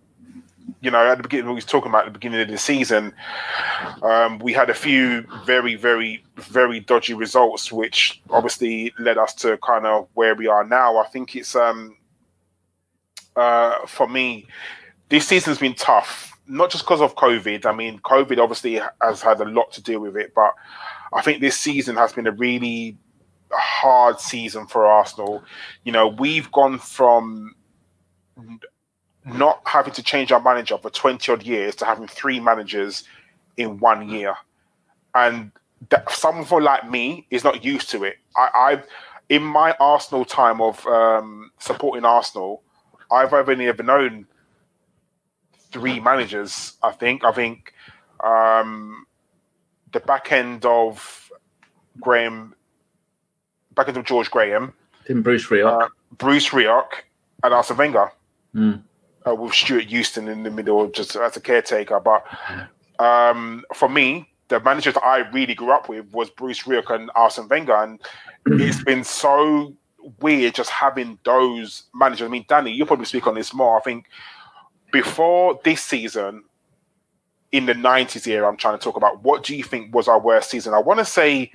you 0.82 0.92
know, 0.92 1.04
at 1.06 1.18
the 1.18 1.24
beginning, 1.24 1.48
we 1.48 1.56
was 1.56 1.66
talking 1.66 1.90
about 1.90 2.06
at 2.06 2.14
the 2.14 2.20
beginning 2.20 2.42
of 2.42 2.48
the 2.48 2.58
season, 2.60 3.12
um, 4.04 4.38
we 4.38 4.54
had 4.54 4.70
a 4.70 4.74
few 4.74 5.26
very, 5.44 5.76
very, 5.76 6.24
very 6.36 6.80
dodgy 6.80 7.16
results, 7.16 7.72
which 7.72 8.22
obviously 8.30 8.94
led 9.00 9.18
us 9.18 9.34
to 9.34 9.58
kind 9.58 9.88
of 9.88 10.08
where 10.14 10.36
we 10.36 10.48
are 10.48 10.64
now. 10.64 10.98
I 10.98 11.08
think 11.08 11.36
it's 11.36 11.56
um, 11.56 11.98
uh, 13.36 13.86
for 13.88 14.08
me, 14.08 14.46
this 15.10 15.28
season's 15.28 15.58
been 15.58 15.74
tough, 15.74 16.38
not 16.48 16.70
just 16.70 16.84
because 16.84 17.02
of 17.02 17.16
COVID. 17.16 17.66
I 17.66 17.74
mean, 17.74 18.00
COVID 18.00 18.38
obviously 18.38 18.80
has 19.02 19.22
had 19.22 19.42
a 19.42 19.46
lot 19.46 19.72
to 19.74 19.82
do 19.82 20.00
with 20.00 20.16
it, 20.16 20.34
but 20.36 20.54
I 21.16 21.22
think 21.22 21.40
this 21.40 21.58
season 21.58 21.96
has 21.96 22.14
been 22.14 22.28
a 22.28 22.32
really 22.32 22.98
hard 23.52 24.20
season 24.20 24.68
for 24.68 24.86
Arsenal. 24.86 25.44
You 25.84 25.94
know, 25.94 26.08
we've 26.08 26.52
gone 26.52 26.78
from 26.78 27.56
not 29.26 29.62
having 29.66 29.94
to 29.94 30.04
change 30.04 30.32
our 30.32 30.42
manager 30.42 30.78
for 30.78 30.90
20 30.90 31.32
odd 31.32 31.44
years 31.44 31.76
to 31.78 31.86
having 31.86 32.08
three 32.08 32.40
managers 32.40 33.06
in 33.58 33.80
one 33.80 34.10
year. 34.10 34.36
And 35.16 35.52
that, 35.90 36.12
someone 36.12 36.64
like 36.64 36.90
me 36.90 37.26
is 37.32 37.44
not 37.44 37.64
used 37.64 37.90
to 37.92 38.04
it. 38.04 38.18
I, 38.36 38.50
I've, 38.56 38.88
in 39.30 39.42
my 39.42 39.76
Arsenal 39.80 40.26
time 40.26 40.62
of 40.62 40.86
um, 40.86 41.52
supporting 41.60 42.06
Arsenal, 42.06 42.62
I've 43.12 43.34
only 43.34 43.68
ever 43.68 43.84
known 43.84 44.28
three 45.72 46.00
managers. 46.00 46.74
I 46.84 46.92
think. 46.92 47.24
I 47.24 47.32
think 47.32 47.74
um, 48.24 49.06
the 49.92 50.00
back 50.00 50.32
end 50.32 50.66
of 50.66 51.32
Graham, 52.00 52.54
back 53.74 53.88
end 53.88 53.98
of 53.98 54.06
George 54.06 54.30
Graham, 54.32 54.74
Didn't 55.08 55.24
Bruce 55.24 55.48
Rioch? 55.48 55.84
uh, 55.84 55.88
Bruce 56.18 56.50
Rioch, 56.50 56.92
and 57.44 57.54
Arsene 57.54 57.78
Wenger, 57.78 58.12
Mm. 58.56 58.82
uh, 59.28 59.36
with 59.36 59.54
Stewart 59.54 59.86
Houston 59.86 60.28
in 60.28 60.44
the 60.44 60.52
middle, 60.52 60.88
just 60.90 61.16
as 61.16 61.36
a 61.38 61.42
caretaker. 61.42 62.00
But 62.00 62.24
um, 63.00 63.64
for 63.74 63.90
me, 63.90 64.30
the 64.48 64.60
managers 64.60 64.94
that 64.94 65.04
I 65.04 65.20
really 65.32 65.56
grew 65.56 65.72
up 65.72 65.90
with 65.90 66.12
was 66.14 66.30
Bruce 66.30 66.64
Rioch 66.64 66.90
and 66.94 67.12
Arsene 67.16 67.48
Wenger, 67.48 67.76
and 67.76 68.00
it's 68.46 68.84
been 68.84 69.04
so 69.04 69.76
weird 70.22 70.54
just 70.56 70.70
having 70.70 71.18
those 71.24 71.84
managers. 71.94 72.26
I 72.28 72.30
mean, 72.30 72.46
Danny, 72.48 72.72
you'll 72.72 72.88
probably 72.88 73.06
speak 73.06 73.26
on 73.28 73.36
this 73.36 73.54
more. 73.54 73.78
I 73.78 73.82
think 73.82 74.06
before 74.92 75.60
this 75.64 75.82
season, 75.82 76.44
in 77.56 77.66
the 77.66 77.74
90s 77.74 78.28
era, 78.28 78.48
I'm 78.48 78.58
trying 78.58 78.78
to 78.78 78.84
talk 78.84 78.98
about, 78.98 79.24
what 79.24 79.44
do 79.44 79.56
you 79.56 79.64
think 79.64 79.94
was 79.94 80.08
our 80.08 80.20
worst 80.20 80.50
season? 80.50 80.74
I 80.74 80.80
want 80.80 81.00
to 81.00 81.06
say, 81.06 81.52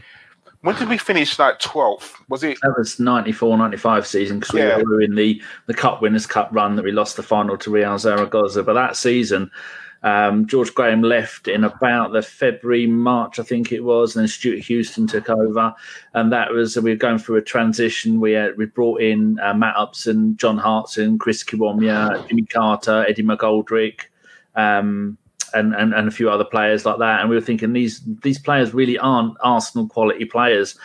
when 0.62 0.74
did 0.76 0.88
we 0.88 0.98
finish 0.98 1.38
like 1.38 1.59
12th? 1.59 2.12
Was 2.28 2.42
it? 2.42 2.59
That 2.62 2.74
was 2.78 2.98
94 2.98 3.59
95 3.59 4.07
season 4.07 4.40
because 4.40 4.55
Yeah. 4.55 4.76
we 4.78 4.84
were 4.84 5.01
in 5.03 5.14
the, 5.14 5.42
the 5.66 5.74
Cup 5.74 6.01
Winners' 6.03 6.26
Cup 6.26 6.48
run 6.53 6.76
that 6.76 6.84
we 6.84 6.92
lost 6.92 7.16
the 7.16 7.22
final 7.22 7.57
to 7.59 7.70
Real 7.70 7.98
Zaragoza. 7.98 8.62
But 8.62 8.74
that 8.74 8.96
season, 8.96 9.51
um, 10.03 10.46
George 10.46 10.74
Graham 10.74 11.03
left 11.03 11.48
in 11.48 11.64
about 11.64 12.12
the 12.12 12.22
February, 12.22 12.86
March, 12.86 13.38
I 13.38 13.42
think 13.42 13.70
it 13.72 13.80
was, 13.84 14.16
and 14.16 14.22
then 14.22 14.28
Stewart 14.28 14.61
Houston 14.61 15.07
took 15.07 15.28
over. 15.28 15.74
And 16.14 16.32
that 16.32 16.51
was, 16.53 16.76
we 16.78 16.90
were 16.90 16.96
going 16.96 17.18
through 17.18 17.36
a 17.36 17.42
transition. 17.42 18.20
We 18.20 18.32
had, 18.32 18.57
we 18.57 18.64
brought 18.66 19.03
in 19.03 19.38
uh, 19.40 19.53
Matt 19.55 19.76
Upson, 19.76 20.36
John 20.38 20.57
Hartson, 20.57 21.18
Chris 21.18 21.44
Kiwomya, 21.44 22.26
Jimmy 22.28 22.46
Carter, 22.46 23.05
Eddie 23.07 23.22
McGoldrick. 23.22 24.03
Um, 24.55 25.18
and, 25.55 25.74
and, 25.74 25.94
and 25.94 26.09
a 26.09 26.11
few 26.11 26.30
other 26.30 26.44
players 26.44 26.84
like 26.84 26.98
that. 26.98 27.20
And 27.20 27.28
we 27.28 27.36
were 27.36 27.42
thinking 27.42 27.72
these 27.72 28.01
these 28.22 28.38
players 28.38 28.74
really 28.74 28.98
aren't 28.98 29.36
Arsenal 29.40 29.88
quality 29.88 30.24
players. 30.24 30.76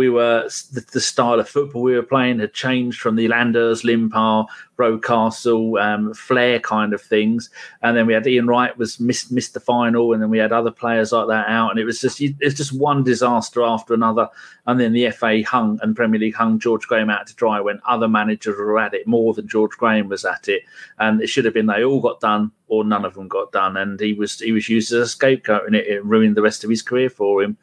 We 0.00 0.08
were 0.08 0.48
the, 0.72 0.82
the 0.92 1.00
style 1.00 1.38
of 1.38 1.46
football 1.46 1.82
we 1.82 1.94
were 1.94 2.02
playing 2.02 2.38
had 2.38 2.54
changed 2.54 3.02
from 3.02 3.16
the 3.16 3.28
Landers, 3.28 3.82
Limpar, 3.82 4.46
Rocastle, 4.78 5.78
um, 5.78 6.14
Flair 6.14 6.58
kind 6.58 6.94
of 6.94 7.02
things, 7.02 7.50
and 7.82 7.94
then 7.94 8.06
we 8.06 8.14
had 8.14 8.26
Ian 8.26 8.46
Wright 8.46 8.74
was 8.78 8.98
missed 8.98 9.30
missed 9.30 9.52
the 9.52 9.60
final, 9.60 10.14
and 10.14 10.22
then 10.22 10.30
we 10.30 10.38
had 10.38 10.52
other 10.52 10.70
players 10.70 11.12
like 11.12 11.28
that 11.28 11.50
out, 11.50 11.68
and 11.68 11.78
it 11.78 11.84
was 11.84 12.00
just 12.00 12.18
it 12.18 12.34
was 12.40 12.54
just 12.54 12.72
one 12.72 13.04
disaster 13.04 13.62
after 13.62 13.92
another, 13.92 14.26
and 14.66 14.80
then 14.80 14.94
the 14.94 15.10
FA 15.10 15.42
hung 15.42 15.78
and 15.82 15.94
Premier 15.94 16.18
League 16.18 16.34
hung 16.34 16.58
George 16.58 16.86
Graham 16.88 17.10
out 17.10 17.26
to 17.26 17.34
dry 17.34 17.60
when 17.60 17.78
other 17.86 18.08
managers 18.08 18.56
were 18.56 18.78
at 18.78 18.94
it 18.94 19.06
more 19.06 19.34
than 19.34 19.48
George 19.48 19.72
Graham 19.72 20.08
was 20.08 20.24
at 20.24 20.48
it, 20.48 20.62
and 20.98 21.20
it 21.20 21.26
should 21.26 21.44
have 21.44 21.52
been 21.52 21.66
they 21.66 21.84
all 21.84 22.00
got 22.00 22.20
done 22.20 22.52
or 22.68 22.84
none 22.84 23.04
of 23.04 23.12
them 23.12 23.28
got 23.28 23.52
done, 23.52 23.76
and 23.76 24.00
he 24.00 24.14
was 24.14 24.40
he 24.40 24.52
was 24.52 24.66
used 24.66 24.94
as 24.94 25.00
a 25.00 25.08
scapegoat, 25.08 25.66
and 25.66 25.76
it, 25.76 25.86
it 25.86 26.02
ruined 26.06 26.38
the 26.38 26.42
rest 26.42 26.64
of 26.64 26.70
his 26.70 26.80
career 26.80 27.10
for 27.10 27.42
him. 27.42 27.58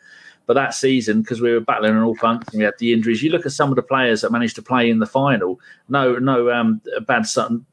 But 0.48 0.54
that 0.54 0.74
season, 0.74 1.22
because 1.22 1.42
we 1.42 1.52
were 1.52 1.60
battling 1.60 1.92
on 1.92 2.04
all 2.04 2.16
fronts 2.16 2.48
and 2.50 2.60
we 2.60 2.64
had 2.64 2.74
the 2.80 2.94
injuries, 2.94 3.22
you 3.22 3.30
look 3.30 3.46
at 3.46 3.52
some 3.52 3.70
of 3.70 3.76
the 3.76 3.84
players 3.84 4.22
that 4.22 4.32
managed 4.32 4.56
to 4.56 4.62
play 4.62 4.90
in 4.90 5.00
the 5.00 5.06
final. 5.06 5.60
No, 5.90 6.18
no, 6.18 6.50
um, 6.50 6.82
bad, 7.06 7.28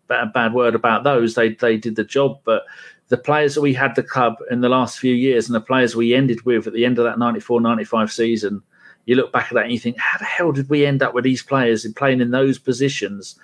bad, 0.08 0.32
bad 0.32 0.52
word 0.52 0.74
about 0.74 1.04
those. 1.04 1.34
They 1.34 1.50
they 1.50 1.76
did 1.76 1.94
the 1.96 2.04
job, 2.04 2.40
but 2.44 2.64
the 3.08 3.16
players 3.16 3.54
that 3.54 3.60
we 3.60 3.74
had 3.74 3.94
the 3.94 4.02
club 4.02 4.36
in 4.50 4.60
the 4.60 4.68
last 4.68 4.98
few 4.98 5.14
years 5.14 5.46
and 5.46 5.54
the 5.54 5.60
players 5.60 5.94
we 5.94 6.14
ended 6.14 6.44
with 6.44 6.66
at 6.66 6.72
the 6.72 6.84
end 6.84 6.98
of 6.98 7.04
that 7.04 7.16
94-95 7.18 8.10
season, 8.10 8.62
you 9.04 9.14
look 9.14 9.32
back 9.32 9.46
at 9.46 9.54
that 9.54 9.64
and 9.64 9.72
you 9.72 9.78
think, 9.78 9.98
how 9.98 10.18
the 10.18 10.24
hell 10.24 10.52
did 10.52 10.68
we 10.68 10.86
end 10.86 11.02
up 11.02 11.14
with 11.14 11.24
these 11.24 11.42
players 11.42 11.84
and 11.84 11.94
playing 11.94 12.20
in 12.20 12.30
those 12.30 12.58
positions? 12.58 13.38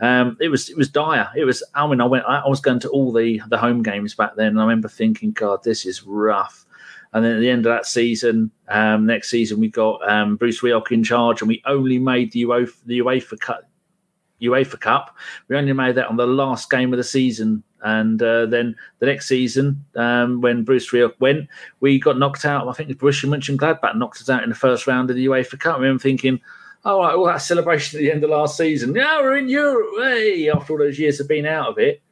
Um, 0.00 0.38
it 0.40 0.48
was 0.48 0.70
it 0.70 0.76
was 0.76 0.88
dire. 0.88 1.28
It 1.36 1.44
was. 1.44 1.62
I 1.74 1.86
mean, 1.86 2.00
I 2.00 2.06
went. 2.06 2.24
I, 2.24 2.48
was 2.48 2.60
going 2.60 2.80
to 2.80 2.88
all 2.88 3.12
the 3.12 3.42
the 3.48 3.58
home 3.58 3.82
games 3.82 4.14
back 4.14 4.34
then, 4.34 4.48
and 4.48 4.58
I 4.58 4.62
remember 4.62 4.88
thinking, 4.88 5.32
God, 5.32 5.62
this 5.62 5.84
is 5.84 6.04
rough. 6.04 6.64
And 7.12 7.24
then 7.24 7.36
at 7.36 7.40
the 7.40 7.50
end 7.50 7.66
of 7.66 7.72
that 7.72 7.86
season, 7.86 8.50
um, 8.68 9.06
next 9.06 9.30
season 9.30 9.58
we 9.58 9.68
got 9.68 10.08
um, 10.08 10.36
Bruce 10.36 10.60
Rioch 10.60 10.92
in 10.92 11.02
charge, 11.02 11.42
and 11.42 11.48
we 11.48 11.62
only 11.66 11.98
made 11.98 12.32
the 12.32 12.44
UEFA, 12.44 12.74
the 12.86 13.00
UEFA 13.00 13.38
Cup. 13.40 13.64
UEFA 14.40 14.80
Cup. 14.80 15.16
We 15.48 15.56
only 15.56 15.72
made 15.72 15.96
that 15.96 16.08
on 16.08 16.16
the 16.16 16.26
last 16.26 16.70
game 16.70 16.92
of 16.92 16.96
the 16.96 17.04
season, 17.04 17.62
and 17.82 18.22
uh, 18.22 18.46
then 18.46 18.76
the 18.98 19.06
next 19.06 19.26
season, 19.26 19.84
um, 19.96 20.40
when 20.40 20.64
Bruce 20.64 20.90
Rioch 20.92 21.18
went, 21.20 21.48
we 21.80 21.98
got 21.98 22.18
knocked 22.18 22.44
out. 22.44 22.68
I 22.68 22.72
think 22.72 22.90
it 22.90 22.98
the 22.98 23.06
Borussia 23.06 23.28
Mönchengladbach 23.28 23.96
knocked 23.96 24.20
us 24.20 24.30
out 24.30 24.42
in 24.42 24.48
the 24.48 24.54
first 24.54 24.86
round 24.86 25.10
of 25.10 25.16
the 25.16 25.26
UEFA 25.26 25.58
Cup. 25.58 25.76
I 25.76 25.80
remember 25.80 26.02
thinking, 26.02 26.40
"Oh, 26.84 27.00
right, 27.00 27.14
all 27.14 27.26
that 27.26 27.42
celebration 27.42 27.98
at 27.98 28.02
the 28.02 28.12
end 28.12 28.24
of 28.24 28.30
last 28.30 28.56
season. 28.56 28.92
Now 28.92 29.22
we're 29.22 29.36
in 29.36 29.48
Europe. 29.48 29.88
Hey, 29.98 30.48
after 30.48 30.72
all 30.72 30.78
those 30.78 30.98
years 30.98 31.20
of 31.20 31.28
being 31.28 31.46
out 31.46 31.70
of 31.70 31.78
it." 31.78 32.02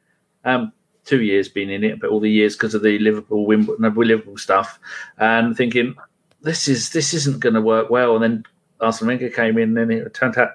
Um, 0.45 0.71
two 1.09 1.23
years 1.23 1.49
been 1.49 1.71
in 1.71 1.83
it, 1.83 1.99
but 1.99 2.11
all 2.11 2.19
the 2.19 2.29
years 2.29 2.55
because 2.55 2.75
of 2.75 2.83
the 2.83 2.99
Liverpool 2.99 3.45
Wimbledon, 3.45 3.93
Liverpool 3.95 4.37
stuff, 4.37 4.79
and 5.17 5.57
thinking 5.57 5.95
this 6.41 6.67
is 6.67 6.91
this 6.91 7.13
isn't 7.13 7.39
going 7.39 7.55
to 7.55 7.61
work 7.61 7.89
well. 7.89 8.13
And 8.13 8.23
then 8.23 8.45
Arsene 8.79 9.07
Wenger 9.07 9.29
came 9.29 9.57
in, 9.57 9.75
and 9.77 9.91
it 9.91 10.13
turned 10.13 10.37
out 10.37 10.51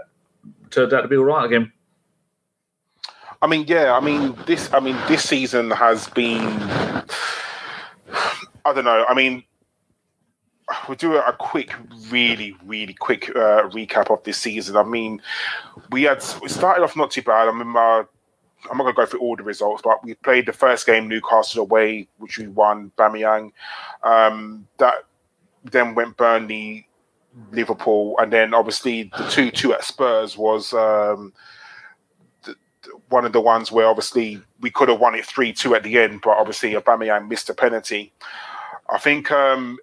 turned 0.71 0.93
out 0.93 1.03
to 1.03 1.09
be 1.09 1.17
all 1.17 1.25
right 1.25 1.45
again. 1.45 1.73
I 3.43 3.49
mean, 3.49 3.67
yeah. 3.67 3.93
I 3.95 4.01
mean, 4.01 4.37
this. 4.47 4.73
I 4.73 4.81
mean, 4.81 4.97
this 5.09 5.29
season 5.29 5.71
has 5.73 6.07
been. 6.09 6.47
I 8.67 8.73
don't 8.73 8.85
know. 8.85 9.05
I 9.07 9.13
mean, 9.13 9.45
we'll 10.89 10.97
do 10.97 11.17
a 11.17 11.33
quick, 11.33 11.75
really, 12.11 12.57
really 12.65 12.95
quick 12.95 13.29
uh, 13.31 13.69
recap 13.69 14.11
of 14.11 14.23
this 14.23 14.39
season. 14.39 14.77
I 14.77 14.85
mean, 14.85 15.21
we 15.91 16.05
had 16.05 16.25
we 16.41 16.49
started 16.49 16.83
off 16.83 16.97
not 16.97 17.11
too 17.11 17.23
bad. 17.23 17.49
I 17.49 18.01
uh, 18.01 18.05
I'm 18.71 18.79
not 18.79 18.85
going 18.85 18.95
to 18.95 19.01
go 19.01 19.07
through 19.07 19.21
all 19.21 19.37
the 19.37 19.43
results, 19.43 19.83
but 19.83 20.03
we 20.05 20.15
played 20.15 20.47
the 20.47 20.53
first 20.53 20.87
game 20.87 21.09
Newcastle 21.09 21.63
away, 21.63 22.09
which 22.19 22.39
we 22.39 22.49
won. 22.49 22.91
Aubameyang. 22.97 23.53
Um, 24.03 24.67
that 24.79 25.05
then 25.65 25.95
went 25.95 26.17
Burnley, 26.17 26.89
Liverpool, 27.53 28.17
and 28.19 28.33
then 28.33 28.55
obviously 28.55 29.11
the 29.17 29.29
two 29.29 29.51
two 29.51 29.75
at 29.75 29.85
Spurs 29.85 30.37
was. 30.37 30.73
Um, 30.73 31.33
one 33.09 33.25
of 33.25 33.33
the 33.33 33.41
ones 33.41 33.73
where 33.73 33.87
obviously 33.87 34.41
we 34.61 34.71
could 34.71 34.89
have 34.89 35.01
won 35.01 35.15
it 35.15 35.25
3 35.25 35.53
2 35.53 35.75
at 35.75 35.83
the 35.83 35.99
end, 35.99 36.21
but 36.23 36.37
obviously 36.37 36.75
Aubameyang 36.75 37.29
missed 37.29 37.49
a 37.51 37.55
penalty. 37.55 38.13
I 38.89 38.99
think 38.99 39.31
um, 39.31 39.79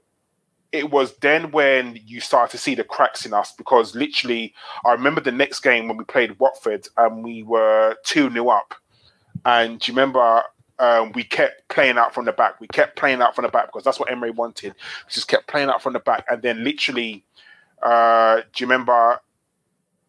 it 0.72 0.90
was 0.90 1.18
then 1.18 1.52
when 1.52 2.00
you 2.06 2.22
start 2.22 2.50
to 2.52 2.58
see 2.58 2.76
the 2.76 2.84
cracks 2.84 3.26
in 3.26 3.34
us 3.34 3.52
because 3.52 3.94
literally, 3.96 4.54
I 4.86 4.94
remember 4.94 5.22
the 5.22 5.32
next 5.32 5.60
game 5.60 5.88
when 5.88 5.98
we 5.98 6.06
played 6.06 6.40
Watford 6.40 6.88
and 6.98 7.24
we 7.24 7.44
were 7.44 7.96
2 8.06 8.32
0 8.32 8.50
up. 8.50 8.76
And 9.46 9.80
do 9.80 9.92
you 9.92 9.98
remember 9.98 10.44
um, 10.80 11.12
we 11.14 11.24
kept 11.24 11.68
playing 11.68 11.98
out 11.98 12.14
from 12.14 12.26
the 12.26 12.32
back? 12.32 12.62
We 12.62 12.68
kept 12.68 12.96
playing 12.96 13.22
out 13.22 13.36
from 13.36 13.44
the 13.44 13.50
back 13.50 13.68
because 13.68 13.84
that's 13.84 14.00
what 14.00 14.12
Emery 14.12 14.32
wanted. 14.32 14.74
We 14.74 15.12
just 15.12 15.28
kept 15.28 15.48
playing 15.48 15.70
out 15.70 15.82
from 15.82 15.94
the 15.94 16.00
back. 16.00 16.26
And 16.30 16.42
then 16.42 16.64
literally, 16.64 17.26
uh, 17.84 18.38
do 18.54 18.64
you 18.64 18.68
remember 18.68 19.20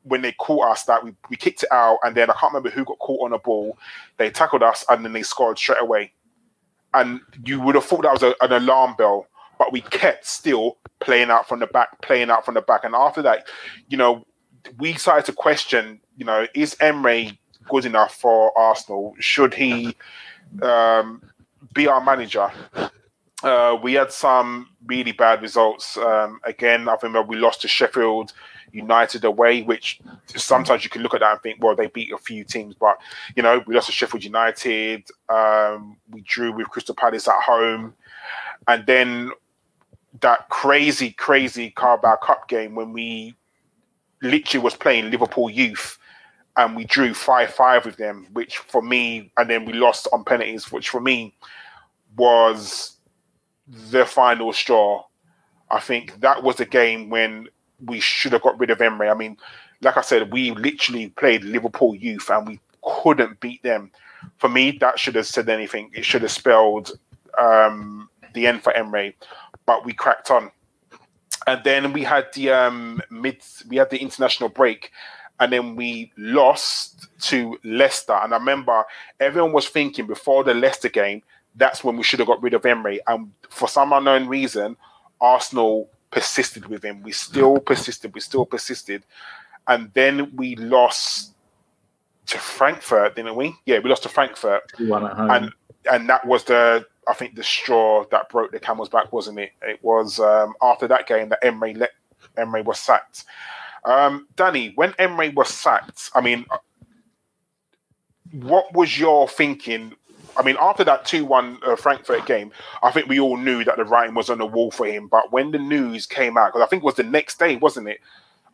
when 0.05 0.23
they 0.23 0.33
caught 0.33 0.71
us 0.71 0.85
that 0.85 1.05
we, 1.05 1.15
we 1.31 1.37
kicked 1.37 1.63
it 1.63 1.73
out 1.73 1.99
and 2.03 2.17
then 2.17 2.29
I 2.29 2.35
can't 2.35 2.53
remember 2.53 2.71
who 2.71 2.85
got 2.85 2.99
caught 2.99 3.25
on 3.25 3.33
a 3.33 3.39
ball. 3.39 3.79
They 4.17 4.31
tackled 4.31 4.63
us 4.63 4.85
and 4.89 5.05
then 5.05 5.13
they 5.13 5.23
scored 5.23 5.59
straight 5.59 5.81
away. 5.81 6.13
And 6.95 7.21
you 7.45 7.61
would 7.61 7.75
have 7.75 7.85
thought 7.85 8.03
that 8.03 8.13
was 8.13 8.23
a, 8.23 8.35
an 8.43 8.53
alarm 8.53 8.95
bell, 8.99 9.27
but 9.63 9.73
we 9.73 9.81
kept 9.81 10.27
still 10.27 10.77
playing 10.99 11.31
out 11.31 11.49
from 11.49 11.61
the 11.61 11.69
back, 11.69 12.03
playing 12.03 12.31
out 12.31 12.45
from 12.45 12.55
the 12.55 12.61
back. 12.61 12.83
And 12.83 12.97
after 12.97 13.23
that, 13.23 13.47
you 13.89 13.97
know, 13.97 14.27
we 14.77 14.95
started 14.95 15.25
to 15.27 15.33
question, 15.33 16.01
you 16.17 16.25
know, 16.25 16.49
is 16.53 16.77
Emery 16.81 17.39
good 17.69 17.85
enough 17.85 18.13
for 18.13 18.51
Arsenal? 18.59 19.15
Should 19.21 19.55
he 19.55 19.97
um, 20.63 21.23
be 21.73 21.87
our 21.87 22.03
manager? 22.03 22.51
Uh, 23.45 23.79
we 23.81 23.93
had 23.93 24.11
some 24.11 24.69
really 24.87 25.13
bad 25.13 25.41
results. 25.41 25.97
Um, 25.97 26.41
again, 26.43 26.89
I 26.89 26.97
remember 27.01 27.23
we 27.23 27.37
lost 27.37 27.63
to 27.63 27.69
Sheffield 27.69 28.33
United 28.73 29.25
away, 29.25 29.63
which 29.63 30.01
sometimes 30.27 30.83
you 30.83 30.91
can 30.91 31.03
look 31.03 31.15
at 31.15 31.21
that 31.21 31.35
and 31.35 31.41
think, 31.41 31.63
well, 31.63 31.77
they 31.77 31.87
beat 31.87 32.11
a 32.13 32.19
few 32.19 32.43
teams, 32.43 32.75
but 32.75 32.99
you 33.37 33.45
know, 33.45 33.63
we 33.65 33.77
lost 33.77 33.87
to 33.87 33.93
Sheffield 33.93 34.25
United. 34.25 35.05
Um, 35.29 35.99
we 36.11 36.23
drew 36.23 36.53
with 36.53 36.69
Crystal 36.69 36.97
Palace 36.97 37.29
at 37.29 37.41
home, 37.41 37.95
and 38.67 38.87
then 38.87 39.31
that 40.21 40.49
crazy, 40.49 41.13
crazy 41.13 41.71
Carabao 41.71 42.17
Cup 42.17 42.49
game 42.49 42.75
when 42.75 42.93
we 42.93 43.35
literally 44.23 44.63
was 44.63 44.75
playing 44.75 45.11
Liverpool 45.11 45.51
youth 45.51 45.99
and 46.57 46.77
we 46.77 46.85
drew 46.85 47.15
5 47.15 47.51
5 47.51 47.87
with 47.87 47.97
them, 47.97 48.27
which 48.33 48.59
for 48.59 48.83
me, 48.83 49.33
and 49.37 49.49
then 49.49 49.65
we 49.65 49.73
lost 49.73 50.07
on 50.13 50.25
penalties, 50.25 50.71
which 50.71 50.91
for 50.91 51.01
me 51.01 51.35
was 52.17 52.97
the 53.67 54.05
final 54.05 54.53
straw. 54.53 55.03
I 55.71 55.81
think 55.81 56.21
that 56.21 56.43
was 56.43 56.61
a 56.61 56.67
game 56.67 57.09
when 57.09 57.49
we 57.85 58.01
should 58.01 58.33
have 58.33 58.43
got 58.43 58.59
rid 58.61 58.71
of 58.71 58.83
Emery. 58.83 59.09
I 59.09 59.15
mean, 59.15 59.39
like 59.81 59.97
I 59.97 60.03
said, 60.03 60.31
we 60.31 60.51
literally 60.53 61.09
played 61.09 61.43
Liverpool 61.43 61.95
youth 61.95 62.31
and 62.31 62.47
we 62.47 62.61
couldn't 62.83 63.41
beat 63.41 63.63
them. 63.63 63.91
For 64.39 64.49
me, 64.49 64.73
that 64.81 64.99
should 64.99 65.15
have 65.15 65.27
said 65.27 65.49
anything. 65.49 65.91
It 65.95 66.05
should 66.05 66.23
have 66.23 66.31
spelled 66.31 66.93
um, 67.39 68.09
the 68.35 68.47
end 68.47 68.63
for 68.63 68.73
Emery, 68.73 69.17
but 69.67 69.85
we 69.85 69.93
cracked 69.93 70.31
on. 70.31 70.51
And 71.47 71.63
then 71.65 71.93
we 71.93 72.05
had 72.05 72.33
the 72.35 72.51
um, 72.51 73.03
mid, 73.11 73.43
we 73.69 73.77
had 73.77 73.91
the 73.91 73.99
international 73.99 74.49
break, 74.49 74.93
and 75.41 75.53
then 75.53 75.75
we 75.75 76.13
lost 76.17 77.09
to 77.23 77.59
Leicester. 77.65 78.13
And 78.13 78.33
I 78.33 78.37
remember 78.37 78.85
everyone 79.19 79.53
was 79.53 79.69
thinking 79.69 80.07
before 80.07 80.45
the 80.45 80.55
Leicester 80.55 80.89
game, 80.89 81.23
that's 81.57 81.83
when 81.83 81.97
we 81.97 82.03
should 82.03 82.21
have 82.21 82.29
got 82.29 82.43
rid 82.43 82.55
of 82.55 82.65
Emery. 82.65 83.01
And 83.07 83.33
for 83.51 83.69
some 83.69 83.93
unknown 83.93 84.29
reason, 84.29 84.77
Arsenal 85.21 85.91
persisted 86.11 86.67
with 86.67 86.85
him. 86.85 87.03
We 87.03 87.13
still 87.13 87.59
persisted. 87.59 88.15
We 88.15 88.21
still 88.21 88.47
persisted. 88.47 89.05
And 89.67 89.91
then 89.95 90.35
we 90.37 90.57
lost 90.57 91.35
to 92.27 92.39
Frankfurt, 92.39 93.17
didn't 93.17 93.37
we? 93.37 93.55
Yeah, 93.67 93.81
we 93.81 93.91
lost 93.91 94.05
to 94.05 94.09
Frankfurt. 94.09 94.63
At 95.05 95.17
home. 95.17 95.31
And 95.31 95.53
and 95.91 96.09
that 96.09 96.27
was 96.27 96.45
the 96.45 96.87
I 97.13 97.15
think 97.15 97.35
the 97.35 97.45
straw 97.45 98.07
that 98.11 98.31
broke 98.31 98.53
the 98.53 98.59
camel's 98.59 98.89
back, 98.89 99.13
wasn't 99.13 99.39
it? 99.39 99.53
It 99.61 99.81
was 99.85 100.19
um, 100.19 100.55
after 100.63 100.89
that 100.89 101.07
game 101.07 101.29
that 101.29 101.45
Emery 101.45 101.75
let 101.75 101.91
Emery 102.39 102.63
was 102.63 102.79
sacked. 102.79 103.27
Um, 103.85 104.29
Danny, 104.35 104.73
when 104.77 104.95
Emery 104.99 105.29
was 105.29 105.51
sacked, 105.51 106.09
I 106.15 106.23
mean, 106.23 106.47
what 108.31 108.73
was 108.73 108.99
your 108.99 109.29
thinking? 109.29 109.93
I 110.39 110.43
mean, 110.43 110.57
after 110.59 110.85
that 110.85 111.05
2 111.05 111.27
1 111.27 111.59
uh, 111.67 111.77
Frankfurt 111.77 112.25
game, 112.25 112.51
I 112.83 112.91
think 112.91 113.09
we 113.09 113.21
all 113.21 113.37
knew 113.37 113.63
that 113.63 113.77
the 113.77 113.85
writing 113.85 114.15
was 114.15 114.31
on 114.31 114.39
the 114.39 114.47
wall 114.47 114.71
for 114.71 114.87
him. 114.87 115.07
But 115.07 115.31
when 115.33 115.51
the 115.51 115.59
news 115.59 116.07
came 116.07 116.39
out, 116.39 116.55
because 116.55 116.65
I 116.65 116.67
think 116.67 116.83
it 116.83 116.87
was 116.87 116.95
the 116.95 117.03
next 117.03 117.39
day, 117.39 117.57
wasn't 117.57 117.89
it? 117.89 118.01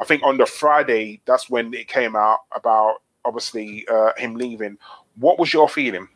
I 0.00 0.04
think 0.04 0.24
on 0.24 0.36
the 0.36 0.46
Friday, 0.46 1.20
that's 1.26 1.48
when 1.48 1.72
it 1.74 1.86
came 1.86 2.16
out 2.16 2.40
about 2.56 2.96
obviously 3.24 3.86
uh, 3.88 4.14
him 4.16 4.34
leaving. 4.34 4.78
What 5.14 5.38
was 5.38 5.52
your 5.52 5.68
feeling? 5.68 6.08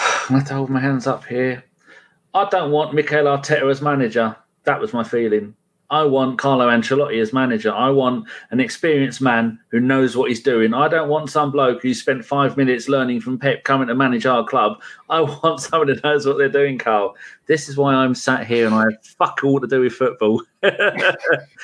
I 0.30 0.34
have 0.34 0.46
to 0.46 0.54
hold 0.54 0.70
my 0.70 0.80
hands 0.80 1.06
up 1.06 1.24
here. 1.26 1.64
I 2.32 2.48
don't 2.48 2.70
want 2.70 2.94
Mikel 2.94 3.24
Arteta 3.24 3.70
as 3.70 3.82
manager. 3.82 4.36
That 4.64 4.80
was 4.80 4.92
my 4.92 5.04
feeling. 5.04 5.54
I 5.90 6.04
want 6.04 6.38
Carlo 6.38 6.68
Ancelotti 6.68 7.20
as 7.20 7.32
manager. 7.32 7.72
I 7.72 7.90
want 7.90 8.28
an 8.50 8.60
experienced 8.60 9.20
man 9.20 9.58
who 9.70 9.80
knows 9.80 10.16
what 10.16 10.28
he's 10.28 10.42
doing. 10.42 10.72
I 10.72 10.86
don't 10.86 11.08
want 11.08 11.30
some 11.30 11.50
bloke 11.50 11.82
who 11.82 11.92
spent 11.92 12.24
five 12.24 12.56
minutes 12.56 12.88
learning 12.88 13.20
from 13.20 13.38
Pep 13.38 13.64
coming 13.64 13.88
to 13.88 13.94
manage 13.94 14.24
our 14.24 14.44
club. 14.44 14.80
I 15.10 15.20
want 15.42 15.60
someone 15.60 15.88
who 15.88 15.96
knows 16.02 16.26
what 16.26 16.38
they're 16.38 16.48
doing, 16.48 16.78
Karl. 16.78 17.16
This 17.50 17.68
is 17.68 17.76
why 17.76 17.94
I'm 17.94 18.14
sat 18.14 18.46
here 18.46 18.64
and 18.64 18.72
I 18.76 18.82
have 18.82 19.04
fuck 19.04 19.40
all 19.42 19.58
to 19.58 19.66
do 19.66 19.80
with 19.80 19.94
football. 19.94 20.40
I 20.62 20.70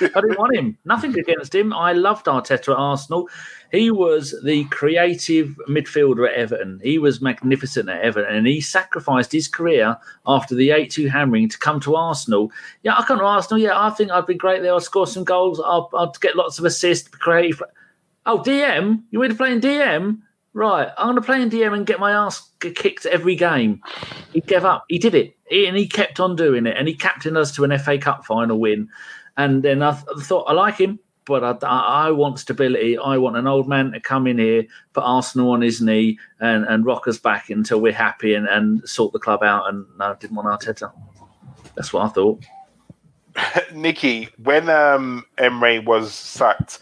didn't 0.01 0.37
want 0.37 0.57
him. 0.57 0.76
Nothing 0.84 1.16
against 1.16 1.55
him. 1.55 1.72
I 1.72 1.93
loved 1.93 2.26
Arteta 2.26 2.72
at 2.72 2.76
Arsenal. 2.76 3.28
He 3.70 3.93
was 3.93 4.34
the 4.43 4.64
creative 4.64 5.57
midfielder 5.68 6.28
at 6.28 6.34
Everton. 6.34 6.80
He 6.82 6.99
was 6.99 7.20
magnificent 7.20 7.89
at 7.89 8.03
Everton, 8.03 8.34
and 8.34 8.49
he 8.49 8.61
sacrificed 8.61 9.30
his 9.30 9.47
career 9.47 9.97
after 10.26 10.57
the 10.57 10.72
8 10.72 10.91
2 10.91 11.07
hammering 11.07 11.49
to 11.51 11.59
come 11.59 11.78
to 11.82 11.95
Arsenal. 11.95 12.51
Yeah, 12.82 12.97
I 12.99 13.05
come 13.05 13.20
to 13.20 13.24
Arsenal. 13.24 13.62
Yeah, 13.62 13.80
I 13.80 13.91
think 13.91 14.11
I'd 14.11 14.26
be 14.26 14.34
great 14.34 14.62
there. 14.62 14.74
I'd 14.74 14.82
score 14.82 15.07
some 15.07 15.22
goals. 15.22 15.61
I'll, 15.61 15.89
I'd 15.97 16.20
get 16.20 16.34
lots 16.34 16.59
of 16.59 16.64
assists, 16.64 17.07
creative. 17.07 17.62
Oh, 18.26 18.43
DM? 18.43 19.05
You 19.12 19.20
want 19.20 19.30
to 19.30 19.39
play 19.39 19.53
in 19.53 19.61
DM? 19.61 20.18
Right, 20.57 20.88
I'm 20.96 21.09
going 21.09 21.16
to 21.16 21.20
play 21.20 21.42
in 21.42 21.50
DM 21.50 21.74
and 21.74 21.86
get 21.86 22.00
my 22.00 22.12
ass 22.12 22.48
kicked 22.61 23.04
every 23.04 23.34
game. 23.34 23.82
He 24.32 24.40
gave 24.40 24.64
up. 24.64 24.86
He 24.88 24.98
did 24.98 25.14
it. 25.14 25.36
He, 25.50 25.66
and 25.66 25.76
he 25.76 25.86
kept 25.86 26.18
on 26.18 26.34
doing 26.34 26.64
it. 26.64 26.78
And 26.78 26.88
he 26.88 26.94
captained 26.94 27.36
us 27.36 27.54
to 27.57 27.64
an 27.64 27.78
FA 27.78 27.98
Cup 27.98 28.24
final 28.24 28.59
win. 28.59 28.88
And 29.36 29.62
then 29.62 29.82
I, 29.82 29.92
th- 29.92 30.26
thought, 30.26 30.44
I 30.48 30.54
like 30.54 30.78
him 30.78 30.98
but 31.26 31.62
I, 31.62 31.66
I, 31.66 32.11
want 32.12 32.38
stability. 32.38 32.96
I 32.96 33.18
want 33.18 33.36
an 33.36 33.46
old 33.46 33.68
man 33.68 33.90
to 33.92 34.00
come 34.00 34.26
in 34.28 34.38
here, 34.38 34.64
put 34.92 35.02
Arsenal 35.02 35.50
on 35.50 35.61
his 35.61 35.82
knee, 35.82 36.18
and, 36.40 36.64
and 36.64 36.86
rock 36.86 37.07
us 37.09 37.18
back 37.18 37.50
until 37.50 37.80
we're 37.80 37.92
happy 37.92 38.32
and, 38.32 38.46
and 38.46 38.88
sort 38.88 39.12
the 39.12 39.18
club 39.18 39.42
out. 39.42 39.68
And 39.68 39.84
I 40.00 40.14
didn't 40.14 40.36
want 40.36 40.48
Arteta. 40.48 40.92
That's 41.74 41.92
what 41.92 42.07
I 42.07 42.09
thought. 42.11 42.44
Nikki, 43.74 44.28
when 44.42 44.70
um, 44.70 45.26
Emery 45.36 45.80
was 45.80 46.14
sacked, 46.14 46.78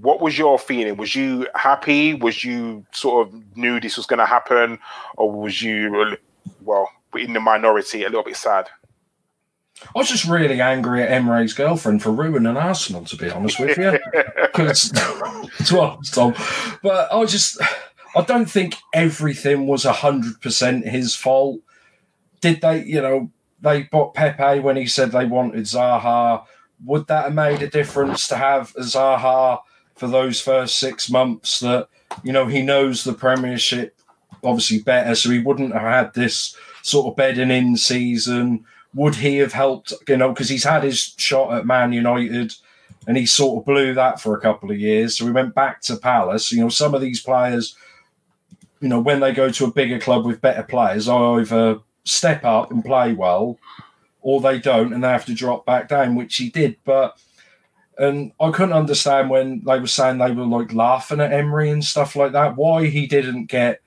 what 0.00 0.20
was 0.20 0.38
your 0.38 0.58
feeling? 0.58 0.96
Was 0.96 1.14
you 1.14 1.46
happy? 1.54 2.14
Was 2.14 2.44
you 2.44 2.86
sort 2.92 3.28
of 3.28 3.56
knew 3.56 3.80
this 3.80 3.96
was 3.96 4.06
going 4.06 4.18
to 4.18 4.26
happen, 4.26 4.78
or 5.16 5.30
was 5.30 5.62
you, 5.62 6.16
well, 6.62 6.88
in 7.16 7.32
the 7.32 7.40
minority, 7.40 8.02
a 8.02 8.08
little 8.08 8.24
bit 8.24 8.36
sad? 8.36 8.68
I 9.82 9.98
was 9.98 10.08
just 10.08 10.24
really 10.24 10.60
angry 10.60 11.02
at 11.02 11.10
Emery's 11.10 11.52
girlfriend 11.52 12.02
for 12.02 12.10
ruining 12.10 12.56
Arsenal, 12.56 13.04
to 13.06 13.16
be 13.16 13.30
honest 13.30 13.58
with 13.58 13.76
you. 13.76 13.98
Because 14.54 14.92
I. 14.94 16.76
But 16.82 17.12
I 17.12 17.24
just, 17.24 17.60
I 18.14 18.22
don't 18.22 18.48
think 18.48 18.76
everything 18.92 19.66
was 19.66 19.84
100% 19.84 20.84
his 20.84 21.16
fault. 21.16 21.60
Did 22.40 22.60
they, 22.60 22.84
you 22.84 23.02
know, 23.02 23.32
they 23.60 23.82
bought 23.84 24.14
Pepe 24.14 24.60
when 24.60 24.76
he 24.76 24.86
said 24.86 25.10
they 25.10 25.24
wanted 25.24 25.64
Zaha. 25.64 26.44
Would 26.84 27.08
that 27.08 27.24
have 27.24 27.34
made 27.34 27.62
a 27.62 27.68
difference 27.68 28.28
to 28.28 28.36
have 28.36 28.72
Zaha 28.74 29.60
for 29.94 30.08
those 30.08 30.40
first 30.40 30.78
six 30.78 31.10
months 31.10 31.60
that, 31.60 31.88
you 32.22 32.32
know, 32.32 32.46
he 32.46 32.62
knows 32.62 33.04
the 33.04 33.12
Premiership 33.12 33.96
obviously 34.42 34.80
better, 34.80 35.14
so 35.14 35.30
he 35.30 35.38
wouldn't 35.38 35.72
have 35.72 35.82
had 35.82 36.14
this 36.14 36.56
sort 36.82 37.06
of 37.06 37.16
bedding 37.16 37.50
in 37.50 37.76
season 37.76 38.64
would 38.94 39.16
he 39.16 39.38
have 39.38 39.52
helped? 39.52 39.92
You 40.08 40.16
know, 40.16 40.30
because 40.30 40.48
he's 40.48 40.64
had 40.64 40.84
his 40.84 41.14
shot 41.18 41.52
at 41.52 41.66
Man 41.66 41.92
United 41.92 42.54
and 43.06 43.16
he 43.16 43.26
sort 43.26 43.58
of 43.58 43.66
blew 43.66 43.92
that 43.94 44.20
for 44.20 44.36
a 44.36 44.40
couple 44.40 44.70
of 44.70 44.78
years. 44.78 45.16
So 45.16 45.26
he 45.26 45.32
went 45.32 45.54
back 45.54 45.82
to 45.82 45.96
Palace. 45.96 46.52
You 46.52 46.62
know, 46.62 46.68
some 46.68 46.94
of 46.94 47.00
these 47.00 47.20
players, 47.20 47.76
you 48.80 48.88
know, 48.88 49.00
when 49.00 49.20
they 49.20 49.32
go 49.32 49.50
to 49.50 49.64
a 49.66 49.70
bigger 49.70 49.98
club 49.98 50.24
with 50.24 50.40
better 50.40 50.62
players, 50.62 51.08
either 51.08 51.80
step 52.04 52.44
up 52.44 52.70
and 52.70 52.84
play 52.84 53.12
well 53.12 53.58
or 54.22 54.40
they 54.40 54.58
don't 54.58 54.92
and 54.92 55.02
they 55.02 55.08
have 55.08 55.26
to 55.26 55.34
drop 55.34 55.66
back 55.66 55.88
down, 55.88 56.14
which 56.14 56.36
he 56.36 56.48
did. 56.48 56.76
But 56.84 57.18
and 57.98 58.32
I 58.40 58.50
couldn't 58.50 58.74
understand 58.74 59.30
when 59.30 59.62
they 59.64 59.78
were 59.78 59.86
saying 59.86 60.18
they 60.18 60.32
were 60.32 60.44
like 60.44 60.72
laughing 60.72 61.20
at 61.20 61.32
Emery 61.32 61.70
and 61.70 61.84
stuff 61.84 62.16
like 62.16 62.32
that, 62.32 62.56
why 62.56 62.86
he 62.86 63.06
didn't 63.06 63.46
get 63.46 63.80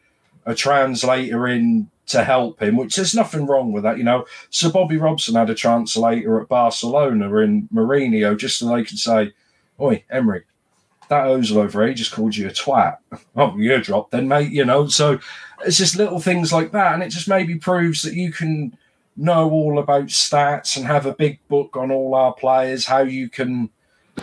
a 0.46 0.56
translator 0.56 1.48
in 1.48 1.90
to 2.08 2.24
help 2.24 2.62
him, 2.62 2.78
which 2.78 2.96
there's 2.96 3.14
nothing 3.14 3.46
wrong 3.46 3.74
with 3.74 3.84
that. 3.84 3.98
You 3.98 4.06
know, 4.06 4.26
Sir 4.50 4.72
Bobby 4.72 4.98
Robson 4.98 5.36
had 5.36 5.50
a 5.50 5.56
translator 5.56 6.40
at 6.40 6.48
Barcelona 6.48 7.36
in 7.38 7.68
Mourinho 7.74 8.38
just 8.38 8.60
so 8.60 8.74
they 8.74 8.84
could 8.84 9.00
say, 9.00 9.34
Oi, 9.80 10.04
Emery, 10.10 10.44
that 11.10 11.26
Ozil 11.26 11.58
over 11.58 11.86
here 11.86 11.94
just 11.94 12.14
called 12.14 12.36
you 12.36 12.48
a 12.48 12.52
twat. 12.52 12.98
Oh, 13.36 13.56
you're 13.58 13.82
dropped 13.82 14.12
then, 14.12 14.28
mate, 14.28 14.52
you 14.52 14.66
know. 14.66 14.88
So 14.88 15.20
it's 15.66 15.78
just 15.78 15.96
little 15.96 16.20
things 16.20 16.52
like 16.52 16.72
that. 16.72 16.94
And 16.94 17.04
it 17.04 17.10
just 17.10 17.28
maybe 17.28 17.56
proves 17.56 18.02
that 18.02 18.16
you 18.16 18.32
can 18.32 18.76
know 19.16 19.50
all 19.50 19.78
about 19.80 20.06
stats 20.06 20.78
and 20.78 20.86
have 20.86 21.06
a 21.06 21.14
big 21.14 21.40
book 21.50 21.76
on 21.76 21.92
all 21.92 22.16
our 22.16 22.34
players, 22.34 22.86
how 22.86 23.02
you 23.02 23.30
can 23.30 23.70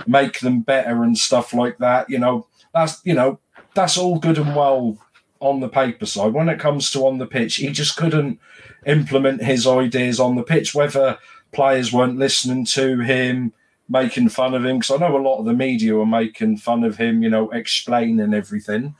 make 0.07 0.41
them 0.41 0.61
better 0.61 1.03
and 1.03 1.17
stuff 1.17 1.53
like 1.55 1.79
that. 1.79 2.09
You 2.11 2.19
know, 2.19 2.47
that's 2.73 3.01
you 3.05 3.15
know, 3.15 3.41
that's 3.75 3.97
all 3.99 4.19
good 4.19 4.39
and 4.39 4.55
well 4.55 4.99
on 5.41 5.61
the 5.61 5.69
paper 5.69 6.07
side. 6.07 6.33
When 6.33 6.49
it 6.49 6.59
comes 6.59 6.91
to 6.91 7.07
on 7.07 7.19
the 7.19 7.27
pitch, 7.27 7.57
he 7.57 7.71
just 7.71 7.97
couldn't 7.97 8.41
implement 8.87 9.43
his 9.43 9.67
ideas 9.67 10.19
on 10.21 10.37
the 10.37 10.43
pitch, 10.43 10.75
whether 10.75 11.19
players 11.53 11.93
weren't 11.93 12.19
listening 12.19 12.65
to 12.65 13.01
him, 13.01 13.53
making 13.89 14.29
fun 14.31 14.55
of 14.55 14.65
him. 14.65 14.79
Because 14.79 14.91
I 14.91 14.97
know 14.97 15.17
a 15.17 15.21
lot 15.21 15.39
of 15.39 15.45
the 15.45 15.53
media 15.53 15.95
were 15.95 16.07
making 16.07 16.59
fun 16.59 16.85
of 16.85 16.97
him, 16.97 17.23
you 17.23 17.31
know, 17.31 17.51
explaining 17.51 18.35
everything. 18.35 18.95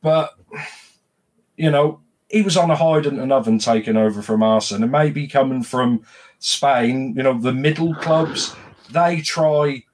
But, 0.00 0.34
you 1.56 1.70
know, 1.70 2.00
he 2.28 2.42
was 2.42 2.56
on 2.56 2.70
a 2.70 2.76
hiding 2.76 3.18
and 3.18 3.32
oven 3.32 3.58
taking 3.58 3.96
over 3.96 4.22
from 4.22 4.42
Arsenal. 4.42 4.84
And 4.84 4.92
maybe 4.92 5.26
coming 5.26 5.62
from 5.62 6.04
Spain, 6.38 7.14
you 7.16 7.22
know, 7.22 7.38
the 7.38 7.52
middle 7.52 7.94
clubs, 7.94 8.54
they 8.90 9.20
try 9.20 9.84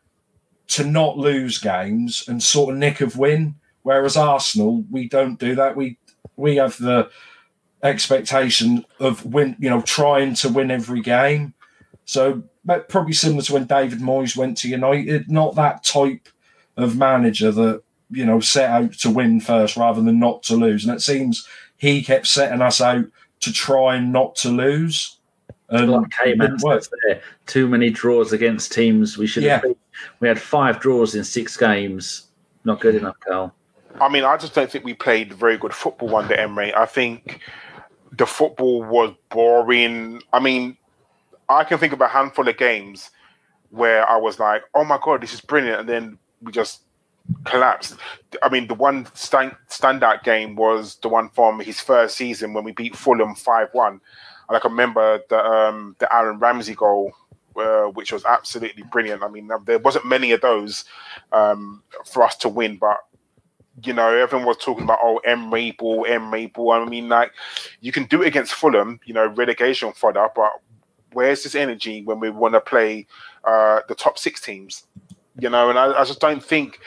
to 0.71 0.85
not 0.85 1.19
lose 1.19 1.59
games 1.59 2.25
and 2.29 2.43
sort 2.43 2.73
of 2.73 2.79
nick 2.79 3.01
of 3.01 3.17
win. 3.17 3.57
Whereas 3.83 4.17
Arsenal, 4.17 4.85
we 4.91 5.09
don't 5.09 5.39
do 5.39 5.55
that. 5.57 5.77
We 5.77 5.99
we 6.37 6.57
have 6.57 6.79
the 6.79 7.11
expectation 7.83 8.85
of 8.99 9.25
win, 9.25 9.57
you 9.59 9.71
know, 9.71 9.81
trying 9.83 10.35
to 10.35 10.49
win 10.49 10.71
every 10.71 11.01
game. 11.01 11.55
So 12.05 12.43
but 12.65 12.89
probably 12.89 13.15
similar 13.15 13.43
to 13.43 13.55
when 13.55 13.65
David 13.65 14.01
Moyes 14.01 14.37
went 14.37 14.59
to 14.59 14.69
United, 14.69 15.31
not 15.31 15.55
that 15.57 15.83
type 15.83 16.29
of 16.77 16.97
manager 16.97 17.51
that 17.51 17.83
you 18.11 18.25
know 18.25 18.41
set 18.41 18.71
out 18.71 18.93
to 18.95 19.11
win 19.11 19.41
first 19.41 19.77
rather 19.77 20.03
than 20.03 20.19
not 20.19 20.43
to 20.45 20.57
lose. 20.57 20.85
And 20.85 20.95
it 20.95 21.01
seems 21.01 21.49
he 21.79 22.03
kept 22.03 22.27
setting 22.27 22.61
us 22.61 22.81
out 22.81 23.07
to 23.41 23.53
try 23.53 23.97
and 23.97 24.13
not 24.13 24.37
to 24.37 24.51
lose. 24.51 25.17
And 25.69 25.91
like 25.91 26.11
K-Man 26.11 26.59
says 26.59 26.91
there, 27.07 27.23
too 27.47 27.69
many 27.69 27.91
draws 27.91 28.33
against 28.33 28.73
teams 28.73 29.17
we 29.17 29.27
should 29.27 29.45
have 29.45 29.65
Yeah. 29.65 29.73
We 30.21 30.29
had 30.29 30.41
five 30.41 30.81
draws 30.81 31.15
in 31.15 31.25
six 31.25 31.57
games. 31.57 32.29
Not 32.65 32.81
good 32.81 32.95
enough, 32.95 33.19
Karl. 33.21 33.55
I 34.01 34.09
mean, 34.09 34.25
I 34.25 34.37
just 34.37 34.55
don't 34.55 34.71
think 34.71 34.85
we 34.85 34.95
played 34.95 35.33
very 35.33 35.57
good 35.57 35.75
football 35.75 36.17
under 36.17 36.35
Emery. 36.35 36.75
I 36.75 36.87
think 36.87 37.41
the 38.13 38.27
football 38.27 38.83
was 38.83 39.15
boring. 39.31 40.23
I 40.33 40.41
mean, 40.41 40.77
I 41.49 41.65
can 41.65 41.79
think 41.79 41.93
of 41.93 42.01
a 42.01 42.09
handful 42.09 42.49
of 42.49 42.57
games 42.57 43.11
where 43.71 44.09
I 44.09 44.17
was 44.17 44.39
like, 44.39 44.63
"Oh 44.75 44.85
my 44.85 44.99
god, 45.03 45.23
this 45.23 45.35
is 45.35 45.41
brilliant," 45.41 45.81
and 45.81 45.89
then 45.89 46.19
we 46.43 46.53
just 46.53 46.83
collapsed. 47.45 47.97
I 48.43 48.49
mean, 48.49 48.67
the 48.67 48.75
one 48.75 49.07
stand, 49.15 49.57
standout 49.69 50.23
game 50.23 50.57
was 50.57 50.97
the 50.97 51.09
one 51.09 51.29
from 51.31 51.61
his 51.61 51.81
first 51.81 52.17
season 52.17 52.53
when 52.53 52.65
we 52.65 52.73
beat 52.73 52.97
Fulham 52.97 53.35
five 53.35 53.69
one. 53.73 54.01
And 54.49 54.57
I 54.57 54.61
can 54.61 54.73
remember 54.73 55.21
the 55.29 55.45
um, 55.45 55.97
the 55.99 56.15
Aaron 56.15 56.39
Ramsey 56.39 56.75
goal, 56.75 57.13
which 57.55 58.13
was 58.13 58.25
absolutely 58.25 58.83
brilliant. 58.85 59.23
I 59.23 59.29
mean, 59.29 59.51
there 59.65 59.79
wasn't 59.79 60.07
many 60.07 60.33
of 60.33 60.41
those 60.41 60.85
um, 61.33 61.83
for 62.05 62.23
us 62.23 62.37
to 62.37 62.49
win, 62.49 62.77
but 62.77 62.99
you 63.83 63.93
know, 63.93 64.15
everyone 64.15 64.47
was 64.47 64.59
talking 64.59 64.85
about 64.85 64.99
oh 65.03 65.19
Emery 65.19 65.73
ball, 65.73 66.05
Emery 66.07 66.47
ball. 66.47 66.73
I 66.73 66.85
mean, 66.85 67.09
like 67.09 67.33
you 67.81 67.93
can 67.93 68.05
do 68.05 68.23
it 68.23 68.29
against 68.29 68.55
Fulham, 68.55 69.01
you 69.05 69.15
know, 69.15 69.27
relegation 69.29 69.93
fodder, 69.93 70.29
but 70.35 70.53
where's 71.13 71.43
this 71.43 71.55
energy 71.55 72.03
when 72.03 72.21
we 72.21 72.31
want 72.31 72.55
to 72.55 72.61
play 72.61 73.07
uh, 73.45 73.81
the 73.89 73.95
top 73.95 74.19
six 74.19 74.41
teams? 74.41 74.85
You 75.39 75.49
know, 75.49 75.71
and 75.71 75.79
I, 75.79 76.01
I 76.01 76.05
just 76.05 76.21
don't 76.21 76.45
think. 76.45 76.81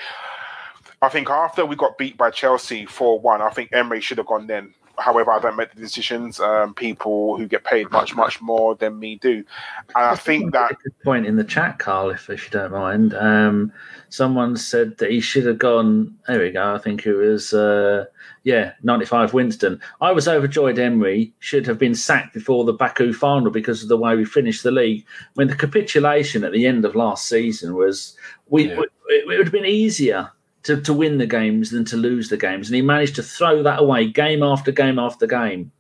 I 1.02 1.10
think 1.10 1.30
after 1.30 1.66
we 1.66 1.76
got 1.76 1.98
beat 1.98 2.18
by 2.18 2.32
Chelsea 2.32 2.86
four 2.86 3.20
one, 3.20 3.42
I 3.42 3.50
think 3.50 3.72
Emery 3.74 4.00
should 4.00 4.20
have 4.20 4.28
gone 4.28 4.48
then. 4.48 4.74
However, 4.98 5.32
I 5.32 5.40
don't 5.40 5.56
make 5.56 5.74
the 5.74 5.82
decisions. 5.82 6.40
Um, 6.40 6.74
people 6.74 7.38
who 7.38 7.48
get 7.48 7.64
paid 7.64 7.90
much, 7.92 8.16
much 8.16 8.42
more 8.42 8.76
than 8.76 9.00
me 9.00 9.16
do, 9.16 9.44
and 9.96 10.06
I 10.06 10.16
think 10.16 10.54
that 10.54 10.78
good 10.84 11.00
point 11.04 11.26
in 11.26 11.36
the 11.36 11.44
chat, 11.44 11.80
Karl, 11.80 12.12
if, 12.12 12.30
if 12.30 12.46
you 12.46 12.52
don't 12.52 12.72
mind. 12.72 13.14
Um, 13.16 13.72
someone 14.10 14.56
said 14.56 14.98
that 15.00 15.10
he 15.10 15.20
should 15.20 15.46
have 15.48 15.58
gone. 15.58 16.16
There 16.28 16.40
we 16.40 16.52
go. 16.52 16.76
I 16.76 16.78
think 16.78 17.06
it 17.06 17.16
was, 17.16 17.54
uh, 17.54 18.06
yeah, 18.44 18.74
95 18.84 19.34
Winston. 19.34 19.80
I 20.02 20.12
was 20.12 20.28
overjoyed 20.28 20.78
Emery 20.78 21.34
should 21.40 21.66
have 21.66 21.80
been 21.80 21.96
sacked 21.96 22.34
before 22.34 22.64
the 22.64 22.74
Baku 22.74 23.14
final 23.14 23.52
because 23.52 23.82
of 23.82 23.90
the 23.90 23.98
way 23.98 24.16
we 24.16 24.26
finished 24.26 24.62
the 24.62 24.72
league. 24.72 25.06
When 25.34 25.48
the 25.48 25.56
capitulation 25.56 26.44
at 26.44 26.52
the 26.52 26.68
end 26.68 26.86
of 26.86 26.96
last 26.96 27.28
season 27.28 27.74
was, 27.74 28.16
we 28.50 28.68
Yeah. 28.70 28.82
it, 28.82 28.92
it 29.10 29.28
would 29.28 29.40
have 29.40 29.52
been 29.52 29.66
easier. 29.66 30.32
To, 30.64 30.80
to 30.82 30.94
win 30.94 31.18
the 31.18 31.28
games 31.28 31.72
than 31.72 31.84
to 31.86 31.98
lose 31.98 32.30
the 32.30 32.38
games, 32.38 32.70
and 32.70 32.76
he 32.76 32.82
managed 32.82 33.16
to 33.16 33.24
throw 33.24 33.62
that 33.64 33.80
away 33.82 34.08
game 34.08 34.42
after 34.44 34.72
game 34.72 34.98
after 34.98 35.28
game. 35.28 35.72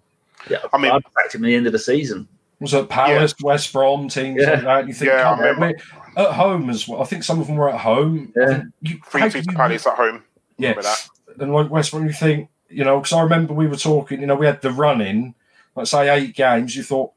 Yeah, 0.50 0.58
I 0.74 0.78
mean- 0.78 0.92
I 0.92 1.00
backed 1.16 1.36
him 1.36 1.44
at 1.46 1.48
the 1.48 1.56
end 1.56 1.68
of 1.68 1.72
the 1.72 1.80
season. 1.80 2.28
Was 2.60 2.74
it 2.74 2.90
Palace, 2.90 3.34
West 3.42 3.72
Brom 3.72 4.10
teams 4.10 4.42
Yeah. 4.42 4.52
like 4.52 4.64
that? 4.64 4.88
You 4.90 4.94
think, 4.94 5.12
Yeah, 5.12 5.30
I 5.30 5.34
on, 5.34 5.40
remember. 5.40 5.68
we- 6.16 6.22
at 6.22 6.32
home 6.32 6.70
as 6.70 6.86
well. 6.88 7.02
I 7.02 7.06
think 7.06 7.24
some 7.24 7.40
of 7.40 7.48
them 7.48 7.56
were 7.56 7.70
at 7.70 7.80
home. 7.80 8.34
I 8.36 8.40
Yeah. 8.42 8.48
think 8.48 8.64
you, 8.82 9.00
three 9.08 9.22
how 9.22 9.30
two 9.30 9.42
to 9.42 9.52
Palace 9.54 9.88
at 9.88 9.96
home. 9.96 10.24
Yeah. 10.58 10.70
Remember 10.72 10.82
that? 10.84 11.08
and 11.40 11.54
like 11.54 11.70
West 11.72 11.92
Brom, 11.92 12.06
you 12.06 12.14
think, 12.14 12.50
you 12.70 12.84
know, 12.84 13.00
because 13.00 13.14
I 13.14 13.22
remember 13.22 13.54
we 13.54 13.68
were 13.68 13.76
talking, 13.78 14.20
you 14.22 14.28
know, 14.28 14.36
we 14.36 14.46
had 14.46 14.62
the 14.62 14.72
run 14.72 15.00
in, 15.02 15.34
let's 15.76 15.92
say 15.92 16.10
eight 16.14 16.36
games. 16.36 16.76
You 16.76 16.84
thought 16.84 17.12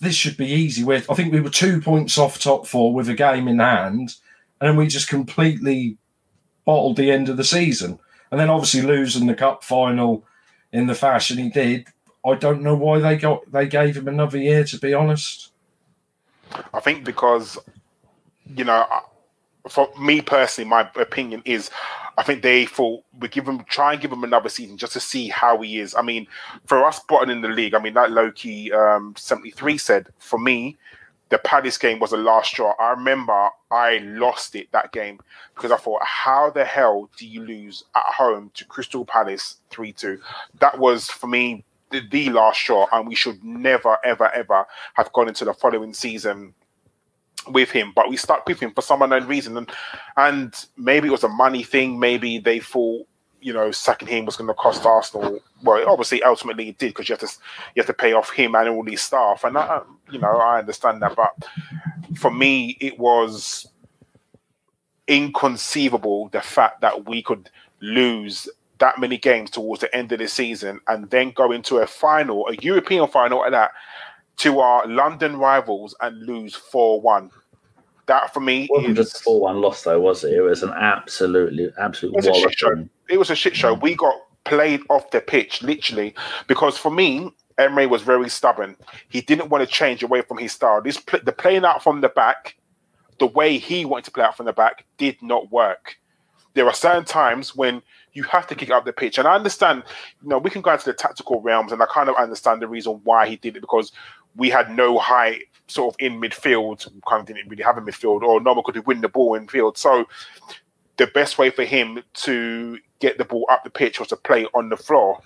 this 0.00 0.14
should 0.14 0.36
be 0.38 0.46
easy. 0.46 0.84
With 0.84 1.10
I 1.10 1.14
think 1.14 1.32
we 1.34 1.40
were 1.40 1.50
two 1.50 1.80
points 1.82 2.16
off 2.18 2.38
top 2.40 2.66
four 2.66 2.92
with 2.94 3.08
a 3.10 3.14
game 3.14 3.46
in 3.46 3.58
hand, 3.58 4.14
and 4.60 4.68
then 4.70 4.76
we 4.76 4.86
just 4.86 5.08
completely 5.08 5.98
bottled 6.68 6.98
the 6.98 7.10
end 7.10 7.30
of 7.30 7.38
the 7.38 7.44
season. 7.44 7.98
And 8.30 8.38
then 8.38 8.50
obviously 8.50 8.82
losing 8.82 9.26
the 9.26 9.34
cup 9.34 9.64
final 9.64 10.22
in 10.70 10.86
the 10.86 10.94
fashion 10.94 11.38
he 11.38 11.48
did. 11.48 11.86
I 12.26 12.34
don't 12.34 12.60
know 12.62 12.74
why 12.74 12.98
they 12.98 13.16
got 13.16 13.50
they 13.50 13.66
gave 13.66 13.96
him 13.96 14.06
another 14.06 14.36
year. 14.36 14.64
To 14.64 14.78
be 14.78 14.92
honest, 14.92 15.50
I 16.74 16.80
think 16.80 17.04
because, 17.04 17.56
you 18.54 18.64
know, 18.64 18.86
for 19.66 19.88
me 19.98 20.20
personally, 20.20 20.68
my 20.68 20.90
opinion 20.96 21.40
is, 21.46 21.70
I 22.18 22.22
think 22.22 22.42
they 22.42 22.66
thought 22.66 23.02
we 23.18 23.28
give 23.28 23.48
him 23.48 23.64
try 23.64 23.92
and 23.94 24.02
give 24.02 24.12
him 24.12 24.24
another 24.24 24.50
season 24.50 24.76
just 24.76 24.92
to 24.92 25.00
see 25.00 25.28
how 25.28 25.62
he 25.62 25.78
is. 25.78 25.94
I 25.94 26.02
mean, 26.02 26.26
for 26.66 26.84
us 26.84 27.00
bottom 27.08 27.30
in 27.30 27.40
the 27.40 27.48
league, 27.48 27.72
I 27.72 27.80
mean 27.80 27.94
that 27.94 28.10
Loki 28.10 28.74
um, 28.74 29.14
seventy 29.16 29.52
three 29.52 29.78
said 29.78 30.08
for 30.18 30.38
me, 30.38 30.76
the 31.30 31.38
Palace 31.38 31.78
game 31.78 31.98
was 31.98 32.10
the 32.10 32.16
last 32.16 32.50
straw. 32.50 32.74
I 32.78 32.90
remember 32.90 33.48
I 33.70 33.98
lost 33.98 34.54
it 34.54 34.70
that 34.72 34.92
game 34.92 35.20
because 35.54 35.70
I 35.70 35.76
thought, 35.76 36.02
how 36.04 36.50
the 36.50 36.64
hell 36.64 37.10
do 37.18 37.26
you 37.26 37.42
lose 37.42 37.84
at 37.94 38.04
home 38.04 38.50
to 38.54 38.64
Crystal 38.64 39.04
Palace 39.04 39.56
three 39.70 39.92
two? 39.92 40.20
That 40.60 40.78
was 40.78 41.08
for 41.08 41.26
me 41.26 41.64
the, 41.90 42.00
the 42.08 42.30
last 42.30 42.60
straw, 42.60 42.86
and 42.92 43.08
we 43.08 43.14
should 43.14 43.42
never, 43.42 43.98
ever, 44.04 44.30
ever 44.32 44.66
have 44.94 45.12
gone 45.12 45.28
into 45.28 45.44
the 45.44 45.54
following 45.54 45.94
season 45.94 46.54
with 47.50 47.70
him, 47.70 47.92
but 47.96 48.10
we 48.10 48.16
stuck 48.16 48.46
with 48.46 48.60
him 48.60 48.72
for 48.72 48.82
some 48.82 49.00
unknown 49.00 49.26
reason, 49.26 49.56
and 49.56 49.70
and 50.16 50.66
maybe 50.76 51.08
it 51.08 51.12
was 51.12 51.24
a 51.24 51.28
money 51.28 51.62
thing. 51.62 51.98
Maybe 51.98 52.38
they 52.38 52.58
thought 52.58 53.06
you 53.40 53.52
know 53.52 53.70
sacking 53.70 54.08
him 54.08 54.24
was 54.24 54.36
going 54.36 54.48
to 54.48 54.54
cost 54.54 54.84
Arsenal. 54.84 55.40
Well, 55.62 55.88
obviously, 55.88 56.22
ultimately 56.22 56.70
it 56.70 56.78
did 56.78 56.88
because 56.88 57.08
you 57.08 57.14
have 57.14 57.20
to 57.20 57.36
you 57.74 57.80
have 57.80 57.86
to 57.86 57.94
pay 57.94 58.12
off 58.12 58.30
him 58.30 58.54
and 58.54 58.68
all 58.68 58.84
his 58.84 59.02
staff, 59.02 59.44
and 59.44 59.56
I, 59.56 59.80
you 60.10 60.18
know 60.18 60.36
I 60.36 60.58
understand 60.58 61.02
that. 61.02 61.16
But 61.16 61.34
for 62.16 62.30
me, 62.30 62.76
it 62.80 62.98
was 62.98 63.68
inconceivable 65.06 66.28
the 66.28 66.40
fact 66.40 66.82
that 66.82 67.06
we 67.06 67.22
could 67.22 67.50
lose 67.80 68.48
that 68.78 68.98
many 68.98 69.16
games 69.16 69.50
towards 69.50 69.80
the 69.80 69.94
end 69.94 70.12
of 70.12 70.18
the 70.18 70.28
season 70.28 70.80
and 70.86 71.10
then 71.10 71.32
go 71.32 71.50
into 71.52 71.78
a 71.78 71.86
final, 71.86 72.46
a 72.48 72.54
European 72.56 73.08
final 73.08 73.44
at 73.44 73.50
that, 73.50 73.72
to 74.36 74.60
our 74.60 74.86
London 74.86 75.36
rivals 75.36 75.96
and 76.00 76.22
lose 76.24 76.54
4 76.54 77.00
1. 77.00 77.30
That 78.08 78.34
for 78.34 78.40
me 78.40 78.64
It 78.64 78.70
wasn't 78.70 78.98
is 78.98 79.12
just 79.12 79.20
a 79.20 79.24
4 79.24 79.40
1 79.40 79.60
loss, 79.60 79.82
though, 79.84 80.00
was 80.00 80.24
it? 80.24 80.32
It 80.32 80.40
was 80.40 80.62
an 80.62 80.70
absolutely, 80.70 81.70
absolute 81.78 82.14
It 82.14 82.16
was 82.16 82.26
a 82.26 82.34
shit 82.34 82.58
show. 82.58 82.88
it 83.08 83.18
was 83.18 83.30
a 83.30 83.36
shit 83.36 83.54
show. 83.54 83.74
We 83.74 83.94
got 83.94 84.14
played 84.44 84.80
off 84.88 85.10
the 85.10 85.20
pitch, 85.20 85.62
literally, 85.62 86.14
because 86.46 86.76
for 86.76 86.90
me, 86.90 87.30
Emery 87.58 87.86
was 87.86 88.02
very 88.02 88.28
stubborn. 88.28 88.76
He 89.08 89.20
didn't 89.20 89.50
want 89.50 89.62
to 89.62 89.72
change 89.72 90.02
away 90.02 90.22
from 90.22 90.38
his 90.38 90.52
style. 90.52 90.80
This 90.82 90.96
the 91.22 91.32
playing 91.32 91.64
out 91.64 91.82
from 91.82 92.00
the 92.00 92.08
back, 92.08 92.56
the 93.18 93.26
way 93.26 93.58
he 93.58 93.84
wanted 93.84 94.06
to 94.06 94.10
play 94.10 94.24
out 94.24 94.36
from 94.36 94.46
the 94.46 94.52
back, 94.52 94.86
did 94.96 95.20
not 95.22 95.52
work. 95.52 95.96
There 96.54 96.66
are 96.66 96.72
certain 96.72 97.04
times 97.04 97.54
when 97.54 97.82
you 98.14 98.22
have 98.24 98.46
to 98.48 98.54
kick 98.54 98.70
up 98.70 98.84
the 98.84 98.92
pitch, 98.92 99.18
and 99.18 99.28
I 99.28 99.34
understand. 99.34 99.82
You 100.22 100.28
know, 100.30 100.38
we 100.38 100.50
can 100.50 100.62
go 100.62 100.72
into 100.72 100.86
the 100.86 100.94
tactical 100.94 101.42
realms, 101.42 101.72
and 101.72 101.82
I 101.82 101.86
kind 101.92 102.08
of 102.08 102.16
understand 102.16 102.62
the 102.62 102.68
reason 102.68 103.00
why 103.04 103.28
he 103.28 103.36
did 103.36 103.56
it 103.56 103.60
because 103.60 103.92
we 104.36 104.48
had 104.48 104.70
no 104.70 104.98
height 104.98 105.42
sort 105.68 105.94
of 105.94 106.00
in 106.00 106.20
midfield. 106.20 106.88
Kind 107.08 107.20
of 107.20 107.26
didn't 107.26 107.48
really 107.48 107.62
have 107.62 107.78
a 107.78 107.80
midfield, 107.80 108.22
or 108.22 108.40
no 108.40 108.52
one 108.52 108.64
could 108.64 108.86
win 108.86 109.00
the 109.00 109.08
ball 109.08 109.34
in 109.34 109.46
field. 109.48 109.78
So 109.78 110.06
the 110.96 111.06
best 111.06 111.38
way 111.38 111.50
for 111.50 111.64
him 111.64 112.02
to 112.12 112.78
get 112.98 113.18
the 113.18 113.24
ball 113.24 113.46
up 113.48 113.64
the 113.64 113.70
pitch 113.70 114.00
was 114.00 114.08
to 114.08 114.16
play 114.16 114.46
on 114.54 114.68
the 114.68 114.76
floor. 114.76 115.20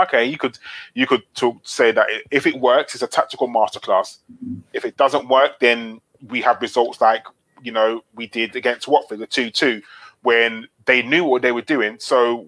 Okay, 0.00 0.24
you 0.24 0.38
could 0.38 0.58
you 0.94 1.06
could 1.06 1.22
talk, 1.34 1.56
say 1.64 1.90
that 1.92 2.06
if 2.30 2.46
it 2.46 2.60
works, 2.60 2.94
it's 2.94 3.02
a 3.02 3.08
tactical 3.08 3.48
masterclass. 3.48 4.18
If 4.72 4.84
it 4.84 4.96
doesn't 4.96 5.28
work, 5.28 5.58
then 5.60 6.00
we 6.28 6.40
have 6.42 6.62
results 6.62 7.00
like 7.00 7.24
you 7.62 7.72
know 7.72 8.02
we 8.14 8.28
did 8.28 8.54
against 8.54 8.88
Watford, 8.88 9.18
the 9.18 9.26
two 9.26 9.50
two, 9.50 9.82
when 10.22 10.68
they 10.86 11.02
knew 11.02 11.24
what 11.24 11.42
they 11.42 11.52
were 11.52 11.62
doing. 11.62 11.96
So 11.98 12.46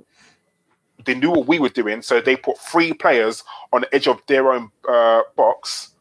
they 1.04 1.14
knew 1.14 1.30
what 1.30 1.46
we 1.46 1.58
were 1.58 1.68
doing. 1.68 2.02
So 2.02 2.20
they 2.20 2.36
put 2.36 2.58
three 2.58 2.92
players 2.92 3.42
on 3.72 3.82
the 3.82 3.94
edge 3.94 4.06
of 4.06 4.20
their 4.28 4.52
own 4.52 4.70
uh, 4.88 5.22
box 5.34 5.94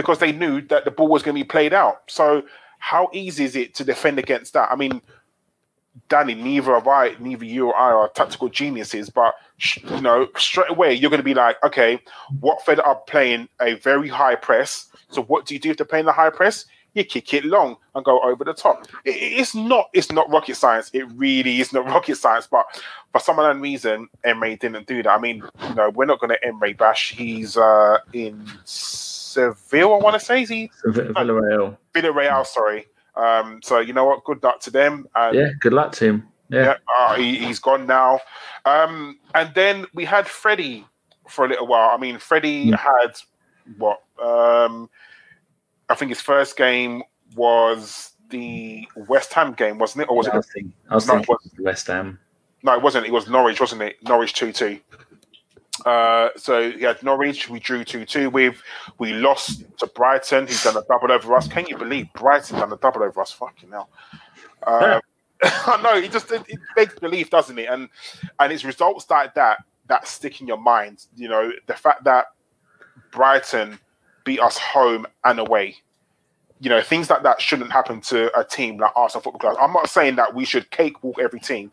because 0.00 0.18
they 0.18 0.32
knew 0.32 0.60
that 0.62 0.84
the 0.84 0.90
ball 0.90 1.08
was 1.08 1.22
going 1.22 1.36
to 1.36 1.40
be 1.44 1.48
played 1.48 1.72
out. 1.72 2.02
So 2.08 2.42
how 2.78 3.10
easy 3.12 3.44
is 3.44 3.56
it 3.56 3.74
to 3.74 3.84
defend 3.84 4.18
against 4.18 4.54
that? 4.54 4.70
I 4.72 4.76
mean, 4.76 5.02
Danny, 6.08 6.34
neither 6.34 6.74
of 6.74 6.88
I, 6.88 7.14
neither 7.18 7.44
you 7.44 7.68
or 7.68 7.76
I 7.76 7.92
are 7.92 8.08
tactical 8.08 8.48
geniuses, 8.48 9.10
but 9.10 9.34
you 9.84 10.00
know, 10.00 10.28
straight 10.36 10.70
away 10.70 10.94
you're 10.94 11.10
going 11.10 11.18
to 11.20 11.24
be 11.24 11.34
like, 11.34 11.62
okay, 11.62 12.00
Watford 12.40 12.80
are 12.80 12.96
playing 12.96 13.48
a 13.60 13.74
very 13.74 14.08
high 14.08 14.34
press. 14.36 14.88
So 15.10 15.22
what 15.22 15.46
do 15.46 15.54
you 15.54 15.60
do 15.60 15.70
if 15.70 15.76
they're 15.76 15.86
playing 15.86 16.06
the 16.06 16.12
high 16.12 16.30
press? 16.30 16.64
You 16.94 17.04
kick 17.04 17.32
it 17.34 17.44
long 17.44 17.76
and 17.94 18.04
go 18.04 18.20
over 18.20 18.42
the 18.42 18.54
top. 18.54 18.86
It- 19.04 19.10
it's 19.40 19.54
not, 19.54 19.90
it's 19.92 20.10
not 20.10 20.28
rocket 20.30 20.56
science. 20.56 20.90
It 20.92 21.04
really 21.14 21.60
is 21.60 21.72
not 21.72 21.86
rocket 21.94 22.16
science. 22.16 22.48
But 22.50 22.66
for 23.12 23.20
some 23.20 23.38
unknown 23.38 23.60
reason, 23.60 24.08
Emery 24.24 24.56
didn't 24.56 24.86
do 24.88 25.02
that. 25.02 25.10
I 25.10 25.18
mean, 25.20 25.44
you 25.68 25.74
know, 25.74 25.90
we're 25.90 26.06
not 26.06 26.18
going 26.20 26.30
to 26.30 26.44
Emery 26.44 26.72
bash. 26.72 27.12
He's 27.12 27.56
uh, 27.56 27.98
in 28.12 28.44
Seville, 29.30 29.94
I 29.94 29.98
want 29.98 30.14
to 30.18 30.20
say. 30.24 30.42
Is 30.42 30.48
he 30.48 30.70
V- 30.86 31.00
Villarreal. 31.00 31.76
Villarreal? 31.94 32.46
Sorry. 32.46 32.86
Um, 33.16 33.60
so 33.62 33.78
you 33.80 33.92
know 33.92 34.04
what? 34.04 34.24
Good 34.24 34.42
luck 34.42 34.60
to 34.60 34.70
them. 34.70 35.06
And 35.14 35.36
Yeah, 35.36 35.50
good 35.60 35.72
luck 35.72 35.92
to 35.92 36.04
him. 36.06 36.28
Yeah. 36.48 36.64
yeah, 36.64 36.74
uh, 36.98 37.14
he, 37.14 37.36
he's 37.36 37.58
gone 37.60 37.86
now. 37.86 38.20
Um, 38.64 39.18
and 39.34 39.54
then 39.54 39.86
we 39.94 40.04
had 40.04 40.26
Freddie 40.26 40.84
for 41.28 41.44
a 41.44 41.48
little 41.48 41.66
while. 41.68 41.90
I 41.92 41.96
mean, 41.96 42.18
Freddie 42.18 42.72
Mm. 42.72 42.78
had 42.78 43.12
what? 43.78 44.00
Um, 44.20 44.90
I 45.88 45.94
think 45.94 46.08
his 46.10 46.20
first 46.20 46.56
game 46.56 47.02
was 47.36 48.12
the 48.30 48.86
West 48.96 49.32
Ham 49.34 49.52
game, 49.52 49.78
wasn't 49.78 50.02
it? 50.02 50.10
Or 50.10 50.16
was 50.16 50.26
I 50.28 50.32
it? 50.32 50.36
was 50.36 50.46
thinking, 50.52 50.72
I 50.88 50.94
was 50.96 51.06
No, 51.06 51.14
thinking 51.14 51.36
West 51.60 51.86
Ham. 51.86 52.18
No, 52.62 52.74
it 52.74 52.82
wasn't. 52.82 53.06
It 53.06 53.12
was 53.12 53.28
Norwich, 53.28 53.60
wasn't 53.60 53.82
it? 53.82 53.96
Norwich 54.02 54.34
two 54.34 54.52
two. 54.52 54.80
Uh, 55.84 56.28
so 56.36 56.70
he 56.70 56.82
had 56.82 57.02
Norwich. 57.02 57.48
We 57.48 57.60
drew 57.60 57.84
two 57.84 58.04
two 58.04 58.30
with. 58.30 58.62
We 58.98 59.12
lost 59.12 59.64
to 59.78 59.86
Brighton. 59.88 60.46
He's 60.46 60.64
done 60.64 60.76
a 60.76 60.82
double 60.88 61.12
over 61.12 61.34
us. 61.34 61.48
Can 61.48 61.66
you 61.66 61.76
believe 61.76 62.12
Brighton 62.14 62.58
done 62.58 62.72
a 62.72 62.76
double 62.76 63.02
over 63.02 63.20
us? 63.20 63.32
Fucking 63.32 63.70
hell. 63.70 63.88
Um, 64.66 65.00
I 65.42 65.80
know. 65.82 65.96
It 65.96 66.12
just 66.12 66.30
it, 66.30 66.42
it 66.48 66.58
begs 66.76 66.98
belief, 66.98 67.30
doesn't 67.30 67.58
it? 67.58 67.68
And 67.68 67.88
and 68.38 68.52
it's 68.52 68.64
results 68.64 69.08
like 69.08 69.34
that 69.34 69.58
that 69.88 70.06
stick 70.06 70.40
in 70.40 70.46
your 70.46 70.58
mind. 70.58 71.06
You 71.16 71.28
know, 71.28 71.52
the 71.66 71.74
fact 71.74 72.04
that 72.04 72.26
Brighton 73.10 73.78
beat 74.24 74.40
us 74.40 74.58
home 74.58 75.06
and 75.24 75.38
away. 75.38 75.76
You 76.60 76.68
know, 76.68 76.82
things 76.82 77.08
like 77.08 77.22
that 77.22 77.40
shouldn't 77.40 77.72
happen 77.72 78.00
to 78.02 78.38
a 78.38 78.44
team 78.44 78.78
like 78.78 78.92
Arsenal 78.94 79.22
Football 79.22 79.40
Club. 79.40 79.56
I'm 79.60 79.72
not 79.72 79.88
saying 79.88 80.16
that 80.16 80.34
we 80.34 80.44
should 80.44 80.70
cakewalk 80.70 81.18
every 81.18 81.40
team, 81.40 81.70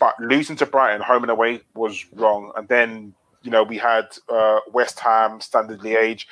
but 0.00 0.18
losing 0.18 0.56
to 0.56 0.66
Brighton 0.66 1.02
home 1.02 1.22
and 1.24 1.30
away 1.30 1.60
was 1.74 2.06
wrong. 2.14 2.52
And 2.56 2.66
then, 2.68 3.14
you 3.44 3.50
know, 3.50 3.62
we 3.62 3.78
had 3.78 4.06
uh, 4.28 4.60
West 4.72 4.98
Ham, 5.00 5.40
Standard 5.40 5.80
Liège. 5.80 6.26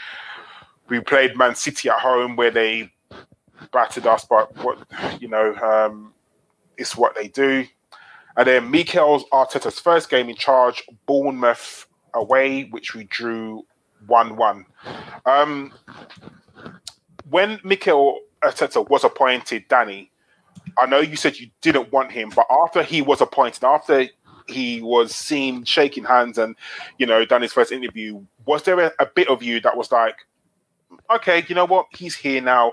We 0.88 1.00
played 1.00 1.36
Man 1.36 1.54
City 1.54 1.88
at 1.88 2.00
home 2.00 2.36
where 2.36 2.50
they 2.50 2.90
battered 3.72 4.06
us, 4.06 4.24
but 4.24 4.56
what 4.64 4.78
you 5.20 5.28
know, 5.28 5.54
um, 5.56 6.12
it's 6.76 6.96
what 6.96 7.14
they 7.14 7.28
do. 7.28 7.66
And 8.36 8.46
then 8.46 8.70
Mikel 8.70 9.24
Arteta's 9.30 9.78
first 9.78 10.08
game 10.08 10.28
in 10.28 10.36
charge, 10.36 10.82
Bournemouth 11.06 11.86
away, 12.14 12.64
which 12.64 12.94
we 12.94 13.04
drew 13.04 13.64
one-one. 14.06 14.64
Um, 15.26 15.72
when 17.28 17.60
Mikel 17.62 18.20
Arteta 18.42 18.88
was 18.88 19.04
appointed, 19.04 19.68
Danny, 19.68 20.10
I 20.78 20.86
know 20.86 21.00
you 21.00 21.16
said 21.16 21.38
you 21.38 21.50
didn't 21.60 21.92
want 21.92 22.10
him, 22.10 22.32
but 22.34 22.46
after 22.50 22.82
he 22.82 23.02
was 23.02 23.20
appointed, 23.20 23.64
after 23.64 24.06
he 24.48 24.82
was 24.82 25.14
seen 25.14 25.64
shaking 25.64 26.04
hands 26.04 26.38
and 26.38 26.56
you 26.98 27.06
know 27.06 27.24
done 27.24 27.42
his 27.42 27.52
first 27.52 27.72
interview, 27.72 28.20
was 28.46 28.62
there 28.62 28.78
a, 28.80 28.92
a 28.98 29.06
bit 29.06 29.28
of 29.28 29.42
you 29.42 29.60
that 29.60 29.76
was 29.76 29.92
like, 29.92 30.16
okay, 31.14 31.44
you 31.48 31.54
know 31.54 31.66
what, 31.66 31.86
he's 31.90 32.14
here 32.14 32.40
now. 32.40 32.72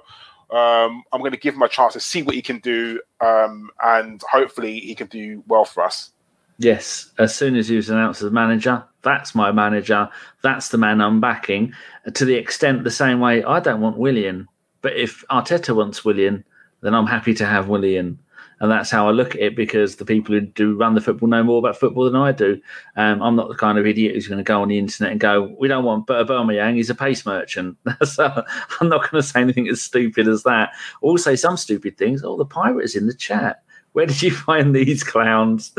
Um, 0.51 1.03
I'm 1.13 1.19
going 1.19 1.31
to 1.31 1.37
give 1.37 1.53
him 1.53 1.61
a 1.61 1.69
chance 1.69 1.93
to 1.93 1.99
see 1.99 2.23
what 2.23 2.33
he 2.35 2.41
can 2.41 2.59
do, 2.59 2.99
um, 3.21 3.69
and 3.83 4.21
hopefully 4.23 4.79
he 4.79 4.95
can 4.95 5.07
do 5.07 5.43
well 5.47 5.65
for 5.65 5.83
us. 5.83 6.11
Yes, 6.57 7.11
as 7.17 7.33
soon 7.33 7.55
as 7.55 7.69
he 7.69 7.75
was 7.75 7.89
announced 7.89 8.21
as 8.21 8.31
manager, 8.31 8.83
that's 9.01 9.33
my 9.33 9.51
manager. 9.51 10.09
That's 10.41 10.69
the 10.69 10.77
man 10.77 10.99
I'm 11.01 11.21
backing. 11.21 11.73
To 12.13 12.25
the 12.25 12.35
extent 12.35 12.83
the 12.83 12.91
same 12.91 13.19
way 13.19 13.43
I 13.43 13.59
don't 13.59 13.79
want 13.79 13.97
Willian, 13.97 14.47
but 14.81 14.95
if 14.97 15.23
Arteta 15.29 15.75
wants 15.75 16.03
Willian, 16.03 16.43
then 16.81 16.93
I'm 16.93 17.07
happy 17.07 17.33
to 17.35 17.45
have 17.45 17.69
Willian. 17.69 18.19
And 18.59 18.69
that's 18.69 18.89
how 18.89 19.07
I 19.07 19.11
look 19.11 19.35
at 19.35 19.41
it 19.41 19.55
because 19.55 19.95
the 19.95 20.05
people 20.05 20.35
who 20.35 20.41
do 20.41 20.75
run 20.75 20.93
the 20.93 21.01
football 21.01 21.29
know 21.29 21.43
more 21.43 21.59
about 21.59 21.77
football 21.77 22.05
than 22.05 22.15
I 22.15 22.31
do. 22.31 22.59
Um, 22.97 23.21
I'm 23.21 23.35
not 23.35 23.47
the 23.47 23.55
kind 23.55 23.77
of 23.77 23.87
idiot 23.87 24.13
who's 24.13 24.27
going 24.27 24.39
to 24.39 24.43
go 24.43 24.61
on 24.61 24.67
the 24.67 24.77
internet 24.77 25.11
and 25.11 25.19
go, 25.19 25.55
"We 25.59 25.67
don't 25.67 25.85
want 25.85 26.07
Aubameyang; 26.07 26.75
he's 26.75 26.89
a 26.89 26.95
pace 26.95 27.25
merchant." 27.25 27.77
so 28.03 28.43
I'm 28.81 28.89
not 28.89 29.09
going 29.09 29.21
to 29.21 29.27
say 29.27 29.41
anything 29.41 29.69
as 29.69 29.81
stupid 29.81 30.27
as 30.27 30.43
that. 30.43 30.71
Say 31.17 31.35
some 31.35 31.57
stupid 31.57 31.97
things. 31.97 32.23
Oh, 32.23 32.37
the 32.37 32.45
pirate 32.45 32.83
is 32.83 32.95
in 32.95 33.07
the 33.07 33.13
chat. 33.13 33.63
Where 33.93 34.05
did 34.05 34.21
you 34.21 34.31
find 34.31 34.75
these 34.75 35.03
clowns? 35.03 35.73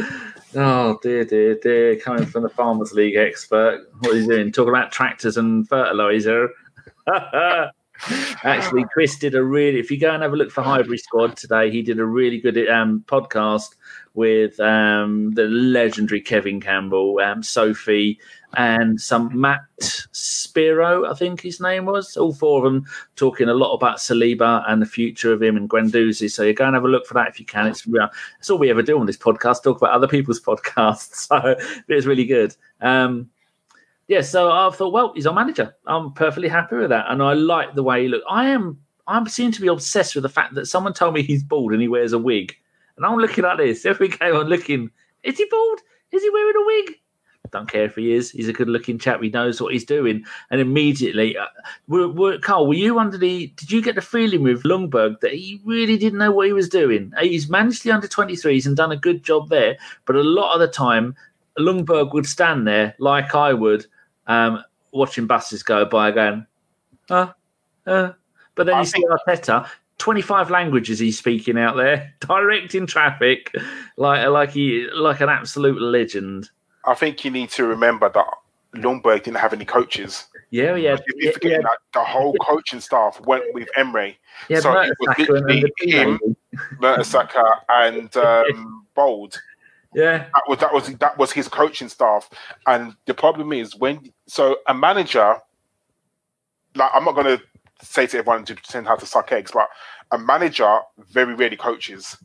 Oh 0.55 0.99
dear, 1.03 1.25
dear, 1.25 1.55
dear! 1.57 1.97
Coming 1.97 2.27
from 2.27 2.43
the 2.43 2.49
Farmers 2.49 2.93
League 2.93 3.17
expert, 3.17 3.87
what 4.01 4.15
are 4.15 4.19
you 4.19 4.27
doing? 4.27 4.53
Talking 4.53 4.75
about 4.75 4.93
tractors 4.93 5.37
and 5.37 5.69
fertilizer. 5.69 6.49
Actually, 8.45 8.85
Chris 8.93 9.19
did 9.19 9.35
a 9.35 9.43
really. 9.43 9.79
If 9.79 9.91
you 9.91 9.99
go 9.99 10.11
and 10.11 10.23
have 10.23 10.33
a 10.33 10.37
look 10.37 10.51
for 10.51 10.63
Highbury 10.63 10.99
Squad 10.99 11.37
today, 11.37 11.71
he 11.71 11.83
did 11.83 11.99
a 11.99 12.05
really 12.05 12.39
good 12.39 12.69
um, 12.69 13.05
podcast 13.07 13.75
with 14.15 14.59
um, 14.61 15.33
the 15.33 15.45
legendary 15.45 16.21
Kevin 16.21 16.61
Campbell, 16.61 17.21
um, 17.21 17.43
Sophie, 17.43 18.19
and 18.55 19.01
some 19.01 19.39
Matt 19.39 19.61
Spiro, 19.81 21.09
I 21.09 21.15
think 21.15 21.41
his 21.41 21.61
name 21.61 21.85
was. 21.85 22.17
All 22.17 22.33
four 22.33 22.59
of 22.59 22.73
them 22.73 22.85
talking 23.17 23.49
a 23.49 23.55
lot 23.55 23.75
about 23.75 23.99
Saliba 23.99 24.65
and 24.69 24.83
the 24.83 24.87
future 24.87 25.33
of 25.33 25.43
him 25.43 25.57
and 25.57 25.71
Guendouzi. 25.71 26.31
So 26.31 26.43
you 26.43 26.55
go 26.55 26.65
and 26.67 26.75
have 26.75 26.85
a 26.85 26.89
look 26.89 27.07
for 27.07 27.15
that 27.15 27.29
if 27.29 27.39
you 27.39 27.47
can. 27.47 27.67
It's 27.67 27.87
it's 28.39 28.51
all 28.51 28.59
we 28.59 28.71
ever 28.71 28.83
do 28.83 28.99
on 28.99 29.07
this 29.07 29.17
podcast, 29.17 29.63
talk 29.63 29.77
about 29.77 29.93
other 29.93 30.09
people's 30.09 30.41
podcasts. 30.47 31.29
So 31.31 31.57
it's 31.89 32.07
really 32.07 32.27
good. 32.27 32.57
Um, 32.81 33.31
yeah, 34.11 34.23
so 34.23 34.51
I 34.51 34.69
thought, 34.71 34.93
well, 34.93 35.13
he's 35.15 35.29
our 35.29 35.33
manager. 35.33 35.73
I'm 35.87 36.13
perfectly 36.13 36.49
happy 36.49 36.75
with 36.75 36.89
that, 36.89 37.07
and 37.11 37.23
I 37.23 37.35
like 37.35 37.77
the 37.77 37.85
way 37.85 38.03
he 38.03 38.09
look. 38.09 38.25
I 38.29 38.49
am. 38.49 38.77
I 39.07 39.25
seem 39.29 39.53
to 39.53 39.61
be 39.61 39.69
obsessed 39.69 40.17
with 40.17 40.23
the 40.23 40.29
fact 40.29 40.55
that 40.55 40.67
someone 40.67 40.95
told 40.95 41.15
me 41.15 41.23
he's 41.23 41.45
bald 41.45 41.73
and 41.73 41.81
he 41.81 41.87
wears 41.87 42.13
a 42.13 42.19
wig, 42.19 42.53
and 42.97 43.07
I'm 43.07 43.19
looking 43.19 43.45
at 43.45 43.59
this 43.59 43.87
every 43.87 44.09
game. 44.09 44.35
I'm 44.35 44.49
looking. 44.49 44.91
Is 45.23 45.39
he 45.39 45.47
bald? 45.49 45.79
Is 46.11 46.25
he 46.25 46.31
wearing 46.31 46.57
a 46.57 46.67
wig? 46.67 46.97
Don't 47.53 47.71
care 47.71 47.85
if 47.85 47.95
he 47.95 48.13
is. 48.13 48.33
He's 48.33 48.49
a 48.49 48.53
good-looking 48.53 48.99
chap. 48.99 49.23
He 49.23 49.31
knows 49.31 49.61
what 49.61 49.73
he's 49.73 49.85
doing. 49.85 50.25
And 50.51 50.61
immediately, 50.61 51.37
uh, 51.37 51.47
were, 51.89 52.09
were, 52.09 52.39
Karl, 52.39 52.67
were 52.67 52.75
you 52.75 52.99
under 52.99 53.17
the? 53.17 53.47
Did 53.57 53.71
you 53.71 53.81
get 53.81 53.95
the 53.95 54.03
feeling 54.03 54.43
with 54.43 54.65
Ljungberg 54.65 55.21
that 55.21 55.35
he 55.35 55.61
really 55.65 55.97
didn't 55.97 56.19
know 56.19 56.33
what 56.33 56.49
he 56.49 56.53
was 56.53 56.69
doing? 56.69 57.13
He's 57.21 57.49
managed 57.49 57.85
the 57.85 57.93
under 57.93 58.09
23s 58.09 58.67
and 58.67 58.77
done 58.77 58.91
a 58.91 58.97
good 58.97 59.23
job 59.23 59.51
there, 59.51 59.79
but 60.05 60.17
a 60.17 60.23
lot 60.23 60.55
of 60.55 60.61
the 60.61 60.69
time, 60.69 61.15
Ljungberg 61.59 62.13
would 62.13 62.27
stand 62.27 62.67
there 62.67 62.97
like 62.99 63.37
I 63.37 63.53
would 63.53 63.87
um, 64.31 64.65
watching 64.93 65.27
buses 65.27 65.63
go 65.63 65.85
by, 65.85 66.11
going, 66.11 66.47
uh, 67.09 67.29
uh. 67.87 68.13
But 68.55 68.67
then 68.67 68.77
I 68.77 68.81
you 68.81 68.87
see 68.87 69.05
Arteta, 69.05 69.69
25 69.99 70.51
languages 70.51 70.99
he's 70.99 71.19
speaking 71.19 71.59
out 71.59 71.77
there, 71.77 72.15
directing 72.21 72.87
traffic, 72.87 73.55
like 73.97 74.27
like 74.29 74.51
he 74.51 74.89
like 74.95 75.21
an 75.21 75.29
absolute 75.29 75.81
legend. 75.81 76.51
I 76.85 76.95
think 76.95 77.25
you 77.25 77.31
need 77.31 77.51
to 77.51 77.65
remember 77.67 78.09
that 78.09 78.27
Ljungberg 78.75 79.25
didn't 79.25 79.39
have 79.39 79.53
any 79.53 79.65
coaches. 79.65 80.27
Yeah, 80.51 80.75
yeah, 80.75 80.97
You're 81.07 81.27
yeah, 81.27 81.31
forgetting 81.33 81.63
that 81.63 81.79
the 81.93 82.01
whole 82.03 82.35
coaching 82.35 82.81
staff 82.81 83.21
went 83.25 83.45
with 83.55 83.69
Emery. 83.77 84.19
yeah. 84.49 84.61
so 84.61 84.73
it 84.81 84.97
was 84.99 85.09
Mertesacker 85.17 85.29
and, 85.29 85.39
and 85.39 85.49
the 85.49 85.73
literally 85.87 85.93
him. 85.93 86.37
Mertesacker 86.81 87.55
and 87.69 88.17
um, 88.57 88.87
Bould. 88.95 89.37
Yeah, 89.95 90.27
That 90.33 90.43
was 90.49 90.59
that 90.59 90.73
was 90.73 90.97
that 90.99 91.19
was 91.19 91.33
his 91.33 91.49
coaching 91.49 91.89
staff. 91.89 92.31
And 92.67 92.95
the 93.07 93.15
problem 93.15 93.53
is 93.53 93.77
when 93.77 94.13
so 94.27 94.59
a 94.69 94.75
manager, 94.75 95.37
like 96.75 96.91
I'm 96.95 97.05
not 97.05 97.15
going 97.15 97.39
to 97.39 97.43
say 97.83 98.07
to 98.07 98.19
everyone 98.19 98.45
to 98.45 98.55
pretend 98.55 98.87
how 98.87 98.97
to 98.97 99.07
suck 99.07 99.33
eggs, 99.33 99.51
but 99.53 99.69
a 100.13 100.19
manager 100.19 100.81
very 101.11 101.35
rarely 101.35 101.57
coaches. 101.57 102.17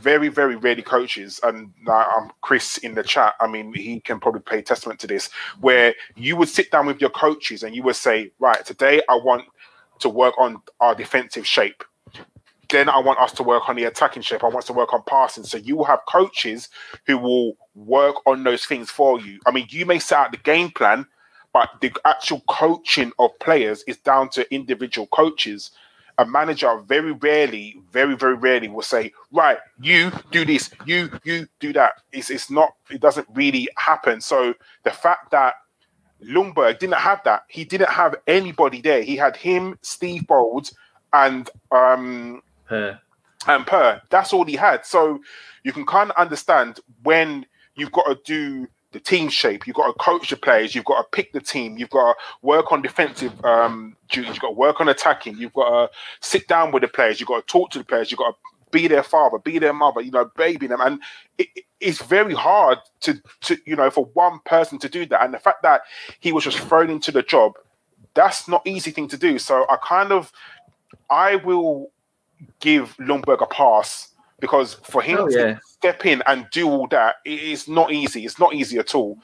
Very, 0.00 0.28
very 0.28 0.54
rarely 0.54 0.82
coaches, 0.82 1.40
and 1.42 1.72
uh, 1.88 2.04
um, 2.16 2.30
Chris 2.40 2.78
in 2.78 2.94
the 2.94 3.02
chat. 3.02 3.34
I 3.40 3.48
mean, 3.48 3.74
he 3.74 3.98
can 3.98 4.20
probably 4.20 4.42
pay 4.42 4.62
testament 4.62 5.00
to 5.00 5.08
this. 5.08 5.28
Where 5.60 5.92
you 6.14 6.36
would 6.36 6.48
sit 6.48 6.70
down 6.70 6.86
with 6.86 7.00
your 7.00 7.10
coaches 7.10 7.64
and 7.64 7.74
you 7.74 7.82
would 7.82 7.96
say, 7.96 8.30
"Right, 8.38 8.64
today 8.64 9.02
I 9.08 9.16
want 9.16 9.42
to 9.98 10.08
work 10.08 10.34
on 10.38 10.62
our 10.78 10.94
defensive 10.94 11.46
shape. 11.46 11.82
Then 12.70 12.88
I 12.88 12.98
want 12.98 13.18
us 13.18 13.32
to 13.32 13.42
work 13.42 13.68
on 13.68 13.76
the 13.76 13.84
attacking 13.84 14.22
shape. 14.22 14.44
I 14.44 14.48
want 14.48 14.58
us 14.58 14.66
to 14.66 14.72
work 14.74 14.92
on 14.92 15.02
passing. 15.06 15.44
So 15.44 15.56
you 15.56 15.76
will 15.76 15.84
have 15.86 16.00
coaches 16.06 16.68
who 17.06 17.16
will 17.16 17.56
work 17.74 18.16
on 18.26 18.44
those 18.44 18.66
things 18.66 18.90
for 18.90 19.18
you. 19.20 19.40
I 19.46 19.52
mean, 19.52 19.66
you 19.70 19.86
may 19.86 19.98
set 19.98 20.18
out 20.18 20.32
the 20.32 20.38
game 20.38 20.70
plan, 20.70 21.06
but 21.52 21.70
the 21.80 21.92
actual 22.04 22.42
coaching 22.48 23.12
of 23.18 23.30
players 23.38 23.84
is 23.86 23.96
down 23.96 24.28
to 24.30 24.54
individual 24.54 25.06
coaches. 25.06 25.70
A 26.18 26.26
manager 26.26 26.78
very 26.80 27.12
rarely, 27.12 27.80
very, 27.90 28.16
very 28.16 28.34
rarely 28.34 28.68
will 28.68 28.82
say, 28.82 29.12
right, 29.32 29.58
you 29.80 30.10
do 30.30 30.44
this, 30.44 30.70
you, 30.84 31.10
you 31.24 31.46
do 31.60 31.72
that. 31.72 31.92
It's, 32.12 32.28
it's 32.28 32.50
not, 32.50 32.74
it 32.90 33.00
doesn't 33.00 33.28
really 33.32 33.68
happen. 33.76 34.20
So 34.20 34.54
the 34.82 34.90
fact 34.90 35.30
that 35.30 35.54
Ljungberg 36.22 36.80
didn't 36.80 36.96
have 36.96 37.22
that, 37.24 37.44
he 37.48 37.64
didn't 37.64 37.90
have 37.90 38.16
anybody 38.26 38.80
there. 38.80 39.00
He 39.02 39.16
had 39.16 39.36
him, 39.36 39.78
Steve 39.82 40.26
Bould, 40.26 40.68
and 41.12 41.48
um, 41.70 42.42
uh, 42.70 42.94
and 43.46 43.66
Per. 43.66 44.00
That's 44.10 44.32
all 44.32 44.44
he 44.44 44.56
had. 44.56 44.84
So 44.84 45.20
you 45.62 45.72
can 45.72 45.86
kind 45.86 46.10
of 46.10 46.16
understand 46.16 46.80
when 47.02 47.46
you've 47.74 47.92
got 47.92 48.04
to 48.04 48.18
do 48.24 48.68
the 48.92 49.00
team 49.00 49.28
shape, 49.28 49.66
you've 49.66 49.76
got 49.76 49.86
to 49.86 49.92
coach 49.94 50.30
the 50.30 50.36
players, 50.36 50.74
you've 50.74 50.84
got 50.84 50.98
to 51.02 51.08
pick 51.12 51.32
the 51.32 51.40
team, 51.40 51.76
you've 51.76 51.90
got 51.90 52.14
to 52.14 52.18
work 52.40 52.72
on 52.72 52.80
defensive 52.80 53.44
um, 53.44 53.96
duties, 54.08 54.30
you've 54.30 54.40
got 54.40 54.48
to 54.48 54.54
work 54.54 54.80
on 54.80 54.88
attacking, 54.88 55.36
you've 55.36 55.52
got 55.52 55.68
to 55.68 55.90
sit 56.20 56.48
down 56.48 56.72
with 56.72 56.82
the 56.82 56.88
players, 56.88 57.20
you've 57.20 57.28
got 57.28 57.46
to 57.46 57.52
talk 57.52 57.70
to 57.70 57.78
the 57.78 57.84
players, 57.84 58.10
you've 58.10 58.18
got 58.18 58.30
to 58.30 58.36
be 58.70 58.88
their 58.88 59.02
father, 59.02 59.38
be 59.38 59.58
their 59.58 59.74
mother, 59.74 60.00
you 60.00 60.10
know, 60.10 60.30
baby 60.36 60.66
them. 60.66 60.80
And 60.80 61.00
it, 61.36 61.48
it's 61.80 62.02
very 62.02 62.34
hard 62.34 62.78
to, 63.00 63.20
to, 63.42 63.58
you 63.66 63.76
know, 63.76 63.90
for 63.90 64.06
one 64.14 64.40
person 64.44 64.78
to 64.78 64.88
do 64.88 65.04
that. 65.06 65.22
And 65.22 65.34
the 65.34 65.38
fact 65.38 65.62
that 65.62 65.82
he 66.20 66.32
was 66.32 66.44
just 66.44 66.58
thrown 66.58 66.90
into 66.90 67.12
the 67.12 67.22
job, 67.22 67.52
that's 68.14 68.48
not 68.48 68.66
easy 68.66 68.90
thing 68.90 69.08
to 69.08 69.18
do. 69.18 69.38
So 69.38 69.66
I 69.68 69.76
kind 69.76 70.12
of, 70.12 70.32
I 71.10 71.36
will 71.36 71.90
give 72.60 72.96
Ljungberg 72.96 73.42
a 73.42 73.46
pass 73.46 74.08
because 74.40 74.74
for 74.74 75.02
him 75.02 75.18
Oh, 75.20 75.28
to 75.28 75.38
yeah. 75.38 75.58
step 75.64 76.06
in 76.06 76.22
and 76.26 76.46
do 76.50 76.68
all 76.68 76.86
that, 76.88 77.16
it 77.24 77.40
is 77.40 77.68
not 77.68 77.92
easy. 77.92 78.24
It's 78.24 78.38
not 78.38 78.54
easy 78.54 78.78
at 78.78 78.94
all. 78.94 79.18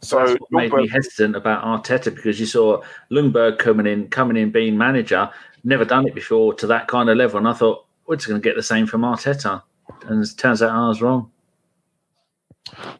So 0.00 0.18
That's 0.18 0.40
what 0.40 0.52
made 0.52 0.72
me 0.72 0.88
hesitant 0.88 1.34
about 1.34 1.64
Arteta 1.64 2.14
because 2.14 2.38
you 2.38 2.46
saw 2.46 2.82
Ljungberg 3.10 3.58
coming 3.58 3.86
in, 3.86 4.08
coming 4.08 4.36
in, 4.36 4.50
being 4.50 4.78
manager, 4.78 5.28
never 5.64 5.84
done 5.84 6.06
it 6.06 6.14
before 6.14 6.54
to 6.54 6.66
that 6.68 6.86
kind 6.86 7.08
of 7.08 7.16
level, 7.16 7.38
and 7.38 7.48
I 7.48 7.52
thought 7.52 7.84
we're 8.06 8.16
just 8.16 8.28
going 8.28 8.40
to 8.40 8.48
get 8.48 8.56
the 8.56 8.62
same 8.62 8.86
from 8.86 9.02
Arteta, 9.02 9.62
and 10.06 10.22
it 10.22 10.30
turns 10.36 10.62
out 10.62 10.70
I 10.70 10.88
was 10.88 11.02
wrong. 11.02 11.30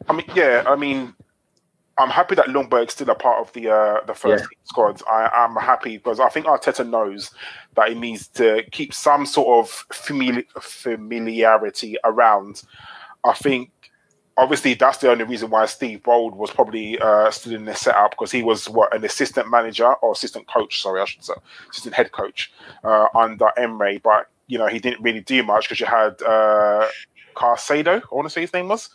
I 0.07 0.13
mean, 0.13 0.25
yeah, 0.35 0.63
I 0.67 0.75
mean, 0.75 1.13
I'm 1.99 2.09
happy 2.09 2.33
that 2.35 2.45
Ljungberg's 2.47 2.93
still 2.93 3.09
a 3.09 3.15
part 3.15 3.39
of 3.45 3.51
the 3.53 3.69
uh, 3.69 4.05
the 4.05 4.13
first 4.15 4.43
Yeah. 4.43 4.47
team 4.47 4.59
squad. 4.63 5.01
I, 5.11 5.29
I'm 5.33 5.55
happy 5.57 5.97
because 5.97 6.19
I 6.19 6.29
think 6.29 6.45
Arteta 6.45 6.87
knows 6.89 7.31
that 7.75 7.89
he 7.89 7.95
needs 7.95 8.27
to 8.29 8.63
keep 8.71 8.93
some 8.93 9.25
sort 9.25 9.65
of 9.65 9.85
famili- 9.89 10.45
familiarity 10.61 11.97
around. 12.03 12.63
I 13.23 13.33
think 13.33 13.71
obviously 14.37 14.73
that's 14.73 14.99
the 14.99 15.11
only 15.11 15.25
reason 15.25 15.49
why 15.49 15.65
Steve 15.65 16.01
Bould 16.03 16.35
was 16.35 16.51
probably 16.51 16.97
uh, 16.99 17.29
still 17.31 17.53
in 17.53 17.65
the 17.65 17.75
setup 17.75 18.11
because 18.11 18.31
he 18.31 18.41
was 18.41 18.69
what 18.69 18.95
an 18.95 19.03
assistant 19.03 19.51
manager 19.51 19.93
or 19.95 20.13
assistant 20.13 20.47
coach, 20.47 20.81
sorry, 20.81 21.01
I 21.01 21.05
should 21.05 21.23
say, 21.25 21.33
assistant 21.69 21.95
head 21.95 22.13
coach 22.13 22.51
uh, 22.85 23.07
under 23.13 23.49
Emery. 23.57 23.97
But 24.01 24.29
you 24.47 24.57
know 24.57 24.67
he 24.67 24.79
didn't 24.79 25.03
really 25.03 25.21
do 25.21 25.43
much 25.43 25.65
because 25.65 25.81
you 25.81 25.85
had 25.85 26.21
uh, 26.21 26.87
Carcedo, 27.35 28.01
I 28.01 28.15
want 28.15 28.25
to 28.27 28.29
say 28.29 28.41
his 28.41 28.53
name 28.53 28.69
was. 28.69 28.89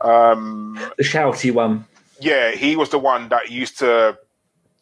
Um, 0.00 0.78
The 0.96 1.04
shouty 1.04 1.52
one. 1.52 1.84
Yeah, 2.20 2.52
he 2.52 2.76
was 2.76 2.90
the 2.90 2.98
one 2.98 3.28
that 3.28 3.50
used 3.50 3.78
to, 3.78 4.18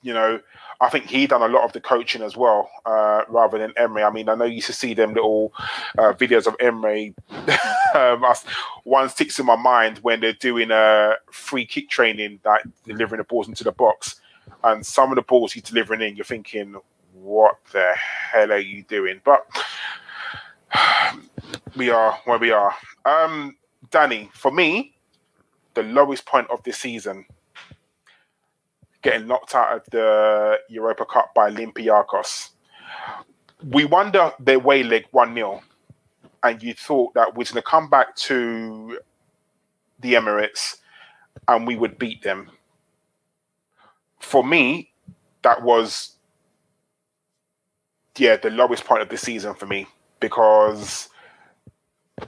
you 0.03 0.13
know, 0.13 0.41
I 0.81 0.91
think 0.91 1.07
he 1.07 1.27
done 1.27 1.43
a 1.43 1.49
lot 1.49 1.65
of 1.65 1.73
the 1.73 1.81
coaching 1.81 2.23
as 2.23 2.37
well, 2.37 2.69
uh, 2.85 3.23
rather 3.29 3.59
than 3.59 3.73
Emery. 3.77 4.03
I 4.03 4.11
mean, 4.11 4.29
I 4.29 4.35
know 4.35 4.45
you 4.45 4.57
used 4.57 4.67
to 4.67 4.73
see 4.75 4.93
them 4.93 5.15
little 5.15 5.53
uh, 5.97 6.13
videos 6.13 6.47
of 6.47 6.55
Emery. 6.61 7.15
um, 7.95 8.25
one 8.85 9.09
sticks 9.09 9.39
in 9.39 9.47
my 9.47 9.57
mind 9.57 9.99
when 9.99 10.21
they're 10.21 10.35
doing 10.35 10.71
a 10.71 11.15
free 11.31 11.65
kick 11.65 11.89
training, 11.89 12.41
like 12.45 12.63
delivering 12.85 13.19
the 13.19 13.25
balls 13.25 13.49
into 13.49 13.65
the 13.65 13.73
box, 13.73 14.21
and 14.65 14.85
some 14.85 15.11
of 15.11 15.17
the 15.17 15.23
balls 15.23 15.53
he's 15.53 15.63
delivering 15.63 16.03
in, 16.03 16.15
you're 16.15 16.25
thinking, 16.25 16.77
"What 17.15 17.57
the 17.73 17.93
hell 17.95 18.53
are 18.53 18.59
you 18.59 18.83
doing?" 18.83 19.23
But 19.25 19.47
we 21.77 21.89
are 21.89 22.19
where 22.25 22.39
we 22.39 22.51
are. 22.51 22.75
Um, 23.07 23.57
Danny, 23.91 24.31
for 24.35 24.51
me, 24.51 24.96
the 25.77 25.85
lowest 25.85 26.27
point 26.27 26.51
of 26.51 26.63
this 26.65 26.79
season, 26.79 27.27
getting 29.03 29.29
knocked 29.29 29.55
out 29.55 29.77
of 29.77 29.83
the 29.93 30.59
Europa 30.69 31.05
Cup 31.05 31.33
by 31.35 31.51
Olympiacos. 31.51 32.51
We 33.71 33.85
wonder 33.85 34.33
their 34.41 34.59
way 34.59 34.83
leg 34.83 35.05
1 35.13 35.35
0, 35.35 35.63
and 36.43 36.63
you 36.63 36.75
thought 36.75 37.15
that 37.15 37.29
we're 37.37 37.45
going 37.45 37.55
to 37.55 37.63
come 37.63 37.89
back 37.89 38.17
to 38.17 38.99
the 40.01 40.15
Emirates 40.15 40.79
and 41.47 41.67
we 41.67 41.77
would 41.77 41.99
beat 41.99 42.23
them. 42.23 42.51
For 44.19 44.43
me, 44.43 44.93
that 45.43 45.63
was, 45.63 46.17
yeah, 48.17 48.37
the 48.37 48.51
lowest 48.51 48.85
point 48.85 49.03
of 49.03 49.09
the 49.09 49.17
season 49.17 49.55
for 49.55 49.67
me 49.67 49.87
because 50.21 51.09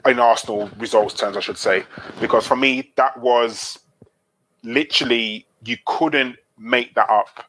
in 0.06 0.18
Arsenal 0.18 0.70
results 0.78 1.14
terms, 1.14 1.36
I 1.36 1.40
should 1.40 1.58
say, 1.58 1.84
because 2.20 2.46
for 2.46 2.56
me 2.56 2.92
that 2.96 3.18
was 3.18 3.78
literally 4.62 5.46
you 5.64 5.76
couldn't 5.86 6.36
make 6.58 6.94
that 6.94 7.08
up. 7.10 7.44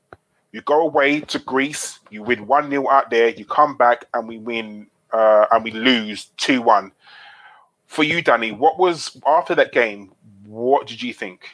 You 0.52 0.62
go 0.62 0.82
away 0.82 1.22
to 1.22 1.40
Greece, 1.40 2.00
you 2.10 2.24
win 2.24 2.48
one 2.48 2.70
0 2.70 2.90
out 2.90 3.10
there, 3.10 3.30
you 3.30 3.46
come 3.46 3.78
back 3.78 4.06
and 4.14 4.28
we 4.28 4.38
win 4.38 4.88
uh, 5.12 5.46
and 5.52 5.64
we 5.64 5.72
lose 5.72 6.26
two 6.38 6.62
one. 6.62 6.92
For 7.88 8.04
you, 8.04 8.22
Danny, 8.22 8.52
what 8.52 8.78
was 8.78 9.20
after 9.26 9.56
that 9.56 9.72
game? 9.72 10.12
What 10.46 10.88
did 10.88 11.02
you 11.02 11.14
think? 11.14 11.50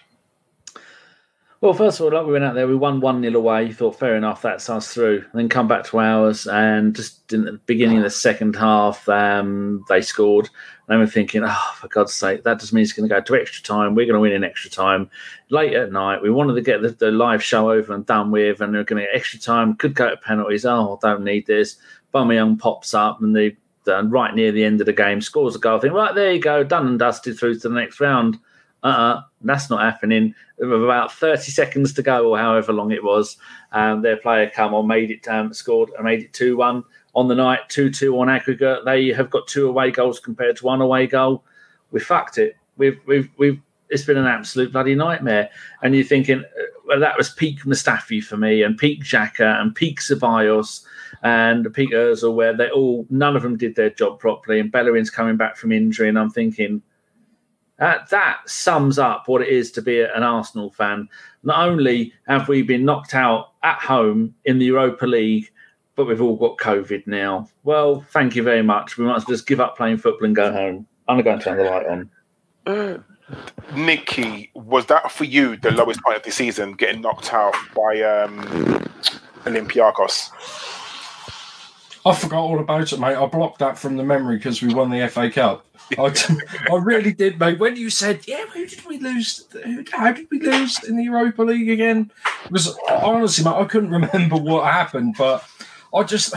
Well, 1.65 1.73
first 1.73 1.99
of 1.99 2.05
all, 2.05 2.11
like 2.11 2.27
we 2.27 2.33
went 2.33 2.43
out 2.45 2.53
there, 2.53 2.67
we 2.67 2.75
won 2.75 3.01
1 3.01 3.23
0 3.23 3.35
away. 3.35 3.63
You 3.63 3.73
thought, 3.73 3.97
fair 3.97 4.15
enough, 4.15 4.43
that's 4.43 4.69
us 4.69 4.93
through. 4.93 5.25
And 5.31 5.41
then 5.41 5.49
come 5.49 5.67
back 5.67 5.83
to 5.85 5.99
ours, 5.99 6.45
and 6.45 6.95
just 6.95 7.33
in 7.33 7.43
the 7.43 7.53
beginning 7.65 7.97
of 7.97 8.03
the 8.03 8.11
second 8.11 8.55
half, 8.55 9.09
um, 9.09 9.83
they 9.89 10.03
scored. 10.03 10.47
And 10.87 10.99
we're 10.99 11.07
thinking, 11.07 11.41
oh, 11.43 11.71
for 11.77 11.87
God's 11.87 12.13
sake, 12.13 12.43
that 12.43 12.59
just 12.59 12.71
means 12.71 12.89
it's 12.89 12.95
going 12.95 13.09
to 13.09 13.15
go 13.15 13.19
to 13.19 13.41
extra 13.41 13.63
time. 13.63 13.95
We're 13.95 14.05
going 14.05 14.13
to 14.13 14.19
win 14.19 14.33
in 14.33 14.43
extra 14.43 14.69
time. 14.69 15.09
Late 15.49 15.73
at 15.73 15.91
night, 15.91 16.21
we 16.21 16.29
wanted 16.29 16.53
to 16.53 16.61
get 16.61 16.83
the, 16.83 16.89
the 16.89 17.09
live 17.09 17.43
show 17.43 17.71
over 17.71 17.95
and 17.95 18.05
done 18.05 18.29
with, 18.29 18.61
and 18.61 18.71
they're 18.71 18.83
going 18.83 19.01
to 19.01 19.07
get 19.07 19.15
extra 19.15 19.39
time. 19.39 19.75
Could 19.75 19.95
go 19.95 20.11
to 20.11 20.17
penalties. 20.17 20.67
Oh, 20.67 20.99
don't 21.01 21.23
need 21.23 21.47
this. 21.47 21.77
Young 22.13 22.59
pops 22.59 22.93
up, 22.93 23.23
and 23.23 23.35
they 23.35 23.57
and 23.87 24.11
right 24.11 24.35
near 24.35 24.51
the 24.51 24.63
end 24.63 24.81
of 24.81 24.85
the 24.85 24.93
game 24.93 25.19
scores 25.19 25.55
a 25.55 25.59
goal. 25.59 25.77
I 25.77 25.81
think, 25.81 25.93
right, 25.95 26.13
there 26.13 26.31
you 26.31 26.39
go, 26.39 26.63
done 26.63 26.85
and 26.87 26.99
dusted 26.99 27.39
through 27.39 27.59
to 27.59 27.69
the 27.69 27.75
next 27.75 27.99
round. 27.99 28.37
Uh-uh, 28.85 29.23
that's 29.41 29.71
not 29.71 29.81
happening. 29.81 30.35
With 30.59 30.83
about 30.83 31.11
30 31.11 31.49
seconds 31.49 31.91
to 31.93 32.03
go, 32.03 32.29
or 32.29 32.37
however 32.37 32.71
long 32.71 32.91
it 32.91 33.03
was, 33.03 33.35
um, 33.71 34.03
their 34.03 34.17
player 34.17 34.47
come 34.47 34.75
on, 34.75 34.85
made 34.85 35.09
it, 35.09 35.27
um, 35.27 35.55
scored, 35.55 35.89
and 35.95 36.05
made 36.05 36.21
it 36.21 36.33
2 36.33 36.55
1 36.55 36.83
on 37.15 37.27
the 37.27 37.33
night, 37.33 37.61
2 37.69 37.89
2 37.89 38.19
on 38.19 38.29
aggregate. 38.29 38.85
They 38.85 39.07
have 39.07 39.31
got 39.31 39.47
two 39.47 39.67
away 39.67 39.89
goals 39.89 40.19
compared 40.19 40.57
to 40.57 40.65
one 40.65 40.81
away 40.81 41.07
goal. 41.07 41.43
We 41.91 41.99
fucked 41.99 42.37
it. 42.37 42.57
We've, 42.77 42.99
we've, 43.07 43.29
we've, 43.37 43.59
it's 43.89 44.03
been 44.03 44.17
an 44.17 44.27
absolute 44.27 44.71
bloody 44.71 44.93
nightmare. 44.93 45.49
And 45.81 45.95
you're 45.95 46.03
thinking, 46.03 46.41
uh, 46.41 46.63
well, 46.85 46.99
that 46.99 47.17
was 47.17 47.31
peak 47.31 47.61
Mustafi 47.61 48.23
for 48.23 48.37
me, 48.37 48.61
and 48.61 48.77
peak 48.77 49.03
Xhaka, 49.03 49.59
and 49.59 49.73
peak 49.73 49.99
Ceballos, 49.99 50.85
and 51.23 51.73
peak 51.73 51.91
Ozil, 51.91 52.35
where 52.35 52.55
they 52.55 52.69
all, 52.69 53.07
none 53.09 53.35
of 53.35 53.41
them 53.41 53.57
did 53.57 53.75
their 53.75 53.89
job 53.89 54.19
properly. 54.19 54.59
And 54.59 54.71
Bellerin's 54.71 55.09
coming 55.09 55.37
back 55.37 55.57
from 55.57 55.71
injury, 55.71 56.07
and 56.07 56.19
I'm 56.19 56.29
thinking, 56.29 56.83
uh, 57.79 57.99
that 58.09 58.49
sums 58.49 58.97
up 58.97 59.27
what 59.27 59.41
it 59.41 59.49
is 59.49 59.71
to 59.73 59.81
be 59.81 60.01
an 60.01 60.23
Arsenal 60.23 60.71
fan. 60.71 61.09
Not 61.43 61.67
only 61.67 62.13
have 62.27 62.47
we 62.47 62.61
been 62.61 62.85
knocked 62.85 63.13
out 63.13 63.51
at 63.63 63.79
home 63.79 64.33
in 64.45 64.59
the 64.59 64.65
Europa 64.65 65.05
League, 65.05 65.51
but 65.95 66.05
we've 66.05 66.21
all 66.21 66.35
got 66.35 66.57
COVID 66.57 67.05
now. 67.07 67.49
Well, 67.63 68.05
thank 68.11 68.35
you 68.35 68.43
very 68.43 68.61
much. 68.61 68.97
We 68.97 69.05
might 69.05 69.17
as 69.17 69.27
well 69.27 69.35
just 69.35 69.47
give 69.47 69.59
up 69.59 69.77
playing 69.77 69.97
football 69.97 70.25
and 70.25 70.35
go 70.35 70.51
home. 70.51 70.87
I'm 71.07 71.21
going 71.21 71.39
to 71.39 71.43
turn 71.43 71.57
the 71.57 71.63
light 71.63 71.85
on. 71.87 73.03
Nikki, 73.75 74.51
was 74.53 74.85
that 74.87 75.11
for 75.11 75.23
you 75.23 75.57
the 75.57 75.71
lowest 75.71 76.01
point 76.03 76.17
of 76.17 76.23
the 76.23 76.31
season, 76.31 76.73
getting 76.73 77.01
knocked 77.01 77.33
out 77.33 77.55
by 77.75 78.01
um, 78.01 78.41
Olympiacos? 79.45 80.31
I 82.05 82.13
forgot 82.13 82.39
all 82.39 82.59
about 82.59 82.93
it, 82.93 82.99
mate. 82.99 83.15
I 83.15 83.25
blocked 83.25 83.59
that 83.59 83.79
from 83.79 83.97
the 83.97 84.03
memory 84.03 84.37
because 84.37 84.61
we 84.61 84.73
won 84.73 84.91
the 84.91 85.07
FA 85.09 85.31
Cup. 85.31 85.65
I, 85.97 86.13
I 86.71 86.75
really 86.77 87.13
did, 87.13 87.39
mate. 87.39 87.59
When 87.59 87.75
you 87.75 87.89
said, 87.89 88.27
"Yeah, 88.27 88.45
who 88.47 88.65
did 88.65 88.85
we 88.85 88.97
lose? 88.97 89.47
How 89.91 90.11
did 90.11 90.27
we 90.31 90.39
lose 90.39 90.83
in 90.83 90.97
the 90.97 91.03
Europa 91.03 91.43
League 91.43 91.69
again?" 91.69 92.11
Because 92.43 92.75
honestly, 92.89 93.43
mate, 93.43 93.55
I 93.55 93.65
couldn't 93.65 93.91
remember 94.13 94.35
what 94.37 94.65
happened. 94.65 95.15
But 95.17 95.43
I 95.93 96.03
just, 96.03 96.33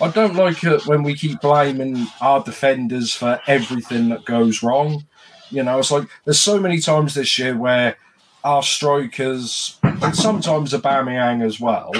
I 0.00 0.10
don't 0.10 0.34
like 0.34 0.62
it 0.64 0.86
when 0.86 1.02
we 1.02 1.14
keep 1.14 1.40
blaming 1.40 2.06
our 2.20 2.42
defenders 2.42 3.14
for 3.14 3.40
everything 3.46 4.10
that 4.10 4.24
goes 4.24 4.62
wrong. 4.62 5.06
You 5.50 5.62
know, 5.62 5.78
it's 5.78 5.90
like 5.90 6.08
there's 6.24 6.40
so 6.40 6.60
many 6.60 6.78
times 6.78 7.14
this 7.14 7.38
year 7.38 7.56
where 7.56 7.96
our 8.44 8.62
strikers 8.62 9.78
and 9.82 10.14
sometimes 10.14 10.72
Aubameyang 10.72 11.44
as 11.44 11.60
well, 11.60 11.92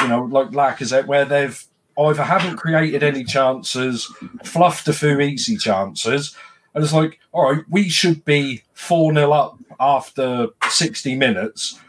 you 0.00 0.08
know, 0.08 0.24
like 0.24 0.50
Lacazette, 0.50 1.06
where 1.06 1.24
they've 1.24 1.64
either 1.98 2.22
haven't 2.22 2.56
created 2.56 3.02
any 3.02 3.24
chances, 3.24 4.06
fluffed 4.44 4.88
a 4.88 4.92
few 4.92 5.20
easy 5.20 5.56
chances, 5.56 6.36
and 6.74 6.84
it's 6.84 6.92
like, 6.92 7.18
all 7.32 7.52
right, 7.52 7.64
we 7.70 7.88
should 7.88 8.24
be 8.24 8.62
4 8.74 9.14
0 9.14 9.32
up 9.32 9.58
after 9.80 10.48
60 10.68 11.16
minutes. 11.16 11.80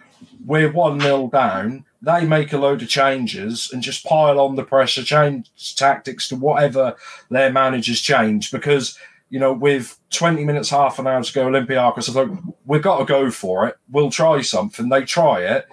We're 0.46 0.72
1 0.72 1.02
0 1.02 1.30
down. 1.32 1.86
They 2.02 2.26
make 2.26 2.54
a 2.54 2.58
load 2.58 2.82
of 2.82 2.88
changes 2.88 3.70
and 3.74 3.82
just 3.84 4.06
pile 4.06 4.40
on 4.40 4.56
the 4.56 4.64
pressure, 4.64 5.04
change 5.04 5.50
tactics 5.76 6.30
to 6.30 6.36
whatever 6.36 6.96
their 7.30 7.52
managers 7.52 8.02
change 8.02 8.52
because. 8.52 8.98
You 9.30 9.42
know, 9.42 9.52
with 9.52 10.00
20 10.12 10.46
minutes, 10.46 10.70
half 10.70 11.00
an 11.00 11.08
hour 11.08 11.22
to 11.22 11.34
go, 11.34 11.48
Olympiacos 11.48 12.16
are 12.16 12.26
like, 12.26 12.40
we've 12.66 12.82
got 12.82 13.00
to 13.00 13.04
go 13.04 13.30
for 13.30 13.68
it. 13.68 13.76
We'll 13.92 14.10
try 14.10 14.40
something. 14.40 14.88
They 14.88 15.04
try 15.04 15.42
it 15.42 15.68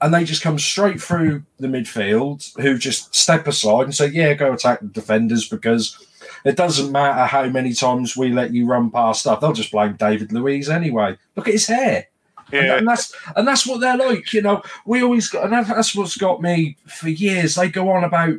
and 0.00 0.12
they 0.12 0.24
just 0.24 0.42
come 0.42 0.58
straight 0.58 1.00
through 1.00 1.42
the 1.58 1.68
midfield 1.68 2.54
who 2.60 2.78
just 2.78 3.14
step 3.14 3.46
aside 3.46 3.84
and 3.84 3.94
say, 3.94 4.08
Yeah, 4.08 4.34
go 4.34 4.52
attack 4.52 4.80
the 4.80 4.86
defenders 4.86 5.48
because 5.48 6.04
it 6.44 6.56
doesn't 6.56 6.92
matter 6.92 7.24
how 7.26 7.48
many 7.48 7.72
times 7.72 8.16
we 8.16 8.30
let 8.30 8.52
you 8.52 8.66
run 8.66 8.90
past 8.90 9.20
stuff. 9.20 9.40
They'll 9.40 9.52
just 9.52 9.72
blame 9.72 9.94
David 9.94 10.32
Luiz 10.32 10.68
anyway. 10.68 11.16
Look 11.34 11.48
at 11.48 11.54
his 11.54 11.66
hair. 11.66 12.06
And, 12.52 12.66
Yeah, 12.66 12.76
and 12.76 12.86
that's 12.86 13.12
and 13.34 13.48
that's 13.48 13.66
what 13.66 13.80
they're 13.80 13.96
like, 13.96 14.32
you 14.32 14.42
know. 14.42 14.62
We 14.84 15.02
always 15.02 15.28
got, 15.28 15.52
and 15.52 15.66
that's 15.66 15.94
what's 15.94 16.16
got 16.16 16.40
me 16.40 16.76
for 16.86 17.08
years. 17.08 17.56
They 17.56 17.68
go 17.68 17.90
on 17.90 18.04
about 18.04 18.36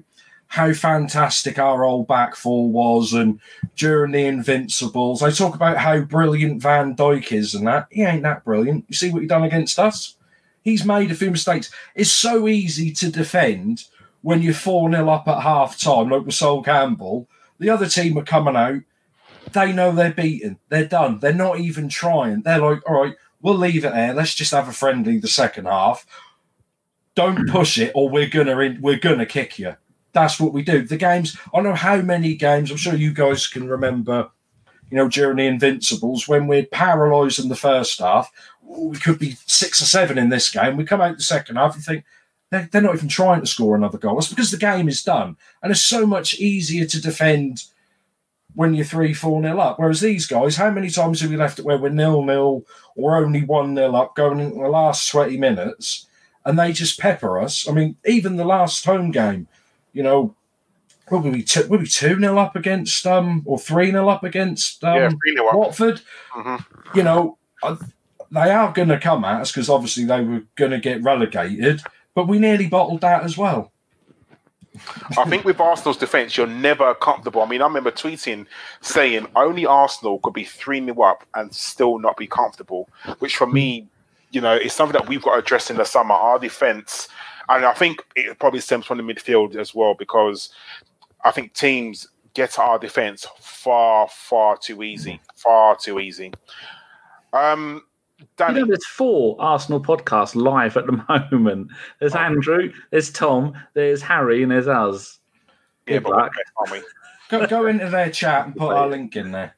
how 0.50 0.72
fantastic 0.72 1.60
our 1.60 1.84
old 1.84 2.08
back 2.08 2.36
four 2.36 2.70
was, 2.70 3.14
and 3.14 3.40
during 3.76 4.14
the 4.14 4.26
Invincibles, 4.26 5.20
they 5.20 5.32
talk 5.32 5.56
about 5.56 5.78
how 5.78 6.00
brilliant 6.00 6.62
Van 6.62 6.96
Dijk 6.96 7.34
is, 7.34 7.54
and 7.54 7.68
that 7.68 7.88
he 7.92 8.04
ain't 8.04 8.24
that 8.24 8.46
brilliant. 8.46 8.86
You 8.88 8.96
see 8.96 9.12
what 9.12 9.22
he 9.22 9.28
done 9.28 9.44
against 9.44 9.78
us? 9.78 10.17
He's 10.68 10.84
made 10.84 11.12
a 11.12 11.16
few 11.16 11.32
mistakes. 11.32 11.72
It's 11.96 12.12
so 12.12 12.46
easy 12.46 12.92
to 12.92 13.10
defend 13.10 13.86
when 14.22 14.42
you're 14.42 14.54
4 14.54 14.92
0 14.92 15.10
up 15.10 15.26
at 15.26 15.42
half 15.42 15.80
time, 15.80 16.10
like 16.10 16.26
with 16.26 16.36
Sol 16.36 16.62
Campbell. 16.62 17.30
The 17.58 17.70
other 17.70 17.88
team 17.88 18.18
are 18.18 18.26
coming 18.26 18.58
out. 18.58 18.82
They 19.54 19.72
know 19.72 19.94
they're 19.94 20.12
beaten. 20.12 20.60
They're 20.68 20.84
done. 20.84 21.20
They're 21.20 21.32
not 21.32 21.62
even 21.62 21.88
trying. 21.88 22.42
They're 22.42 22.60
like, 22.60 22.82
all 22.86 23.02
right, 23.02 23.16
we'll 23.42 23.56
leave 23.56 23.86
it 23.86 23.94
there. 23.94 24.14
Let's 24.14 24.36
just 24.36 24.52
have 24.52 24.68
a 24.68 24.74
friendly 24.74 25.20
the 25.20 25.30
second 25.30 25.68
half. 25.68 26.06
Don't 27.16 27.48
push 27.50 27.78
it, 27.78 27.94
or 27.96 28.10
we're 28.10 28.28
gonna 28.28 28.60
in, 28.60 28.82
we're 28.82 29.00
gonna 29.00 29.26
kick 29.26 29.58
you. 29.58 29.78
That's 30.12 30.38
what 30.38 30.52
we 30.52 30.64
do. 30.64 30.86
The 30.86 30.98
games. 30.98 31.38
I 31.56 31.62
know 31.62 31.76
how 31.76 32.02
many 32.02 32.36
games. 32.36 32.72
I'm 32.72 32.76
sure 32.76 32.94
you 32.94 33.14
guys 33.14 33.48
can 33.48 33.70
remember. 33.70 34.32
You 34.92 34.98
know, 34.98 35.08
during 35.08 35.38
the 35.38 35.48
Invincibles, 35.48 36.28
when 36.28 36.48
we're 36.48 36.66
paralysed 36.66 37.40
in 37.40 37.48
the 37.48 37.56
first 37.56 38.00
half, 38.00 38.32
we 38.68 38.98
could 38.98 39.18
be 39.20 39.38
six 39.46 39.82
or 39.82 39.86
seven 39.86 40.18
in 40.18 40.30
this 40.30 40.50
game. 40.50 40.78
We 40.78 40.84
come 40.84 41.02
out 41.02 41.18
the 41.18 41.24
second 41.24 41.56
half, 41.56 41.76
you 41.76 41.82
think 41.82 42.04
they're, 42.50 42.70
they're 42.72 42.82
not 42.82 42.96
even 42.96 43.10
trying 43.10 43.42
to 43.42 43.48
score 43.48 43.76
another 43.76 43.98
goal. 43.98 44.18
It's 44.18 44.30
because 44.30 44.52
the 44.52 44.58
game 44.58 44.88
is 44.88 45.04
done, 45.04 45.38
and 45.62 45.72
it's 45.72 45.86
so 45.86 46.06
much 46.06 46.40
easier 46.40 46.86
to 46.86 47.02
defend 47.02 47.64
when 48.56 48.74
you're 48.74 48.86
three, 48.86 49.14
four 49.14 49.40
nil 49.42 49.62
up. 49.62 49.80
Whereas 49.80 50.02
these 50.02 50.26
guys, 50.26 50.56
how 50.56 50.72
many 50.72 50.90
times 50.90 51.22
have 51.22 51.30
we 51.30 51.38
left 51.38 51.60
it 51.60 51.66
where 51.66 51.78
we're 51.78 51.90
nil 51.90 52.24
nil 52.24 52.66
or 52.96 53.18
only 53.18 53.44
one 53.44 53.74
nil 53.74 53.96
up 53.96 54.16
going 54.16 54.40
into 54.40 54.56
the 54.56 54.68
last 54.68 55.10
twenty 55.10 55.38
minutes, 55.38 56.08
and 56.46 56.58
they 56.58 56.72
just 56.72 57.00
pepper 57.00 57.40
us? 57.40 57.68
I 57.68 57.72
mean, 57.72 57.98
even 58.06 58.36
the 58.36 58.46
last 58.46 58.84
home 58.86 59.12
game, 59.12 59.48
you 59.94 60.04
know, 60.04 60.36
what 61.10 61.24
were 61.24 61.32
we 61.32 61.44
two, 61.44 61.68
were 61.68 61.78
we 61.78 61.88
two 61.88 62.18
nil 62.18 62.40
up 62.40 62.56
against 62.56 63.06
um 63.06 63.44
or 63.46 63.60
three 63.60 63.92
nil 63.92 64.10
up 64.10 64.24
against 64.24 64.84
um, 64.84 64.96
Yeah, 64.96 65.10
3-0 65.10 65.48
up. 65.50 65.56
Watford? 65.56 66.02
Mhm. 66.34 66.66
You 66.96 67.04
know, 67.04 67.38
I, 67.64 67.78
they 68.32 68.52
are 68.52 68.72
going 68.72 68.90
to 68.90 69.00
come 69.00 69.24
at 69.26 69.42
us 69.42 69.52
because 69.52 69.70
obviously 69.70 70.06
they 70.06 70.22
were 70.22 70.44
going 70.56 70.72
to 70.72 70.80
get 70.80 71.04
relegated, 71.04 71.82
but 72.14 72.28
we 72.28 72.40
nearly 72.40 72.68
bottled 72.68 73.02
that 73.02 73.24
as 73.24 73.38
well. 73.38 73.72
I 75.18 75.26
think 75.30 75.44
with 75.44 75.60
Arsenal's 75.60 75.98
defence, 75.98 76.38
you're 76.38 76.48
never 76.48 76.94
comfortable. 76.96 77.42
I 77.42 77.48
mean, 77.48 77.62
I 77.62 77.66
remember 77.66 77.92
tweeting 77.92 78.46
saying 78.82 79.28
only 79.36 79.66
Arsenal 79.66 80.20
could 80.20 80.34
be 80.34 80.44
3 80.44 80.86
0 80.86 81.02
up 81.02 81.26
and 81.36 81.54
still 81.54 82.00
not 82.00 82.18
be 82.18 82.28
comfortable, 82.28 82.90
which 83.20 83.36
for 83.36 83.48
me, 83.48 83.88
you 84.32 84.42
know, 84.42 84.56
is 84.56 84.74
something 84.74 85.00
that 85.00 85.08
we've 85.08 85.22
got 85.22 85.34
to 85.34 85.40
address 85.40 85.70
in 85.70 85.78
the 85.78 85.86
summer. 85.86 86.14
Our 86.14 86.40
defence, 86.40 87.08
and 87.50 87.66
I 87.66 87.74
think 87.74 88.04
it 88.16 88.38
probably 88.40 88.60
stems 88.60 88.86
from 88.86 88.98
the 88.98 89.04
midfield 89.04 89.56
as 89.56 89.74
well, 89.74 89.96
because 89.96 90.50
I 91.24 91.32
think 91.32 91.54
teams 91.54 92.08
get 92.34 92.60
our 92.60 92.78
defence 92.78 93.26
far, 93.40 94.08
far 94.10 94.58
too 94.58 94.84
easy. 94.84 95.20
Far 95.36 95.76
too 95.76 96.00
easy. 96.00 96.34
Um, 97.34 97.84
You 98.20 98.26
Danny, 98.38 98.60
know, 98.62 98.68
there's 98.68 98.86
four 98.86 99.36
Arsenal 99.40 99.82
podcasts 99.82 100.36
live 100.36 100.76
at 100.78 100.86
the 100.88 101.04
moment. 101.32 101.72
There's 102.00 102.16
Andrew, 102.16 102.72
there's 102.92 103.12
Tom, 103.12 103.54
there's 103.74 104.02
Harry, 104.02 104.42
and 104.44 104.52
there's 104.52 104.68
us. 104.68 105.20
yeah, 105.88 105.96
good 105.96 106.04
but 106.04 106.12
we're 106.12 106.18
luck. 106.18 106.32
best. 106.66 106.84
Go, 107.30 107.46
go 107.48 107.68
into 107.68 107.90
their 107.90 108.10
chat 108.10 108.46
and 108.48 108.56
put 108.56 108.74
our 108.74 108.88
link 108.88 109.16
in 109.16 109.32
there. 109.32 109.54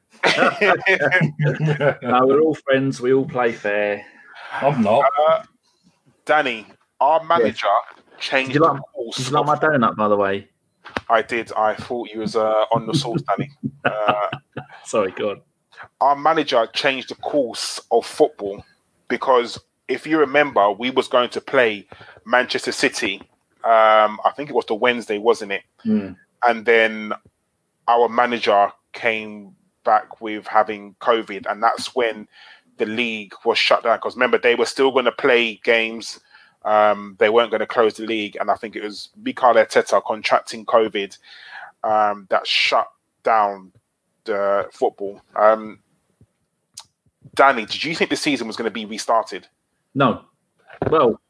No, 2.02 2.26
we're 2.26 2.40
all 2.40 2.54
friends. 2.54 3.00
We 3.00 3.12
all 3.12 3.26
play 3.26 3.52
fair. 3.52 4.04
I'm 4.52 4.82
not. 4.82 5.04
Danny, 6.24 6.66
our 7.00 7.22
manager 7.24 7.66
changed 8.18 8.52
Did 8.52 8.56
you 8.56 8.62
like, 8.62 8.76
the 8.76 8.82
course. 8.92 9.16
did 9.16 9.26
you 9.28 9.32
like 9.32 9.46
my 9.46 9.56
donut, 9.56 9.96
by 9.96 10.08
the 10.08 10.16
way? 10.16 10.48
I 11.08 11.22
did. 11.22 11.52
I 11.52 11.74
thought 11.74 12.10
you 12.12 12.20
was 12.20 12.36
uh, 12.36 12.64
on 12.72 12.86
the 12.86 12.94
sauce, 12.94 13.22
Danny. 13.22 13.50
Uh, 13.82 14.28
Sorry, 14.84 15.10
God. 15.12 15.40
Our 16.00 16.16
manager 16.16 16.66
changed 16.72 17.10
the 17.10 17.14
course 17.16 17.80
of 17.90 18.06
football 18.06 18.64
because 19.08 19.58
if 19.88 20.06
you 20.06 20.18
remember, 20.18 20.70
we 20.70 20.90
was 20.90 21.08
going 21.08 21.30
to 21.30 21.40
play 21.40 21.86
Manchester 22.24 22.72
City. 22.72 23.20
Um, 23.64 24.18
I 24.24 24.32
think 24.34 24.48
it 24.48 24.54
was 24.54 24.66
the 24.66 24.74
Wednesday, 24.74 25.18
wasn't 25.18 25.52
it? 25.52 25.62
Hmm. 25.82 26.12
And 26.46 26.64
then 26.64 27.12
our 27.88 28.08
manager 28.08 28.72
came 28.92 29.54
back 29.84 30.20
with 30.20 30.46
having 30.46 30.94
COVID, 31.00 31.50
and 31.50 31.62
that's 31.62 31.94
when 31.94 32.28
the 32.78 32.86
league 32.86 33.34
was 33.44 33.58
shut 33.58 33.82
down. 33.82 33.98
Because 33.98 34.14
remember, 34.14 34.38
they 34.38 34.54
were 34.54 34.66
still 34.66 34.92
going 34.92 35.04
to 35.06 35.12
play 35.12 35.60
games. 35.64 36.20
Um, 36.64 37.16
they 37.18 37.28
weren't 37.28 37.50
going 37.50 37.60
to 37.60 37.66
close 37.66 37.94
the 37.94 38.06
league, 38.06 38.36
and 38.40 38.50
I 38.50 38.54
think 38.54 38.76
it 38.76 38.84
was 38.84 39.08
Mikel 39.16 39.54
Arteta 39.54 40.02
contracting 40.04 40.64
COVID 40.66 41.18
um, 41.82 42.26
that 42.30 42.46
shut 42.46 42.88
down 43.22 43.72
the 44.30 44.68
football. 44.72 45.20
Um, 45.36 45.80
Danny, 47.34 47.66
did 47.66 47.84
you 47.84 47.94
think 47.94 48.10
the 48.10 48.16
season 48.16 48.46
was 48.46 48.56
going 48.56 48.68
to 48.68 48.72
be 48.72 48.84
restarted? 48.84 49.46
No. 49.94 50.22
Well, 50.88 51.20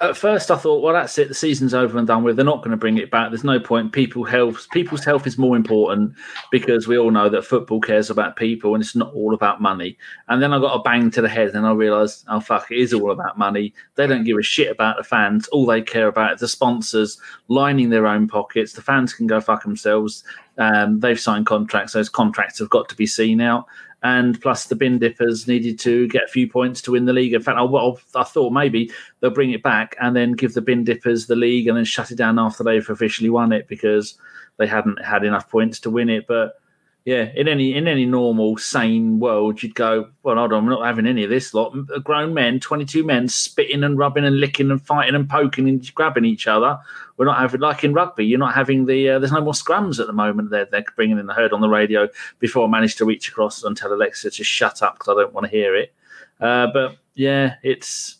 at 0.00 0.16
first 0.16 0.50
I 0.50 0.56
thought, 0.56 0.82
well, 0.82 0.92
that's 0.92 1.16
it. 1.18 1.28
The 1.28 1.34
season's 1.34 1.74
over 1.74 1.98
and 1.98 2.06
done 2.06 2.24
with. 2.24 2.36
They're 2.36 2.44
not 2.44 2.58
going 2.58 2.72
to 2.72 2.76
bring 2.76 2.98
it 2.98 3.10
back. 3.10 3.30
There's 3.30 3.44
no 3.44 3.60
point. 3.60 3.92
People 3.92 4.24
health, 4.24 4.66
people's 4.72 5.04
health 5.04 5.26
is 5.26 5.38
more 5.38 5.56
important 5.56 6.14
because 6.50 6.88
we 6.88 6.98
all 6.98 7.10
know 7.10 7.28
that 7.28 7.44
football 7.44 7.80
cares 7.80 8.10
about 8.10 8.36
people 8.36 8.74
and 8.74 8.82
it's 8.82 8.96
not 8.96 9.12
all 9.14 9.34
about 9.34 9.62
money. 9.62 9.96
And 10.28 10.42
then 10.42 10.52
I 10.52 10.58
got 10.58 10.78
a 10.78 10.82
bang 10.82 11.10
to 11.12 11.22
the 11.22 11.28
head 11.28 11.54
and 11.54 11.66
I 11.66 11.72
realised, 11.72 12.24
oh 12.28 12.40
fuck, 12.40 12.70
it 12.70 12.78
is 12.78 12.92
all 12.92 13.10
about 13.10 13.38
money. 13.38 13.72
They 13.94 14.06
don't 14.06 14.24
give 14.24 14.38
a 14.38 14.42
shit 14.42 14.70
about 14.70 14.96
the 14.96 15.04
fans. 15.04 15.46
All 15.48 15.66
they 15.66 15.82
care 15.82 16.08
about 16.08 16.34
is 16.34 16.40
the 16.40 16.48
sponsors 16.48 17.20
lining 17.48 17.90
their 17.90 18.06
own 18.06 18.26
pockets. 18.26 18.72
The 18.72 18.82
fans 18.82 19.14
can 19.14 19.26
go 19.26 19.40
fuck 19.40 19.62
themselves. 19.62 20.24
Um, 20.58 21.00
they've 21.00 21.18
signed 21.18 21.46
contracts. 21.46 21.92
Those 21.92 22.08
contracts 22.08 22.58
have 22.58 22.70
got 22.70 22.88
to 22.88 22.96
be 22.96 23.06
seen 23.06 23.40
out 23.40 23.66
and 24.04 24.40
plus 24.42 24.66
the 24.66 24.76
bin 24.76 24.98
dippers 24.98 25.48
needed 25.48 25.78
to 25.78 26.06
get 26.08 26.24
a 26.24 26.28
few 26.28 26.46
points 26.46 26.82
to 26.82 26.92
win 26.92 27.06
the 27.06 27.12
league. 27.12 27.32
In 27.32 27.42
fact, 27.42 27.58
I, 27.58 27.62
well, 27.62 27.98
I 28.14 28.22
thought 28.22 28.52
maybe 28.52 28.90
they'll 29.18 29.30
bring 29.30 29.52
it 29.52 29.62
back 29.62 29.96
and 29.98 30.14
then 30.14 30.32
give 30.32 30.52
the 30.52 30.60
bin 30.60 30.84
dippers 30.84 31.26
the 31.26 31.34
league 31.34 31.66
and 31.66 31.76
then 31.76 31.86
shut 31.86 32.10
it 32.10 32.18
down 32.18 32.38
after 32.38 32.62
they've 32.62 32.88
officially 32.88 33.30
won 33.30 33.50
it 33.50 33.66
because 33.66 34.18
they 34.58 34.66
hadn't 34.66 35.02
had 35.02 35.24
enough 35.24 35.50
points 35.50 35.80
to 35.80 35.90
win 35.90 36.10
it. 36.10 36.26
But 36.26 36.60
yeah, 37.04 37.30
in 37.34 37.48
any 37.48 37.74
in 37.74 37.86
any 37.86 38.06
normal 38.06 38.56
sane 38.56 39.18
world, 39.18 39.62
you'd 39.62 39.74
go, 39.74 40.08
well, 40.22 40.36
hold 40.36 40.54
on, 40.54 40.64
I'm 40.64 40.70
not 40.70 40.86
having 40.86 41.06
any 41.06 41.22
of 41.24 41.28
this 41.28 41.52
lot. 41.52 41.74
Grown 42.02 42.32
men, 42.32 42.60
22 42.60 43.04
men, 43.04 43.28
spitting 43.28 43.84
and 43.84 43.98
rubbing 43.98 44.24
and 44.24 44.40
licking 44.40 44.70
and 44.70 44.80
fighting 44.80 45.14
and 45.14 45.28
poking 45.28 45.68
and 45.68 45.94
grabbing 45.94 46.24
each 46.24 46.46
other. 46.46 46.78
We're 47.18 47.26
not 47.26 47.38
having 47.38 47.60
like 47.60 47.84
in 47.84 47.92
rugby. 47.92 48.24
You're 48.24 48.38
not 48.38 48.54
having 48.54 48.86
the. 48.86 49.10
Uh, 49.10 49.18
there's 49.18 49.32
no 49.32 49.42
more 49.42 49.52
scrums 49.52 50.00
at 50.00 50.06
the 50.06 50.14
moment. 50.14 50.48
They're 50.48 50.64
they're 50.64 50.84
bringing 50.96 51.18
in 51.18 51.26
the 51.26 51.34
herd 51.34 51.52
on 51.52 51.60
the 51.60 51.68
radio 51.68 52.08
before 52.38 52.66
I 52.66 52.70
managed 52.70 52.96
to 52.98 53.04
reach 53.04 53.28
across 53.28 53.62
and 53.62 53.76
tell 53.76 53.92
Alexa 53.92 54.30
to 54.30 54.44
shut 54.44 54.82
up 54.82 54.94
because 54.94 55.08
I 55.10 55.20
don't 55.20 55.34
want 55.34 55.44
to 55.44 55.50
hear 55.50 55.76
it. 55.76 55.92
Uh, 56.40 56.68
but 56.72 56.96
yeah, 57.14 57.56
it's 57.62 58.16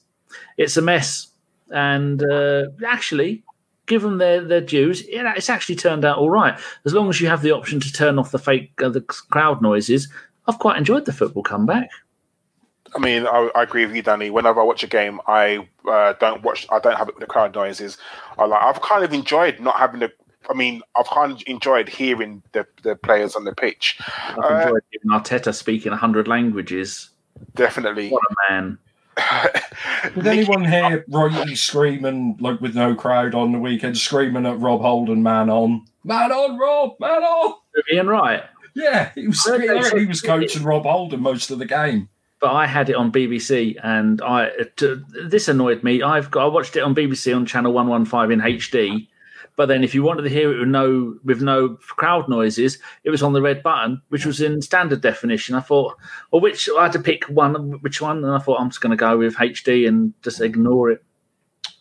it's 0.58 0.76
a 0.76 0.82
mess. 0.82 1.28
And 1.70 2.22
uh, 2.22 2.66
actually, 2.86 3.44
give 3.86 4.02
them 4.02 4.18
their 4.18 4.42
their 4.42 4.60
dues. 4.60 5.04
It's 5.08 5.50
actually 5.50 5.76
turned 5.76 6.04
out 6.04 6.18
all 6.18 6.30
right. 6.30 6.58
As 6.84 6.94
long 6.94 7.08
as 7.08 7.20
you 7.20 7.28
have 7.28 7.42
the 7.42 7.52
option 7.52 7.80
to 7.80 7.92
turn 7.92 8.18
off 8.18 8.30
the 8.30 8.38
fake 8.38 8.72
uh, 8.82 8.88
the 8.88 9.00
crowd 9.02 9.62
noises, 9.62 10.08
I've 10.46 10.58
quite 10.58 10.76
enjoyed 10.78 11.04
the 11.04 11.12
football 11.12 11.42
comeback. 11.42 11.90
I 12.96 13.00
mean, 13.00 13.26
I, 13.26 13.50
I 13.56 13.62
agree 13.64 13.84
with 13.86 13.96
you, 13.96 14.02
Danny. 14.02 14.30
Whenever 14.30 14.60
I 14.60 14.64
watch 14.64 14.84
a 14.84 14.86
game, 14.86 15.20
I 15.26 15.66
uh, 15.88 16.12
don't 16.20 16.42
watch. 16.42 16.66
I 16.70 16.78
don't 16.78 16.96
have 16.96 17.08
it 17.08 17.16
with 17.16 17.22
the 17.22 17.26
crowd 17.26 17.54
noises. 17.54 17.98
I 18.38 18.44
like. 18.46 18.62
I've 18.62 18.80
kind 18.82 19.04
of 19.04 19.12
enjoyed 19.12 19.58
not 19.60 19.76
having 19.76 20.00
the. 20.00 20.12
I 20.48 20.52
mean, 20.52 20.82
I've 20.96 21.06
kind 21.06 21.32
of 21.32 21.42
enjoyed 21.46 21.88
hearing 21.88 22.42
the, 22.52 22.66
the 22.82 22.96
players 22.96 23.34
on 23.34 23.44
the 23.44 23.54
pitch. 23.54 23.98
I've 24.28 24.38
Uh, 24.38 24.54
enjoyed 24.60 24.82
hearing 24.90 25.20
Arteta 25.20 25.54
speaking 25.54 25.92
hundred 25.92 26.28
languages. 26.28 27.10
Definitely. 27.56 28.10
What 28.10 28.22
a 28.22 28.52
man! 28.52 28.78
Did 30.14 30.26
anyone 30.26 30.64
hear 30.64 31.04
Roy 31.08 31.30
screaming 31.54 32.36
like 32.40 32.60
with 32.60 32.74
no 32.74 32.94
crowd 32.94 33.34
on 33.34 33.52
the 33.52 33.58
weekend, 33.58 33.96
screaming 33.98 34.46
at 34.46 34.58
Rob 34.60 34.80
Holding, 34.80 35.22
man 35.22 35.50
on, 35.50 35.86
man 36.04 36.32
on, 36.32 36.58
Rob, 36.58 36.92
man 37.00 37.22
on? 37.22 37.54
Ian 37.92 38.08
Wright. 38.08 38.42
Yeah, 38.74 39.10
he 39.14 39.26
was 39.28 39.44
he 39.92 40.06
was 40.06 40.20
coaching 40.20 40.64
Rob 40.64 40.84
Holding 40.84 41.20
most 41.20 41.50
of 41.50 41.58
the 41.58 41.66
game. 41.66 42.08
but 42.40 42.52
I 42.52 42.66
had 42.66 42.90
it 42.90 42.96
on 42.96 43.10
BBC, 43.12 43.76
and 43.82 44.20
I 44.20 44.50
to, 44.76 45.02
this 45.24 45.48
annoyed 45.48 45.82
me. 45.82 46.02
I've 46.02 46.30
got 46.30 46.44
I 46.44 46.48
watched 46.48 46.76
it 46.76 46.80
on 46.80 46.94
BBC 46.94 47.34
on 47.34 47.46
channel 47.46 47.72
one 47.72 47.86
one 47.86 48.04
five 48.04 48.30
in 48.30 48.40
HD, 48.40 49.08
but 49.56 49.66
then 49.66 49.84
if 49.84 49.94
you 49.94 50.02
wanted 50.02 50.22
to 50.22 50.28
hear 50.28 50.52
it 50.52 50.58
with 50.58 50.68
no 50.68 51.16
with 51.24 51.42
no 51.42 51.76
crowd 51.80 52.28
noises, 52.28 52.78
it 53.04 53.10
was 53.10 53.22
on 53.22 53.32
the 53.32 53.42
red 53.42 53.62
button, 53.62 54.02
which 54.08 54.26
was 54.26 54.40
in 54.40 54.60
standard 54.62 55.00
definition. 55.00 55.54
I 55.54 55.60
thought, 55.60 55.96
or 56.30 56.40
which 56.40 56.68
I 56.76 56.84
had 56.84 56.92
to 56.92 56.98
pick 56.98 57.24
one, 57.24 57.72
which 57.80 58.00
one, 58.00 58.24
and 58.24 58.32
I 58.32 58.38
thought 58.38 58.60
I'm 58.60 58.70
just 58.70 58.80
going 58.80 58.90
to 58.90 58.96
go 58.96 59.16
with 59.16 59.36
HD 59.36 59.86
and 59.86 60.12
just 60.22 60.40
ignore 60.40 60.90
it. 60.90 61.04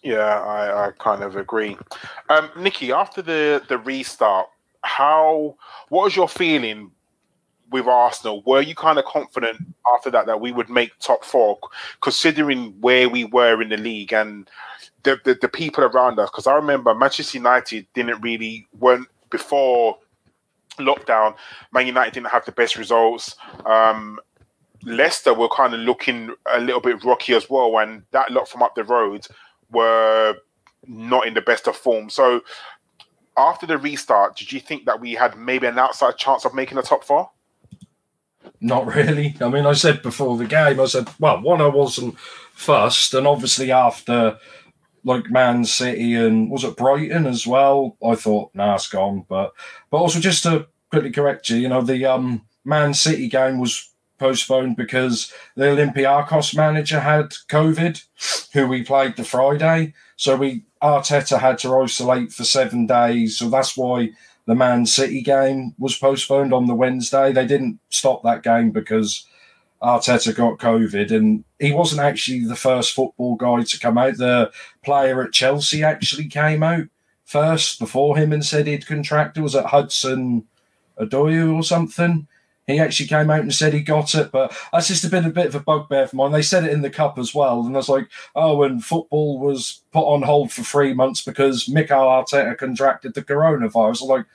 Yeah, 0.04 0.42
I, 0.42 0.88
I 0.88 0.92
kind 0.92 1.24
of 1.24 1.36
agree. 1.36 1.78
Um, 2.30 2.50
Nikki, 2.58 2.92
after 2.92 3.22
the 3.22 3.64
the 3.68 3.78
restart, 3.78 4.48
how 4.84 5.56
what 5.90 6.04
was 6.04 6.16
your 6.16 6.30
feeling 6.30 6.92
with 7.72 7.88
Arsenal? 7.88 8.44
Were 8.46 8.62
you 8.62 8.76
kind 8.76 9.00
of 9.00 9.06
confident 9.06 9.58
after 9.96 10.12
that 10.12 10.28
that 10.28 10.42
we 10.42 10.52
would 10.52 10.70
make 10.70 10.92
top 11.00 11.26
four, 11.26 11.58
considering 12.02 12.76
where 12.82 13.10
we 13.10 13.26
were 13.26 13.62
in 13.62 13.70
the 13.70 13.78
league 13.78 14.14
and 14.14 14.50
the 15.04 15.20
the, 15.24 15.36
the 15.36 15.50
people 15.50 15.84
around 15.84 16.20
us? 16.20 16.30
Because 16.30 16.48
I 16.48 16.56
remember 16.56 16.94
Manchester 16.94 17.38
United 17.38 17.88
didn't 17.94 18.22
really 18.22 18.68
weren't 18.80 19.08
before 19.30 19.98
lockdown. 20.78 21.36
Man 21.72 21.88
United 21.88 22.14
didn't 22.14 22.30
have 22.30 22.46
the 22.46 22.52
best 22.52 22.78
results. 22.78 23.36
Um, 23.66 24.20
Leicester 24.84 25.34
were 25.34 25.50
kind 25.50 25.74
of 25.74 25.80
looking 25.80 26.32
a 26.52 26.60
little 26.60 26.82
bit 26.82 27.04
rocky 27.04 27.34
as 27.34 27.50
well, 27.50 27.78
and 27.80 28.04
that 28.12 28.32
lot 28.32 28.48
from 28.48 28.64
up 28.64 28.76
the 28.76 28.84
road 28.84 29.26
were 29.72 30.36
not 30.88 31.26
in 31.28 31.34
the 31.34 31.42
best 31.42 31.68
of 31.68 31.76
form. 31.76 32.10
So 32.10 32.42
after 33.38 33.66
the 33.66 33.78
restart, 33.78 34.36
did 34.36 34.52
you 34.52 34.60
think 34.60 34.86
that 34.86 35.00
we 35.00 35.14
had 35.14 35.38
maybe 35.38 35.68
an 35.68 35.80
outside 35.80 36.18
chance 36.18 36.46
of 36.46 36.54
making 36.54 36.76
the 36.76 36.84
top 36.84 37.04
four? 37.04 37.30
Not 38.60 38.86
really. 38.94 39.36
I 39.42 39.50
mean, 39.50 39.66
I 39.66 39.74
said 39.74 40.02
before 40.02 40.38
the 40.38 40.46
game, 40.46 40.80
I 40.80 40.86
said, 40.86 41.08
well, 41.20 41.42
one, 41.42 41.62
I 41.62 41.68
wasn't 41.68 42.18
first, 42.20 43.14
and 43.14 43.26
obviously 43.26 43.72
after 43.72 44.38
like 45.04 45.30
Man 45.30 45.66
City 45.66 46.16
and 46.16 46.50
was 46.50 46.64
it 46.64 46.78
Brighton 46.78 47.26
as 47.26 47.46
well, 47.46 47.98
I 48.04 48.16
thought, 48.16 48.52
nah, 48.54 48.76
it's 48.76 48.90
gone. 48.90 49.26
But 49.28 49.54
but 49.90 49.98
also 49.98 50.20
just 50.20 50.44
to 50.44 50.68
quickly 50.90 51.12
correct 51.12 51.50
you, 51.50 51.58
you 51.58 51.70
know, 51.70 51.82
the 51.82 52.06
um 52.06 52.42
Man 52.66 52.94
City 52.94 53.28
game 53.28 53.60
was 53.60 53.90
postponed 54.18 54.78
because 54.78 55.34
the 55.56 55.66
Olympiacos 55.66 56.56
manager 56.56 57.00
had 57.00 57.32
COVID, 57.50 58.04
who 58.54 58.68
we 58.68 58.84
played 58.84 59.18
the 59.18 59.24
Friday. 59.24 59.94
So 60.16 60.38
we 60.38 60.64
Arteta 60.82 61.40
had 61.40 61.58
to 61.60 61.76
isolate 61.78 62.32
for 62.32 62.44
seven 62.44 62.86
days. 62.86 63.38
So 63.38 63.50
that's 63.50 63.76
why 63.76 64.12
the 64.46 64.56
Man 64.56 64.86
City 64.86 65.22
game 65.22 65.76
was 65.80 65.98
postponed 65.98 66.54
on 66.54 66.68
the 66.68 66.76
Wednesday. 66.76 67.32
They 67.32 67.46
didn't 67.46 67.80
stop 67.90 68.24
that 68.24 68.44
game 68.44 68.72
because 68.72 69.26
Arteta 69.84 70.34
got 70.34 70.60
COVID, 70.60 71.12
and 71.12 71.44
he 71.60 71.74
wasn't 71.74 72.02
actually 72.02 72.46
the 72.46 72.56
first 72.56 72.94
football 72.94 73.36
guy 73.36 73.64
to 73.64 73.80
come 73.80 73.98
out. 73.98 74.18
The 74.18 74.52
player 74.84 75.22
at 75.22 75.34
Chelsea 75.34 75.84
actually 75.84 76.26
came 76.26 76.64
out 76.64 76.86
first 77.26 77.80
before 77.80 78.18
him 78.18 78.32
and 78.32 78.46
said 78.46 78.66
he'd 78.66 78.88
contracted. 78.88 79.42
It 79.42 79.44
Was 79.44 79.56
it 79.56 79.66
Hudson 79.66 80.48
Adoyu 81.00 81.56
or 81.56 81.64
something? 81.64 82.28
He 82.66 82.80
actually 82.80 83.08
came 83.08 83.30
out 83.30 83.42
and 83.42 83.54
said 83.54 83.74
he 83.74 83.82
got 83.82 84.16
it, 84.16 84.32
but 84.32 84.58
that's 84.72 84.88
just 84.88 85.04
a 85.04 85.10
bit 85.10 85.26
a 85.26 85.30
bit 85.30 85.48
of 85.48 85.56
a 85.56 85.60
bugbear 85.60 86.08
for 86.08 86.16
mine. 86.16 86.32
They 86.32 86.42
said 86.42 86.64
it 86.64 86.72
in 86.72 86.82
the 86.82 86.90
cup 86.90 87.20
as 87.20 87.36
well, 87.36 87.66
and 87.66 87.76
I 87.76 87.80
was 87.80 87.90
like, 87.90 88.08
oh, 88.36 88.64
and 88.64 88.84
football 88.84 89.38
was 89.38 89.82
put 89.92 90.06
on 90.06 90.22
hold 90.22 90.50
for 90.50 90.64
three 90.64 90.94
months 90.94 91.22
because 91.22 91.68
Mikel 91.68 91.98
Arteta 91.98 92.58
contracted 92.58 93.16
the 93.16 93.22
coronavirus. 93.22 94.04
I'm 94.04 94.08
like, 94.08 94.26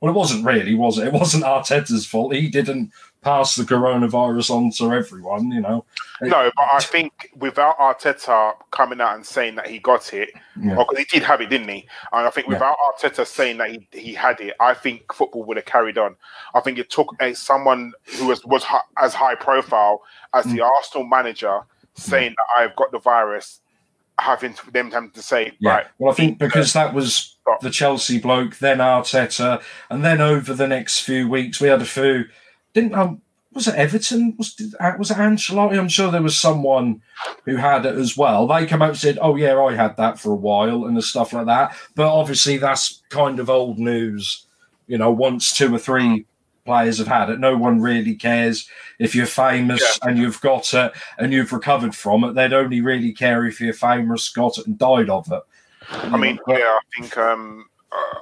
well, 0.00 0.12
it 0.12 0.16
wasn't 0.16 0.44
really, 0.44 0.76
was 0.76 0.98
it? 0.98 1.08
It 1.08 1.12
wasn't 1.12 1.42
Arteta's 1.42 2.06
fault. 2.06 2.34
He 2.34 2.48
didn't 2.48 2.92
pass 3.22 3.54
the 3.54 3.62
coronavirus 3.62 4.50
on 4.50 4.70
to 4.72 4.92
everyone, 4.92 5.50
you 5.52 5.60
know. 5.60 5.84
No, 6.20 6.50
but 6.56 6.68
I 6.72 6.80
think 6.80 7.30
without 7.36 7.78
Arteta 7.78 8.54
coming 8.70 9.00
out 9.00 9.14
and 9.14 9.24
saying 9.24 9.54
that 9.54 9.68
he 9.68 9.78
got 9.78 10.12
it, 10.12 10.30
Yeah. 10.60 10.76
Oh, 10.76 10.84
because 10.84 10.98
he 10.98 11.04
did 11.04 11.22
have 11.22 11.40
it, 11.40 11.48
didn't 11.48 11.68
he? 11.68 11.86
And 12.12 12.26
I 12.26 12.30
think 12.30 12.48
without 12.48 12.76
Arteta 12.78 13.26
saying 13.26 13.58
that 13.58 13.70
he, 13.70 13.88
he 13.92 14.14
had 14.14 14.40
it, 14.40 14.54
I 14.60 14.74
think 14.74 15.12
football 15.12 15.44
would 15.44 15.56
have 15.56 15.66
carried 15.66 15.98
on. 15.98 16.16
I 16.54 16.60
think 16.60 16.78
it 16.78 16.90
took 16.90 17.14
a, 17.20 17.34
someone 17.34 17.92
who 18.18 18.26
was, 18.26 18.44
was 18.44 18.64
hi, 18.64 18.80
as 19.00 19.14
high 19.14 19.36
profile 19.36 20.02
as 20.34 20.44
the 20.44 20.58
mm. 20.58 20.68
Arsenal 20.68 21.06
manager 21.06 21.60
saying 21.94 22.34
that 22.36 22.62
I've 22.62 22.74
got 22.76 22.90
the 22.90 22.98
virus, 22.98 23.60
having 24.18 24.54
to, 24.54 24.70
them 24.70 24.90
having 24.90 25.10
to 25.12 25.22
say, 25.22 25.52
Yeah. 25.60 25.70
right, 25.70 25.86
Well, 25.98 26.12
I 26.12 26.14
think 26.14 26.38
because 26.38 26.72
that 26.72 26.92
was 26.92 27.36
the 27.60 27.70
Chelsea 27.70 28.18
bloke, 28.18 28.58
then 28.58 28.78
Arteta, 28.78 29.62
and 29.90 30.04
then 30.04 30.20
over 30.20 30.54
the 30.54 30.66
next 30.66 31.00
few 31.00 31.28
weeks 31.28 31.60
we 31.60 31.68
had 31.68 31.82
a 31.82 31.86
few. 31.86 32.24
Didn't 32.74 32.94
um, 32.94 33.22
was 33.52 33.68
it 33.68 33.74
Everton? 33.74 34.34
Was 34.38 34.54
did, 34.54 34.74
uh, 34.80 34.92
was 34.98 35.10
it 35.10 35.18
Ancelotti? 35.18 35.78
I'm 35.78 35.88
sure 35.88 36.10
there 36.10 36.22
was 36.22 36.36
someone 36.36 37.02
who 37.44 37.56
had 37.56 37.84
it 37.84 37.96
as 37.96 38.16
well. 38.16 38.46
They 38.46 38.66
come 38.66 38.82
out 38.82 38.90
and 38.90 38.98
said, 38.98 39.18
"Oh 39.20 39.36
yeah, 39.36 39.60
I 39.60 39.74
had 39.74 39.96
that 39.96 40.18
for 40.18 40.32
a 40.32 40.36
while," 40.36 40.84
and 40.86 40.96
the 40.96 41.02
stuff 41.02 41.32
like 41.32 41.46
that. 41.46 41.76
But 41.94 42.12
obviously, 42.12 42.56
that's 42.56 43.02
kind 43.10 43.38
of 43.38 43.50
old 43.50 43.78
news. 43.78 44.46
You 44.86 44.98
know, 44.98 45.10
once 45.10 45.56
two 45.56 45.74
or 45.74 45.78
three 45.78 46.26
players 46.64 46.98
have 46.98 47.08
had 47.08 47.30
it, 47.30 47.40
no 47.40 47.56
one 47.56 47.80
really 47.80 48.14
cares 48.14 48.68
if 48.98 49.14
you're 49.14 49.26
famous 49.26 49.98
and 50.02 50.16
you've 50.16 50.40
got 50.40 50.72
it 50.74 50.92
and 51.18 51.32
you've 51.32 51.52
recovered 51.52 51.94
from 51.94 52.24
it. 52.24 52.34
They'd 52.34 52.52
only 52.52 52.80
really 52.80 53.12
care 53.12 53.46
if 53.46 53.60
you're 53.60 53.72
famous, 53.72 54.28
got 54.28 54.58
it, 54.58 54.66
and 54.66 54.78
died 54.78 55.10
of 55.10 55.30
it. 55.30 55.42
I 55.90 56.16
mean, 56.16 56.38
yeah, 56.46 56.56
I 56.56 56.80
think. 56.96 57.16
Um, 57.16 57.66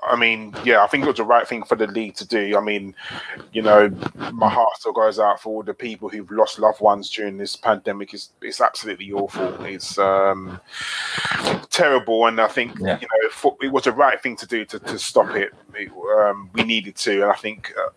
I 0.03 0.17
mean, 0.17 0.55
yeah, 0.65 0.83
I 0.83 0.87
think 0.89 1.05
it 1.05 1.07
was 1.07 1.19
the 1.19 1.25
right 1.25 1.47
thing 1.47 1.63
for 1.63 1.77
the 1.77 1.87
league 1.87 2.17
to 2.17 2.27
do. 2.27 2.57
I 2.57 2.61
mean, 2.61 2.95
you 3.53 3.63
know, 3.63 3.89
my 4.33 4.49
heart 4.49 4.77
still 4.77 4.93
goes 4.93 5.19
out 5.21 5.41
for 5.41 5.51
all 5.57 5.63
the 5.63 5.75
people 5.75 6.09
who've 6.09 6.31
lost 6.31 6.59
loved 6.59 6.81
ones 6.81 7.09
during 7.11 7.39
this 7.39 7.55
pandemic. 7.55 8.13
It's 8.13 8.31
it's 8.43 8.61
absolutely 8.61 9.13
awful. 9.13 9.65
It's 9.65 9.99
um, 9.99 10.61
terrible, 11.71 12.27
and 12.27 12.41
I 12.41 12.49
think 12.49 12.79
Yeah. 12.81 12.99
you 13.01 13.07
know 13.07 13.29
fo- 13.31 13.59
it 13.63 13.69
was 13.73 13.85
the 13.85 13.93
right 13.93 14.21
thing 14.21 14.37
to 14.37 14.47
do 14.47 14.65
to, 14.65 14.79
to 14.81 14.99
stop 14.99 15.31
it. 15.37 15.53
It, 15.75 15.91
um, 16.19 16.51
we 16.55 16.65
needed 16.65 16.97
to, 16.97 17.23
and 17.23 17.31
I 17.31 17.37
think. 17.37 17.73
Uh, 17.79 17.91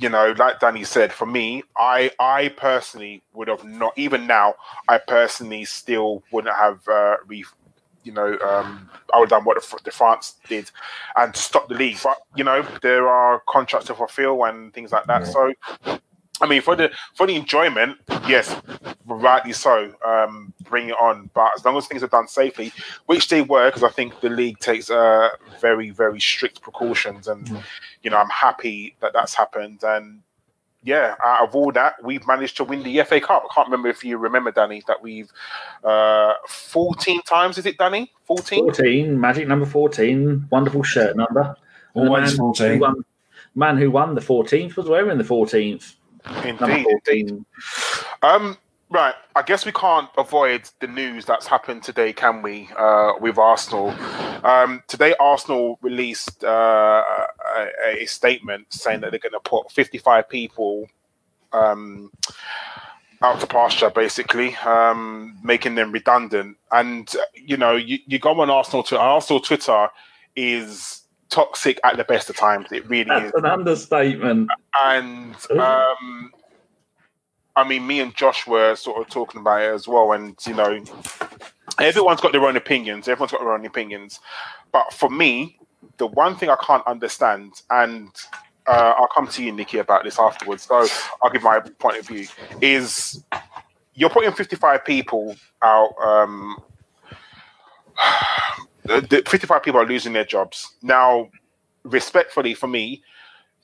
you 0.00 0.08
know, 0.08 0.32
like 0.38 0.60
Danny 0.60 0.84
said, 0.84 1.12
for 1.12 1.26
me, 1.26 1.64
I 1.76 2.12
I 2.20 2.50
personally 2.50 3.20
would 3.32 3.48
have 3.48 3.64
not 3.64 3.92
even 3.98 4.28
now. 4.28 4.54
I 4.88 4.98
personally 4.98 5.64
still 5.64 6.22
wouldn't 6.30 6.54
have 6.54 6.86
uh, 6.86 7.16
re, 7.26 7.44
you 8.04 8.12
know, 8.12 8.38
um, 8.40 8.88
I 9.12 9.18
would 9.18 9.30
have 9.30 9.40
done 9.40 9.44
what 9.44 9.60
the, 9.60 9.78
the 9.84 9.90
France 9.90 10.34
did 10.48 10.70
and 11.16 11.34
stop 11.36 11.68
the 11.68 11.74
league. 11.74 11.98
But 12.02 12.18
you 12.36 12.44
know, 12.44 12.66
there 12.82 13.08
are 13.08 13.42
contracts 13.48 13.86
to 13.88 13.94
fulfill 13.94 14.44
and 14.44 14.72
things 14.72 14.92
like 14.92 15.06
that. 15.06 15.26
So, 15.26 15.52
I 16.40 16.46
mean, 16.46 16.62
for 16.62 16.76
the 16.76 16.90
for 17.14 17.26
the 17.26 17.34
enjoyment, 17.34 17.98
yes, 18.26 18.54
rightly 19.06 19.52
so. 19.52 19.94
Um, 20.06 20.52
bring 20.64 20.90
it 20.90 20.96
on, 21.00 21.30
but 21.34 21.50
as 21.56 21.64
long 21.64 21.76
as 21.76 21.86
things 21.86 22.02
are 22.02 22.08
done 22.08 22.28
safely, 22.28 22.72
which 23.06 23.28
they 23.28 23.42
were, 23.42 23.68
because 23.68 23.82
I 23.82 23.90
think 23.90 24.20
the 24.20 24.30
league 24.30 24.58
takes 24.58 24.90
uh, 24.90 25.30
very 25.60 25.90
very 25.90 26.20
strict 26.20 26.60
precautions, 26.60 27.28
and 27.28 27.48
you 28.02 28.10
know, 28.10 28.18
I'm 28.18 28.30
happy 28.30 28.96
that 29.00 29.12
that's 29.12 29.34
happened 29.34 29.82
and. 29.82 30.22
Yeah, 30.82 31.16
out 31.24 31.48
of 31.48 31.56
all 31.56 31.72
that, 31.72 31.94
we've 32.04 32.26
managed 32.26 32.56
to 32.58 32.64
win 32.64 32.82
the 32.82 33.02
FA 33.02 33.20
Cup. 33.20 33.44
I 33.50 33.54
can't 33.54 33.66
remember 33.66 33.88
if 33.88 34.04
you 34.04 34.16
remember, 34.16 34.52
Danny, 34.52 34.82
that 34.86 35.02
we've 35.02 35.30
uh 35.82 36.34
14 36.46 37.22
times, 37.22 37.58
is 37.58 37.66
it, 37.66 37.78
Danny? 37.78 38.12
14? 38.24 38.64
14, 38.64 39.20
magic 39.20 39.48
number 39.48 39.66
14, 39.66 40.46
wonderful 40.50 40.82
shirt 40.82 41.16
number. 41.16 41.56
And 41.94 42.08
Always 42.08 42.30
man 42.30 42.38
14. 42.38 42.72
Who 42.72 42.78
won, 42.78 43.04
man 43.54 43.76
who 43.76 43.90
won 43.90 44.14
the 44.14 44.20
14th 44.20 44.76
was 44.76 44.88
wearing 44.88 45.18
the 45.18 45.24
14th. 45.24 45.96
Number 46.44 46.82
14. 46.82 46.86
indeed. 47.06 47.44
Um, 48.22 48.56
right. 48.90 49.14
I 49.34 49.42
guess 49.42 49.64
we 49.64 49.72
can't 49.72 50.08
avoid 50.16 50.68
the 50.80 50.86
news 50.86 51.24
that's 51.24 51.46
happened 51.46 51.82
today, 51.82 52.12
can 52.12 52.42
we? 52.42 52.68
Uh, 52.76 53.12
with 53.20 53.38
Arsenal. 53.38 53.90
Um, 54.44 54.82
today, 54.88 55.14
Arsenal 55.18 55.78
released 55.82 56.44
uh, 56.44 57.26
a, 57.56 58.02
a 58.02 58.06
statement 58.06 58.66
saying 58.72 59.00
that 59.00 59.10
they're 59.10 59.20
going 59.20 59.32
to 59.32 59.40
put 59.40 59.70
55 59.72 60.28
people 60.28 60.88
um, 61.52 62.10
out 63.22 63.40
to 63.40 63.46
pasture, 63.46 63.90
basically, 63.90 64.54
um, 64.56 65.38
making 65.42 65.74
them 65.74 65.92
redundant. 65.92 66.56
And 66.70 67.12
you 67.34 67.56
know, 67.56 67.76
you, 67.76 67.98
you 68.06 68.18
go 68.18 68.40
on 68.40 68.50
Arsenal 68.50 68.82
to 68.84 68.98
Arsenal 68.98 69.40
Twitter 69.40 69.88
is 70.36 71.02
toxic 71.30 71.80
at 71.84 71.96
the 71.96 72.04
best 72.04 72.30
of 72.30 72.36
times. 72.36 72.66
It 72.72 72.88
really 72.88 73.10
is 73.10 73.32
That's 73.32 73.38
an 73.38 73.46
understatement. 73.46 74.50
and 74.80 75.34
um, 75.58 76.32
I 77.56 77.66
mean, 77.66 77.86
me 77.86 78.00
and 78.00 78.14
Josh 78.14 78.46
were 78.46 78.76
sort 78.76 79.00
of 79.00 79.08
talking 79.08 79.40
about 79.40 79.62
it 79.62 79.74
as 79.74 79.88
well, 79.88 80.12
and 80.12 80.36
you 80.46 80.54
know, 80.54 80.82
everyone's 81.78 82.20
got 82.20 82.32
their 82.32 82.44
own 82.44 82.56
opinions. 82.56 83.08
Everyone's 83.08 83.32
got 83.32 83.40
their 83.40 83.52
own 83.52 83.66
opinions, 83.66 84.20
but 84.72 84.92
for 84.92 85.10
me, 85.10 85.57
the 85.98 86.06
one 86.06 86.36
thing 86.36 86.48
I 86.48 86.56
can't 86.64 86.86
understand, 86.86 87.62
and 87.70 88.10
uh, 88.66 88.94
I'll 88.96 89.08
come 89.08 89.28
to 89.28 89.42
you, 89.42 89.52
Nikki, 89.52 89.78
about 89.78 90.04
this 90.04 90.18
afterwards. 90.18 90.64
So 90.64 90.86
I'll 91.22 91.30
give 91.30 91.42
my 91.42 91.60
point 91.60 91.98
of 91.98 92.06
view. 92.06 92.26
Is 92.60 93.22
you're 93.94 94.10
putting 94.10 94.32
55 94.32 94.84
people 94.84 95.36
out. 95.62 95.94
Um, 96.00 96.56
the, 98.84 99.00
the 99.00 99.22
55 99.26 99.62
people 99.62 99.80
are 99.80 99.86
losing 99.86 100.12
their 100.12 100.24
jobs 100.24 100.74
now. 100.82 101.30
Respectfully, 101.84 102.54
for 102.54 102.66
me, 102.66 103.02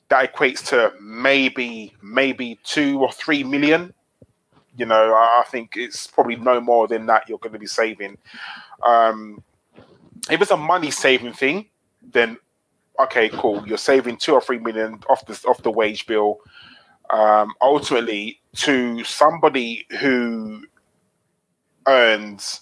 that 0.09 0.33
equates 0.33 0.65
to 0.69 0.93
maybe 1.01 1.93
maybe 2.01 2.59
two 2.63 2.99
or 2.99 3.11
three 3.11 3.43
million. 3.43 3.93
You 4.77 4.85
know, 4.85 5.13
I 5.13 5.43
think 5.49 5.73
it's 5.75 6.07
probably 6.07 6.35
no 6.35 6.59
more 6.59 6.87
than 6.87 7.05
that 7.05 7.29
you're 7.29 7.37
going 7.37 7.53
to 7.53 7.59
be 7.59 7.67
saving. 7.67 8.17
Um, 8.85 9.41
if 10.29 10.41
it's 10.41 10.51
a 10.51 10.57
money 10.57 10.91
saving 10.91 11.33
thing, 11.33 11.67
then 12.11 12.37
okay, 12.99 13.29
cool. 13.29 13.63
You're 13.67 13.77
saving 13.77 14.17
two 14.17 14.33
or 14.33 14.41
three 14.41 14.59
million 14.59 14.99
off 15.09 15.25
the 15.25 15.33
off 15.47 15.61
the 15.63 15.71
wage 15.71 16.05
bill. 16.07 16.39
Um, 17.09 17.53
ultimately, 17.61 18.39
to 18.57 19.03
somebody 19.03 19.85
who 19.99 20.63
earns 21.87 22.61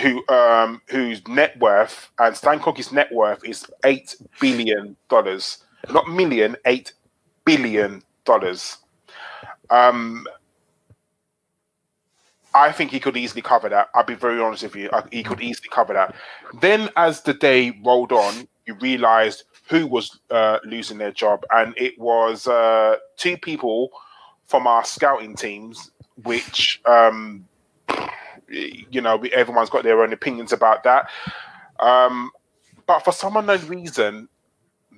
who 0.00 0.26
um 0.28 0.80
whose 0.88 1.26
net 1.28 1.58
worth 1.58 2.10
and 2.18 2.36
Stan 2.36 2.58
Kroenke's 2.60 2.92
net 2.92 3.12
worth 3.12 3.44
is 3.44 3.66
eight 3.84 4.16
billion 4.40 4.96
dollars, 5.08 5.64
not 5.90 6.08
million, 6.08 6.56
eight 6.66 6.92
billion 7.44 8.02
dollars. 8.24 8.78
Um, 9.70 10.26
I 12.54 12.70
think 12.70 12.92
he 12.92 13.00
could 13.00 13.16
easily 13.16 13.42
cover 13.42 13.68
that. 13.68 13.88
I'll 13.94 14.04
be 14.04 14.14
very 14.14 14.40
honest 14.40 14.62
with 14.62 14.76
you. 14.76 14.88
He 15.10 15.24
could 15.24 15.40
easily 15.40 15.68
cover 15.70 15.92
that. 15.94 16.14
Then, 16.60 16.88
as 16.96 17.22
the 17.22 17.34
day 17.34 17.76
rolled 17.84 18.12
on, 18.12 18.46
you 18.66 18.74
realised 18.74 19.44
who 19.68 19.86
was 19.86 20.20
uh, 20.30 20.58
losing 20.64 20.98
their 20.98 21.12
job, 21.12 21.44
and 21.52 21.74
it 21.76 21.98
was 21.98 22.46
uh, 22.46 22.96
two 23.16 23.36
people 23.36 23.90
from 24.46 24.66
our 24.66 24.84
scouting 24.84 25.34
teams, 25.34 25.90
which 26.22 26.80
um, 26.84 27.46
you 28.48 29.00
know, 29.00 29.22
everyone's 29.32 29.70
got 29.70 29.84
their 29.84 30.02
own 30.02 30.12
opinions 30.12 30.52
about 30.52 30.84
that. 30.84 31.08
Um, 31.80 32.30
but 32.86 33.00
for 33.00 33.12
some 33.12 33.36
unknown 33.36 33.66
reason, 33.66 34.28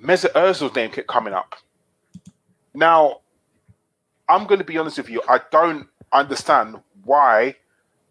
Mesut 0.03 0.33
Ozil's 0.33 0.75
name 0.75 0.91
kept 0.91 1.09
coming 1.09 1.33
up. 1.33 1.55
Now, 2.75 3.21
I'm 4.29 4.47
going 4.47 4.59
to 4.59 4.65
be 4.65 4.77
honest 4.77 4.99
with 4.99 5.09
you. 5.09 5.23
I 5.29 5.41
don't 5.51 5.89
understand 6.13 6.77
why 7.05 7.57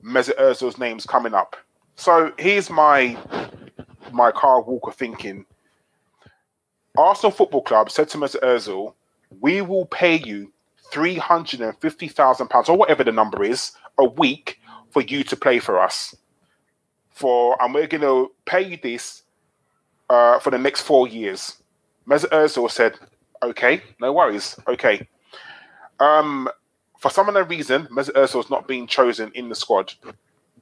Mesut 0.03 0.37
Ozil's 0.37 0.77
name's 0.77 1.05
coming 1.05 1.33
up. 1.33 1.55
So 1.95 2.33
here's 2.37 2.69
my 2.69 3.17
my 4.15 4.31
Carl 4.31 4.63
Walker 4.63 4.91
thinking. 4.91 5.45
Arsenal 6.97 7.31
Football 7.31 7.63
Club 7.63 7.91
said 7.91 8.07
to 8.09 8.17
Mesut 8.17 8.41
Ozil, 8.41 8.93
"We 9.41 9.61
will 9.61 9.85
pay 9.85 10.15
you 10.15 10.53
three 10.91 11.15
hundred 11.15 11.59
and 11.59 11.77
fifty 11.79 12.07
thousand 12.07 12.47
pounds, 12.47 12.69
or 12.69 12.77
whatever 12.77 13.03
the 13.03 13.11
number 13.11 13.43
is, 13.43 13.73
a 13.97 14.05
week 14.05 14.59
for 14.91 15.01
you 15.01 15.23
to 15.25 15.35
play 15.35 15.59
for 15.59 15.79
us. 15.79 16.15
For 17.09 17.61
and 17.61 17.73
we're 17.73 17.87
going 17.87 18.01
to 18.01 18.31
pay 18.45 18.61
you 18.61 18.77
this 18.81 19.23
uh, 20.09 20.39
for 20.39 20.49
the 20.51 20.57
next 20.57 20.81
four 20.81 21.07
years." 21.07 21.57
Mesut 22.07 22.29
Ozil 22.29 22.71
said, 22.71 22.97
"Okay, 23.43 23.81
no 23.99 24.13
worries. 24.13 24.57
Okay." 24.67 25.07
Um, 25.99 26.47
for 26.99 27.09
some 27.11 27.27
unknown 27.27 27.49
reason, 27.49 27.87
Mesut 27.87 28.13
Ozil's 28.15 28.49
not 28.49 28.67
being 28.67 28.87
chosen 28.87 29.31
in 29.35 29.49
the 29.49 29.55
squad. 29.55 29.93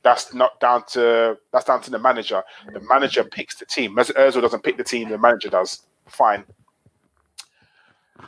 That's 0.03 0.33
not 0.33 0.59
down 0.59 0.83
to 0.89 1.37
that's 1.51 1.65
down 1.65 1.81
to 1.81 1.91
the 1.91 1.99
manager. 1.99 2.43
The 2.73 2.81
manager 2.81 3.23
picks 3.23 3.55
the 3.55 3.65
team. 3.65 3.95
Ozil 3.95 4.41
doesn't 4.41 4.63
pick 4.63 4.77
the 4.77 4.83
team. 4.83 5.09
The 5.09 5.17
manager 5.17 5.49
does. 5.49 5.83
Fine. 6.07 6.43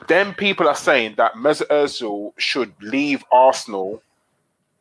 Then 0.08 0.34
people 0.34 0.68
are 0.68 0.76
saying 0.76 1.16
that 1.18 1.34
Mesut 1.34 1.68
Ozil 1.68 2.32
should 2.38 2.74
leave 2.82 3.24
Arsenal 3.32 4.02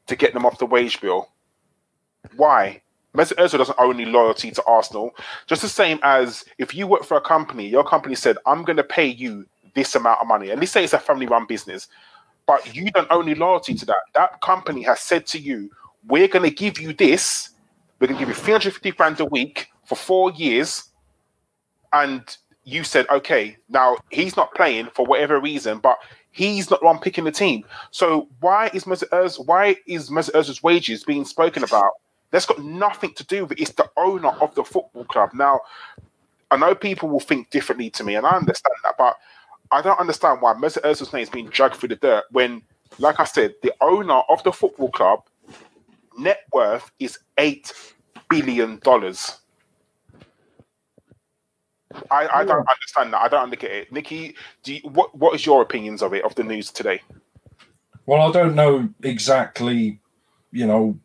to 0.07 0.17
get 0.17 0.35
them 0.35 0.47
off 0.47 0.59
the 0.59 0.67
wage 0.67 1.01
bill. 1.01 1.29
Why? 2.37 2.81
Mesut 3.15 3.39
Ozil 3.39 3.59
doesn't 3.59 3.79
owe 3.79 3.91
any 3.91 4.05
loyalty 4.05 4.51
to 4.53 4.65
Arsenal. 4.65 5.15
Just 5.47 5.63
the 5.63 5.69
same 5.69 5.99
as 6.03 6.45
if 6.59 6.75
you 6.75 6.87
work 6.87 7.05
for 7.05 7.17
a 7.17 7.21
company, 7.21 7.69
your 7.69 7.85
company 7.85 8.15
said, 8.15 8.39
"I'm 8.47 8.65
going 8.65 8.77
to 8.77 8.85
pay 8.85 9.07
you 9.07 9.47
this 9.75 9.95
amount 9.95 10.21
of 10.21 10.27
money," 10.27 10.51
and 10.51 10.61
let's 10.61 10.73
say 10.73 10.85
it's 10.85 10.93
a 10.93 10.99
family-run 10.99 11.47
business, 11.47 11.89
but 12.47 12.75
you 12.75 12.91
don't 12.91 13.09
owe 13.11 13.23
any 13.23 13.35
loyalty 13.35 13.75
to 13.75 13.87
that. 13.87 14.03
That 14.15 14.41
company 14.41 14.83
has 14.83 15.01
said 15.01 15.27
to 15.29 15.39
you, 15.39 15.71
"We're 16.07 16.29
going 16.29 16.49
to 16.49 16.55
give 16.55 16.81
you 16.81 16.93
this. 16.93 17.51
We're 17.99 18.09
going 18.09 18.19
to 18.19 18.27
give 18.27 18.29
you 18.29 18.43
350 18.43 18.91
grand 18.93 19.21
a 19.21 19.25
week 19.25 19.69
for 19.85 19.97
four 19.97 20.33
years," 20.33 20.91
and 21.93 22.23
you 22.65 22.85
said, 22.85 23.09
"Okay." 23.11 23.57
Now 23.69 23.97
he's 24.11 24.37
not 24.37 24.55
playing 24.55 24.91
for 24.95 25.05
whatever 25.05 25.41
reason, 25.41 25.79
but 25.79 25.99
he's 26.35 26.69
not 26.71 26.81
the 26.81 26.87
one 26.87 26.99
picking 26.99 27.25
the 27.25 27.33
team. 27.33 27.65
So 27.91 28.29
why 28.41 28.71
is 28.75 28.85
Mesut 28.85 29.09
Ozil, 29.11 29.47
why 29.47 29.77
is 29.87 30.11
Mesut 30.11 30.33
Ozil's 30.33 30.63
wages 30.63 31.05
being 31.05 31.25
spoken 31.25 31.65
about? 31.65 31.93
That's 32.31 32.47
got 32.47 32.59
nothing 32.59 33.15
to 33.15 33.25
do 33.25 33.43
with 33.43 33.53
it. 33.53 33.61
It's 33.61 33.71
the 33.71 33.89
owner 33.97 34.31
of 34.41 34.55
the 34.57 34.65
football 34.65 35.05
club. 35.05 35.31
Now, 35.35 35.61
I 36.51 36.57
know 36.57 36.75
people 36.75 37.09
will 37.09 37.21
think 37.21 37.51
differently 37.51 37.91
to 37.91 38.05
me, 38.05 38.17
and 38.17 38.27
I 38.27 38.31
understand 38.31 38.75
that, 38.83 38.95
but 38.99 39.17
I 39.71 39.81
don't 39.81 39.99
understand 39.99 40.43
why 40.43 40.53
Mesut 40.55 40.83
Ozil's 40.83 41.13
name 41.13 41.23
is 41.23 41.31
being 41.31 41.49
dragged 41.49 41.77
through 41.77 41.91
the 41.91 41.97
dirt 41.97 42.25
when, 42.33 42.63
like 42.99 43.21
I 43.21 43.25
said, 43.25 43.55
the 43.63 43.73
owner 43.81 44.23
of 44.29 44.43
the 44.43 44.53
football 44.53 44.91
club 44.91 45.23
net 46.19 46.41
worth 46.53 46.91
is 46.99 47.19
eight 47.39 47.73
billion 48.29 48.79
dollars. 48.81 49.39
I, 52.11 52.29
I 52.35 52.45
don't 52.45 52.63
hmm. 52.63 52.69
understand 52.69 53.13
that. 53.13 53.23
I 53.23 53.29
don't 53.29 53.51
get 53.51 53.71
it. 53.71 53.93
Nikki, 53.93 54.35
do 54.63 54.75
you, 54.75 54.81
what 54.83 55.17
what 55.17 55.35
is 55.35 55.47
your 55.47 55.63
opinions 55.63 56.03
of 56.03 56.13
it 56.13 56.25
of 56.25 56.35
the 56.35 56.45
news 56.45 56.71
today? 56.71 57.01
Well, 58.07 58.29
I 58.29 58.33
don't 58.33 58.55
know 58.55 58.91
exactly, 59.03 60.01
you 60.53 60.67
know, 60.67 60.99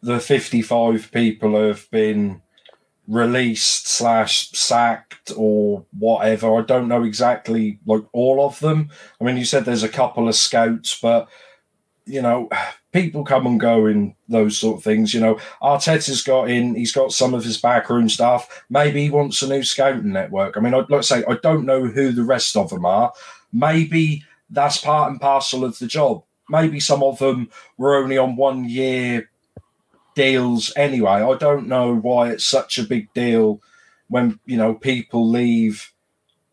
the 0.00 0.18
55 0.18 1.10
people 1.12 1.60
have 1.60 1.90
been 1.90 2.40
released 3.06 3.88
slash 3.88 4.50
sacked 4.50 5.32
or 5.36 5.84
whatever. 5.98 6.56
I 6.56 6.62
don't 6.62 6.88
know 6.88 7.02
exactly 7.02 7.80
like 7.86 8.04
all 8.12 8.46
of 8.46 8.60
them. 8.60 8.90
I 9.20 9.24
mean, 9.24 9.36
you 9.36 9.44
said 9.44 9.64
there's 9.64 9.82
a 9.82 9.88
couple 9.88 10.28
of 10.28 10.34
scouts, 10.34 10.98
but 11.00 11.28
you 12.08 12.22
know, 12.22 12.48
people 12.92 13.24
come 13.24 13.46
and 13.46 13.60
go 13.60 13.86
in 13.86 14.14
those 14.28 14.58
sort 14.58 14.78
of 14.78 14.84
things. 14.84 15.12
You 15.12 15.20
know, 15.20 15.38
Arteta's 15.62 16.22
got 16.22 16.50
in, 16.50 16.74
he's 16.74 16.92
got 16.92 17.12
some 17.12 17.34
of 17.34 17.44
his 17.44 17.60
backroom 17.60 18.08
staff. 18.08 18.64
Maybe 18.70 19.04
he 19.04 19.10
wants 19.10 19.42
a 19.42 19.48
new 19.48 19.62
scouting 19.62 20.12
network. 20.12 20.56
I 20.56 20.60
mean, 20.60 20.74
I'd 20.74 20.90
like 20.90 21.02
to 21.02 21.06
say, 21.06 21.24
I 21.28 21.34
don't 21.42 21.66
know 21.66 21.86
who 21.86 22.12
the 22.12 22.24
rest 22.24 22.56
of 22.56 22.70
them 22.70 22.84
are. 22.84 23.12
Maybe 23.52 24.24
that's 24.50 24.78
part 24.78 25.10
and 25.10 25.20
parcel 25.20 25.64
of 25.64 25.78
the 25.78 25.86
job. 25.86 26.24
Maybe 26.48 26.80
some 26.80 27.02
of 27.02 27.18
them 27.18 27.50
were 27.76 27.96
only 27.96 28.16
on 28.16 28.36
one 28.36 28.68
year 28.68 29.30
deals 30.14 30.72
anyway. 30.76 31.10
I 31.10 31.36
don't 31.36 31.68
know 31.68 31.94
why 31.94 32.30
it's 32.30 32.44
such 32.44 32.78
a 32.78 32.84
big 32.84 33.12
deal 33.12 33.60
when, 34.08 34.40
you 34.46 34.56
know, 34.56 34.74
people 34.74 35.28
leave 35.28 35.92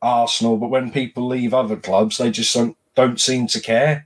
Arsenal, 0.01 0.57
but 0.57 0.69
when 0.69 0.91
people 0.91 1.27
leave 1.27 1.53
other 1.53 1.77
clubs, 1.77 2.17
they 2.17 2.29
just 2.29 2.53
don't, 2.53 2.77
don't 2.93 3.19
seem 3.19 3.47
to 3.47 3.61
care. 3.61 4.05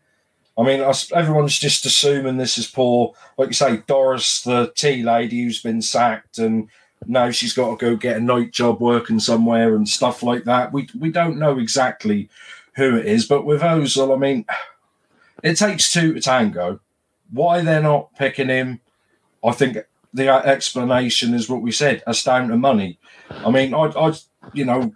I 0.60 0.64
mean, 0.64 0.82
everyone's 1.14 1.58
just 1.58 1.86
assuming 1.86 2.36
this 2.36 2.58
is 2.58 2.68
poor, 2.68 3.14
like 3.38 3.48
you 3.48 3.54
say, 3.54 3.78
Doris, 3.88 4.42
the 4.42 4.72
tea 4.76 5.04
lady 5.04 5.44
who's 5.44 5.62
been 5.62 5.82
sacked, 5.82 6.38
and 6.38 6.68
now 7.06 7.32
she's 7.32 7.54
got 7.54 7.70
to 7.70 7.86
go 7.86 7.96
get 7.96 8.18
a 8.18 8.20
night 8.20 8.52
job 8.52 8.82
working 8.82 9.20
somewhere 9.20 9.74
and 9.74 9.88
stuff 9.88 10.22
like 10.22 10.44
that. 10.44 10.74
We 10.74 10.90
we 11.00 11.12
don't 11.12 11.40
know 11.40 11.58
exactly 11.60 12.30
who 12.76 12.98
it 12.98 13.06
is, 13.06 13.26
but 13.26 13.46
with 13.46 13.62
Ozil, 13.62 14.14
I 14.14 14.20
mean, 14.20 14.46
it 15.44 15.56
takes 15.56 15.94
two 15.94 16.14
to 16.14 16.20
tango. 16.20 16.82
Why 17.32 17.62
they're 17.62 17.82
not 17.82 18.14
picking 18.16 18.50
him, 18.50 18.82
I 19.42 19.52
think 19.52 19.78
the 20.14 20.28
explanation 20.28 21.34
is 21.34 21.48
what 21.48 21.62
we 21.62 21.72
said: 21.72 22.04
it's 22.06 22.24
down 22.24 22.50
to 22.50 22.58
money. 22.58 23.00
I 23.30 23.50
mean, 23.50 23.74
I, 23.74 23.86
I, 23.86 24.14
you 24.52 24.66
know, 24.66 24.92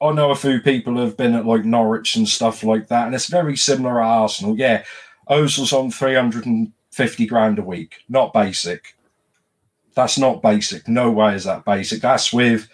I 0.00 0.12
know 0.12 0.30
a 0.30 0.36
few 0.36 0.60
people 0.60 0.94
who 0.94 1.00
have 1.00 1.16
been 1.16 1.34
at 1.34 1.46
like 1.46 1.64
Norwich 1.64 2.16
and 2.16 2.28
stuff 2.28 2.64
like 2.64 2.88
that, 2.88 3.06
and 3.06 3.14
it's 3.14 3.26
very 3.26 3.56
similar 3.56 4.00
at 4.00 4.06
Arsenal. 4.06 4.58
Yeah, 4.58 4.84
Ozil's 5.28 5.72
on 5.72 5.90
350 5.90 7.26
grand 7.26 7.58
a 7.58 7.62
week, 7.62 7.96
not 8.08 8.32
basic. 8.32 8.96
That's 9.94 10.16
not 10.16 10.42
basic. 10.42 10.88
No 10.88 11.10
way 11.10 11.34
is 11.34 11.44
that 11.44 11.64
basic. 11.64 12.00
That's 12.00 12.32
with 12.32 12.68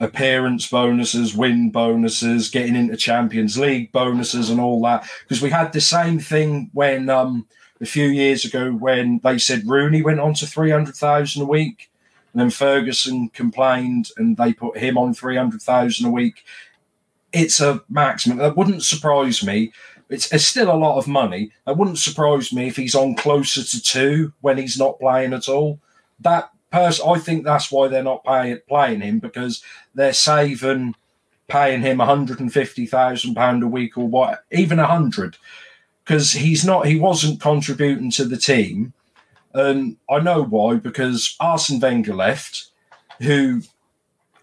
appearance 0.00 0.66
bonuses, 0.68 1.36
win 1.36 1.70
bonuses, 1.70 2.48
getting 2.50 2.76
into 2.76 2.96
Champions 2.96 3.58
League 3.58 3.92
bonuses, 3.92 4.48
and 4.48 4.60
all 4.60 4.80
that. 4.82 5.08
Because 5.22 5.42
we 5.42 5.50
had 5.50 5.72
the 5.72 5.80
same 5.80 6.18
thing 6.18 6.70
when 6.72 7.10
um, 7.10 7.46
a 7.80 7.86
few 7.86 8.08
years 8.08 8.44
ago 8.44 8.72
when 8.72 9.20
they 9.22 9.36
said 9.38 9.66
Rooney 9.66 10.02
went 10.02 10.20
on 10.20 10.32
to 10.34 10.46
300,000 10.46 11.42
a 11.42 11.44
week 11.44 11.90
and 12.34 12.40
then 12.40 12.50
Ferguson 12.50 13.28
complained 13.28 14.10
and 14.16 14.36
they 14.36 14.52
put 14.52 14.76
him 14.76 14.98
on 14.98 15.14
300,000 15.14 16.04
a 16.04 16.10
week. 16.10 16.44
It's 17.32 17.60
a 17.60 17.80
maximum. 17.88 18.38
That 18.38 18.56
wouldn't 18.56 18.82
surprise 18.82 19.44
me. 19.44 19.72
It's, 20.10 20.32
it's 20.32 20.44
still 20.44 20.70
a 20.70 20.76
lot 20.76 20.98
of 20.98 21.06
money. 21.06 21.52
That 21.64 21.76
wouldn't 21.76 21.98
surprise 21.98 22.52
me 22.52 22.66
if 22.66 22.76
he's 22.76 22.96
on 22.96 23.14
closer 23.14 23.62
to 23.62 23.82
two 23.82 24.32
when 24.40 24.58
he's 24.58 24.76
not 24.76 24.98
playing 24.98 25.32
at 25.32 25.48
all. 25.48 25.78
That 26.20 26.50
person, 26.72 27.06
I 27.08 27.20
think 27.20 27.44
that's 27.44 27.70
why 27.70 27.86
they're 27.86 28.02
not 28.02 28.24
pay, 28.24 28.56
playing 28.68 29.00
him 29.00 29.20
because 29.20 29.62
they're 29.94 30.12
saving 30.12 30.96
paying 31.46 31.82
him 31.82 31.98
150,000 31.98 33.34
pound 33.34 33.62
a 33.62 33.68
week 33.68 33.98
or 33.98 34.08
what, 34.08 34.44
even 34.50 34.78
a 34.78 34.86
hundred, 34.86 35.36
because 36.02 36.32
he's 36.32 36.64
not, 36.64 36.86
he 36.86 36.98
wasn't 36.98 37.38
contributing 37.38 38.10
to 38.10 38.24
the 38.24 38.38
team 38.38 38.94
and 39.54 39.96
I 40.10 40.18
know 40.18 40.42
why, 40.42 40.74
because 40.74 41.36
Arsene 41.38 41.80
Wenger 41.80 42.14
left, 42.14 42.70
who, 43.20 43.62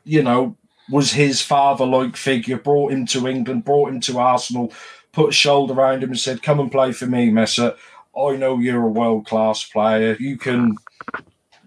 you 0.03 0.23
know, 0.23 0.55
was 0.89 1.11
his 1.11 1.41
father 1.41 1.85
like 1.85 2.15
figure, 2.15 2.57
brought 2.57 2.93
him 2.93 3.05
to 3.07 3.27
England, 3.27 3.65
brought 3.65 3.89
him 3.89 3.99
to 4.01 4.19
Arsenal, 4.19 4.73
put 5.11 5.29
a 5.29 5.33
shoulder 5.33 5.73
around 5.73 6.03
him 6.03 6.09
and 6.09 6.19
said, 6.19 6.41
Come 6.41 6.59
and 6.59 6.71
play 6.71 6.93
for 6.93 7.05
me, 7.05 7.29
Messer. 7.29 7.75
I 8.17 8.35
know 8.35 8.59
you're 8.59 8.83
a 8.83 8.89
world 8.89 9.25
class 9.25 9.63
player. 9.63 10.17
You 10.19 10.37
can 10.37 10.77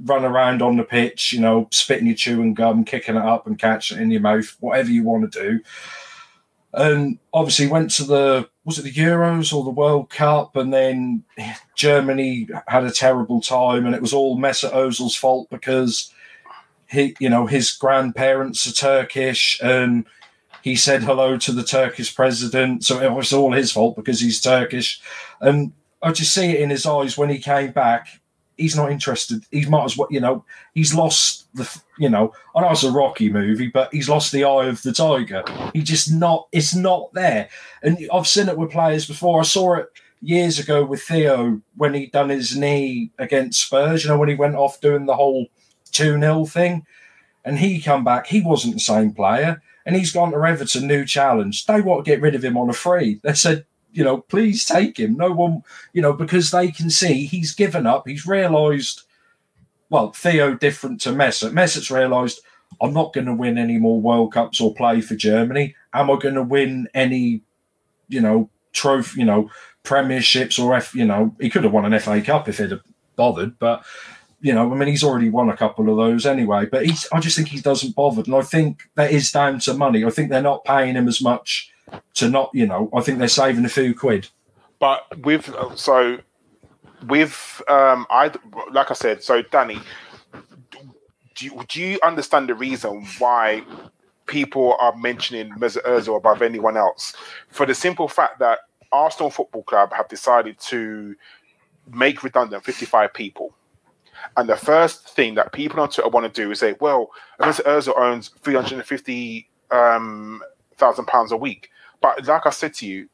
run 0.02 0.24
around 0.24 0.60
on 0.60 0.76
the 0.76 0.82
pitch, 0.82 1.32
you 1.32 1.40
know, 1.40 1.68
spitting 1.70 2.06
your 2.06 2.16
chewing 2.16 2.54
gum, 2.54 2.84
kicking 2.84 3.16
it 3.16 3.22
up 3.22 3.46
and 3.46 3.58
catching 3.58 3.98
it 3.98 4.02
in 4.02 4.10
your 4.10 4.20
mouth, 4.20 4.56
whatever 4.60 4.90
you 4.90 5.04
want 5.04 5.30
to 5.30 5.42
do 5.42 5.60
and 6.76 7.18
obviously 7.32 7.66
went 7.66 7.90
to 7.92 8.04
the 8.04 8.48
was 8.64 8.78
it 8.78 8.82
the 8.82 8.92
Euros 8.92 9.52
or 9.52 9.62
the 9.62 9.70
World 9.70 10.10
Cup, 10.10 10.56
and 10.56 10.72
then 10.72 11.22
Germany 11.74 12.48
had 12.66 12.84
a 12.84 12.90
terrible 12.90 13.40
time, 13.40 13.86
and 13.86 13.94
it 13.94 14.00
was 14.00 14.12
all 14.12 14.38
Mesut 14.38 14.72
Ozil's 14.72 15.16
fault 15.16 15.48
because 15.50 16.12
he, 16.88 17.14
you 17.18 17.28
know, 17.28 17.46
his 17.46 17.72
grandparents 17.72 18.66
are 18.66 18.72
Turkish, 18.72 19.60
and 19.62 20.06
he 20.62 20.76
said 20.76 21.02
hello 21.02 21.36
to 21.36 21.52
the 21.52 21.62
Turkish 21.62 22.14
president, 22.14 22.84
so 22.84 23.00
it 23.00 23.12
was 23.12 23.32
all 23.32 23.52
his 23.52 23.70
fault 23.70 23.96
because 23.96 24.20
he's 24.20 24.40
Turkish, 24.40 25.00
and 25.40 25.72
I 26.02 26.12
just 26.12 26.34
see 26.34 26.50
it 26.50 26.60
in 26.60 26.70
his 26.70 26.86
eyes 26.86 27.18
when 27.18 27.30
he 27.30 27.38
came 27.38 27.72
back 27.72 28.20
he's 28.56 28.76
not 28.76 28.92
interested. 28.92 29.44
He 29.50 29.64
might 29.66 29.84
as 29.84 29.96
well, 29.96 30.08
you 30.10 30.20
know, 30.20 30.44
he's 30.74 30.94
lost 30.94 31.46
the, 31.54 31.68
you 31.98 32.08
know, 32.08 32.32
I 32.54 32.60
know 32.60 32.70
it's 32.70 32.84
a 32.84 32.90
Rocky 32.90 33.30
movie, 33.30 33.68
but 33.68 33.92
he's 33.92 34.08
lost 34.08 34.32
the 34.32 34.44
eye 34.44 34.66
of 34.66 34.82
the 34.82 34.92
tiger. 34.92 35.44
He 35.72 35.82
just 35.82 36.12
not, 36.12 36.48
it's 36.52 36.74
not 36.74 37.12
there. 37.14 37.48
And 37.82 37.98
I've 38.12 38.26
seen 38.26 38.48
it 38.48 38.58
with 38.58 38.70
players 38.70 39.06
before. 39.06 39.40
I 39.40 39.44
saw 39.44 39.74
it 39.74 39.88
years 40.20 40.58
ago 40.58 40.84
with 40.84 41.02
Theo 41.02 41.60
when 41.76 41.94
he 41.94 42.06
done 42.06 42.30
his 42.30 42.56
knee 42.56 43.10
against 43.18 43.62
Spurs. 43.62 44.04
You 44.04 44.10
know, 44.10 44.18
when 44.18 44.28
he 44.28 44.34
went 44.34 44.56
off 44.56 44.80
doing 44.80 45.06
the 45.06 45.16
whole 45.16 45.46
two 45.92 46.18
0 46.18 46.44
thing, 46.46 46.86
and 47.44 47.58
he 47.58 47.80
come 47.80 48.04
back, 48.04 48.26
he 48.26 48.40
wasn't 48.40 48.74
the 48.74 48.80
same 48.80 49.12
player. 49.12 49.62
And 49.86 49.94
he's 49.94 50.12
gone 50.12 50.32
to 50.32 50.42
Everton, 50.42 50.86
new 50.86 51.04
challenge. 51.04 51.66
They 51.66 51.82
want 51.82 52.04
to 52.04 52.10
get 52.10 52.22
rid 52.22 52.34
of 52.34 52.42
him 52.42 52.56
on 52.56 52.70
a 52.70 52.72
free. 52.72 53.20
They 53.22 53.34
said, 53.34 53.66
you 53.94 54.04
know, 54.04 54.18
please 54.18 54.64
take 54.64 54.98
him. 54.98 55.16
No 55.16 55.30
one, 55.30 55.62
you 55.92 56.02
know, 56.02 56.12
because 56.12 56.50
they 56.50 56.70
can 56.70 56.90
see 56.90 57.24
he's 57.24 57.54
given 57.54 57.86
up. 57.86 58.06
He's 58.06 58.26
realised, 58.26 59.02
well, 59.88 60.12
Theo 60.12 60.54
different 60.54 61.00
to 61.02 61.10
Mesut. 61.10 61.52
Mesut's 61.52 61.90
realised 61.90 62.40
I'm 62.82 62.92
not 62.92 63.12
going 63.12 63.26
to 63.26 63.34
win 63.34 63.56
any 63.56 63.78
more 63.78 64.00
World 64.00 64.32
Cups 64.32 64.60
or 64.60 64.74
play 64.74 65.00
for 65.00 65.14
Germany. 65.14 65.74
Am 65.92 66.10
I 66.10 66.18
going 66.18 66.34
to 66.34 66.42
win 66.42 66.88
any, 66.92 67.42
you 68.08 68.20
know, 68.20 68.50
trophy, 68.72 69.20
you 69.20 69.26
know, 69.26 69.50
premierships 69.84 70.62
or 70.62 70.74
F, 70.74 70.94
you 70.94 71.04
know, 71.04 71.34
he 71.40 71.48
could 71.48 71.62
have 71.64 71.72
won 71.72 71.90
an 71.90 71.98
FA 72.00 72.20
Cup 72.20 72.48
if 72.48 72.58
he'd 72.58 72.72
have 72.72 72.82
bothered, 73.16 73.58
but 73.58 73.84
you 74.40 74.52
know, 74.52 74.70
I 74.70 74.76
mean, 74.76 74.88
he's 74.88 75.04
already 75.04 75.30
won 75.30 75.48
a 75.48 75.56
couple 75.56 75.88
of 75.88 75.96
those 75.96 76.26
anyway. 76.26 76.66
But 76.66 76.84
he's, 76.84 77.08
I 77.10 77.18
just 77.18 77.34
think 77.34 77.48
he 77.48 77.60
doesn't 77.60 77.94
bother, 77.94 78.22
and 78.26 78.34
I 78.34 78.42
think 78.42 78.90
that 78.94 79.10
is 79.10 79.32
down 79.32 79.58
to 79.60 79.72
money. 79.72 80.04
I 80.04 80.10
think 80.10 80.28
they're 80.28 80.42
not 80.42 80.66
paying 80.66 80.96
him 80.96 81.08
as 81.08 81.22
much 81.22 81.72
to 82.14 82.28
not, 82.28 82.50
you 82.52 82.66
know, 82.66 82.90
I 82.94 83.00
think 83.00 83.18
they're 83.18 83.28
saving 83.28 83.64
a 83.64 83.68
few 83.68 83.94
quid. 83.94 84.28
But 84.78 85.18
with 85.24 85.54
so 85.76 86.18
with 87.06 87.62
um, 87.68 88.06
I 88.10 88.32
like 88.72 88.90
I 88.90 88.94
said, 88.94 89.22
so 89.22 89.42
Danny, 89.42 89.78
do 91.34 91.46
you, 91.46 91.62
do 91.68 91.80
you 91.80 91.98
understand 92.02 92.48
the 92.48 92.54
reason 92.54 93.06
why 93.18 93.62
people 94.26 94.76
are 94.80 94.96
mentioning 94.96 95.50
Mesut 95.52 95.84
Ozil 95.84 96.16
above 96.16 96.42
anyone 96.42 96.76
else? 96.76 97.14
For 97.48 97.66
the 97.66 97.74
simple 97.74 98.08
fact 98.08 98.38
that 98.40 98.60
Arsenal 98.92 99.30
Football 99.30 99.64
Club 99.64 99.92
have 99.92 100.08
decided 100.08 100.58
to 100.60 101.16
make 101.92 102.22
redundant 102.22 102.64
55 102.64 103.12
people. 103.12 103.54
And 104.36 104.48
the 104.48 104.56
first 104.56 105.08
thing 105.10 105.34
that 105.34 105.52
people 105.52 105.80
on 105.80 105.90
Twitter 105.90 106.08
want 106.08 106.32
to 106.32 106.42
do 106.42 106.50
is 106.50 106.60
say, 106.60 106.74
well, 106.80 107.10
Mesut 107.40 107.64
Ozil 107.64 107.98
owns 107.98 108.28
350 108.42 109.48
um, 109.70 110.42
thousand 110.76 111.06
pounds 111.06 111.32
a 111.32 111.36
week. 111.36 111.70
But 112.04 112.26
like 112.26 112.44
I 112.44 112.50
said 112.50 112.74
to 112.74 112.86
you, 112.86 113.08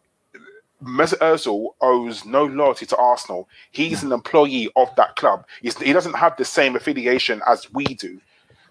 Mesut 0.82 1.18
Ozil 1.18 1.74
owes 1.80 2.24
no 2.24 2.44
loyalty 2.44 2.86
to 2.86 2.96
Arsenal. 2.96 3.48
He's 3.70 4.02
an 4.02 4.10
employee 4.10 4.68
of 4.74 4.88
that 4.96 5.14
club. 5.14 5.46
He's, 5.62 5.78
he 5.78 5.92
doesn't 5.92 6.16
have 6.16 6.36
the 6.36 6.44
same 6.44 6.74
affiliation 6.74 7.40
as 7.46 7.72
we 7.72 7.84
do. 7.84 8.20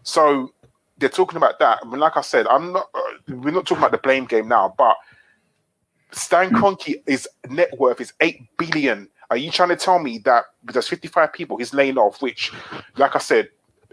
So 0.04 0.52
they're 0.98 1.08
talking 1.08 1.38
about 1.38 1.60
that. 1.60 1.80
I 1.82 1.88
mean, 1.88 2.02
like 2.02 2.18
I 2.18 2.22
said, 2.22 2.48
I'm 2.48 2.74
not. 2.74 2.90
Uh, 2.94 3.36
we're 3.36 3.52
not 3.52 3.66
talking 3.66 3.78
about 3.78 3.94
the 3.94 3.98
blame 3.98 4.26
game 4.26 4.50
now, 4.50 4.76
but 4.78 4.98
Stan 6.12 6.50
Kroenke, 6.50 7.02
his 7.08 7.26
net 7.48 7.70
worth 7.80 8.02
is 8.02 8.12
eight 8.20 8.42
billion. 8.58 9.08
Are 9.30 9.38
you 9.38 9.52
trying 9.52 9.70
to 9.70 9.78
tell 9.78 10.00
me 10.00 10.18
that 10.26 10.44
there's 10.66 10.90
55 10.90 11.32
people 11.32 11.56
he's 11.56 11.74
laying 11.74 11.98
off? 11.98 12.22
Which, 12.22 12.52
like 12.98 13.16
I 13.16 13.20
said, 13.20 13.48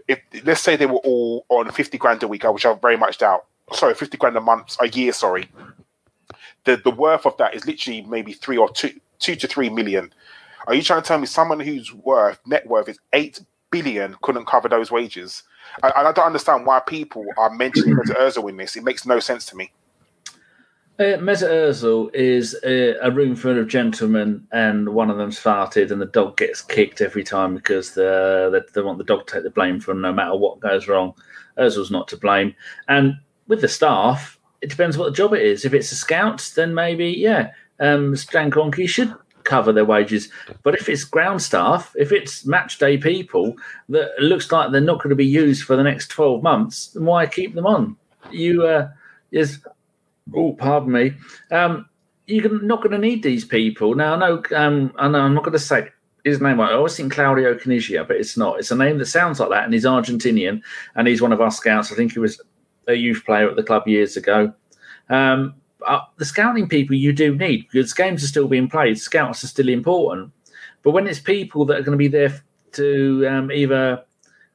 if 0.09 0.19
let's 0.43 0.59
say 0.59 0.75
they 0.75 0.87
were 0.87 0.95
all 1.05 1.45
on 1.47 1.71
50 1.71 1.97
grand 1.97 2.21
a 2.21 2.27
week, 2.27 2.43
which 2.43 2.65
I 2.65 2.73
very 2.73 2.97
much 2.97 3.19
doubt. 3.19 3.45
Sorry, 3.71 3.93
50 3.93 4.17
grand 4.17 4.35
a 4.35 4.41
month, 4.41 4.75
a 4.81 4.89
year. 4.89 5.13
Sorry, 5.13 5.47
the 6.67 6.77
the 6.77 6.91
worth 6.91 7.25
of 7.25 7.35
that 7.37 7.55
is 7.55 7.65
literally 7.65 8.01
maybe 8.01 8.33
three 8.33 8.57
or 8.57 8.69
two 8.69 8.91
two 9.19 9.35
to 9.35 9.47
three 9.47 9.69
million. 9.69 10.13
Are 10.67 10.75
you 10.75 10.83
trying 10.83 11.01
to 11.01 11.07
tell 11.07 11.17
me 11.17 11.25
someone 11.25 11.61
whose 11.61 11.93
worth 11.93 12.39
net 12.45 12.67
worth 12.67 12.89
is 12.89 12.99
eight 13.13 13.39
billion 13.71 14.15
couldn't 14.21 14.45
cover 14.45 14.67
those 14.67 14.91
wages? 14.91 15.43
And 15.81 15.93
I, 15.93 16.09
I 16.09 16.11
don't 16.11 16.25
understand 16.25 16.65
why 16.65 16.81
people 16.81 17.25
are 17.37 17.49
mentioning 17.49 17.95
Mesut 17.95 18.15
Ozil 18.17 18.49
in 18.49 18.57
this. 18.57 18.75
It 18.75 18.83
makes 18.83 19.05
no 19.05 19.19
sense 19.19 19.45
to 19.47 19.55
me. 19.55 19.71
Uh, 20.99 21.15
Mesut 21.19 21.49
Ozil 21.49 22.13
is 22.13 22.55
a, 22.65 22.95
a, 23.05 23.11
room 23.11 23.35
full 23.35 23.57
of 23.59 23.67
gentlemen, 23.67 24.45
and 24.51 24.89
one 24.89 25.11
of 25.11 25.17
them's 25.17 25.39
farted, 25.39 25.91
and 25.91 26.01
the 26.01 26.07
dog 26.07 26.37
gets 26.37 26.61
kicked 26.61 27.01
every 27.01 27.23
time 27.23 27.53
because 27.53 27.93
the, 27.93 28.49
they, 28.51 28.59
they 28.73 28.83
want 28.83 28.97
the 28.97 29.03
dog 29.03 29.27
to 29.27 29.33
take 29.35 29.43
the 29.43 29.51
blame 29.51 29.79
for 29.79 29.93
no 29.93 30.11
matter 30.11 30.35
what 30.35 30.59
goes 30.59 30.87
wrong. 30.87 31.13
Ozil's 31.59 31.91
not 31.91 32.07
to 32.07 32.17
blame. 32.17 32.55
And 32.87 33.13
with 33.47 33.61
the 33.61 33.67
staff, 33.67 34.36
it 34.61 34.69
depends 34.69 34.97
what 34.97 35.05
the 35.05 35.15
job 35.15 35.33
it 35.33 35.41
is. 35.41 35.65
If 35.65 35.73
it's 35.73 35.91
a 35.91 35.95
scout, 35.95 36.51
then 36.55 36.73
maybe, 36.73 37.09
yeah, 37.09 37.51
um, 37.79 38.15
Stan 38.15 38.51
Kroenke 38.51 38.87
should 38.87 39.13
cover 39.43 39.71
their 39.71 39.85
wages. 39.85 40.29
But 40.63 40.75
if 40.75 40.89
it's 40.89 41.03
ground 41.03 41.41
staff, 41.41 41.95
if 41.97 42.11
it's 42.11 42.45
match 42.45 42.79
day 42.79 42.97
people 42.97 43.55
that 43.89 44.11
looks 44.19 44.51
like 44.51 44.71
they're 44.71 44.81
not 44.81 44.97
going 44.97 45.09
to 45.09 45.15
be 45.15 45.25
used 45.25 45.63
for 45.63 45.75
the 45.75 45.83
next 45.83 46.07
12 46.09 46.43
months, 46.43 46.87
then 46.87 47.05
why 47.05 47.25
keep 47.27 47.55
them 47.55 47.65
on? 47.65 47.95
You, 48.31 48.65
uh, 48.65 48.89
is 49.31 49.59
Oh, 50.35 50.53
pardon 50.53 50.91
me. 50.91 51.13
Um, 51.51 51.87
you're 52.25 52.61
not 52.61 52.81
going 52.81 52.91
to 52.91 52.97
need 52.97 53.23
these 53.23 53.45
people 53.45 53.95
now. 53.95 54.15
I 54.15 54.17
know. 54.17 54.43
Um, 54.55 54.93
I 54.97 55.07
know. 55.07 55.19
I'm 55.21 55.33
not 55.33 55.43
going 55.43 55.53
to 55.53 55.59
say 55.59 55.89
his 56.23 56.41
name. 56.41 56.59
I 56.59 56.73
always 56.73 56.95
think 56.95 57.13
Claudio 57.13 57.55
Caniggia, 57.55 58.05
but 58.05 58.17
it's 58.17 58.35
not. 58.35 58.59
It's 58.59 58.71
a 58.71 58.75
name 58.75 58.97
that 58.97 59.05
sounds 59.05 59.39
like 59.39 59.49
that, 59.49 59.63
and 59.63 59.73
he's 59.73 59.85
Argentinian, 59.85 60.61
and 60.95 61.07
he's 61.07 61.21
one 61.21 61.31
of 61.31 61.41
our 61.41 61.51
scouts. 61.51 61.91
I 61.91 61.95
think 61.95 62.13
he 62.13 62.19
was 62.19 62.41
a 62.87 62.93
youth 62.93 63.23
player 63.25 63.49
at 63.49 63.55
the 63.55 63.63
club 63.63 63.87
years 63.87 64.17
ago. 64.17 64.53
Um, 65.09 65.55
uh, 65.85 66.01
the 66.17 66.25
scouting 66.25 66.67
people 66.67 66.95
you 66.95 67.13
do 67.13 67.35
need 67.35 67.67
because 67.71 67.93
games 67.93 68.23
are 68.23 68.27
still 68.27 68.47
being 68.47 68.69
played. 68.69 68.99
Scouts 68.99 69.43
are 69.43 69.47
still 69.47 69.69
important, 69.69 70.31
but 70.83 70.91
when 70.91 71.07
it's 71.07 71.19
people 71.19 71.65
that 71.65 71.77
are 71.77 71.83
going 71.83 71.97
to 71.97 71.97
be 71.97 72.07
there 72.07 72.41
to 72.73 73.27
um, 73.27 73.51
either 73.51 74.03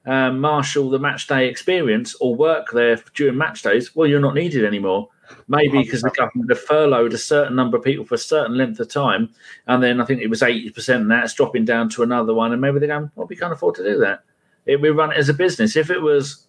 um, 0.05 0.41
marshal 0.41 0.91
the 0.91 0.99
match 0.99 1.27
day 1.27 1.49
experience 1.49 2.15
or 2.21 2.35
work 2.35 2.67
there 2.73 3.03
during 3.15 3.39
match 3.39 3.63
days, 3.63 3.95
well, 3.95 4.09
you're 4.09 4.21
not 4.21 4.35
needed 4.35 4.65
anymore. 4.65 5.09
Maybe 5.49 5.83
because 5.83 6.03
the 6.03 6.11
government 6.11 6.51
have 6.51 6.61
furloughed 6.61 7.15
a 7.15 7.19
certain 7.19 7.57
number 7.57 7.79
of 7.79 7.85
people 7.85 8.05
for 8.05 8.17
a 8.17 8.19
certain 8.19 8.57
length 8.57 8.81
of 8.81 8.89
time, 8.89 9.31
and 9.67 9.83
then 9.83 10.01
I 10.01 10.05
think 10.05 10.21
it 10.21 10.29
was 10.29 10.43
eighty 10.43 10.69
percent, 10.69 11.03
and 11.03 11.11
that's 11.11 11.33
dropping 11.33 11.65
down 11.65 11.89
to 11.91 12.03
another 12.03 12.35
one, 12.35 12.53
and 12.53 12.61
maybe 12.61 12.79
they're 12.79 12.89
going, 12.89 13.11
"Well, 13.15 13.27
we 13.27 13.37
can't 13.37 13.53
afford 13.53 13.77
to 13.77 13.85
do 13.85 13.99
that." 14.01 14.25
It, 14.67 14.81
we 14.81 14.91
run 14.91 15.11
it 15.11 15.17
as 15.17 15.31
a 15.31 15.35
business. 15.35 15.75
If 15.75 15.89
it 15.91 16.01
was, 16.01 16.47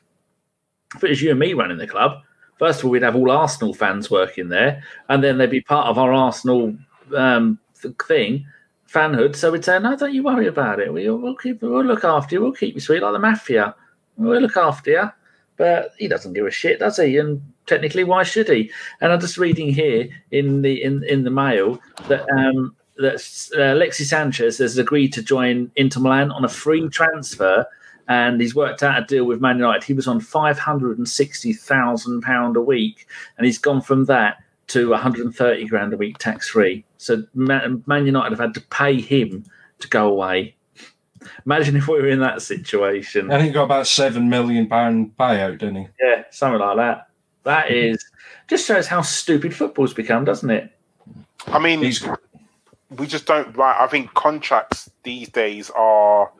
if 0.96 1.04
it 1.04 1.10
was 1.10 1.22
you 1.22 1.32
and 1.32 1.40
me 1.40 1.54
running 1.54 1.78
the 1.78 1.88
club, 1.88 2.22
first 2.58 2.80
of 2.80 2.86
all, 2.86 2.92
we'd 2.92 3.04
have 3.04 3.16
all 3.16 3.32
Arsenal 3.32 3.74
fans 3.74 4.10
working 4.10 4.50
there, 4.50 4.84
and 5.10 5.24
then 5.24 5.38
they'd 5.38 5.50
be 5.50 5.62
part 5.62 5.88
of 5.88 5.98
our 5.98 6.14
Arsenal 6.14 6.76
um, 7.16 7.60
thing, 7.76 8.46
fanhood. 8.88 9.36
So 9.36 9.52
we'd 9.52 9.66
say, 9.66 9.80
"No, 9.80 9.96
don't 9.96 10.14
you 10.14 10.24
worry 10.24 10.48
about 10.48 10.80
it. 10.80 10.92
We'll, 10.92 11.18
we'll 11.18 11.36
keep, 11.36 11.62
we'll 11.62 11.84
look 11.84 12.04
after 12.04 12.36
you. 12.36 12.42
We'll 12.42 12.54
keep 12.54 12.76
you 12.76 12.82
sweet 12.82 13.02
like 13.02 13.14
the 13.14 13.20
mafia. 13.20 13.76
We'll 14.18 14.42
look 14.42 14.58
after 14.58 14.92
you." 14.92 15.12
But 15.56 15.94
he 15.98 16.08
doesn't 16.08 16.34
give 16.34 16.48
a 16.48 16.52
shit, 16.52 16.80
does 16.80 16.98
he? 16.98 17.18
And 17.18 17.42
technically, 17.68 18.04
why 18.04 18.24
should 18.24 18.50
he? 18.50 18.72
And 19.02 19.12
I'm 19.12 19.20
just 19.20 19.38
reading 19.38 19.72
here 19.72 20.10
in 20.32 20.62
the 20.62 20.84
in 20.84 21.04
in 21.04 21.24
the 21.24 21.30
mail 21.30 21.80
that 22.08 22.28
um, 22.32 22.76
that 22.98 23.50
uh, 23.58 23.74
Alexis 23.74 24.10
Sanchez 24.10 24.58
has 24.60 24.78
agreed 24.78 25.14
to 25.14 25.24
join 25.24 25.72
Inter 25.76 26.00
Milan 26.00 26.32
on 26.32 26.46
a 26.46 26.50
free 26.50 26.88
transfer, 26.90 27.66
and 28.08 28.42
he's 28.42 28.56
worked 28.56 28.84
out 28.84 29.02
a 29.02 29.06
deal 29.06 29.26
with 29.26 29.42
Man 29.42 29.58
United. 29.58 29.84
He 29.84 29.94
was 29.94 30.08
on 30.08 30.20
five 30.20 30.60
hundred 30.60 30.98
and 30.98 31.08
sixty 31.08 31.54
thousand 31.54 32.22
pound 32.22 32.58
a 32.58 32.62
week, 32.62 33.08
and 33.38 33.46
he's 33.46 33.58
gone 33.58 33.82
from 33.82 34.06
that 34.06 34.38
to 34.68 34.90
130 34.90 35.66
grand 35.66 35.94
a 35.94 35.98
week 35.98 36.18
tax 36.18 36.50
free. 36.50 36.86
So 36.98 37.24
Man, 37.34 37.84
Man 37.86 38.06
United 38.06 38.32
have 38.32 38.40
had 38.40 38.54
to 38.54 38.62
pay 38.62 39.00
him 39.00 39.46
to 39.80 39.88
go 39.88 40.08
away. 40.08 40.56
Imagine 41.46 41.76
if 41.76 41.88
we 41.88 42.02
were 42.02 42.08
in 42.08 42.20
that 42.20 42.42
situation. 42.42 43.32
I 43.32 43.38
think 43.38 43.48
he 43.48 43.54
got 43.54 43.64
about 43.64 43.88
seven 43.88 44.30
million 44.30 44.68
pound 44.68 45.16
payout, 45.18 45.60
didn't 45.60 45.76
he? 45.76 45.88
Yeah, 46.02 46.24
something 46.32 46.60
like 46.60 46.78
that. 46.78 47.08
That 47.44 47.72
is 47.72 48.04
just 48.48 48.66
shows 48.66 48.88
how 48.88 49.02
stupid 49.02 49.54
football's 49.54 49.94
become, 49.94 50.26
doesn't 50.26 50.50
it? 50.50 50.72
I 51.48 51.60
mean, 51.60 51.82
He's 51.82 52.06
we 52.90 53.08
just 53.08 53.26
don't 53.26 53.56
right. 53.56 53.76
I 53.80 53.88
think 53.88 54.14
contracts 54.14 54.90
these 55.04 55.30
days 55.30 55.70
are 55.72 56.32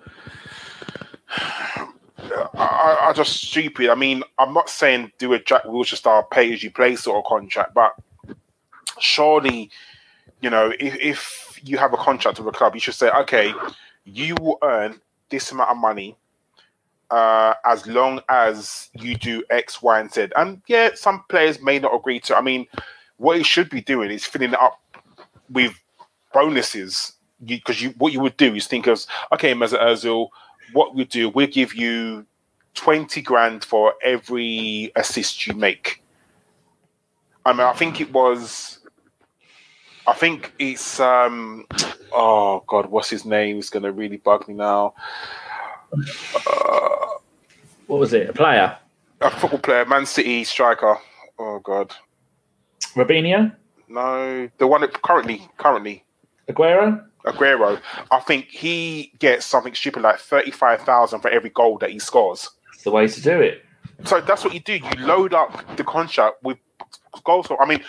are, 2.56 2.98
are 2.98 3.14
just 3.14 3.34
stupid. 3.44 3.90
I 3.90 3.96
mean, 3.96 4.24
I'm 4.40 4.54
not 4.54 4.70
saying 4.70 5.12
do 5.18 5.34
a 5.34 5.40
Jack 5.40 5.64
Wilshere 5.64 5.96
style 5.96 6.24
pay 6.24 6.54
as 6.54 6.64
you 6.64 6.72
play 6.72 6.96
sort 6.96 7.18
of 7.18 7.30
contract, 7.30 7.74
but 7.74 7.94
surely, 9.00 9.70
you 10.42 10.50
know, 10.50 10.74
if, 10.80 10.96
if 11.00 11.60
you 11.64 11.78
have 11.78 11.94
a 11.94 11.98
contract 11.98 12.40
with 12.40 12.48
a 12.48 12.58
club, 12.58 12.76
you 12.76 12.82
should 12.82 12.94
say, 12.94 13.10
okay, 13.12 13.54
you 14.06 14.36
will 14.36 14.58
earn 14.64 15.00
this 15.30 15.52
amount 15.52 15.72
of 15.72 15.78
money 15.78 16.18
uh, 17.10 17.54
as 17.66 17.86
long 17.88 18.20
as 18.30 18.90
you 18.94 19.16
do 19.16 19.44
X, 19.50 19.82
Y, 19.82 20.00
and 20.00 20.12
Z. 20.12 20.30
And 20.36 20.62
yeah, 20.68 20.92
some 20.96 21.24
players 21.30 21.62
may 21.62 21.80
not 21.80 21.94
agree 21.94 22.20
to. 22.22 22.36
I 22.36 22.42
mean, 22.42 22.68
what 23.18 23.38
he 23.38 23.44
should 23.44 23.70
be 23.70 23.82
doing 23.82 24.12
is 24.12 24.26
filling 24.26 24.54
it 24.54 24.60
up 24.60 24.80
with 25.50 25.74
bonuses 26.34 27.14
because 27.46 27.82
you, 27.82 27.90
what 27.98 28.14
you 28.14 28.20
would 28.20 28.38
do 28.38 28.56
is 28.56 28.68
think 28.68 28.88
of 28.88 29.06
okay, 29.32 29.54
Mesut 29.54 29.82
Ozil, 29.82 30.30
what 30.72 30.96
we 30.96 31.06
do, 31.06 31.30
we'll 31.30 31.48
give 31.48 31.74
you 31.76 32.26
twenty 32.74 33.22
grand 33.22 33.64
for 33.64 33.94
every 34.04 34.92
assist 34.96 35.46
you 35.48 35.54
make. 35.54 36.02
I 37.46 37.52
mean, 37.54 37.62
I 37.62 37.74
think 37.74 38.00
it 38.02 38.12
was. 38.14 38.80
I 40.08 40.14
think 40.14 40.54
it's 40.60 41.00
um 41.00 41.66
oh 42.12 42.64
god, 42.68 42.88
what's 42.88 43.10
his 43.10 43.26
name? 43.26 43.58
It's 43.60 43.70
gonna 43.70 43.92
really 43.92 44.18
bug 44.18 44.48
me 44.48 44.54
now. 44.54 44.94
Uh, 45.94 47.06
What 47.88 48.00
was 48.00 48.14
it? 48.14 48.30
A 48.30 48.34
player? 48.34 48.78
a 49.22 49.30
football 49.32 49.60
player, 49.60 49.86
Man 49.86 50.06
City 50.06 50.44
striker. 50.44 50.98
Oh 51.40 51.60
god, 51.60 51.94
Robinho? 52.96 53.56
no, 53.88 54.50
the 54.58 54.68
one 54.68 54.82
that 54.82 55.02
currently 55.02 55.48
currently 55.58 56.04
Aguero? 56.50 57.06
Aguero. 57.26 57.82
I 58.12 58.20
think 58.20 58.46
he 58.48 59.14
gets 59.20 59.46
something 59.46 59.74
stupid 59.74 60.04
like 60.04 60.20
thirty 60.20 60.52
five 60.52 60.82
thousand 60.82 61.22
for 61.22 61.30
every 61.30 61.50
goal 61.50 61.78
that 61.80 61.90
he 61.90 62.00
scores. 62.00 62.50
That's 62.72 62.84
the 62.84 62.92
way 62.92 63.08
to 63.08 63.22
do 63.22 63.42
it. 63.42 63.64
So 64.06 64.22
that's 64.22 64.44
what 64.44 64.54
you 64.54 64.60
do. 64.60 64.74
You 64.74 65.06
load 65.06 65.34
up 65.34 65.78
the 65.78 65.84
contract 65.84 66.44
with 66.44 66.58
goals. 67.24 67.48
I 67.60 67.66
mean, 67.66 67.84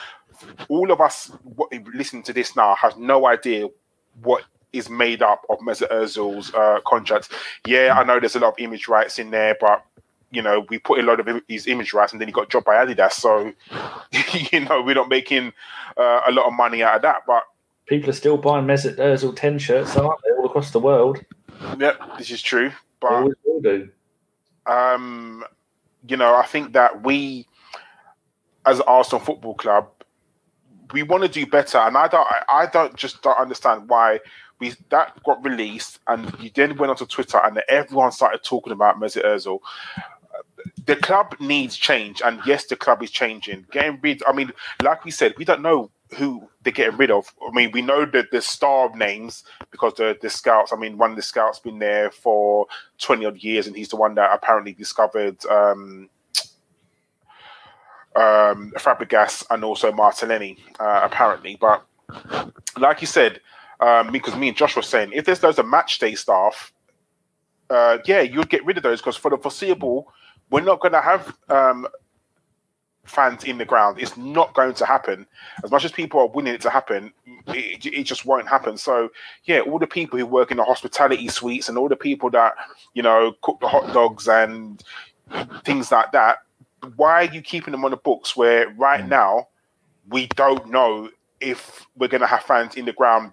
all 0.69 0.93
of 0.93 1.01
us 1.01 1.33
listening 1.93 2.23
to 2.25 2.33
this 2.33 2.55
now 2.57 2.75
has 2.77 2.97
no 2.97 3.27
idea 3.27 3.69
what 4.23 4.45
is 4.73 4.91
made 4.91 5.23
up 5.23 5.45
of 5.49 5.59
Mesut 5.61 5.91
Ozil's 5.91 6.53
uh, 6.55 6.81
contract. 6.87 7.33
Yeah, 7.67 7.95
I 7.97 8.05
know 8.05 8.21
there's 8.21 8.37
a 8.37 8.41
lot 8.41 8.49
of 8.49 8.55
image 8.59 8.89
rights 8.89 9.19
in 9.19 9.31
there, 9.31 9.57
but 9.61 9.85
you 10.31 10.43
know, 10.43 10.67
we 10.69 10.79
put 10.79 10.99
a 10.99 11.03
lot 11.03 11.21
of 11.21 11.43
his 11.49 11.67
image 11.67 11.93
rights, 11.93 12.13
and 12.13 12.21
then 12.21 12.29
he 12.29 12.33
got 12.33 12.49
dropped 12.49 12.67
by 12.67 12.75
Adidas. 12.75 13.13
So, 13.13 13.53
you 14.51 14.61
know, 14.61 14.83
we're 14.83 14.97
not 14.97 15.09
making 15.09 15.53
uh, 15.97 16.23
a 16.27 16.33
lot 16.33 16.47
of 16.47 16.53
money 16.53 16.83
out 16.83 16.97
of 16.97 17.03
that. 17.03 17.23
But 17.27 17.45
People 17.87 18.11
are 18.11 18.15
still 18.15 18.37
buying 18.37 18.67
Mesut 18.67 18.97
Ozil 18.97 19.37
10 19.37 19.59
shirts, 19.59 19.97
aren't 19.97 20.21
they, 20.23 20.31
all 20.31 20.47
across 20.47 20.71
the 20.71 20.81
world? 20.81 21.23
yeah, 21.79 21.93
this 22.19 22.31
is 22.31 22.43
true. 22.43 22.73
But 23.01 23.13
always 23.13 23.35
will 23.45 23.61
do. 23.61 23.89
um, 24.67 25.45
you 26.09 26.17
know, 26.17 26.35
I 26.35 26.47
think 26.47 26.73
that 26.73 27.03
we, 27.03 27.47
as 28.65 28.81
Arsenal 28.81 29.25
Football 29.25 29.55
Club, 29.55 29.89
we 30.93 31.03
want 31.03 31.23
to 31.25 31.29
do 31.29 31.47
better, 31.47 31.79
and 31.79 31.97
I 31.97 32.09
don't, 32.09 32.27
I, 32.31 32.63
I 32.63 32.67
don't 32.67 32.95
just 32.95 33.23
don't 33.23 33.39
understand 33.39 33.89
why 33.89 34.21
we 34.59 34.75
that 34.91 35.23
got 35.25 35.45
released, 35.45 35.99
and 36.07 36.33
you 36.41 36.51
then 36.55 36.77
went 36.77 36.91
onto 36.91 37.07
Twitter, 37.07 37.41
and 37.45 37.63
everyone 37.69 38.13
started 38.13 38.43
talking 38.43 38.73
about 38.73 39.01
Mesut 39.01 39.25
Ozil. 39.25 39.59
The 40.87 40.97
club 40.97 41.35
needs 41.41 41.77
change, 41.77 42.23
and 42.25 42.41
yes, 42.47 42.67
the 42.67 42.77
club 42.77 43.03
is 43.03 43.11
changing. 43.11 43.67
Getting 43.71 43.99
rid, 44.03 44.23
I 44.27 44.33
mean, 44.33 44.53
like 44.83 45.05
we 45.05 45.11
said, 45.11 45.35
we 45.37 45.45
don't 45.45 45.63
know 45.63 45.91
who 46.17 46.49
they're 46.63 46.73
getting 46.73 46.97
rid 46.97 47.11
of. 47.11 47.33
I 47.47 47.51
mean, 47.53 47.71
we 47.73 47.83
know 47.83 48.05
that 48.05 48.31
the 48.31 48.41
star 48.41 48.95
names 48.95 49.45
because 49.71 49.95
the 49.95 50.17
the 50.21 50.31
scouts. 50.31 50.73
I 50.73 50.77
mean, 50.77 50.99
one 50.99 51.11
of 51.11 51.17
the 51.17 51.23
scouts 51.23 51.59
been 51.59 51.79
there 51.79 52.11
for 52.11 52.67
twenty 52.99 53.25
odd 53.25 53.39
years, 53.39 53.67
and 53.67 53.77
he's 53.77 53.89
the 53.89 53.97
one 53.97 54.15
that 54.17 54.33
apparently 54.33 54.73
discovered 54.73 55.45
um, 55.47 56.09
um, 58.17 58.73
Fabregas 58.77 59.45
and 59.51 59.65
also 59.65 59.93
Martinelli, 59.93 60.59
uh, 60.79 61.01
apparently. 61.03 61.57
But 61.61 61.85
like 62.79 63.01
you 63.01 63.07
said, 63.07 63.41
um, 63.81 64.13
because 64.13 64.37
me 64.37 64.49
and 64.49 64.57
Josh 64.57 64.77
were 64.77 64.83
saying, 64.83 65.11
if 65.13 65.25
there's 65.25 65.43
loads 65.43 65.59
of 65.59 65.67
match 65.67 65.99
day 65.99 66.15
staff, 66.15 66.73
uh, 67.71 67.99
yeah, 68.07 68.21
you'd 68.21 68.49
get 68.49 68.65
rid 68.65 68.77
of 68.77 68.83
those 68.83 69.01
because 69.01 69.17
for 69.17 69.31
the 69.31 69.39
foreseeable, 69.39 70.13
we're 70.51 70.61
not 70.61 70.81
going 70.81 70.93
to 70.93 71.01
have 71.01 71.37
um, 71.49 71.89
fans 73.05 73.45
in 73.45 73.59
the 73.59 73.65
ground. 73.65 74.01
It's 74.01 74.17
not 74.17 74.55
going 74.55 74.75
to 74.75 74.87
happen. 74.87 75.27
As 75.63 75.71
much 75.71 75.85
as 75.85 75.93
people 75.93 76.21
are 76.21 76.27
willing 76.27 76.55
it 76.55 76.61
to 76.63 76.71
happen, 76.71 77.13
it, 77.49 77.85
it 77.87 78.05
just 78.05 78.25
won't 78.25 78.49
happen. 78.49 78.77
So, 78.77 79.11
yeah, 79.45 79.61
all 79.61 79.79
the 79.79 79.87
people 79.87 80.19
who 80.19 80.27
work 80.27 80.51
in 80.51 80.57
the 80.57 80.65
hospitality 80.65 81.29
suites 81.29 81.69
and 81.69 81.77
all 81.79 81.89
the 81.89 81.97
people 81.97 82.31
that, 82.31 82.55
you 82.95 83.03
know, 83.03 83.35
cook 83.43 83.61
the 83.61 83.69
hot 83.69 83.93
dogs 83.93 84.29
and 84.29 84.83
things 85.65 85.93
like 85.93 86.13
that, 86.13 86.39
why 86.97 87.27
are 87.27 87.33
you 87.33 87.41
keeping 87.41 87.73
them 87.73 87.85
on 87.85 87.91
the 87.91 87.97
books 87.97 88.37
where 88.37 88.69
right 88.71 89.05
mm. 89.05 89.09
now 89.09 89.49
we 90.09 90.27
don't 90.29 90.69
know 90.71 91.09
if 91.41 91.87
we're 91.97 92.09
going 92.09 92.21
to 92.21 92.27
have 92.27 92.43
fans 92.43 92.75
in 92.75 92.85
the 92.85 92.93
ground 92.93 93.33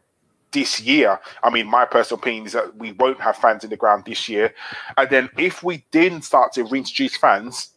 this 0.52 0.82
year. 0.82 1.20
I 1.44 1.50
mean, 1.50 1.68
my 1.68 1.86
personal 1.86 2.20
opinion 2.20 2.46
is 2.46 2.54
that 2.54 2.76
we 2.76 2.92
won't 2.94 3.22
have 3.22 3.38
fans 3.38 3.64
in 3.64 3.70
the 3.70 3.78
ground 3.78 4.06
this 4.06 4.28
year. 4.28 4.54
And 4.98 5.10
then 5.10 5.30
if 5.38 5.64
we 5.64 5.86
didn't 5.92 6.24
start 6.24 6.54
to 6.54 6.64
reintroduce 6.64 7.16
fans, 7.18 7.71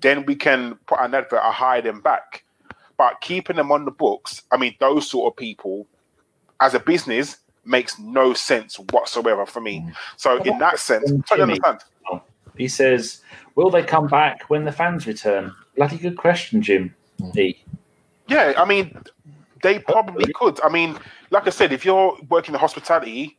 then 0.00 0.24
we 0.26 0.34
can 0.34 0.76
put 0.86 1.00
an 1.00 1.14
advert 1.14 1.40
or 1.44 1.52
hire 1.52 1.82
them 1.82 2.00
back. 2.00 2.44
But 2.96 3.20
keeping 3.20 3.56
them 3.56 3.70
on 3.70 3.84
the 3.84 3.90
books, 3.90 4.42
I 4.50 4.56
mean, 4.56 4.74
those 4.80 5.08
sort 5.08 5.32
of 5.32 5.36
people, 5.36 5.86
as 6.60 6.74
a 6.74 6.80
business, 6.80 7.36
makes 7.64 7.98
no 7.98 8.32
sense 8.34 8.78
whatsoever 8.78 9.46
for 9.46 9.60
me. 9.60 9.86
So 10.16 10.42
in 10.42 10.58
that 10.58 10.80
sense, 10.80 11.10
totally 11.28 11.54
Jimmy. 11.54 11.60
understand. 11.64 11.80
He 12.56 12.66
says, 12.66 13.22
Will 13.54 13.70
they 13.70 13.82
come 13.82 14.08
back 14.08 14.42
when 14.50 14.64
the 14.64 14.72
fans 14.72 15.06
return? 15.06 15.54
Bloody 15.76 15.96
good 15.96 16.16
question, 16.16 16.60
Jim. 16.60 16.94
E. 17.36 17.54
Yeah, 18.26 18.54
I 18.56 18.64
mean, 18.64 18.96
they 19.62 19.78
probably 19.78 20.32
could. 20.32 20.60
I 20.62 20.68
mean, 20.68 20.98
like 21.30 21.46
I 21.46 21.50
said, 21.50 21.72
if 21.72 21.84
you're 21.84 22.16
working 22.28 22.54
in 22.54 22.60
hospitality, 22.60 23.38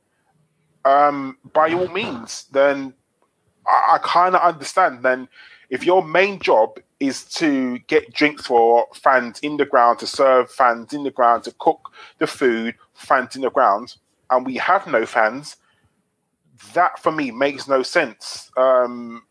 um, 0.86 1.38
by 1.54 1.72
all 1.74 1.88
means, 1.90 2.46
then 2.52 2.94
I, 3.68 3.96
I 3.96 3.98
kind 4.00 4.36
of 4.36 4.42
understand. 4.42 5.04
Then, 5.04 5.28
if 5.70 5.86
your 5.86 6.04
main 6.04 6.40
job 6.40 6.80
is 7.00 7.24
to 7.24 7.80
get 7.88 8.14
drinks 8.14 8.46
for 8.48 8.88
fans 8.94 9.40
in 9.40 9.58
the 9.58 9.66
ground, 9.66 10.00
to 10.00 10.08
serve 10.08 10.52
fans 10.52 10.94
in 10.94 11.04
the 11.04 11.12
ground, 11.12 11.44
to 11.44 11.54
cook 11.60 11.92
the 12.18 12.28
food, 12.28 12.76
fans 12.94 13.36
in 13.36 13.42
the 13.44 13.52
ground, 13.52 13.96
and 14.30 14.46
we 14.46 14.56
have 14.56 14.86
no 14.88 15.06
fans, 15.06 15.58
that 16.74 17.00
for 17.00 17.12
me 17.12 17.32
makes 17.32 17.68
no 17.68 17.84
sense 17.84 18.52
um, 18.58 19.24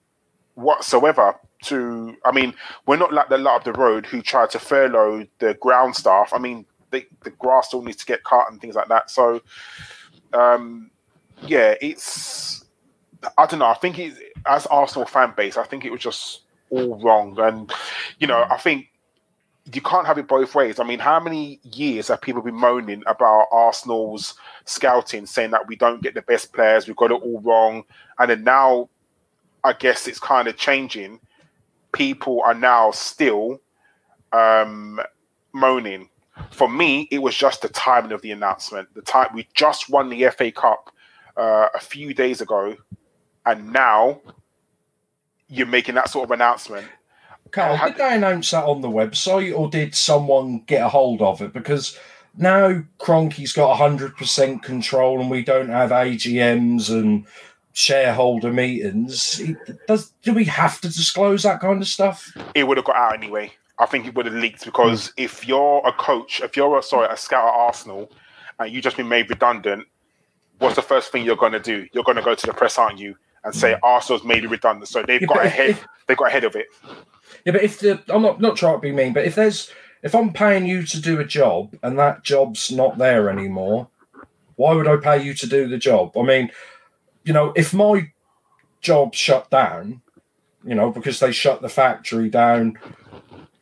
whatsoever. 0.54 1.34
To, 1.64 2.16
I 2.24 2.30
mean, 2.30 2.54
we're 2.86 2.96
not 2.96 3.12
like 3.12 3.28
the 3.28 3.36
lot 3.36 3.56
of 3.56 3.64
the 3.64 3.78
road 3.78 4.06
who 4.06 4.22
try 4.22 4.46
to 4.46 4.58
furlough 4.60 5.26
the 5.40 5.54
ground 5.54 5.96
staff. 5.96 6.32
I 6.32 6.38
mean, 6.38 6.64
the, 6.90 7.04
the 7.24 7.30
grass 7.30 7.68
still 7.68 7.82
needs 7.82 7.98
to 7.98 8.06
get 8.06 8.22
cut 8.22 8.50
and 8.50 8.60
things 8.60 8.76
like 8.76 8.88
that. 8.88 9.10
So, 9.10 9.42
um, 10.32 10.90
yeah, 11.42 11.74
it's 11.80 12.64
I 13.36 13.46
don't 13.46 13.58
know. 13.58 13.66
I 13.66 13.74
think 13.74 13.98
it, 13.98 14.14
as 14.46 14.66
Arsenal 14.66 15.06
fan 15.06 15.34
base, 15.36 15.56
I 15.56 15.64
think 15.64 15.84
it 15.84 15.90
was 15.90 16.00
just 16.00 16.40
all 16.70 16.98
wrong, 17.00 17.38
and 17.38 17.72
you 18.18 18.26
know, 18.26 18.46
I 18.50 18.58
think 18.58 18.88
you 19.72 19.80
can't 19.82 20.06
have 20.06 20.18
it 20.18 20.26
both 20.26 20.54
ways. 20.54 20.80
I 20.80 20.84
mean, 20.84 20.98
how 20.98 21.20
many 21.20 21.60
years 21.62 22.08
have 22.08 22.22
people 22.22 22.42
been 22.42 22.54
moaning 22.54 23.02
about 23.06 23.48
Arsenal's 23.52 24.34
scouting, 24.64 25.26
saying 25.26 25.50
that 25.50 25.66
we 25.66 25.76
don't 25.76 26.02
get 26.02 26.14
the 26.14 26.22
best 26.22 26.52
players, 26.52 26.86
we've 26.86 26.96
got 26.96 27.10
it 27.10 27.22
all 27.22 27.40
wrong, 27.40 27.84
and 28.18 28.30
then 28.30 28.44
now, 28.44 28.88
I 29.64 29.72
guess 29.72 30.06
it's 30.06 30.18
kind 30.18 30.48
of 30.48 30.56
changing. 30.56 31.20
People 31.92 32.42
are 32.44 32.54
now 32.54 32.90
still 32.92 33.60
um, 34.32 35.00
moaning. 35.52 36.08
For 36.50 36.68
me, 36.68 37.08
it 37.10 37.18
was 37.18 37.34
just 37.34 37.62
the 37.62 37.68
timing 37.68 38.12
of 38.12 38.22
the 38.22 38.30
announcement. 38.30 38.94
The 38.94 39.02
time 39.02 39.28
we 39.34 39.48
just 39.54 39.90
won 39.90 40.08
the 40.08 40.28
FA 40.30 40.52
Cup 40.52 40.92
uh, 41.36 41.68
a 41.74 41.80
few 41.80 42.14
days 42.14 42.40
ago, 42.40 42.76
and 43.48 43.72
now 43.72 44.20
you're 45.48 45.66
making 45.66 45.94
that 45.94 46.10
sort 46.10 46.24
of 46.24 46.30
announcement. 46.30 46.86
Karl, 47.50 47.76
How- 47.76 47.88
did 47.88 47.96
they 47.96 48.14
announce 48.14 48.50
that 48.50 48.64
on 48.64 48.82
the 48.82 48.88
website 48.88 49.56
or 49.56 49.70
did 49.70 49.94
someone 49.94 50.60
get 50.66 50.82
a 50.82 50.88
hold 50.88 51.22
of 51.22 51.40
it? 51.40 51.54
Because 51.54 51.98
now 52.36 52.82
Kroenke's 52.98 53.54
got 53.54 53.78
100% 53.78 54.62
control 54.62 55.20
and 55.20 55.30
we 55.30 55.42
don't 55.42 55.70
have 55.70 55.90
AGMs 55.90 56.90
and 56.90 57.26
shareholder 57.72 58.52
meetings. 58.52 59.40
Does 59.86 60.12
Do 60.22 60.34
we 60.34 60.44
have 60.44 60.80
to 60.82 60.88
disclose 60.88 61.42
that 61.44 61.60
kind 61.60 61.80
of 61.80 61.88
stuff? 61.88 62.30
It 62.54 62.64
would 62.64 62.76
have 62.76 62.84
got 62.84 62.96
out 62.96 63.14
anyway. 63.14 63.52
I 63.78 63.86
think 63.86 64.06
it 64.06 64.14
would 64.14 64.26
have 64.26 64.34
leaked 64.34 64.64
because 64.66 65.08
hmm. 65.08 65.12
if 65.16 65.48
you're 65.48 65.80
a 65.86 65.92
coach, 65.92 66.40
if 66.42 66.56
you're 66.56 66.78
a 66.78 66.82
sorry 66.82 67.08
a 67.10 67.16
scout 67.16 67.48
at 67.48 67.54
Arsenal, 67.54 68.10
and 68.58 68.72
you 68.72 68.82
just 68.82 68.96
been 68.96 69.08
made 69.08 69.30
redundant, 69.30 69.86
what's 70.58 70.76
the 70.76 70.82
first 70.82 71.12
thing 71.12 71.24
you're 71.24 71.36
going 71.36 71.52
to 71.52 71.60
do? 71.60 71.86
You're 71.92 72.04
going 72.04 72.16
to 72.16 72.22
go 72.22 72.34
to 72.34 72.46
the 72.46 72.52
press, 72.52 72.76
aren't 72.76 72.98
you, 72.98 73.16
and 73.48 73.56
say 73.56 73.76
Arsenal's 73.82 74.24
made 74.24 74.44
it 74.44 74.50
redundant. 74.50 74.88
So 74.88 75.02
they've 75.02 75.20
Yeah, 75.20 75.26
got 75.26 75.44
ahead. 75.44 75.70
if- 75.70 75.86
they 76.06 76.14
got 76.14 76.28
ahead 76.28 76.44
of 76.44 76.54
it. 76.56 76.66
Yeah, 77.44 77.52
but 77.52 77.62
if 77.62 77.80
the 77.80 78.02
I'm 78.08 78.22
not 78.22 78.40
not 78.40 78.56
trying 78.56 78.74
to 78.76 78.80
be 78.80 78.92
mean, 78.92 79.12
but 79.12 79.24
if 79.24 79.34
there's 79.34 79.70
if 80.02 80.14
I'm 80.14 80.32
paying 80.32 80.64
you 80.66 80.82
to 80.84 81.00
do 81.00 81.20
a 81.20 81.24
job 81.24 81.74
and 81.82 81.98
that 81.98 82.22
job's 82.24 82.70
not 82.70 82.98
there 82.98 83.28
anymore, 83.28 83.88
why 84.56 84.72
would 84.74 84.88
I 84.88 84.96
pay 84.96 85.22
you 85.22 85.34
to 85.34 85.46
do 85.46 85.68
the 85.68 85.76
job? 85.78 86.16
I 86.16 86.22
mean, 86.22 86.50
you 87.24 87.32
know, 87.32 87.52
if 87.56 87.74
my 87.74 88.10
job 88.80 89.14
shut 89.14 89.50
down, 89.50 90.00
you 90.64 90.74
know, 90.74 90.90
because 90.90 91.20
they 91.20 91.32
shut 91.32 91.60
the 91.60 91.68
factory 91.68 92.30
down, 92.30 92.78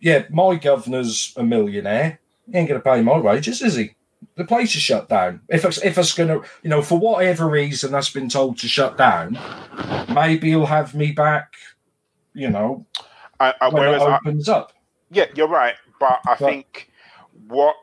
yeah, 0.01 0.27
my 0.31 0.55
governor's 0.57 1.33
a 1.37 1.43
millionaire. 1.43 2.21
He 2.51 2.57
ain't 2.59 2.69
gonna 2.69 2.81
pay 2.81 3.03
my 3.03 3.19
wages, 3.19 3.61
is 3.63 3.75
he? 3.75 3.96
The 4.37 4.45
place 4.45 4.75
is 4.77 4.83
shut 4.83 5.09
down. 5.09 5.41
If 5.49 5.65
it's 5.65 5.83
if 5.83 5.97
it's 5.99 6.13
gonna, 6.15 6.41
you 6.63 6.69
know, 6.71 6.83
for 6.83 6.99
whatever 6.99 7.49
reason 7.49 7.91
that's 7.93 8.11
been 8.11 8.29
told 8.29 8.59
to 8.59 8.69
shut 8.69 8.99
down, 8.99 9.39
maybe 10.15 10.49
he'll 10.51 10.67
have 10.67 10.95
me 10.95 11.13
back. 11.13 11.55
You 12.35 12.51
know, 12.51 12.85
And, 13.41 13.55
and 13.63 13.73
when 13.73 13.83
whereas 13.83 14.03
it 14.03 14.09
I, 14.09 14.17
opens 14.17 14.49
up. 14.49 14.73
Yeah, 15.11 15.25
you're 15.35 15.49
right. 15.49 15.75
But 15.99 16.21
I 16.27 16.37
But- 16.39 16.39
think 16.39 16.91
what 17.49 17.77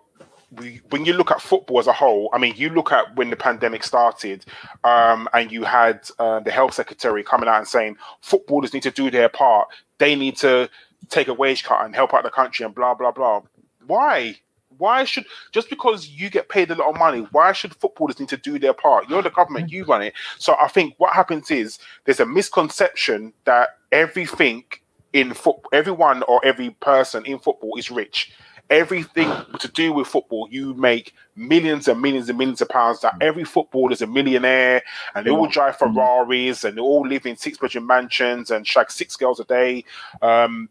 we, 0.51 0.81
when 0.91 1.05
you 1.05 1.13
look 1.13 1.31
at 1.31 1.41
football 1.41 1.79
as 1.79 1.87
a 1.87 1.93
whole, 1.93 2.29
I 2.31 2.37
mean, 2.37 2.53
you 2.55 2.69
look 2.69 2.91
at 2.91 3.15
when 3.15 3.31
the 3.31 3.35
pandemic 3.35 3.83
started, 3.83 4.45
um, 4.83 5.27
and 5.33 5.51
you 5.51 5.63
had 5.63 6.07
uh, 6.19 6.41
the 6.41 6.51
health 6.51 6.75
secretary 6.75 7.23
coming 7.23 7.49
out 7.49 7.57
and 7.57 7.67
saying 7.67 7.97
footballers 8.21 8.71
need 8.71 8.83
to 8.83 8.91
do 8.91 9.09
their 9.09 9.29
part. 9.29 9.69
They 9.97 10.13
need 10.15 10.37
to 10.37 10.69
take 11.09 11.27
a 11.27 11.33
wage 11.33 11.63
cut 11.63 11.83
and 11.83 11.95
help 11.95 12.13
out 12.13 12.21
the 12.21 12.29
country 12.29 12.63
and 12.63 12.75
blah 12.75 12.93
blah 12.93 13.09
blah. 13.11 13.41
Why? 13.87 14.37
Why 14.83 15.05
should 15.05 15.23
just 15.53 15.69
because 15.69 16.09
you 16.09 16.29
get 16.29 16.49
paid 16.49 16.69
a 16.69 16.75
lot 16.75 16.89
of 16.89 16.99
money? 16.99 17.25
Why 17.31 17.53
should 17.53 17.73
footballers 17.73 18.19
need 18.19 18.27
to 18.27 18.35
do 18.35 18.59
their 18.59 18.73
part? 18.73 19.09
You're 19.09 19.21
the 19.21 19.29
government, 19.29 19.71
you 19.71 19.85
run 19.85 20.01
it. 20.01 20.13
So 20.39 20.57
I 20.61 20.67
think 20.67 20.95
what 20.97 21.13
happens 21.13 21.49
is 21.51 21.79
there's 22.03 22.19
a 22.19 22.25
misconception 22.25 23.31
that 23.45 23.77
everything 23.93 24.65
in 25.13 25.33
football, 25.33 25.69
everyone 25.71 26.21
or 26.23 26.43
every 26.43 26.71
person 26.81 27.25
in 27.25 27.39
football 27.39 27.77
is 27.77 27.91
rich. 27.91 28.33
Everything 28.69 29.31
to 29.59 29.69
do 29.69 29.93
with 29.93 30.07
football, 30.07 30.49
you 30.51 30.73
make 30.73 31.13
millions 31.37 31.87
and 31.87 32.01
millions 32.01 32.27
and 32.27 32.37
millions 32.37 32.61
of 32.61 32.67
pounds. 32.67 32.99
That 33.01 33.15
every 33.21 33.45
footballer 33.45 33.93
is 33.93 34.01
a 34.01 34.07
millionaire, 34.07 34.81
and 35.15 35.25
they 35.25 35.31
all 35.31 35.47
drive 35.47 35.77
Ferraris, 35.77 36.65
and 36.65 36.77
they 36.77 36.81
all 36.81 37.07
live 37.07 37.25
in 37.25 37.37
six 37.37 37.57
bedroom 37.57 37.87
mansions 37.87 38.51
and 38.51 38.67
shag 38.67 38.91
six 38.91 39.15
girls 39.15 39.39
a 39.39 39.45
day. 39.45 39.85
Um, 40.21 40.69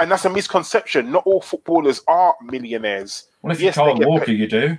And 0.00 0.10
that's 0.10 0.24
a 0.24 0.30
misconception. 0.30 1.10
Not 1.10 1.26
all 1.26 1.40
footballers 1.40 2.00
are 2.06 2.34
millionaires. 2.42 3.24
Well, 3.42 3.52
if 3.52 3.60
Yes, 3.60 3.76
you 3.76 3.82
can't 3.82 4.06
walk, 4.06 4.28
you 4.28 4.46
do. 4.46 4.78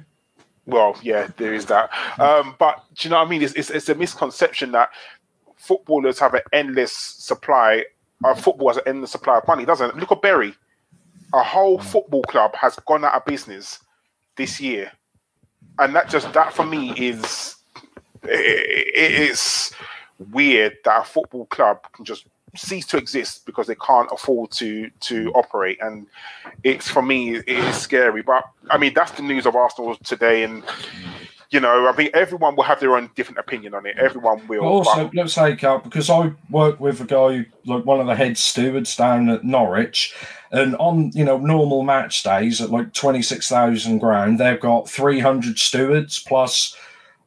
Well, 0.66 0.98
yeah, 1.02 1.28
there 1.38 1.54
is 1.54 1.66
that. 1.66 1.90
Um, 2.20 2.56
but 2.60 2.84
do 2.96 3.08
you 3.08 3.10
know 3.10 3.18
what 3.18 3.28
I 3.28 3.30
mean? 3.30 3.42
It's, 3.42 3.54
it's, 3.54 3.70
it's 3.70 3.90
a 3.90 3.96
misconception 3.96 4.72
that 4.74 4.90
footballers 5.58 6.20
have 6.20 6.34
an 6.36 6.42
endless 6.54 6.94
supply. 6.94 7.86
Uh, 8.24 8.36
football 8.36 8.70
has 8.70 8.78
an 8.78 8.84
endless 8.86 9.12
supply 9.12 9.38
of 9.38 9.48
money. 9.48 9.66
Doesn't. 9.66 9.98
Look 9.98 10.12
at 10.12 10.22
Bury. 10.22 10.54
A 11.34 11.44
whole 11.44 11.80
football 11.80 12.24
club 12.24 12.56
has 12.56 12.76
gone 12.88 13.04
out 13.04 13.14
of 13.14 13.26
business 13.26 13.80
this 14.36 14.60
year, 14.60 14.92
and 15.78 15.96
that 15.96 16.10
just 16.10 16.32
that 16.34 16.54
for 16.54 16.66
me 16.66 16.92
is 16.92 17.56
it, 18.24 18.88
it 18.96 19.30
is 19.30 19.72
weird 20.32 20.78
that 20.86 21.02
a 21.02 21.06
football 21.06 21.46
club 21.46 21.80
can 21.94 22.04
just 22.06 22.26
cease 22.56 22.86
to 22.88 22.98
exist 22.98 23.46
because 23.46 23.68
they 23.68 23.76
can't 23.76 24.10
afford 24.12 24.52
to 24.52 24.90
to 25.02 25.26
mm. 25.26 25.36
operate. 25.36 25.78
And 25.82 26.08
it's 26.64 26.90
for 26.90 27.02
me 27.02 27.36
it 27.36 27.48
is 27.48 27.76
scary. 27.76 28.22
But 28.22 28.44
i 28.70 28.78
mean 28.78 28.94
that's 28.94 29.12
the 29.12 29.24
news 29.24 29.46
of 29.46 29.56
arsenal 29.56 29.96
today. 29.98 30.44
And 30.44 30.64
you 31.52 31.60
know 31.60 31.88
i 31.88 31.96
mean 31.96 32.12
everyone 32.14 32.56
will 32.56 32.64
have 32.64 32.80
their 32.80 32.96
own 32.96 33.10
different 33.16 33.40
opinion 33.40 33.74
on 33.74 33.86
it. 33.86 33.98
Everyone 33.98 34.46
will 34.48 34.62
But 34.62 34.68
also, 34.68 35.04
but- 35.06 35.16
let's 35.16 35.34
say, 35.34 35.56
Cal, 35.56 35.80
because 35.80 36.10
I 36.10 36.32
work 36.50 36.80
with 36.80 37.02
a 37.02 37.06
guy, 37.06 37.46
like 37.66 37.86
one 37.86 38.00
of 38.00 38.08
the 38.08 38.16
head 38.16 38.38
stewards 38.38 38.96
down 38.96 39.30
at 39.30 39.44
Norwich, 39.44 40.16
and 40.52 40.76
on 40.78 41.12
you 41.14 41.26
know 41.26 41.38
normal 41.38 41.84
match 41.84 42.24
days 42.24 42.62
at 42.62 42.72
like 42.72 42.94
twenty 42.94 43.22
six 43.22 43.48
thousand 43.48 44.00
grand, 44.00 44.40
they've 44.40 44.60
got 44.60 44.90
three 44.90 45.20
hundred 45.20 45.60
stewards 45.60 46.20
plus 46.20 46.76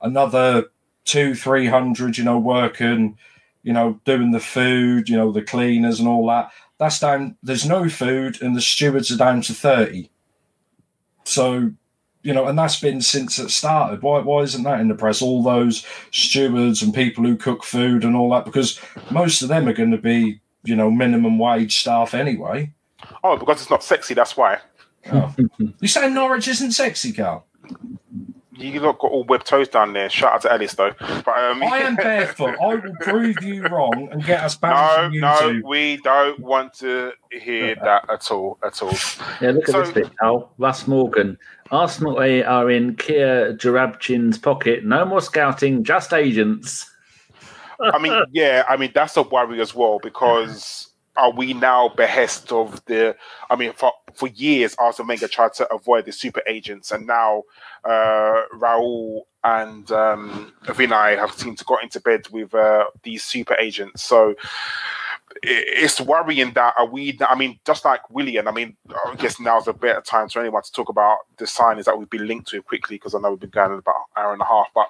another 0.01 0.67
two, 1.05 1.35
three 1.35 1.67
hundred, 1.67 2.19
you 2.19 2.25
know, 2.25 2.39
working, 2.39 3.19
you 3.63 3.73
know, 3.73 4.01
doing 4.05 4.31
the 4.33 4.41
food, 4.41 5.09
you 5.09 5.17
know, 5.17 5.33
the 5.33 5.43
cleaners 5.43 5.99
and 5.99 6.09
all 6.09 6.27
that. 6.29 6.51
That's 6.79 6.99
down. 7.01 7.37
There's 7.43 7.67
no 7.67 7.89
food, 7.89 8.41
and 8.43 8.57
the 8.57 8.61
stewards 8.61 9.11
are 9.11 9.17
down 9.17 9.43
to 9.43 9.55
thirty. 9.55 10.11
So 11.25 11.73
you 12.23 12.33
know, 12.33 12.47
and 12.47 12.57
that's 12.59 12.79
been 12.81 13.01
since 13.01 13.39
it 13.39 13.51
started. 13.51 14.01
Why, 14.03 14.21
why 14.21 14.43
isn't 14.43 14.63
that 14.63 14.81
in 14.81 14.89
the 14.89 14.95
press? 14.95 15.23
All 15.23 15.43
those 15.43 15.85
stewards 16.13 16.81
and 16.81 16.95
people 16.95 17.25
who 17.25 17.37
cook 17.37 17.65
food 17.65 18.05
and 18.05 18.15
all 18.15 18.31
that, 18.31 18.45
because 18.45 18.81
most 19.11 19.43
of 19.43 19.49
them 19.49 19.69
are 19.69 19.73
going 19.73 19.91
to 19.91 19.99
be, 19.99 20.41
you 20.63 20.77
know, 20.77 20.89
minimum 20.89 21.39
wage 21.39 21.81
staff 21.81 22.15
anyway. 22.15 22.73
oh 23.25 23.37
because 23.37 23.61
it's 23.61 23.71
not 23.71 23.83
sexy 23.83 24.15
that's 24.15 24.37
why 24.37 24.61
Oh. 25.11 25.35
you 25.81 25.89
saying 25.89 26.15
Norwich 26.15 26.49
isn't 26.49 26.73
sexy, 26.73 27.13
Karl? 27.13 27.45
You 28.55 28.81
lot 28.81 28.99
got 28.99 29.11
all 29.11 29.25
web 29.25 29.45
toes 29.45 29.69
down 29.69 29.95
there 29.95 30.11
shout 30.11 30.35
out 30.35 30.43
to 30.43 30.53
ellis 30.53 30.75
though 30.75 30.93
but 30.99 31.39
um 31.39 31.63
I 31.63 31.79
am 31.79 31.97
barefoot. 31.97 32.55
I 32.61 32.75
will 32.75 32.95
prove 33.01 33.43
you 33.43 33.63
wrong 33.63 34.09
and 34.13 34.23
get 34.25 34.43
us 34.45 34.57
back 34.57 34.75
no 34.75 35.05
on 35.05 35.19
no 35.19 35.61
we 35.69 35.97
don't 35.99 36.39
want 36.39 36.75
to 36.75 37.13
hear 37.31 37.75
that 37.77 38.11
at 38.11 38.31
all 38.31 38.59
at 38.65 38.83
all 38.83 38.93
Yeah, 39.41 39.53
look 39.53 39.69
at 39.69 39.75
this 39.75 39.93
bit, 39.93 40.11
Al. 40.23 40.53
Russ 40.59 40.87
Morgan. 40.87 41.39
Arsenal 41.71 42.21
A 42.21 42.43
are 42.43 42.71
in 42.71 42.95
Kia 42.97 43.55
Joorabchian's 43.55 44.37
pocket. 44.37 44.85
No 44.85 45.07
more 45.07 45.23
scouting, 45.23 45.85
just 45.85 46.13
agents. 46.13 46.87
I 47.81 47.99
mean, 47.99 48.13
yeah, 48.33 48.65
I 48.69 48.77
mean 48.77 48.93
that's 48.95 49.17
a 49.17 49.23
worry 49.23 49.61
as 49.61 49.75
well 49.75 49.99
because 50.03 50.93
are 51.17 51.33
we 51.33 51.53
now 51.55 51.89
behest 51.89 52.53
of 52.53 52.85
the? 52.85 53.17
I 53.51 53.57
mean, 53.57 53.73
for 53.73 53.93
for 54.15 54.29
years, 54.29 54.75
Arsene 54.79 55.07
Wenger 55.07 55.29
tried 55.29 55.55
to 55.55 55.73
avoid 55.73 56.05
the 56.05 56.13
super 56.13 56.43
agents, 56.47 56.91
and 56.91 57.07
now 57.07 57.43
uh, 57.85 58.43
Raul 58.55 59.23
and 59.45 59.91
um, 59.91 60.53
Vinai 60.65 61.17
have 61.19 61.33
seemed 61.33 61.59
to 61.59 61.65
got 61.65 61.83
into 61.83 62.01
bed 62.01 62.29
with 62.31 62.55
uh, 62.55 62.85
these 63.03 63.25
super 63.25 63.55
agents. 63.55 64.03
So 64.03 64.35
it's 65.43 66.01
worrying 66.01 66.53
that 66.53 66.75
are 66.79 66.87
we? 66.87 67.19
I 67.29 67.35
mean, 67.35 67.59
just 67.65 67.85
like 67.85 68.09
Willian. 68.11 68.47
I 68.47 68.53
mean, 68.53 68.77
I 68.91 69.15
guess 69.17 69.41
now's 69.41 69.67
a 69.67 69.73
better 69.73 70.01
time 70.01 70.29
for 70.29 70.41
anyone 70.41 70.63
to 70.63 70.73
talk 70.73 70.89
about 70.89 71.19
the 71.39 71.47
signings 71.47 71.85
that 71.85 71.99
we've 71.99 72.11
been 72.11 72.27
linked 72.27 72.49
to 72.49 72.63
quickly 72.63 72.97
because 72.97 73.15
I 73.15 73.19
know 73.19 73.31
we've 73.31 73.41
been 73.41 73.51
going 73.51 73.79
about 73.79 73.95
an 74.17 74.23
hour 74.23 74.33
and 74.33 74.43
a 74.43 74.47
half, 74.47 74.69
but. 74.75 74.89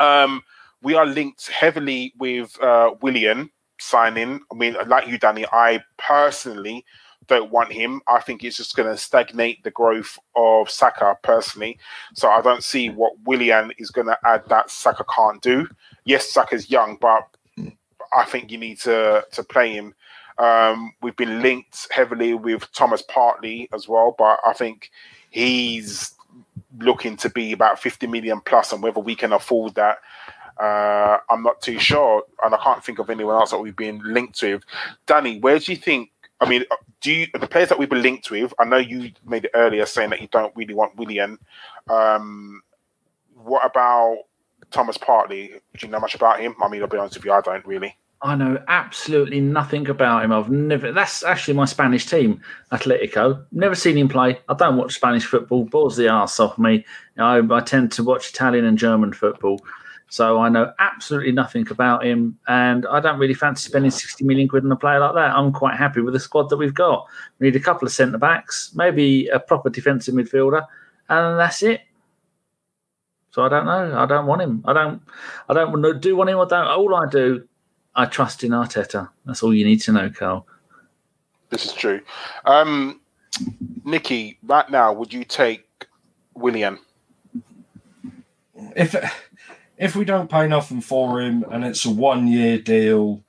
Um, 0.00 0.42
we 0.82 0.94
are 0.94 1.06
linked 1.06 1.48
heavily 1.48 2.14
with 2.18 2.60
uh, 2.62 2.94
Willian 3.00 3.50
signing. 3.78 4.40
I 4.50 4.54
mean, 4.54 4.76
like 4.86 5.08
you, 5.08 5.18
Danny, 5.18 5.46
I 5.52 5.80
personally 5.98 6.84
don't 7.30 7.50
want 7.50 7.72
him. 7.72 8.02
I 8.06 8.20
think 8.20 8.44
it's 8.44 8.56
just 8.56 8.76
going 8.76 8.88
to 8.90 8.96
stagnate 8.96 9.64
the 9.64 9.70
growth 9.70 10.18
of 10.36 10.68
Saka 10.68 11.16
personally. 11.22 11.78
So 12.14 12.28
I 12.28 12.42
don't 12.42 12.62
see 12.62 12.90
what 12.90 13.12
Willian 13.24 13.72
is 13.78 13.90
going 13.90 14.08
to 14.08 14.18
add 14.24 14.42
that 14.48 14.70
Saka 14.70 15.04
can't 15.14 15.40
do. 15.40 15.66
Yes, 16.04 16.28
Saka's 16.28 16.70
young, 16.70 16.98
but 17.00 17.26
I 18.14 18.24
think 18.24 18.50
you 18.50 18.58
need 18.58 18.78
to 18.80 19.24
to 19.32 19.42
play 19.42 19.72
him. 19.72 19.94
Um, 20.38 20.92
we've 21.02 21.16
been 21.16 21.42
linked 21.42 21.86
heavily 21.90 22.34
with 22.34 22.70
Thomas 22.72 23.02
Partey 23.02 23.68
as 23.74 23.88
well, 23.88 24.14
but 24.18 24.40
I 24.46 24.52
think 24.52 24.90
he's 25.30 26.14
looking 26.78 27.16
to 27.18 27.28
be 27.28 27.52
about 27.52 27.78
50 27.78 28.06
million 28.06 28.40
plus, 28.44 28.72
and 28.72 28.82
whether 28.82 29.00
we 29.00 29.14
can 29.14 29.32
afford 29.32 29.74
that 29.74 29.98
uh, 30.60 31.18
I'm 31.30 31.42
not 31.42 31.62
too 31.62 31.78
sure, 31.78 32.22
and 32.44 32.54
I 32.54 32.58
can't 32.58 32.84
think 32.84 32.98
of 32.98 33.08
anyone 33.08 33.34
else 33.34 33.50
that 33.50 33.58
we've 33.58 33.74
been 33.74 34.00
linked 34.04 34.42
with. 34.42 34.62
Danny, 35.06 35.40
where 35.40 35.58
do 35.58 35.72
you 35.72 35.78
think? 35.78 36.10
I 36.40 36.48
mean, 36.48 36.64
do 37.00 37.12
you 37.12 37.26
the 37.38 37.46
players 37.46 37.68
that 37.68 37.78
we've 37.78 37.90
been 37.90 38.02
linked 38.02 38.30
with? 38.30 38.54
I 38.58 38.64
know 38.64 38.78
you 38.78 39.12
made 39.26 39.44
it 39.44 39.50
earlier 39.54 39.84
saying 39.86 40.10
that 40.10 40.20
you 40.20 40.28
don't 40.28 40.54
really 40.56 40.74
want 40.74 40.96
Willian. 40.96 41.38
Um, 41.88 42.62
what 43.34 43.64
about 43.64 44.18
Thomas 44.70 44.96
Partey? 44.96 45.48
Do 45.48 45.86
you 45.86 45.88
know 45.88 46.00
much 46.00 46.14
about 46.14 46.40
him? 46.40 46.54
I 46.62 46.68
mean, 46.68 46.82
I'll 46.82 46.88
be 46.88 46.96
honest 46.96 47.16
with 47.16 47.24
you, 47.24 47.32
I 47.32 47.40
don't 47.40 47.66
really. 47.66 47.96
I 48.22 48.36
know 48.36 48.62
absolutely 48.68 49.40
nothing 49.40 49.88
about 49.88 50.24
him. 50.24 50.32
I've 50.32 50.50
never. 50.50 50.92
That's 50.92 51.22
actually 51.22 51.54
my 51.54 51.64
Spanish 51.64 52.04
team, 52.04 52.42
Atletico. 52.70 53.44
Never 53.50 53.74
seen 53.74 53.96
him 53.96 54.08
play. 54.08 54.38
I 54.48 54.54
don't 54.54 54.76
watch 54.76 54.94
Spanish 54.94 55.24
football. 55.24 55.64
Bores 55.64 55.96
the 55.96 56.08
arse 56.08 56.38
off 56.38 56.58
me. 56.58 56.84
I, 57.18 57.38
I 57.38 57.60
tend 57.60 57.92
to 57.92 58.04
watch 58.04 58.30
Italian 58.30 58.66
and 58.66 58.76
German 58.76 59.14
football. 59.14 59.60
So 60.10 60.38
I 60.38 60.48
know 60.48 60.72
absolutely 60.80 61.30
nothing 61.30 61.66
about 61.70 62.04
him, 62.04 62.36
and 62.48 62.84
I 62.86 62.98
don't 62.98 63.20
really 63.20 63.32
fancy 63.32 63.68
spending 63.68 63.92
sixty 63.92 64.24
million 64.24 64.48
quid 64.48 64.64
on 64.64 64.72
a 64.72 64.76
player 64.76 64.98
like 64.98 65.14
that. 65.14 65.36
I'm 65.36 65.52
quite 65.52 65.76
happy 65.76 66.00
with 66.00 66.14
the 66.14 66.20
squad 66.20 66.50
that 66.50 66.56
we've 66.56 66.74
got. 66.74 67.06
We 67.38 67.46
need 67.46 67.54
a 67.54 67.60
couple 67.60 67.86
of 67.86 67.92
centre 67.92 68.18
backs, 68.18 68.72
maybe 68.74 69.28
a 69.28 69.38
proper 69.38 69.70
defensive 69.70 70.14
midfielder, 70.14 70.66
and 71.08 71.38
that's 71.38 71.62
it. 71.62 71.82
So 73.30 73.44
I 73.44 73.48
don't 73.48 73.66
know. 73.66 73.96
I 73.96 74.04
don't 74.06 74.26
want 74.26 74.42
him. 74.42 74.64
I 74.66 74.72
don't. 74.72 75.00
I 75.48 75.54
don't 75.54 75.70
want 75.70 75.84
to 75.84 75.94
do 75.94 76.16
want 76.16 76.28
him. 76.28 76.40
I 76.40 76.46
don't. 76.46 76.66
All 76.66 76.92
I 76.96 77.08
do, 77.08 77.46
I 77.94 78.06
trust 78.06 78.42
in 78.42 78.50
Arteta. 78.50 79.08
That's 79.26 79.44
all 79.44 79.54
you 79.54 79.64
need 79.64 79.80
to 79.82 79.92
know, 79.92 80.10
Karl. 80.10 80.44
This 81.50 81.66
is 81.66 81.72
true. 81.72 82.00
Um, 82.46 83.00
Nikki, 83.84 84.38
right 84.42 84.68
now, 84.68 84.92
would 84.92 85.12
you 85.12 85.24
take 85.24 85.86
Willian? 86.34 86.80
If 88.74 88.96
if 89.80 89.96
we 89.96 90.04
don't 90.04 90.30
pay 90.30 90.46
nothing 90.46 90.82
for 90.82 91.22
him 91.22 91.42
and 91.50 91.64
it's 91.64 91.86
a 91.86 91.90
one 91.90 92.28
year 92.28 92.58
deal, 92.58 93.24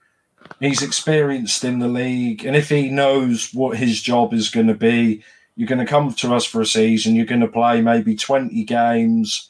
he's 0.60 0.84
experienced 0.84 1.64
in 1.64 1.80
the 1.80 1.88
league, 1.88 2.46
and 2.46 2.56
if 2.56 2.70
he 2.70 2.90
knows 2.90 3.54
what 3.54 3.78
his 3.78 4.02
job 4.02 4.34
is 4.34 4.50
going 4.50 4.68
to 4.68 4.76
be, 4.76 5.24
you're 5.56 5.68
going 5.68 5.80
to 5.80 5.90
come 5.90 6.14
to 6.14 6.36
us 6.36 6.46
for 6.46 6.62
a 6.62 6.66
season. 6.66 7.16
You're 7.16 7.26
going 7.26 7.42
to 7.42 7.48
play 7.48 7.82
maybe 7.82 8.16
twenty 8.16 8.64
games. 8.66 9.50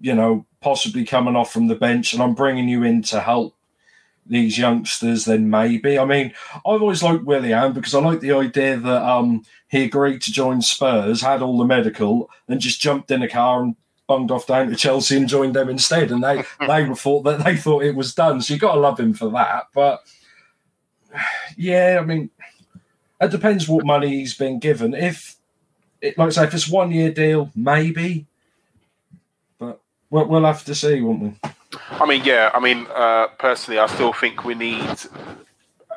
You 0.00 0.14
know, 0.14 0.46
possibly 0.60 1.04
coming 1.04 1.36
off 1.36 1.52
from 1.52 1.68
the 1.68 1.76
bench, 1.76 2.12
and 2.12 2.22
I'm 2.22 2.34
bringing 2.34 2.68
you 2.68 2.82
in 2.82 3.02
to 3.02 3.20
help 3.20 3.54
these 4.26 4.58
youngsters. 4.58 5.26
Then 5.26 5.50
maybe. 5.50 5.98
I 5.98 6.06
mean, 6.06 6.32
I've 6.54 6.80
always 6.80 7.02
liked 7.02 7.24
Willian 7.24 7.74
because 7.74 7.94
I 7.94 8.00
like 8.00 8.20
the 8.20 8.32
idea 8.32 8.78
that 8.78 9.02
um 9.02 9.44
he 9.68 9.84
agreed 9.84 10.22
to 10.22 10.32
join 10.32 10.62
Spurs, 10.62 11.20
had 11.20 11.42
all 11.42 11.58
the 11.58 11.64
medical, 11.64 12.30
and 12.48 12.60
just 12.60 12.80
jumped 12.80 13.10
in 13.10 13.22
a 13.22 13.28
car 13.28 13.62
and 13.62 13.76
bunged 14.12 14.30
off 14.30 14.46
down 14.46 14.68
to 14.68 14.76
Chelsea 14.76 15.16
and 15.16 15.26
joined 15.26 15.54
them 15.54 15.70
instead. 15.70 16.10
And 16.10 16.22
they 16.22 16.44
they 16.66 16.84
were 16.84 16.94
thought 16.94 17.22
that 17.22 17.42
they 17.42 17.56
thought 17.56 17.84
it 17.84 17.96
was 17.96 18.14
done. 18.14 18.42
So 18.42 18.52
you 18.52 18.60
got 18.60 18.74
to 18.74 18.80
love 18.80 19.00
him 19.00 19.14
for 19.14 19.30
that. 19.30 19.68
But 19.74 20.02
yeah, 21.56 21.98
I 21.98 22.04
mean, 22.04 22.28
it 23.20 23.30
depends 23.30 23.66
what 23.66 23.86
money 23.86 24.08
he's 24.08 24.34
been 24.34 24.58
given. 24.58 24.92
If 24.92 25.36
it, 26.02 26.18
like 26.18 26.28
I 26.28 26.30
say, 26.30 26.44
if 26.44 26.54
it's 26.54 26.68
one 26.68 26.90
year 26.90 27.10
deal, 27.10 27.50
maybe. 27.56 28.26
But 29.58 29.80
we'll, 30.10 30.26
we'll 30.26 30.44
have 30.44 30.64
to 30.66 30.74
see, 30.74 31.00
won't 31.00 31.22
we? 31.22 31.50
I 31.90 32.04
mean, 32.04 32.22
yeah. 32.24 32.50
I 32.52 32.60
mean, 32.60 32.86
uh, 32.94 33.28
personally, 33.38 33.80
I 33.80 33.86
still 33.86 34.12
think 34.12 34.44
we 34.44 34.54
need 34.54 34.98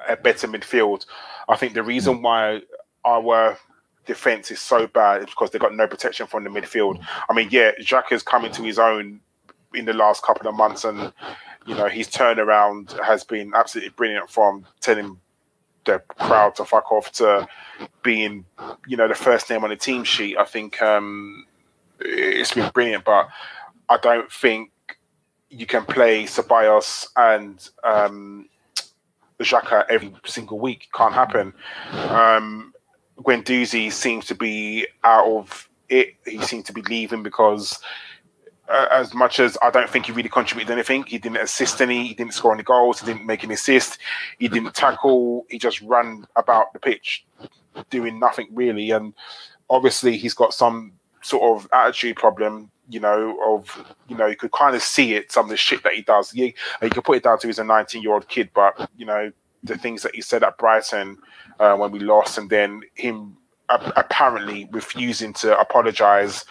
a 0.07 0.15
better 0.15 0.47
midfield. 0.47 1.05
I 1.49 1.57
think 1.57 1.73
the 1.73 1.83
reason 1.83 2.21
why 2.21 2.61
our 3.03 3.57
defense 4.05 4.51
is 4.51 4.59
so 4.59 4.87
bad 4.87 5.25
because 5.25 5.51
they've 5.51 5.61
got 5.61 5.75
no 5.75 5.87
protection 5.87 6.27
from 6.27 6.43
the 6.43 6.49
midfield. 6.49 7.03
I 7.29 7.33
mean, 7.33 7.49
yeah, 7.51 7.71
Jack 7.79 8.09
has 8.09 8.23
come 8.23 8.45
into 8.45 8.61
his 8.63 8.79
own 8.79 9.19
in 9.73 9.85
the 9.85 9.93
last 9.93 10.23
couple 10.23 10.47
of 10.47 10.55
months, 10.55 10.83
and 10.83 11.11
you 11.65 11.75
know 11.75 11.87
his 11.87 12.07
turnaround 12.07 12.99
has 13.03 13.23
been 13.23 13.51
absolutely 13.55 13.89
brilliant. 13.89 14.29
From 14.29 14.65
telling 14.81 15.19
the 15.85 15.99
crowd 16.17 16.55
to 16.55 16.65
fuck 16.65 16.91
off 16.91 17.11
to 17.13 17.47
being, 18.03 18.45
you 18.87 18.97
know, 18.97 19.07
the 19.07 19.15
first 19.15 19.49
name 19.49 19.63
on 19.63 19.69
the 19.69 19.75
team 19.75 20.03
sheet. 20.03 20.37
I 20.37 20.45
think 20.45 20.81
um, 20.81 21.45
it's 21.99 22.53
been 22.53 22.69
brilliant, 22.73 23.05
but 23.05 23.29
I 23.87 23.97
don't 23.97 24.31
think 24.31 24.71
you 25.49 25.65
can 25.65 25.85
play 25.85 26.23
Ceballos 26.23 27.07
and 27.15 27.69
um, 27.83 28.49
Xhaka 29.39 29.85
every 29.89 30.13
single 30.25 30.59
week. 30.59 30.89
Can't 30.93 31.13
happen. 31.13 31.53
Um, 31.91 32.73
Guendouzi 33.17 33.91
seems 33.91 34.25
to 34.27 34.35
be 34.35 34.87
out 35.03 35.27
of 35.27 35.69
it. 35.89 36.15
He 36.25 36.41
seems 36.41 36.65
to 36.65 36.73
be 36.73 36.81
leaving 36.83 37.23
because, 37.23 37.79
uh, 38.67 38.87
as 38.91 39.13
much 39.13 39.39
as 39.39 39.57
I 39.61 39.69
don't 39.69 39.89
think 39.89 40.07
he 40.07 40.11
really 40.11 40.29
contributed 40.29 40.71
anything, 40.71 41.03
he 41.03 41.17
didn't 41.17 41.37
assist 41.37 41.81
any, 41.81 42.07
he 42.07 42.13
didn't 42.13 42.33
score 42.33 42.53
any 42.53 42.63
goals, 42.63 42.99
he 42.99 43.05
didn't 43.05 43.25
make 43.25 43.43
an 43.43 43.51
assist, 43.51 43.99
he 44.39 44.47
didn't 44.47 44.73
tackle, 44.73 45.45
he 45.49 45.57
just 45.57 45.81
ran 45.81 46.25
about 46.35 46.73
the 46.73 46.79
pitch 46.79 47.25
doing 47.89 48.19
nothing 48.19 48.47
really. 48.51 48.91
And 48.91 49.13
obviously, 49.69 50.17
he's 50.17 50.33
got 50.33 50.53
some 50.53 50.93
sort 51.21 51.57
of 51.57 51.67
attitude 51.73 52.17
problem. 52.17 52.71
You 52.87 52.99
know, 52.99 53.37
of 53.47 53.95
you 54.07 54.15
know, 54.15 54.27
you 54.27 54.35
could 54.35 54.51
kind 54.51 54.75
of 54.75 54.83
see 54.83 55.15
it. 55.15 55.31
Some 55.31 55.45
of 55.45 55.49
the 55.49 55.57
shit 55.57 55.83
that 55.83 55.93
he 55.93 56.03
does. 56.03 56.33
You, 56.35 56.53
you 56.83 56.89
could 56.89 57.03
put 57.03 57.17
it 57.17 57.23
down 57.23 57.39
to 57.39 57.47
he's 57.47 57.57
a 57.57 57.63
19 57.63 58.01
year 58.03 58.13
old 58.13 58.27
kid, 58.27 58.51
but 58.53 58.89
you 58.95 59.05
know, 59.05 59.31
the 59.63 59.77
things 59.77 60.03
that 60.03 60.13
he 60.13 60.21
said 60.21 60.43
at 60.43 60.57
Brighton 60.57 61.17
uh, 61.59 61.75
when 61.75 61.91
we 61.91 61.99
lost, 61.99 62.37
and 62.37 62.49
then 62.49 62.81
him 62.95 63.37
a- 63.69 63.93
apparently 63.95 64.67
refusing 64.71 65.33
to 65.33 65.57
apologize 65.59 66.45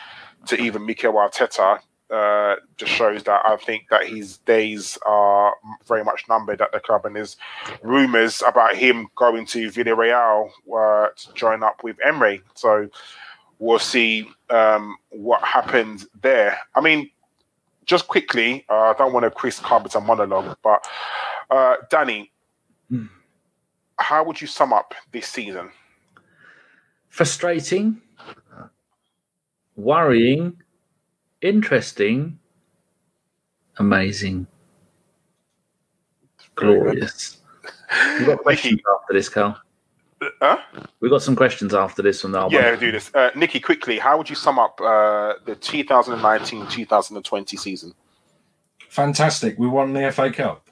to 0.46 0.60
even 0.60 0.86
Mikel 0.86 1.14
Arteta. 1.14 1.80
Uh, 2.10 2.56
just 2.76 2.92
shows 2.92 3.24
that 3.24 3.40
I 3.44 3.56
think 3.56 3.86
that 3.90 4.06
his 4.06 4.36
days 4.38 4.98
are 5.06 5.54
very 5.88 6.04
much 6.04 6.22
numbered 6.28 6.60
at 6.60 6.70
the 6.70 6.78
club, 6.78 7.06
and 7.06 7.16
there's 7.16 7.36
rumours 7.82 8.42
about 8.46 8.76
him 8.76 9.08
going 9.16 9.46
to 9.46 9.68
Villarreal 9.68 10.50
uh, 10.76 11.08
to 11.16 11.32
join 11.34 11.62
up 11.62 11.82
with 11.82 11.96
Emery. 12.04 12.42
So 12.54 12.88
we'll 13.58 13.78
see 13.78 14.28
um, 14.50 14.96
what 15.10 15.42
happens 15.42 16.06
there. 16.20 16.58
I 16.74 16.82
mean, 16.82 17.10
just 17.86 18.06
quickly, 18.06 18.64
uh, 18.68 18.92
I 18.92 18.94
don't 18.96 19.12
want 19.12 19.24
to 19.24 19.30
Chris 19.30 19.58
Carpenter 19.58 20.00
monologue, 20.00 20.56
but 20.62 20.86
uh, 21.50 21.76
Danny, 21.90 22.30
Hmm. 22.90 23.06
How 23.98 24.24
would 24.24 24.40
you 24.40 24.46
sum 24.46 24.72
up 24.72 24.94
this 25.12 25.26
season? 25.26 25.70
Frustrating, 27.08 28.00
worrying, 29.76 30.60
interesting, 31.40 32.38
amazing, 33.78 34.46
glorious. 36.54 37.38
We've 38.18 38.26
got 38.26 38.38
questions 38.42 38.80
after 39.00 39.14
this, 39.14 39.28
Karl. 39.28 39.58
Huh? 40.40 40.58
We've 41.00 41.10
got 41.10 41.22
some 41.22 41.36
questions 41.36 41.74
after 41.74 42.00
this 42.02 42.22
from 42.22 42.32
the 42.32 42.48
Yeah, 42.48 42.74
do 42.76 42.90
this. 42.90 43.14
Uh, 43.14 43.30
Nikki, 43.34 43.60
quickly, 43.60 43.98
how 43.98 44.16
would 44.16 44.30
you 44.30 44.36
sum 44.36 44.58
up 44.58 44.80
uh, 44.80 45.34
the 45.44 45.54
2019-2020 45.56 47.58
season? 47.58 47.92
Fantastic. 48.88 49.58
We 49.58 49.66
won 49.66 49.92
the 49.92 50.10
FA 50.12 50.30
Cup. 50.30 50.70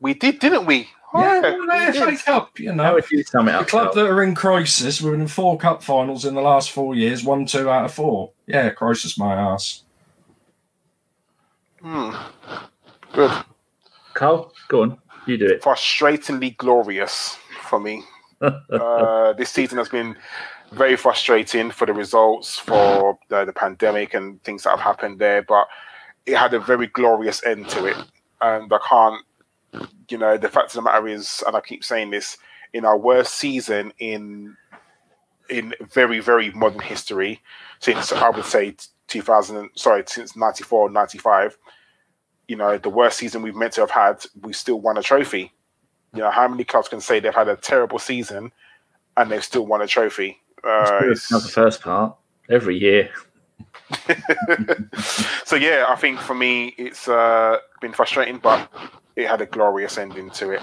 We 0.00 0.14
did, 0.14 0.38
didn't 0.38 0.64
we? 0.66 0.88
Yeah, 1.14 1.40
Oh, 1.44 1.52
we 1.58 1.66
won 1.66 1.92
FA. 1.92 2.16
Cup. 2.24 2.58
You 2.58 2.70
How 2.70 2.74
know, 2.76 2.94
would 2.94 3.10
you 3.10 3.22
sum 3.24 3.48
it 3.48 3.52
a 3.54 3.60
up? 3.60 3.68
club 3.68 3.92
Karl? 3.92 3.94
that 3.94 4.10
are 4.10 4.22
in 4.22 4.34
crisis. 4.34 5.00
We're 5.00 5.14
in 5.14 5.26
four 5.28 5.56
cup 5.58 5.82
finals 5.82 6.24
in 6.24 6.34
the 6.34 6.40
last 6.42 6.70
four 6.70 6.94
years. 6.94 7.24
one, 7.24 7.46
two 7.46 7.70
out 7.70 7.86
of 7.86 7.94
four. 7.94 8.32
Yeah, 8.46 8.70
crisis 8.70 9.18
my 9.18 9.34
ass. 9.34 9.84
Hmm. 11.80 12.14
Good. 13.12 13.30
Karl, 14.14 14.52
go 14.68 14.82
on. 14.82 14.98
You 15.26 15.36
do 15.38 15.46
it. 15.46 15.62
Frustratingly 15.62 16.56
glorious 16.56 17.36
for 17.62 17.78
me. 17.80 18.02
uh, 18.40 19.32
this 19.34 19.50
season 19.50 19.78
has 19.78 19.88
been 19.88 20.16
very 20.72 20.96
frustrating 20.96 21.70
for 21.70 21.86
the 21.86 21.92
results, 21.92 22.58
for 22.58 23.18
the, 23.28 23.44
the 23.44 23.52
pandemic 23.52 24.14
and 24.14 24.42
things 24.44 24.62
that 24.64 24.70
have 24.70 24.80
happened 24.80 25.18
there, 25.18 25.42
but 25.42 25.66
it 26.26 26.36
had 26.36 26.52
a 26.54 26.60
very 26.60 26.86
glorious 26.88 27.44
end 27.44 27.68
to 27.70 27.86
it. 27.86 27.96
And 28.40 28.72
I 28.72 28.78
can't, 28.88 29.24
you 30.08 30.18
know, 30.18 30.36
the 30.36 30.48
fact 30.48 30.70
of 30.70 30.74
the 30.74 30.82
matter 30.82 31.08
is, 31.08 31.42
and 31.46 31.56
I 31.56 31.60
keep 31.60 31.84
saying 31.84 32.10
this, 32.10 32.38
in 32.72 32.84
our 32.84 32.98
worst 32.98 33.34
season 33.34 33.92
in 33.98 34.56
in 35.48 35.74
very 35.92 36.20
very 36.20 36.50
modern 36.50 36.80
history 36.80 37.40
since 37.80 38.12
I 38.12 38.28
would 38.28 38.44
say 38.44 38.76
2000 39.08 39.70
sorry 39.74 40.04
since 40.06 40.36
94 40.36 40.90
95 40.90 41.56
you 42.46 42.56
know 42.56 42.76
the 42.76 42.90
worst 42.90 43.18
season 43.18 43.42
we've 43.42 43.56
meant 43.56 43.72
to 43.74 43.80
have 43.80 43.90
had 43.90 44.24
we 44.42 44.52
still 44.52 44.80
won 44.80 44.98
a 44.98 45.02
trophy 45.02 45.52
you 46.14 46.20
know 46.20 46.30
how 46.30 46.46
many 46.46 46.64
clubs 46.64 46.88
can 46.88 47.00
say 47.00 47.20
they've 47.20 47.34
had 47.34 47.48
a 47.48 47.56
terrible 47.56 47.98
season 47.98 48.52
and 49.16 49.30
they've 49.30 49.44
still 49.44 49.66
won 49.66 49.80
a 49.80 49.86
trophy 49.86 50.38
uh, 50.64 51.06
That's 51.06 51.28
the 51.28 51.40
first 51.40 51.82
part. 51.82 52.16
Every 52.50 52.76
year. 52.76 53.10
so 55.44 55.56
yeah 55.56 55.86
I 55.88 55.96
think 55.96 56.18
for 56.18 56.34
me 56.34 56.74
it's 56.76 57.08
uh, 57.08 57.58
been 57.80 57.92
frustrating 57.92 58.38
but 58.38 58.70
it 59.18 59.28
had 59.28 59.40
a 59.40 59.46
glorious 59.46 59.98
ending 59.98 60.30
to 60.30 60.50
it 60.50 60.62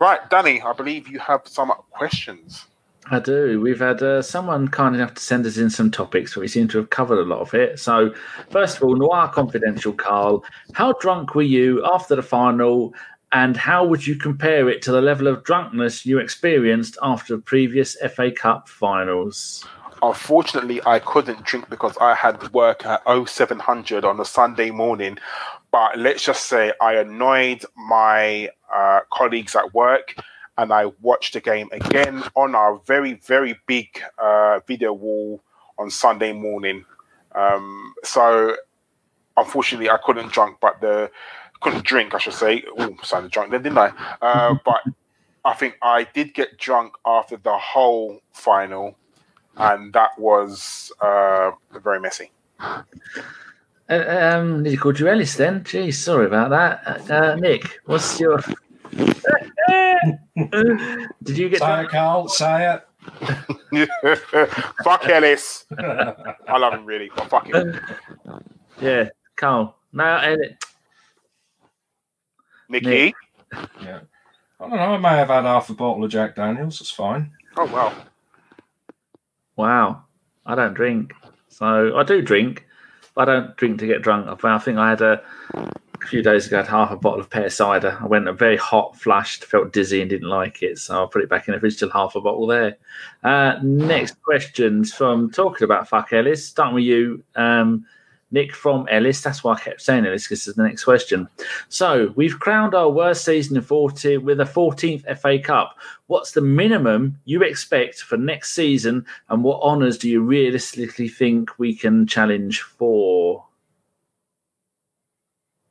right 0.00 0.20
Danny 0.30 0.60
I 0.62 0.72
believe 0.72 1.06
you 1.08 1.18
have 1.18 1.42
some 1.44 1.70
questions 1.90 2.66
I 3.08 3.20
do. 3.20 3.60
We've 3.60 3.78
had 3.78 4.02
uh, 4.02 4.20
someone 4.20 4.66
kind 4.66 4.96
enough 4.96 5.14
to 5.14 5.22
send 5.22 5.46
us 5.46 5.58
in 5.58 5.70
some 5.70 5.92
topics, 5.92 6.34
but 6.34 6.40
we 6.40 6.48
seem 6.48 6.66
to 6.68 6.78
have 6.78 6.90
covered 6.90 7.20
a 7.20 7.22
lot 7.22 7.38
of 7.38 7.54
it. 7.54 7.78
So, 7.78 8.12
first 8.50 8.76
of 8.76 8.82
all, 8.82 8.96
Noir 8.96 9.28
Confidential, 9.28 9.92
Karl, 9.92 10.44
how 10.72 10.92
drunk 10.94 11.36
were 11.36 11.42
you 11.42 11.84
after 11.86 12.16
the 12.16 12.22
final, 12.22 12.92
and 13.30 13.56
how 13.56 13.84
would 13.86 14.06
you 14.06 14.16
compare 14.16 14.68
it 14.68 14.82
to 14.82 14.92
the 14.92 15.00
level 15.00 15.28
of 15.28 15.44
drunkenness 15.44 16.04
you 16.04 16.18
experienced 16.18 16.98
after 17.00 17.38
previous 17.38 17.96
FA 18.14 18.32
Cup 18.32 18.68
finals? 18.68 19.64
Unfortunately, 20.02 20.80
I 20.84 20.98
couldn't 20.98 21.44
drink 21.44 21.70
because 21.70 21.96
I 21.98 22.14
had 22.14 22.52
work 22.52 22.84
at 22.84 23.02
0700 23.06 24.04
on 24.04 24.20
a 24.20 24.24
Sunday 24.24 24.70
morning. 24.70 25.18
But 25.76 25.98
let's 25.98 26.24
just 26.24 26.46
say 26.46 26.72
I 26.80 26.94
annoyed 26.94 27.62
my 27.76 28.48
uh, 28.74 29.00
colleagues 29.12 29.54
at 29.54 29.74
work 29.74 30.14
and 30.56 30.72
I 30.72 30.86
watched 31.02 31.34
the 31.34 31.40
game 31.42 31.68
again 31.70 32.24
on 32.34 32.54
our 32.54 32.78
very, 32.86 33.12
very 33.12 33.60
big 33.66 34.00
uh, 34.16 34.60
video 34.66 34.94
wall 34.94 35.42
on 35.78 35.90
Sunday 35.90 36.32
morning. 36.32 36.86
Um, 37.34 37.92
so 38.02 38.56
unfortunately, 39.36 39.90
I 39.90 39.98
couldn't 40.02 40.32
drink, 40.32 40.56
but 40.62 40.80
the 40.80 41.10
couldn't 41.60 41.84
drink, 41.84 42.14
I 42.14 42.18
should 42.20 42.32
say. 42.32 42.64
Oh, 42.78 42.96
sounded 43.02 43.30
drunk 43.30 43.50
then, 43.50 43.62
didn't 43.62 43.76
I? 43.76 43.92
Uh, 44.22 44.54
but 44.64 44.80
I 45.44 45.52
think 45.52 45.76
I 45.82 46.04
did 46.04 46.32
get 46.32 46.56
drunk 46.56 46.94
after 47.04 47.36
the 47.36 47.58
whole 47.58 48.22
final 48.32 48.96
and 49.58 49.92
that 49.92 50.18
was 50.18 50.90
uh, 51.02 51.50
very 51.70 52.00
messy. 52.00 52.30
Uh, 53.88 54.34
um, 54.34 54.62
nearly 54.62 54.76
called 54.76 54.98
you 54.98 55.08
Ellis 55.08 55.36
then. 55.36 55.62
Geez, 55.64 55.98
sorry 55.98 56.26
about 56.26 56.50
that. 56.50 57.10
Uh, 57.10 57.36
Nick, 57.36 57.80
what's 57.84 58.18
your. 58.18 58.40
Did 61.22 61.38
you 61.38 61.48
get 61.48 61.60
Say 61.60 61.82
it, 61.82 61.90
drunk? 61.90 61.90
Karl. 61.90 62.28
Say 62.28 62.74
it. 62.74 63.88
fuck 64.84 65.06
Ellis. 65.08 65.64
I 65.78 66.58
love 66.58 66.74
him 66.74 66.84
really, 66.84 67.10
but 67.14 67.28
fuck 67.28 67.46
him. 67.46 67.78
Yeah, 68.80 69.08
Karl. 69.36 69.76
No, 69.92 70.04
uh, 70.04 70.36
Nikki. 72.68 73.14
yeah. 73.80 74.00
I 74.58 74.68
don't 74.68 74.70
know. 74.70 74.76
I 74.76 74.98
may 74.98 75.08
have 75.10 75.28
had 75.28 75.44
half 75.44 75.70
a 75.70 75.74
bottle 75.74 76.04
of 76.04 76.10
Jack 76.10 76.34
Daniels. 76.34 76.80
It's 76.80 76.90
fine. 76.90 77.30
Oh 77.56 77.66
wow. 77.66 77.92
Wow, 79.56 80.04
I 80.44 80.54
don't 80.54 80.74
drink. 80.74 81.14
So 81.48 81.96
I 81.96 82.02
do 82.02 82.20
drink, 82.20 82.65
but 82.65 82.65
I 83.16 83.24
don't 83.24 83.56
drink 83.56 83.78
to 83.80 83.86
get 83.86 84.02
drunk. 84.02 84.44
I 84.44 84.58
think 84.58 84.78
I 84.78 84.90
had 84.90 85.00
a, 85.00 85.22
a 85.54 86.06
few 86.06 86.22
days 86.22 86.46
ago, 86.46 86.58
I 86.58 86.60
had 86.60 86.68
half 86.68 86.90
a 86.90 86.96
bottle 86.96 87.20
of 87.20 87.30
pear 87.30 87.48
cider. 87.48 87.98
I 88.00 88.06
went 88.06 88.30
very 88.38 88.56
hot, 88.56 88.96
flushed, 88.96 89.44
felt 89.44 89.72
dizzy, 89.72 90.00
and 90.00 90.10
didn't 90.10 90.28
like 90.28 90.62
it. 90.62 90.78
So 90.78 91.02
I 91.02 91.06
put 91.10 91.22
it 91.22 91.30
back 91.30 91.48
in 91.48 91.54
the 91.54 91.60
fridge, 91.60 91.76
still 91.76 91.90
half 91.90 92.14
a 92.14 92.20
bottle 92.20 92.46
there. 92.46 92.76
Uh, 93.24 93.58
next 93.62 94.20
questions 94.22 94.92
from 94.92 95.30
talking 95.30 95.64
about 95.64 95.88
fuck 95.88 96.12
Ellis. 96.12 96.46
Starting 96.46 96.74
with 96.74 96.84
you, 96.84 97.24
um, 97.34 97.86
Nick 98.30 98.54
from 98.54 98.86
Ellis. 98.90 99.20
That's 99.20 99.44
why 99.44 99.54
I 99.54 99.60
kept 99.60 99.80
saying 99.80 100.04
Ellis 100.04 100.24
because 100.24 100.40
this 100.40 100.48
is 100.48 100.54
the 100.54 100.62
next 100.62 100.84
question. 100.84 101.28
So 101.68 102.12
we've 102.16 102.38
crowned 102.38 102.74
our 102.74 102.90
worst 102.90 103.24
season 103.24 103.56
in 103.56 103.62
40 103.62 104.18
with 104.18 104.40
a 104.40 104.44
14th 104.44 105.18
FA 105.18 105.38
Cup. 105.38 105.76
What's 106.06 106.32
the 106.32 106.40
minimum 106.40 107.18
you 107.24 107.42
expect 107.42 108.00
for 108.00 108.16
next 108.16 108.52
season, 108.52 109.06
and 109.28 109.42
what 109.42 109.62
honours 109.62 109.98
do 109.98 110.08
you 110.08 110.22
realistically 110.22 111.08
think 111.08 111.58
we 111.58 111.74
can 111.74 112.06
challenge 112.06 112.62
for? 112.62 113.44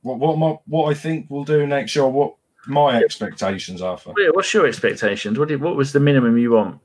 What 0.02 0.20
what 0.20 0.38
my, 0.38 0.58
what 0.68 0.92
I 0.92 0.94
think 0.94 1.28
we'll 1.30 1.46
do 1.46 1.66
next 1.66 1.96
year. 1.96 2.08
What 2.08 2.36
my 2.68 3.02
expectations 3.02 3.82
are 3.82 3.98
for. 3.98 4.14
What's 4.34 4.54
your 4.54 4.68
expectations? 4.68 5.38
What, 5.38 5.50
did, 5.50 5.62
what 5.62 5.76
was 5.76 5.94
the 5.94 6.00
minimum 6.00 6.38
you 6.38 6.52
want? 6.52 6.80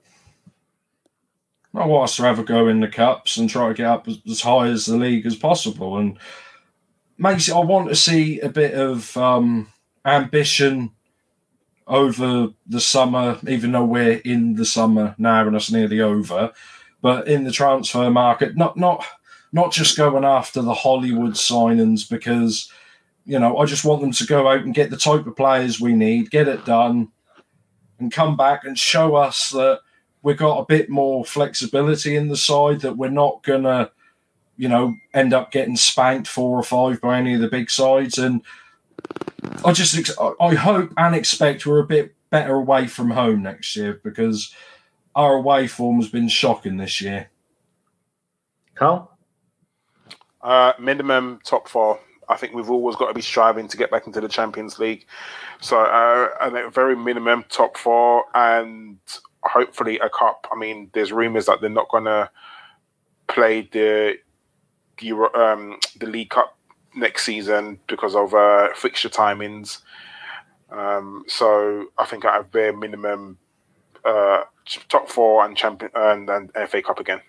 I 1.75 1.87
want 1.87 2.05
us 2.05 2.17
to 2.17 2.25
have 2.25 2.39
a 2.39 2.45
go 2.45 2.69
in 2.69 2.81
the 2.81 2.89
cups 2.89 3.37
and 3.37 3.49
try 3.49 3.69
to 3.69 3.75
get 3.75 3.87
up 3.87 4.09
as, 4.09 4.41
high 4.41 4.67
as 4.69 4.87
the 4.87 4.97
league 4.97 5.27
as 5.27 5.37
possible. 5.37 5.99
And 5.99 6.19
makes 7.17 7.49
it, 7.49 7.55
I 7.55 7.61
want 7.61 7.89
to 7.91 7.95
see 7.95 8.41
a 8.41 8.49
bit 8.49 8.75
of 8.75 9.17
um, 9.17 9.73
ambition 10.05 10.91
over 11.87 12.49
the 12.67 12.81
summer, 12.81 13.39
even 13.49 13.73
though 13.73 13.85
we're 13.85 14.21
in 14.25 14.55
the 14.55 14.65
summer 14.65 15.15
now 15.19 15.47
and 15.47 15.55
it's 15.55 15.71
nearly 15.71 16.01
over. 16.01 16.53
But 17.03 17.29
in 17.29 17.45
the 17.45 17.53
transfer 17.53 18.11
market, 18.11 18.57
not 18.57 18.77
not 18.77 19.05
not 19.53 19.73
just 19.73 19.97
going 19.97 20.25
after 20.25 20.63
the 20.63 20.75
Hollywood 20.75 21.33
signings 21.35 22.09
because 22.09 22.71
You 23.25 23.39
know, 23.39 23.59
I 23.59 23.65
just 23.67 23.85
want 23.85 24.01
them 24.01 24.13
to 24.13 24.27
go 24.27 24.49
out 24.49 24.65
and 24.65 24.75
get 24.75 24.91
the 24.91 24.97
type 24.97 25.27
of 25.27 25.37
players 25.37 25.81
we 25.81 25.93
need, 25.93 26.31
get 26.31 26.49
it 26.49 26.65
done, 26.65 27.13
and 27.99 28.11
come 28.13 28.37
back 28.37 28.65
and 28.65 28.79
show 28.79 29.15
us 29.15 29.51
that 29.51 29.81
we've 30.23 30.37
got 30.37 30.59
a 30.59 30.67
bit 30.67 30.89
more 30.89 31.25
flexibility 31.25 32.17
in 32.17 32.29
the 32.29 32.37
side, 32.37 32.81
that 32.81 32.97
we're 32.97 33.09
not 33.09 33.43
going 33.43 33.65
to, 33.65 33.91
you 34.57 34.69
know, 34.69 34.95
end 35.15 35.33
up 35.33 35.51
getting 35.51 35.77
spanked 35.77 36.29
four 36.29 36.59
or 36.59 36.63
five 36.63 37.01
by 37.01 37.19
any 37.19 37.35
of 37.35 37.41
the 37.41 37.49
big 37.49 37.71
sides. 37.71 38.19
And 38.19 38.43
I 39.65 39.73
just, 39.73 39.97
ex- 39.97 40.19
I 40.41 40.55
hope 40.55 40.93
and 40.97 41.15
expect 41.15 41.67
we're 41.67 41.81
a 41.81 41.87
bit 41.87 42.15
better 42.31 42.55
away 42.55 42.87
from 42.87 43.11
home 43.11 43.43
next 43.43 43.75
year 43.77 44.01
because 44.05 44.55
our 45.15 45.35
away 45.35 45.67
form 45.67 45.97
has 46.01 46.09
been 46.09 46.29
shocking 46.29 46.77
this 46.77 47.01
year. 47.01 47.31
Karl? 48.75 49.17
Uh, 50.43 50.73
minimum 50.79 51.41
top 51.45 51.69
four. 51.69 52.01
I 52.29 52.37
think 52.37 52.55
we've 52.55 52.71
always 52.71 52.97
got 52.97 53.09
to 53.09 53.15
be 53.15 53.21
striving 53.21 53.67
to 53.69 53.77
get 53.77 53.91
back 53.91 54.07
into 54.07 54.21
the 54.21 54.29
Champions 54.29 54.79
League. 54.79 55.07
So, 55.61 55.81
uh, 55.81 56.29
and 56.41 56.57
a 56.57 56.71
very 56.71 56.95
minimum 56.95 57.45
top 57.49 57.77
four, 57.77 58.25
and 58.35 58.99
hopefully 59.43 59.99
a 59.99 60.09
cup. 60.09 60.47
I 60.53 60.57
mean, 60.57 60.91
there's 60.93 61.13
rumours 61.13 61.47
that 61.47 61.61
they're 61.61 61.71
not 61.71 61.89
to 62.05 62.31
play 63.29 63.63
the 63.71 64.19
um, 65.35 65.79
the 65.99 66.07
League 66.07 66.31
Cup 66.31 66.57
next 66.95 67.25
season 67.25 67.79
because 67.87 68.15
of 68.15 68.35
uh, 68.35 68.69
fixture 68.75 69.09
timings. 69.09 69.79
Um, 70.71 71.25
so, 71.27 71.87
I 71.99 72.05
think 72.05 72.25
at 72.25 72.41
a 72.41 72.45
bare 72.45 72.77
minimum, 72.77 73.39
uh, 74.05 74.43
top 74.89 75.09
four 75.09 75.45
and 75.45 75.57
champion 75.57 75.91
and, 75.95 76.29
and 76.31 76.51
FA 76.69 76.83
Cup 76.83 77.01
again. 77.01 77.21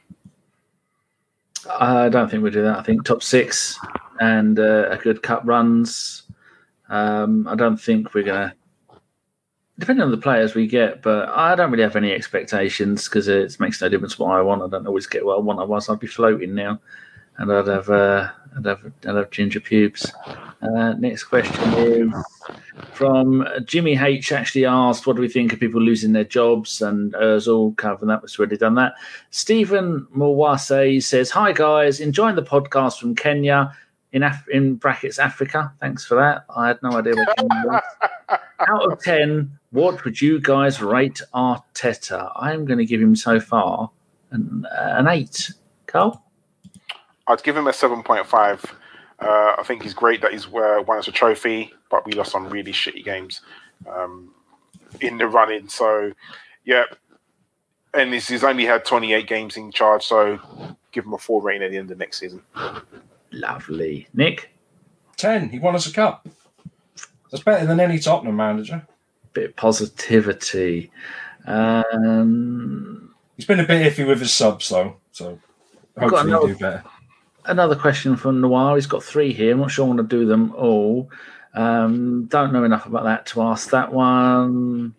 I 1.69 2.09
don't 2.09 2.29
think 2.29 2.43
we'll 2.43 2.51
do 2.51 2.63
that. 2.63 2.79
I 2.79 2.83
think 2.83 3.05
top 3.05 3.21
six 3.21 3.79
and 4.19 4.59
uh, 4.59 4.89
a 4.89 4.97
good 4.97 5.21
cup 5.21 5.41
runs. 5.45 6.23
Um, 6.89 7.47
I 7.47 7.55
don't 7.55 7.77
think 7.77 8.13
we're 8.13 8.23
to, 8.23 8.53
depending 9.81 10.03
on 10.03 10.11
the 10.11 10.17
players 10.17 10.55
we 10.55 10.65
get, 10.67 11.01
but 11.01 11.27
I 11.29 11.55
don't 11.55 11.71
really 11.71 11.83
have 11.83 11.97
any 11.97 12.13
expectations 12.13 13.09
because 13.09 13.27
it 13.27 13.59
makes 13.59 13.81
no 13.81 13.89
difference 13.89 14.17
what 14.17 14.31
I 14.31 14.41
want. 14.41 14.61
I 14.61 14.69
don't 14.69 14.87
always 14.87 15.07
get 15.07 15.25
what 15.25 15.37
I 15.37 15.41
want. 15.41 15.59
Otherwise, 15.59 15.89
I'd 15.89 15.99
be 15.99 16.07
floating 16.07 16.55
now 16.55 16.79
and 17.37 17.51
I'd 17.51 17.67
have, 17.67 17.89
uh, 17.89 18.29
I'd 18.57 18.65
have, 18.65 18.85
I'd 18.85 19.15
have 19.15 19.31
ginger 19.31 19.59
pubes. 19.59 20.13
Uh, 20.61 20.93
next 20.93 21.23
question 21.25 21.73
is 21.73 22.13
from 22.93 23.47
Jimmy 23.65 23.97
H. 23.97 24.31
Actually 24.31 24.65
asked, 24.65 25.07
"What 25.07 25.15
do 25.15 25.21
we 25.21 25.27
think 25.27 25.51
of 25.51 25.59
people 25.59 25.81
losing 25.81 26.13
their 26.13 26.23
jobs?" 26.23 26.81
And 26.83 27.13
Ozil 27.13 27.75
covered 27.77 28.05
that. 28.07 28.21
Was 28.21 28.37
already 28.37 28.57
done 28.57 28.75
that. 28.75 28.93
Stephen 29.31 30.05
Mwase 30.15 31.01
says, 31.01 31.31
"Hi 31.31 31.51
guys, 31.51 31.99
enjoying 31.99 32.35
the 32.35 32.43
podcast 32.43 32.99
from 32.99 33.15
Kenya 33.15 33.75
in 34.11 34.23
Af- 34.23 34.47
in 34.49 34.75
brackets 34.75 35.17
Africa. 35.19 35.73
Thanks 35.79 36.05
for 36.05 36.15
that. 36.15 36.45
I 36.55 36.67
had 36.67 36.79
no 36.83 36.91
idea. 36.91 37.15
Out 38.67 38.91
of 38.91 39.01
ten, 39.01 39.57
what 39.72 40.03
would 40.03 40.22
you 40.22 40.39
guys 40.39 40.81
rate 40.81 41.22
Arteta? 41.34 42.31
I'm 42.35 42.65
going 42.65 42.80
to 42.80 42.85
give 42.85 43.02
him 43.02 43.15
so 43.15 43.39
far 43.39 43.89
an, 44.31 44.65
an 44.72 45.07
eight. 45.07 45.52
Karl." 45.88 46.23
I'd 47.27 47.43
give 47.43 47.56
him 47.56 47.68
a 47.68 47.73
seven 47.73 48.03
point 48.03 48.26
five. 48.27 48.64
Uh, 49.19 49.56
I 49.57 49.64
think 49.64 49.84
he's 49.84 49.93
great 49.93 50.22
that 50.22 50.31
he's 50.31 50.48
uh, 50.48 50.84
won 50.85 50.98
us 50.98 51.07
a 51.07 51.11
trophy, 51.11 51.73
but 51.89 52.06
we 52.06 52.14
lost 52.14 52.31
some 52.31 52.49
really 52.49 52.72
shitty 52.72 53.06
games 53.06 53.41
um, 53.88 54.34
in 54.99 55.18
the 55.18 55.27
running. 55.27 55.69
So, 55.69 56.11
yeah, 56.65 56.85
and 57.93 58.11
he's, 58.11 58.27
he's 58.27 58.43
only 58.43 58.65
had 58.65 58.84
28 58.84 59.27
games 59.27 59.57
in 59.57 59.72
charge, 59.72 60.03
so 60.03 60.39
give 60.91 61.06
him 61.06 61.14
a 61.14 61.19
four 61.19 61.39
rating 61.41 61.64
at 61.64 61.72
the 61.72 61.77
end 61.77 61.91
of 61.91 61.99
next 61.99 62.19
season. 62.19 62.41
Lovely, 63.31 64.07
Nick. 64.14 64.49
10. 65.18 65.49
He 65.49 65.60
won 65.60 65.76
us 65.76 65.85
a 65.85 65.93
cup. 65.93 66.27
That's 67.31 67.43
better 67.43 67.65
than 67.68 67.80
any 67.80 67.99
Tottenham 67.99 68.35
manager. 68.35 68.88
Bit 69.33 69.49
of 69.51 69.55
positivity. 69.55 70.91
Um, 71.47 73.13
He's 73.37 73.45
been 73.45 73.59
a 73.59 73.65
bit 73.65 73.91
iffy 73.91 74.05
with 74.07 74.19
his 74.19 74.33
subs, 74.33 74.69
though. 74.69 74.97
So 75.11 75.39
hopefully 75.97 76.21
another- 76.31 76.47
do 76.47 76.55
better. 76.55 76.83
another 77.45 77.75
question 77.75 78.15
from 78.15 78.41
Noir. 78.41 78.75
He's 78.75 78.85
got 78.87 79.03
three 79.03 79.33
here. 79.33 79.53
I'm 79.53 79.59
not 79.59 79.71
sure 79.71 79.85
I 79.85 79.87
want 79.87 79.97
to 79.97 80.03
do 80.17 80.25
them 80.25 80.53
all. 80.55 81.09
Um, 81.53 82.25
don't 82.25 82.53
know 82.53 82.63
enough 82.63 82.85
about 82.85 83.03
that 83.05 83.25
to 83.27 83.41
ask 83.41 83.69
that 83.71 83.91
one. 83.91 84.93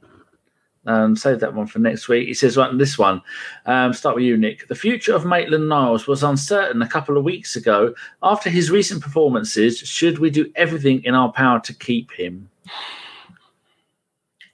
Um, 0.84 1.14
save 1.14 1.38
that 1.40 1.54
one 1.54 1.68
for 1.68 1.78
next 1.78 2.08
week. 2.08 2.26
He 2.26 2.34
says, 2.34 2.56
right, 2.56 2.76
this 2.76 2.98
one. 2.98 3.22
Um, 3.66 3.92
start 3.92 4.16
with 4.16 4.24
you, 4.24 4.36
Nick. 4.36 4.66
The 4.66 4.74
future 4.74 5.14
of 5.14 5.24
Maitland 5.24 5.68
Niles 5.68 6.08
was 6.08 6.24
uncertain 6.24 6.82
a 6.82 6.88
couple 6.88 7.16
of 7.16 7.22
weeks 7.22 7.54
ago. 7.54 7.94
After 8.22 8.50
his 8.50 8.70
recent 8.70 9.00
performances, 9.00 9.78
should 9.78 10.18
we 10.18 10.28
do 10.28 10.50
everything 10.56 11.04
in 11.04 11.14
our 11.14 11.30
power 11.30 11.60
to 11.60 11.72
keep 11.72 12.10
him? 12.10 12.50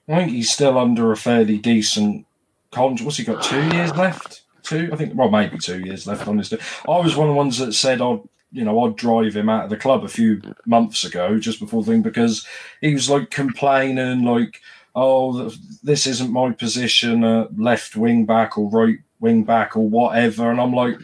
I 0.09 0.15
think 0.17 0.31
he's 0.31 0.51
still 0.51 0.77
under 0.77 1.11
a 1.11 1.17
fairly 1.17 1.57
decent 1.57 2.25
contract. 2.71 3.05
What's 3.05 3.17
he 3.17 3.23
got? 3.23 3.43
Two 3.43 3.63
years 3.75 3.95
left? 3.95 4.43
Two? 4.63 4.89
I 4.91 4.95
think. 4.95 5.13
Well, 5.15 5.29
maybe 5.29 5.59
two 5.59 5.79
years 5.79 6.07
left. 6.07 6.27
on 6.27 6.39
his. 6.39 6.51
Honestly, 6.51 6.67
I 6.87 6.99
was 6.99 7.15
one 7.15 7.27
of 7.27 7.33
the 7.33 7.37
ones 7.37 7.59
that 7.59 7.73
said 7.73 8.01
I'd, 8.01 8.21
you 8.51 8.65
know, 8.65 8.83
I'd 8.83 8.95
drive 8.95 9.35
him 9.35 9.49
out 9.49 9.65
of 9.65 9.69
the 9.69 9.77
club 9.77 10.03
a 10.03 10.09
few 10.09 10.41
months 10.65 11.03
ago, 11.03 11.37
just 11.37 11.59
before 11.59 11.83
the 11.83 11.91
thing, 11.91 12.01
because 12.01 12.45
he 12.81 12.93
was 12.93 13.09
like 13.09 13.29
complaining, 13.29 14.23
like, 14.23 14.59
"Oh, 14.95 15.51
this 15.83 16.07
isn't 16.07 16.33
my 16.33 16.51
position, 16.51 17.23
uh, 17.23 17.47
left 17.55 17.95
wing 17.95 18.25
back 18.25 18.57
or 18.57 18.67
right 18.71 18.97
wing 19.19 19.43
back 19.43 19.77
or 19.77 19.87
whatever," 19.87 20.49
and 20.49 20.59
I'm 20.59 20.73
like. 20.73 20.97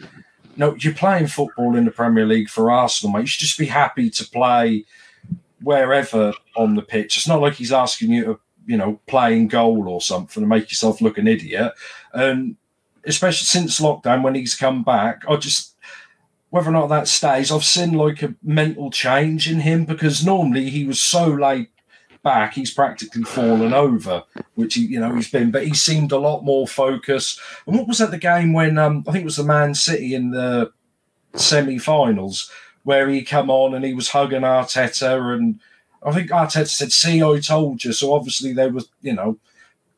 No, 0.58 0.74
you're 0.76 0.94
playing 0.94 1.26
football 1.26 1.76
in 1.76 1.84
the 1.84 1.90
Premier 1.90 2.24
League 2.24 2.48
for 2.48 2.70
Arsenal, 2.70 3.12
mate. 3.12 3.20
You 3.20 3.26
should 3.26 3.46
just 3.46 3.58
be 3.58 3.66
happy 3.66 4.08
to 4.08 4.24
play 4.30 4.86
wherever 5.60 6.32
on 6.56 6.76
the 6.76 6.80
pitch. 6.80 7.18
It's 7.18 7.28
not 7.28 7.42
like 7.42 7.52
he's 7.52 7.74
asking 7.74 8.10
you 8.10 8.24
to 8.24 8.40
you 8.66 8.76
know, 8.76 9.00
playing 9.06 9.48
goal 9.48 9.88
or 9.88 10.00
something 10.00 10.42
and 10.42 10.50
make 10.50 10.70
yourself 10.70 11.00
look 11.00 11.18
an 11.18 11.28
idiot. 11.28 11.72
And 12.12 12.56
especially 13.04 13.46
since 13.46 13.80
lockdown, 13.80 14.22
when 14.22 14.34
he's 14.34 14.54
come 14.54 14.82
back, 14.82 15.22
I 15.28 15.36
just 15.36 15.74
whether 16.50 16.70
or 16.70 16.72
not 16.72 16.86
that 16.88 17.08
stays, 17.08 17.50
I've 17.50 17.64
seen 17.64 17.92
like 17.92 18.22
a 18.22 18.34
mental 18.42 18.90
change 18.90 19.50
in 19.50 19.60
him 19.60 19.84
because 19.84 20.24
normally 20.24 20.70
he 20.70 20.84
was 20.84 21.00
so 21.00 21.26
laid 21.26 21.68
back, 22.22 22.54
he's 22.54 22.72
practically 22.72 23.24
fallen 23.24 23.72
over, 23.72 24.22
which 24.54 24.74
he, 24.74 24.82
you 24.86 24.98
know, 24.98 25.14
he's 25.14 25.30
been, 25.30 25.50
but 25.50 25.66
he 25.66 25.74
seemed 25.74 26.12
a 26.12 26.18
lot 26.18 26.44
more 26.44 26.66
focused. 26.66 27.40
And 27.66 27.76
what 27.76 27.86
was 27.86 27.98
that 27.98 28.10
the 28.10 28.18
game 28.18 28.52
when 28.52 28.78
um, 28.78 29.04
I 29.06 29.12
think 29.12 29.22
it 29.22 29.26
was 29.26 29.36
the 29.36 29.44
Man 29.44 29.74
City 29.74 30.14
in 30.14 30.30
the 30.30 30.72
semi-finals 31.34 32.50
where 32.84 33.08
he 33.08 33.22
come 33.22 33.50
on 33.50 33.74
and 33.74 33.84
he 33.84 33.94
was 33.94 34.08
hugging 34.08 34.42
Arteta 34.42 35.34
and 35.34 35.60
I 36.02 36.12
think 36.12 36.30
Arteta 36.30 36.68
said, 36.68 36.92
"See, 36.92 37.22
I 37.22 37.38
told 37.40 37.84
you." 37.84 37.92
So 37.92 38.12
obviously 38.12 38.52
there 38.52 38.70
was, 38.70 38.88
you 39.02 39.12
know, 39.12 39.38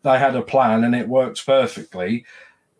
they 0.02 0.18
had 0.18 0.36
a 0.36 0.42
plan 0.42 0.84
and 0.84 0.94
it 0.94 1.08
worked 1.08 1.44
perfectly. 1.44 2.24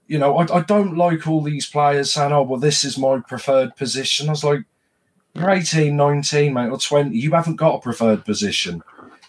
You 0.07 0.19
know, 0.19 0.39
I, 0.39 0.59
I 0.59 0.61
don't 0.63 0.97
like 0.97 1.27
all 1.27 1.43
these 1.43 1.69
players 1.69 2.13
saying, 2.13 2.33
"Oh, 2.33 2.43
well, 2.43 2.61
this 2.61 2.85
is 2.85 2.99
my 2.99 3.21
preferred 3.21 3.77
position." 3.77 4.29
I 4.29 4.33
was 4.33 4.45
like, 4.45 4.65
"You're 5.35 5.51
18, 5.51 5.97
19, 5.97 6.55
mate, 6.55 6.71
or 6.71 6.79
20. 6.79 7.17
You 7.17 7.33
haven't 7.33 7.57
got 7.57 7.77
a 7.77 7.81
preferred 7.81 8.25
position." 8.25 8.83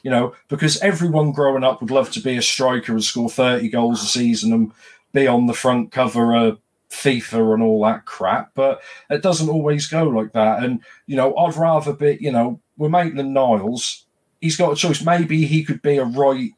You 0.03 0.11
know, 0.11 0.33
because 0.47 0.79
everyone 0.79 1.33
growing 1.33 1.65
up 1.65 1.81
would 1.81 1.91
love 1.91 2.09
to 2.11 2.21
be 2.21 2.37
a 2.37 2.41
striker 2.41 2.93
and 2.93 3.03
score 3.03 3.29
30 3.29 3.67
goals 3.69 4.01
a 4.01 4.05
season 4.05 4.53
and 4.53 4.71
be 5.11 5.27
on 5.27 5.47
the 5.47 5.53
front 5.53 5.91
cover 5.91 6.33
of 6.35 6.59
FIFA 6.89 7.53
and 7.53 7.63
all 7.63 7.83
that 7.83 8.05
crap, 8.05 8.51
but 8.55 8.81
it 9.09 9.21
doesn't 9.21 9.49
always 9.49 9.87
go 9.87 10.03
like 10.03 10.33
that. 10.33 10.63
And, 10.63 10.81
you 11.05 11.15
know, 11.15 11.35
I'd 11.35 11.55
rather 11.55 11.93
be, 11.93 12.17
you 12.19 12.31
know, 12.31 12.59
with 12.79 12.89
Maitland 12.89 13.33
Niles, 13.33 14.05
he's 14.41 14.57
got 14.57 14.71
a 14.71 14.75
choice. 14.75 15.03
Maybe 15.03 15.45
he 15.45 15.63
could 15.63 15.83
be 15.83 15.97
a 15.97 16.05
right 16.05 16.51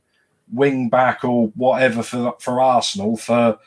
wing 0.54 0.88
back 0.88 1.26
or 1.26 1.48
whatever 1.56 2.04
for 2.04 2.36
for 2.40 2.62
Arsenal 2.62 3.18
for 3.18 3.60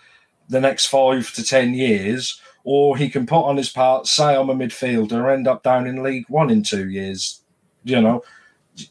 the 0.48 0.60
next 0.60 0.86
five 0.86 1.32
to 1.34 1.44
ten 1.44 1.74
years, 1.74 2.40
or 2.62 2.96
he 2.96 3.10
can 3.10 3.26
put 3.26 3.44
on 3.44 3.58
his 3.58 3.68
part, 3.68 4.06
say 4.06 4.34
I'm 4.34 4.50
a 4.50 4.54
midfielder, 4.54 5.32
end 5.32 5.48
up 5.48 5.62
down 5.62 5.86
in 5.86 6.02
League 6.02 6.26
One 6.28 6.48
in 6.48 6.62
two 6.62 6.88
years. 6.88 7.42
You 7.82 8.00
know, 8.00 8.24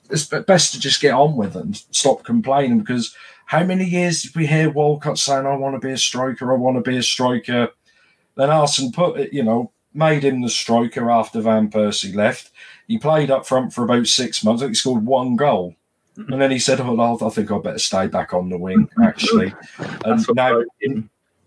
it's 0.10 0.26
best 0.26 0.73
to 0.73 0.80
just 0.80 1.02
get 1.02 1.14
on 1.14 1.35
with 1.35 1.56
it 1.56 1.64
and 1.64 1.76
stop 1.91 2.23
complaining 2.23 2.80
because 2.80 3.15
how 3.45 3.64
many 3.64 3.85
years 3.85 4.22
did 4.22 4.35
we 4.35 4.45
hear 4.45 4.69
Walcott 4.69 5.18
saying, 5.18 5.45
I 5.45 5.56
want 5.56 5.80
to 5.80 5.85
be 5.85 5.94
a 5.94 5.98
striker, 5.98 6.52
I 6.52 6.56
want 6.56 6.84
to 6.84 6.90
be 6.90 6.98
a 6.98 7.03
striker? 7.03 7.69
Then 8.35 8.49
Arsene 8.49 8.91
put 8.91 9.19
it, 9.19 9.34
you 9.34 9.44
know, 9.44 9.72
made 9.94 10.24
him 10.24 10.41
the 10.41 10.49
striker 10.49 11.10
after 11.10 11.41
Van 11.41 11.70
Persie 11.70 12.15
left. 12.15 12.52
He 12.88 12.98
played 12.98 13.32
up 13.32 13.45
front 13.45 13.74
for 13.74 13.84
about 13.84 14.07
six 14.07 14.44
months. 14.44 14.61
I 14.61 14.65
think 14.65 14.72
he 14.72 14.76
scored 14.76 15.06
one 15.06 15.36
goal. 15.36 15.76
And 16.15 16.41
then 16.41 16.52
he 16.52 16.60
said, 16.60 16.80
Oh, 16.80 16.94
well, 16.94 17.18
I 17.24 17.30
think 17.30 17.52
I'd 17.52 17.64
better 17.64 17.80
stay 17.80 18.07
back 18.07 18.34
on 18.34 18.49
the 18.49 18.57
wing, 18.57 18.90
actually. 19.03 19.53
and 20.06 20.26
now, 20.36 20.61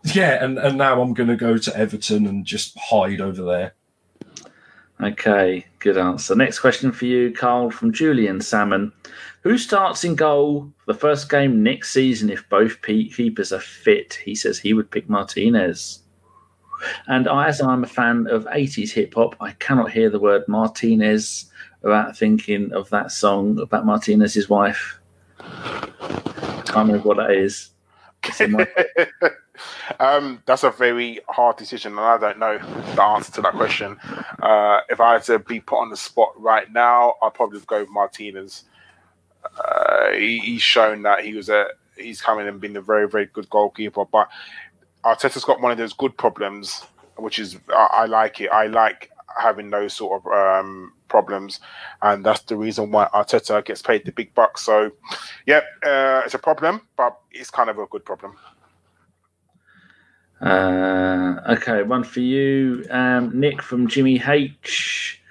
yeah, 0.04 0.44
and, 0.44 0.58
and 0.58 0.76
now 0.76 1.00
I'm 1.00 1.14
going 1.14 1.28
to 1.28 1.36
go 1.36 1.56
to 1.56 1.76
Everton 1.76 2.26
and 2.26 2.44
just 2.44 2.76
hide 2.78 3.20
over 3.20 3.44
there. 3.44 3.74
Okay, 5.00 5.66
good 5.78 5.98
answer. 5.98 6.34
Next 6.34 6.58
question 6.58 6.90
for 6.90 7.04
you, 7.04 7.30
Karl, 7.30 7.70
from 7.70 7.92
Julian 7.92 8.40
Salmon. 8.40 8.92
Who 9.42 9.58
starts 9.58 10.02
in 10.04 10.16
goal 10.16 10.72
for 10.78 10.92
the 10.92 10.98
first 10.98 11.30
game 11.30 11.62
next 11.62 11.92
season 11.92 12.30
if 12.30 12.48
both 12.48 12.82
keepers 12.82 13.52
are 13.52 13.60
fit? 13.60 14.14
He 14.14 14.34
says 14.34 14.58
he 14.58 14.72
would 14.72 14.90
pick 14.90 15.08
Martinez. 15.08 16.00
And 17.06 17.28
I, 17.28 17.48
as 17.48 17.60
I'm 17.60 17.84
a 17.84 17.88
fan 17.88 18.26
of 18.28 18.44
80s 18.46 18.90
hip 18.90 19.14
hop, 19.14 19.36
I 19.40 19.52
cannot 19.52 19.92
hear 19.92 20.10
the 20.10 20.20
word 20.20 20.46
Martinez 20.48 21.46
about 21.82 22.16
thinking 22.16 22.72
of 22.72 22.90
that 22.90 23.12
song 23.12 23.58
about 23.60 23.86
Martinez's 23.86 24.48
wife. 24.48 24.98
I 25.38 26.62
Can't 26.66 26.88
remember 26.88 27.08
what 27.08 27.16
that 27.18 27.30
is. 27.30 27.70
Um, 29.98 30.42
that's 30.46 30.64
a 30.64 30.70
very 30.70 31.20
hard 31.28 31.56
decision, 31.56 31.92
and 31.92 32.00
I 32.00 32.18
don't 32.18 32.38
know 32.38 32.58
the 32.58 33.02
answer 33.02 33.32
to 33.32 33.42
that 33.42 33.52
question. 33.52 33.98
Uh, 34.42 34.80
if 34.88 35.00
I 35.00 35.14
had 35.14 35.24
to 35.24 35.38
be 35.38 35.60
put 35.60 35.80
on 35.80 35.90
the 35.90 35.96
spot 35.96 36.32
right 36.36 36.70
now, 36.72 37.14
I'd 37.22 37.34
probably 37.34 37.60
go 37.66 37.80
with 37.80 37.90
Martinez. 37.90 38.64
Uh, 39.44 40.12
he, 40.12 40.38
he's 40.40 40.62
shown 40.62 41.02
that 41.02 41.24
he 41.24 41.34
was 41.34 41.48
a 41.48 41.68
he's 41.96 42.20
coming 42.20 42.46
and 42.46 42.60
been 42.60 42.76
a 42.76 42.80
very 42.80 43.08
very 43.08 43.26
good 43.26 43.48
goalkeeper, 43.48 44.04
but 44.04 44.28
Arteta's 45.06 45.44
got 45.44 45.60
one 45.60 45.70
of 45.70 45.78
those 45.78 45.92
good 45.92 46.16
problems, 46.16 46.84
which 47.16 47.38
is 47.38 47.56
I, 47.68 47.88
I 47.92 48.04
like 48.06 48.40
it. 48.40 48.50
I 48.50 48.66
like 48.66 49.10
having 49.40 49.70
those 49.70 49.94
sort 49.94 50.20
of 50.20 50.32
um, 50.32 50.92
problems, 51.08 51.60
and 52.02 52.24
that's 52.26 52.42
the 52.42 52.56
reason 52.56 52.90
why 52.90 53.08
Arteta 53.14 53.64
gets 53.64 53.82
paid 53.82 54.04
the 54.04 54.10
big 54.10 54.34
bucks. 54.34 54.62
So, 54.62 54.90
yeah, 55.46 55.60
uh, 55.84 56.22
it's 56.24 56.34
a 56.34 56.38
problem, 56.38 56.82
but 56.96 57.16
it's 57.30 57.50
kind 57.50 57.70
of 57.70 57.78
a 57.78 57.86
good 57.86 58.04
problem. 58.04 58.36
Uh, 60.40 61.36
okay, 61.50 61.84
one 61.84 62.02
for 62.02 62.20
you, 62.20 62.84
um, 62.90 63.38
Nick 63.38 63.62
from 63.62 63.86
Jimmy 63.86 64.20
H. 64.26 65.22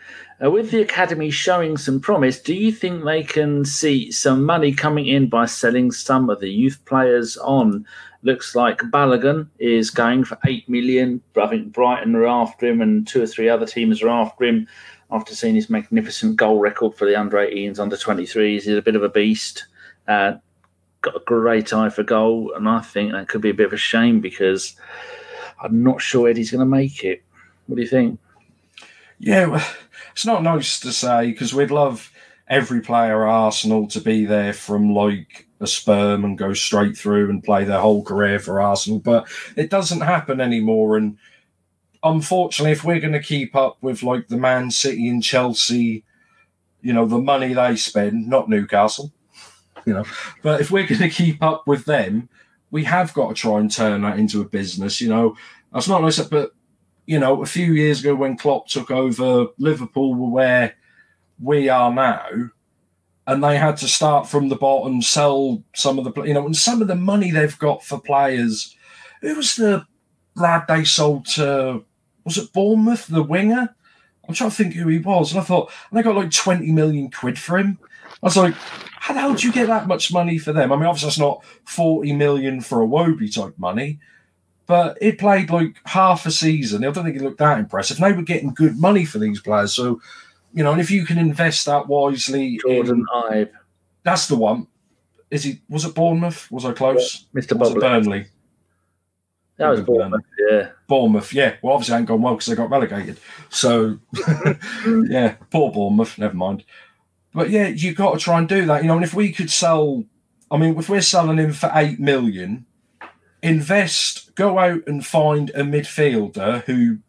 Uh, 0.43 0.51
with 0.51 0.71
the 0.71 0.81
academy 0.81 1.29
showing 1.29 1.77
some 1.77 1.99
promise, 1.99 2.39
do 2.39 2.53
you 2.53 2.71
think 2.71 3.05
they 3.05 3.23
can 3.23 3.63
see 3.63 4.11
some 4.11 4.43
money 4.45 4.73
coming 4.73 5.05
in 5.05 5.29
by 5.29 5.45
selling 5.45 5.91
some 5.91 6.29
of 6.29 6.39
the 6.39 6.49
youth 6.49 6.83
players 6.85 7.37
on? 7.37 7.85
Looks 8.25 8.55
like 8.55 8.79
Balogun 8.79 9.49
is 9.59 9.91
going 9.91 10.23
for 10.23 10.39
eight 10.47 10.67
million. 10.67 11.21
I 11.39 11.45
think 11.45 11.71
Brighton 11.71 12.15
are 12.15 12.25
after 12.25 12.65
him, 12.65 12.81
and 12.81 13.07
two 13.07 13.21
or 13.21 13.27
three 13.27 13.49
other 13.49 13.67
teams 13.67 14.01
are 14.01 14.09
after 14.09 14.45
him. 14.45 14.67
After 15.11 15.35
seeing 15.35 15.53
his 15.53 15.69
magnificent 15.69 16.35
goal 16.35 16.57
record 16.57 16.95
for 16.95 17.05
the 17.05 17.15
under 17.15 17.37
18s, 17.37 17.77
under 17.77 17.95
23s, 17.95 18.63
he's 18.63 18.67
a 18.67 18.81
bit 18.81 18.95
of 18.95 19.03
a 19.03 19.09
beast. 19.09 19.65
Uh, 20.07 20.37
got 21.01 21.15
a 21.15 21.23
great 21.23 21.71
eye 21.71 21.89
for 21.89 22.01
goal, 22.01 22.51
and 22.55 22.67
I 22.67 22.81
think 22.81 23.11
that 23.11 23.29
could 23.29 23.41
be 23.41 23.51
a 23.51 23.53
bit 23.53 23.67
of 23.67 23.73
a 23.73 23.77
shame 23.77 24.21
because 24.21 24.75
I'm 25.61 25.83
not 25.83 26.01
sure 26.01 26.27
Eddie's 26.27 26.49
going 26.49 26.59
to 26.61 26.65
make 26.65 27.03
it. 27.03 27.21
What 27.67 27.75
do 27.75 27.83
you 27.83 27.87
think? 27.87 28.19
Yeah, 29.19 29.45
well, 29.45 29.67
it's 30.13 30.25
not 30.25 30.41
nice 30.41 30.79
to 30.79 30.91
say 30.91 31.27
because 31.27 31.53
we'd 31.53 31.69
love 31.69 32.11
every 32.47 32.81
player 32.81 33.27
at 33.27 33.31
Arsenal 33.31 33.87
to 33.89 34.01
be 34.01 34.25
there 34.25 34.53
from 34.53 34.95
like 34.95 35.44
a 35.59 35.67
sperm 35.67 36.25
and 36.25 36.37
go 36.37 36.53
straight 36.53 36.97
through 36.97 37.29
and 37.29 37.43
play 37.43 37.63
their 37.63 37.79
whole 37.79 38.03
career 38.03 38.39
for 38.39 38.61
Arsenal, 38.61 38.99
but 38.99 39.27
it 39.55 39.69
doesn't 39.69 40.01
happen 40.01 40.41
anymore. 40.41 40.97
And 40.97 41.17
unfortunately, 42.03 42.71
if 42.71 42.83
we're 42.83 42.99
going 42.99 43.13
to 43.13 43.21
keep 43.21 43.55
up 43.55 43.77
with 43.81 44.03
like 44.03 44.27
the 44.27 44.37
Man 44.37 44.71
City 44.71 45.07
and 45.07 45.23
Chelsea, 45.23 46.03
you 46.81 46.93
know, 46.93 47.05
the 47.05 47.17
money 47.17 47.53
they 47.53 47.75
spend, 47.75 48.27
not 48.27 48.49
Newcastle, 48.49 49.11
you 49.85 49.93
know, 49.93 50.05
but 50.41 50.61
if 50.61 50.71
we're 50.71 50.87
going 50.87 51.01
to 51.01 51.09
keep 51.09 51.41
up 51.41 51.67
with 51.67 51.85
them, 51.85 52.29
we 52.71 52.83
have 52.83 53.13
got 53.13 53.29
to 53.29 53.33
try 53.33 53.59
and 53.59 53.71
turn 53.71 54.01
that 54.01 54.19
into 54.19 54.41
a 54.41 54.45
business. 54.45 54.99
You 54.99 55.09
know, 55.09 55.37
that's 55.71 55.87
not 55.87 56.01
nice, 56.01 56.19
but 56.19 56.51
you 57.05 57.19
know, 57.19 57.41
a 57.41 57.45
few 57.45 57.73
years 57.73 58.01
ago 58.01 58.15
when 58.15 58.37
Klopp 58.37 58.67
took 58.67 58.91
over, 58.91 59.47
Liverpool 59.57 60.15
were 60.15 60.29
where 60.29 60.75
we 61.39 61.69
are 61.69 61.93
now, 61.93 62.49
and 63.27 63.43
they 63.43 63.57
had 63.57 63.77
to 63.77 63.87
start 63.87 64.27
from 64.27 64.49
the 64.49 64.55
bottom, 64.55 65.01
sell 65.01 65.63
some 65.73 65.97
of 65.97 66.05
the, 66.05 66.23
you 66.23 66.33
know, 66.33 66.45
and 66.45 66.55
some 66.55 66.81
of 66.81 66.87
the 66.87 66.95
money 66.95 67.31
they've 67.31 67.57
got 67.57 67.83
for 67.83 67.99
players. 67.99 68.75
Who 69.21 69.35
was 69.35 69.55
the 69.55 69.85
lad 70.35 70.65
they 70.67 70.83
sold 70.83 71.25
to? 71.27 71.83
Was 72.23 72.37
it 72.37 72.53
Bournemouth, 72.53 73.07
the 73.07 73.23
winger? 73.23 73.75
I'm 74.27 74.33
trying 74.33 74.49
to 74.49 74.55
think 74.55 74.73
who 74.73 74.87
he 74.87 74.97
was, 74.99 75.31
and 75.31 75.41
I 75.41 75.43
thought 75.43 75.71
and 75.89 75.97
they 75.97 76.03
got 76.03 76.15
like 76.15 76.31
20 76.31 76.71
million 76.71 77.11
quid 77.11 77.37
for 77.37 77.57
him. 77.57 77.77
I 78.23 78.25
was 78.25 78.37
like, 78.37 78.55
how 78.99 79.13
the 79.13 79.19
hell 79.19 79.35
do 79.35 79.45
you 79.45 79.53
get 79.53 79.67
that 79.67 79.87
much 79.87 80.11
money 80.11 80.37
for 80.37 80.51
them? 80.51 80.71
I 80.71 80.75
mean, 80.75 80.85
obviously, 80.85 81.07
that's 81.07 81.19
not 81.19 81.43
40 81.65 82.13
million 82.13 82.61
for 82.61 82.81
a 82.81 82.87
Wobie 82.87 83.33
type 83.33 83.53
money, 83.57 83.99
but 84.65 84.97
it 84.99 85.19
played 85.19 85.51
like 85.51 85.75
half 85.85 86.25
a 86.25 86.31
season. 86.31 86.83
I 86.83 86.89
don't 86.89 87.03
think 87.03 87.15
it 87.15 87.21
looked 87.21 87.37
that 87.37 87.59
impressive. 87.59 87.97
And 87.97 88.05
they 88.05 88.17
were 88.17 88.23
getting 88.23 88.53
good 88.53 88.77
money 88.79 89.05
for 89.05 89.19
these 89.19 89.39
players. 89.39 89.73
So, 89.73 90.01
you 90.55 90.63
know, 90.63 90.71
and 90.71 90.79
if 90.79 90.89
you 90.89 91.05
can 91.05 91.17
invest 91.17 91.65
that 91.65 91.87
wisely, 91.87 92.59
Jordon 92.65 92.89
in, 92.89 93.05
Ibe, 93.13 93.49
that's 94.03 94.27
the 94.27 94.37
one. 94.37 94.67
Is 95.29 95.43
he? 95.43 95.61
Was 95.69 95.83
it 95.83 95.93
Bournemouth? 95.93 96.49
Was 96.49 96.63
I 96.63 96.71
close? 96.71 97.25
Mr. 97.35 97.57
Was 97.57 97.73
Burnley? 97.73 98.27
That 99.57 99.69
was. 99.69 99.81
Bournemouth, 99.81 100.23
yeah. 100.49 100.69
Bournemouth, 100.87 101.33
yeah. 101.33 101.55
Well, 101.61 101.73
obviously, 101.73 101.95
I 101.95 101.97
ain't 101.99 102.07
gone 102.07 102.21
well 102.21 102.35
because 102.35 102.47
they 102.47 102.55
got 102.55 102.69
relegated. 102.69 103.19
So, 103.49 103.99
yeah, 105.09 105.35
poor 105.51 105.73
Bournemouth. 105.73 106.17
Never 106.17 106.35
mind. 106.35 106.63
But 107.33 107.49
yeah, 107.49 107.67
you've 107.67 107.97
got 107.97 108.13
to 108.13 108.19
try 108.19 108.37
and 108.39 108.47
do 108.47 108.65
that. 108.65 108.81
You 108.81 108.87
know, 108.87 108.95
and 108.95 109.03
if 109.03 109.13
we 109.13 109.33
could 109.33 109.51
sell, 109.51 110.05
I 110.49 110.57
mean, 110.57 110.79
if 110.79 110.87
we're 110.87 111.01
selling 111.01 111.37
him 111.37 111.51
for 111.51 111.69
eight 111.75 111.99
million, 111.99 112.65
invest, 113.43 114.33
go 114.35 114.57
out 114.57 114.87
and 114.87 115.05
find 115.05 115.49
a 115.49 115.63
midfielder 115.63 116.63
who 116.63 116.99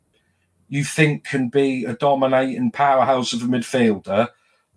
you 0.69 0.85
think 0.85 1.25
can 1.25 1.49
be 1.49 1.85
a 1.85 1.95
dominating 1.95 2.71
powerhouse 2.71 3.33
of 3.33 3.43
a 3.43 3.47
midfielder, 3.47 4.29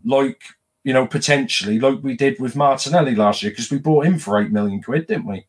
like 0.03 0.41
you 0.83 0.93
know, 0.93 1.05
potentially 1.05 1.79
like 1.79 1.99
we 2.01 2.15
did 2.15 2.39
with 2.39 2.55
Martinelli 2.55 3.15
last 3.15 3.43
year 3.43 3.51
because 3.51 3.69
we 3.69 3.77
bought 3.77 4.05
him 4.05 4.17
for 4.17 4.41
eight 4.41 4.51
million 4.51 4.81
quid, 4.81 5.07
didn't 5.07 5.27
we? 5.27 5.45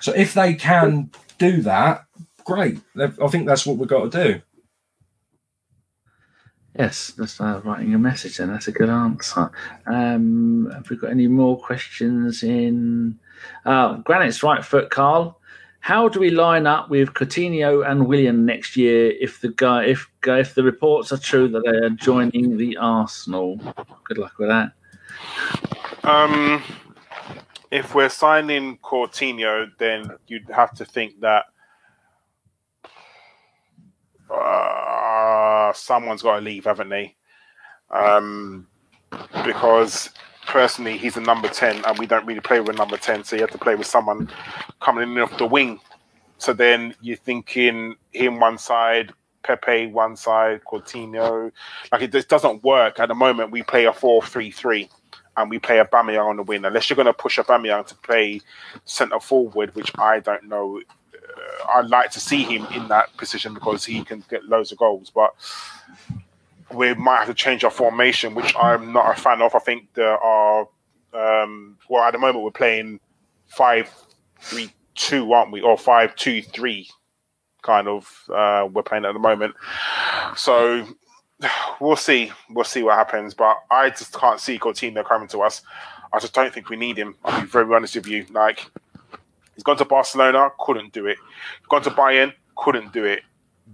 So 0.00 0.12
if 0.12 0.34
they 0.34 0.54
can 0.54 1.10
do 1.38 1.62
that, 1.62 2.04
great. 2.44 2.78
I 2.98 3.28
think 3.28 3.46
that's 3.46 3.66
what 3.66 3.78
we've 3.78 3.88
got 3.88 4.10
to 4.10 4.24
do. 4.24 4.42
Yes, 6.78 7.12
that's 7.16 7.40
uh, 7.40 7.60
writing 7.64 7.94
a 7.94 7.98
message 7.98 8.40
and 8.40 8.52
That's 8.52 8.66
a 8.66 8.72
good 8.72 8.90
answer. 8.90 9.50
Um, 9.86 10.70
have 10.74 10.90
we 10.90 10.96
got 10.96 11.10
any 11.10 11.28
more 11.28 11.58
questions 11.58 12.42
in? 12.42 13.18
Uh, 13.64 13.98
Granite's 13.98 14.42
right 14.42 14.64
foot, 14.64 14.90
Karl. 14.90 15.40
How 15.84 16.08
do 16.08 16.18
we 16.18 16.30
line 16.30 16.66
up 16.66 16.88
with 16.88 17.12
Coutinho 17.12 17.86
and 17.86 18.06
Willian 18.06 18.46
next 18.46 18.74
year 18.74 19.10
if 19.20 19.42
the 19.42 19.50
guy 19.50 19.84
if 19.84 20.08
if 20.26 20.54
the 20.54 20.62
reports 20.62 21.12
are 21.12 21.18
true 21.18 21.46
that 21.48 21.62
they 21.62 21.76
are 21.86 21.90
joining 21.90 22.56
the 22.56 22.78
Arsenal? 22.78 23.60
Good 24.04 24.16
luck 24.16 24.32
with 24.38 24.48
that. 24.48 24.72
Um, 26.02 26.62
if 27.70 27.94
we're 27.94 28.08
signing 28.08 28.78
Coutinho, 28.78 29.72
then 29.76 30.08
you'd 30.26 30.48
have 30.48 30.74
to 30.76 30.86
think 30.86 31.20
that 31.20 31.44
uh, 34.30 35.70
someone's 35.74 36.22
got 36.22 36.36
to 36.36 36.40
leave, 36.40 36.64
haven't 36.64 36.88
they? 36.88 37.14
Um, 37.90 38.68
because 39.44 40.08
personally, 40.46 40.98
he's 40.98 41.16
a 41.16 41.20
number 41.20 41.48
10, 41.48 41.84
and 41.84 41.98
we 41.98 42.06
don't 42.06 42.26
really 42.26 42.40
play 42.40 42.60
with 42.60 42.70
a 42.70 42.78
number 42.78 42.96
10, 42.96 43.24
so 43.24 43.36
you 43.36 43.42
have 43.42 43.50
to 43.50 43.58
play 43.58 43.74
with 43.74 43.86
someone 43.86 44.30
coming 44.80 45.10
in 45.10 45.18
off 45.18 45.36
the 45.38 45.46
wing. 45.46 45.80
So 46.38 46.52
then 46.52 46.94
you're 47.00 47.16
thinking 47.16 47.96
him 48.12 48.40
one 48.40 48.58
side, 48.58 49.12
Pepe 49.42 49.86
one 49.86 50.16
side, 50.16 50.62
Coutinho. 50.64 51.52
Like 51.92 52.02
it 52.02 52.12
just 52.12 52.28
doesn't 52.28 52.64
work 52.64 52.98
at 52.98 53.08
the 53.08 53.14
moment. 53.14 53.50
We 53.50 53.62
play 53.62 53.84
a 53.84 53.92
4 53.92 54.22
3 54.22 54.50
3 54.50 54.88
and 55.36 55.50
we 55.50 55.58
play 55.58 55.78
Aubameyang 55.78 56.26
on 56.26 56.36
the 56.36 56.42
wing. 56.42 56.64
Unless 56.64 56.90
you're 56.90 56.96
going 56.96 57.06
to 57.06 57.12
push 57.12 57.38
Aubameyang 57.38 57.86
to 57.86 57.94
play 57.96 58.40
centre 58.84 59.20
forward, 59.20 59.74
which 59.74 59.92
I 59.98 60.20
don't 60.20 60.44
know. 60.44 60.80
Uh, 61.14 61.78
I'd 61.78 61.90
like 61.90 62.10
to 62.12 62.20
see 62.20 62.42
him 62.42 62.66
in 62.74 62.88
that 62.88 63.16
position 63.16 63.54
because 63.54 63.84
he 63.84 64.02
can 64.04 64.24
get 64.28 64.44
loads 64.44 64.72
of 64.72 64.78
goals, 64.78 65.10
but 65.14 65.34
we 66.74 66.94
might 66.94 67.18
have 67.18 67.28
to 67.28 67.34
change 67.34 67.64
our 67.64 67.70
formation, 67.70 68.34
which 68.34 68.54
I'm 68.56 68.92
not 68.92 69.16
a 69.16 69.20
fan 69.20 69.40
of. 69.42 69.54
I 69.54 69.58
think 69.58 69.94
there 69.94 70.18
are, 70.18 70.68
um, 71.12 71.78
well, 71.88 72.04
at 72.04 72.12
the 72.12 72.18
moment 72.18 72.44
we're 72.44 72.50
playing 72.50 73.00
five, 73.46 73.90
three, 74.40 74.70
two, 74.94 75.32
aren't 75.32 75.52
we? 75.52 75.60
Or 75.60 75.78
five, 75.78 76.14
two, 76.16 76.42
three, 76.42 76.88
kind 77.62 77.88
of. 77.88 78.24
Uh, 78.32 78.68
we're 78.72 78.82
playing 78.82 79.04
at 79.04 79.12
the 79.12 79.18
moment, 79.18 79.54
so 80.36 80.86
we'll 81.80 81.96
see. 81.96 82.32
We'll 82.50 82.64
see 82.64 82.82
what 82.82 82.96
happens. 82.96 83.34
But 83.34 83.56
I 83.70 83.90
just 83.90 84.12
can't 84.12 84.40
see 84.40 84.58
Coutinho 84.58 85.04
coming 85.04 85.28
to 85.28 85.42
us. 85.42 85.62
I 86.12 86.18
just 86.18 86.34
don't 86.34 86.52
think 86.52 86.68
we 86.68 86.76
need 86.76 86.96
him. 86.96 87.16
I'll 87.24 87.40
be 87.40 87.46
very 87.46 87.74
honest 87.74 87.96
with 87.96 88.06
you. 88.06 88.26
Like 88.30 88.70
he's 89.54 89.64
gone 89.64 89.76
to 89.78 89.84
Barcelona, 89.84 90.50
couldn't 90.60 90.92
do 90.92 91.06
it. 91.06 91.18
Gone 91.68 91.82
to 91.82 91.90
Bayern, 91.90 92.32
couldn't 92.56 92.92
do 92.92 93.04
it. 93.04 93.22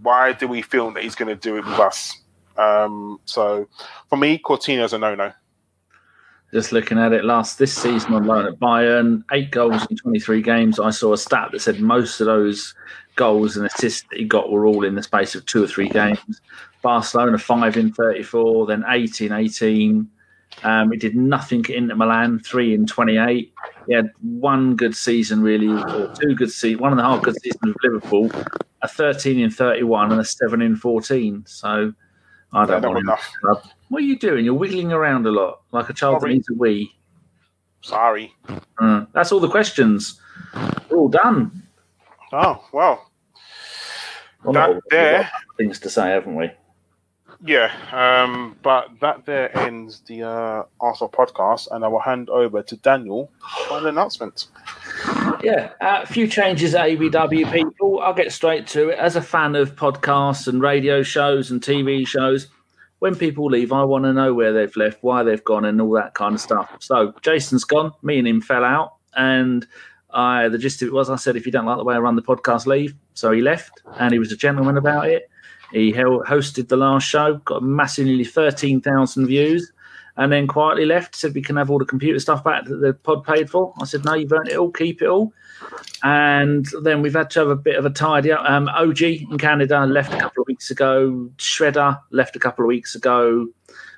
Why 0.03 0.33
do 0.33 0.49
we 0.49 0.63
feel 0.63 0.91
that 0.93 1.03
he's 1.03 1.15
going 1.15 1.29
to 1.29 1.35
do 1.35 1.57
it 1.57 1.65
with 1.67 1.79
us? 1.79 2.20
Um, 2.61 3.21
so 3.25 3.67
for 4.09 4.17
me, 4.17 4.39
Coutinho's 4.39 4.93
a 4.93 4.99
no-no. 4.99 5.33
Just 6.53 6.73
looking 6.73 6.99
at 6.99 7.13
it 7.13 7.25
last 7.25 7.59
this 7.59 7.73
season 7.73 8.13
on 8.13 8.27
loan 8.27 8.47
at 8.47 8.59
Bayern, 8.59 9.23
eight 9.33 9.53
goals 9.53 9.87
in 9.89 9.97
23 9.97 10.43
games. 10.43 10.81
I 10.81 10.91
saw 10.91 11.13
a 11.13 11.19
stat 11.19 11.51
that 11.53 11.61
said 11.61 11.81
most 11.81 12.21
of 12.21 12.27
those 12.27 12.75
goals 13.15 13.57
and 13.57 13.67
assists 13.67 14.05
that 14.11 14.19
he 14.19 14.25
got 14.25 14.51
were 14.51 14.67
all 14.67 14.85
in 14.85 14.97
the 14.97 15.03
space 15.03 15.37
of 15.37 15.47
two 15.47 15.63
or 15.63 15.69
three 15.69 15.89
games. 15.89 16.41
Barcelona, 16.83 17.39
five 17.39 17.77
in 17.77 17.93
34, 17.93 18.67
then 18.67 18.85
eight 18.89 19.21
in 19.21 19.33
18. 19.33 20.11
Um, 20.65 20.91
he 20.91 20.99
did 20.99 21.15
nothing 21.15 21.65
Inter 21.69 21.95
Milan, 21.95 22.41
three 22.41 22.75
in 22.75 22.85
28. 22.85 23.53
He 23.87 23.95
had 23.95 24.11
one 24.21 24.75
good 24.75 24.97
season, 24.97 25.43
really, 25.43 25.69
or 25.69 26.13
two 26.21 26.35
good 26.35 26.51
seasons, 26.51 26.81
one 26.81 26.91
and 26.91 27.01
a 27.01 27.05
half 27.05 27.23
good 27.23 27.41
seasons 27.41 27.63
with 27.63 27.77
Liverpool, 27.85 28.31
a 28.83 28.89
13 28.89 29.39
in 29.39 29.51
31 29.51 30.11
and 30.11 30.21
a 30.21 30.25
seven 30.25 30.61
in 30.61 30.75
14. 30.75 31.45
So 31.47 31.95
I 32.53 32.67
don't 32.67 32.83
want 32.83 32.99
enough. 32.99 33.31
Club. 33.43 33.63
What 33.89 34.03
are 34.03 34.07
you 34.07 34.19
doing? 34.19 34.45
You're 34.45 34.55
wiggling 34.55 34.93
around 34.93 35.27
a 35.27 35.31
lot, 35.31 35.63
like 35.73 35.89
a 35.89 35.93
child 35.93 36.21
Sorry. 36.21 36.33
that 36.33 36.35
needs 36.35 36.51
a 36.51 36.55
wee. 36.55 36.93
Sorry. 37.83 38.35
Uh, 38.79 39.07
that's 39.13 39.33
all 39.33 39.41
the 39.41 39.49
questions. 39.49 40.21
We're 40.91 40.99
all 40.99 41.09
done. 41.09 41.63
Oh 42.33 42.65
well. 42.73 43.11
Well, 44.45 44.53
That 44.55 44.71
not 44.75 44.83
there- 44.91 45.31
things 45.57 45.79
to 45.81 45.91
say, 45.91 46.11
haven't 46.11 46.35
we? 46.37 46.51
Yeah, 47.43 47.73
um, 47.93 48.57
but 48.63 48.89
that 49.01 49.25
there 49.25 49.57
ends 49.57 50.01
the 50.01 50.23
uh, 50.25 50.63
Arsenal 50.79 51.11
podcast, 51.11 51.69
and 51.71 51.85
I 51.85 51.89
will 51.89 52.01
hand 52.01 52.29
over 52.29 52.63
to 52.63 52.77
Daniel 52.77 53.31
for 53.67 53.79
an 53.79 53.87
announcement. 53.87 54.49
Yeah, 55.43 55.71
a 55.81 56.07
few 56.07 56.27
changes 56.27 56.75
at 56.75 56.91
ABW 56.91 57.51
people. 57.51 58.01
I'll 58.01 58.13
get 58.13 58.33
straight 58.33 58.67
to 58.69 58.91
it. 58.91 58.99
As 58.99 59.17
a 59.17 59.23
fan 59.23 59.57
of 59.57 59.75
podcasts 59.75 60.49
and 60.49 60.61
radio 60.61 61.03
shows 61.03 61.51
and 61.51 61.63
TV 61.63 62.07
shows, 62.07 62.49
when 62.99 63.15
people 63.15 63.47
leave, 63.47 63.73
I 63.73 63.85
want 63.85 64.05
to 64.05 64.13
know 64.13 64.35
where 64.35 64.53
they've 64.53 64.77
left, 64.77 65.03
why 65.03 65.23
they've 65.23 65.43
gone, 65.43 65.65
and 65.65 65.81
all 65.81 65.93
that 65.93 66.13
kind 66.13 66.35
of 66.35 66.43
stuff. 66.43 66.77
So 66.81 67.15
Jason's 67.23 67.65
gone. 67.65 67.93
Me 68.03 68.19
and 68.19 68.29
him 68.29 68.43
fell 68.43 68.65
out, 68.65 68.97
and 69.17 69.67
I 70.11 70.49
the 70.49 70.59
gist 70.59 70.83
of 70.83 70.89
it 70.89 70.93
was 70.93 71.09
I 71.09 71.17
said, 71.17 71.37
if 71.37 71.47
you 71.47 71.53
don't 71.53 71.65
like 71.65 71.79
the 71.79 71.85
way 71.85 71.95
I 71.95 72.01
run 72.01 72.17
the 72.17 72.23
podcast, 72.23 72.67
leave. 72.67 72.95
So 73.15 73.33
he 73.33 73.41
left, 73.41 73.81
and 73.99 74.13
he 74.13 74.19
was 74.19 74.31
a 74.31 74.37
gentleman 74.37 74.77
about 74.77 75.09
it. 75.09 75.30
He 75.73 75.93
hosted 75.93 76.69
the 76.69 76.77
last 76.77 77.05
show, 77.05 77.35
got 77.45 77.63
a 77.63 77.65
massive, 77.65 78.07
nearly 78.07 78.25
thirteen 78.25 78.81
thousand 78.81 79.27
views 79.27 79.73
and 80.17 80.31
then 80.31 80.47
quietly 80.47 80.85
left. 80.85 81.17
Said 81.17 81.35
we 81.35 81.43
can 81.43 81.57
have 81.57 81.71
all 81.71 81.79
the 81.79 81.85
computer 81.85 82.19
stuff 82.19 82.45
back 82.45 82.65
that 82.67 82.77
the 82.77 82.93
pod 82.93 83.25
paid 83.25 83.49
for. 83.51 83.73
I 83.81 83.85
said 83.87 84.05
no, 84.05 84.15
you've 84.15 84.33
earned 84.33 84.49
it 84.49 84.57
all, 84.57 84.71
keep 84.71 85.03
it 85.03 85.09
all. 85.09 85.33
And 86.03 86.67
then 86.83 87.03
we've 87.03 87.15
had 87.15 87.31
to 87.31 87.41
have 87.41 87.49
a 87.49 87.57
bit 87.57 87.77
of 87.77 87.85
a 87.85 87.91
tidy 87.91 88.33
up. 88.33 88.45
Um, 88.49 88.69
OG 88.69 89.03
in 89.03 89.39
Canada 89.39 89.87
left 89.87 90.13
a 90.13 90.19
couple 90.19 90.43
of 90.43 90.47
weeks 90.47 90.71
ago. 90.71 91.31
Shredder 91.39 91.99
left 92.11 92.37
a 92.37 92.39
couple 92.39 92.65
of 92.65 92.69
weeks 92.69 92.95
ago. 92.95 93.47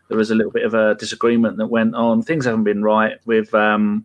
There 0.09 0.19
was 0.19 0.31
a 0.31 0.35
little 0.35 0.53
bit 0.53 0.65
of 0.65 0.74
a 0.74 0.94
disagreement 0.94 1.57
that 1.59 1.69
went 1.69 1.94
on. 1.94 2.23
Things 2.23 2.44
haven't 2.44 2.65
been 2.65 2.82
right 2.82 3.19
with 3.24 3.55
um, 3.55 4.05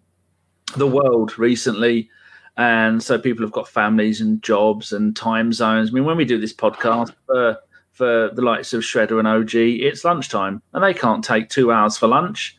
the 0.76 0.88
world 0.88 1.38
recently. 1.38 2.10
And 2.58 3.04
so 3.04 3.20
people 3.20 3.46
have 3.46 3.52
got 3.52 3.68
families 3.68 4.20
and 4.20 4.42
jobs 4.42 4.92
and 4.92 5.16
time 5.16 5.54
zones. 5.54 5.90
I 5.90 5.94
mean, 5.94 6.06
when 6.06 6.18
we 6.18 6.26
do 6.26 6.40
this 6.40 6.54
podcast 6.54 7.14
for 7.26 7.58
for 7.92 8.30
the 8.34 8.44
likes 8.44 8.74
of 8.74 8.84
Shredder 8.84 9.18
and 9.18 9.28
OG, 9.28 9.56
it's 9.56 10.04
lunchtime, 10.04 10.62
and 10.74 10.84
they 10.84 10.94
can't 10.94 11.24
take 11.24 11.50
two 11.50 11.72
hours 11.72 11.98
for 11.98 12.08
lunch. 12.08 12.56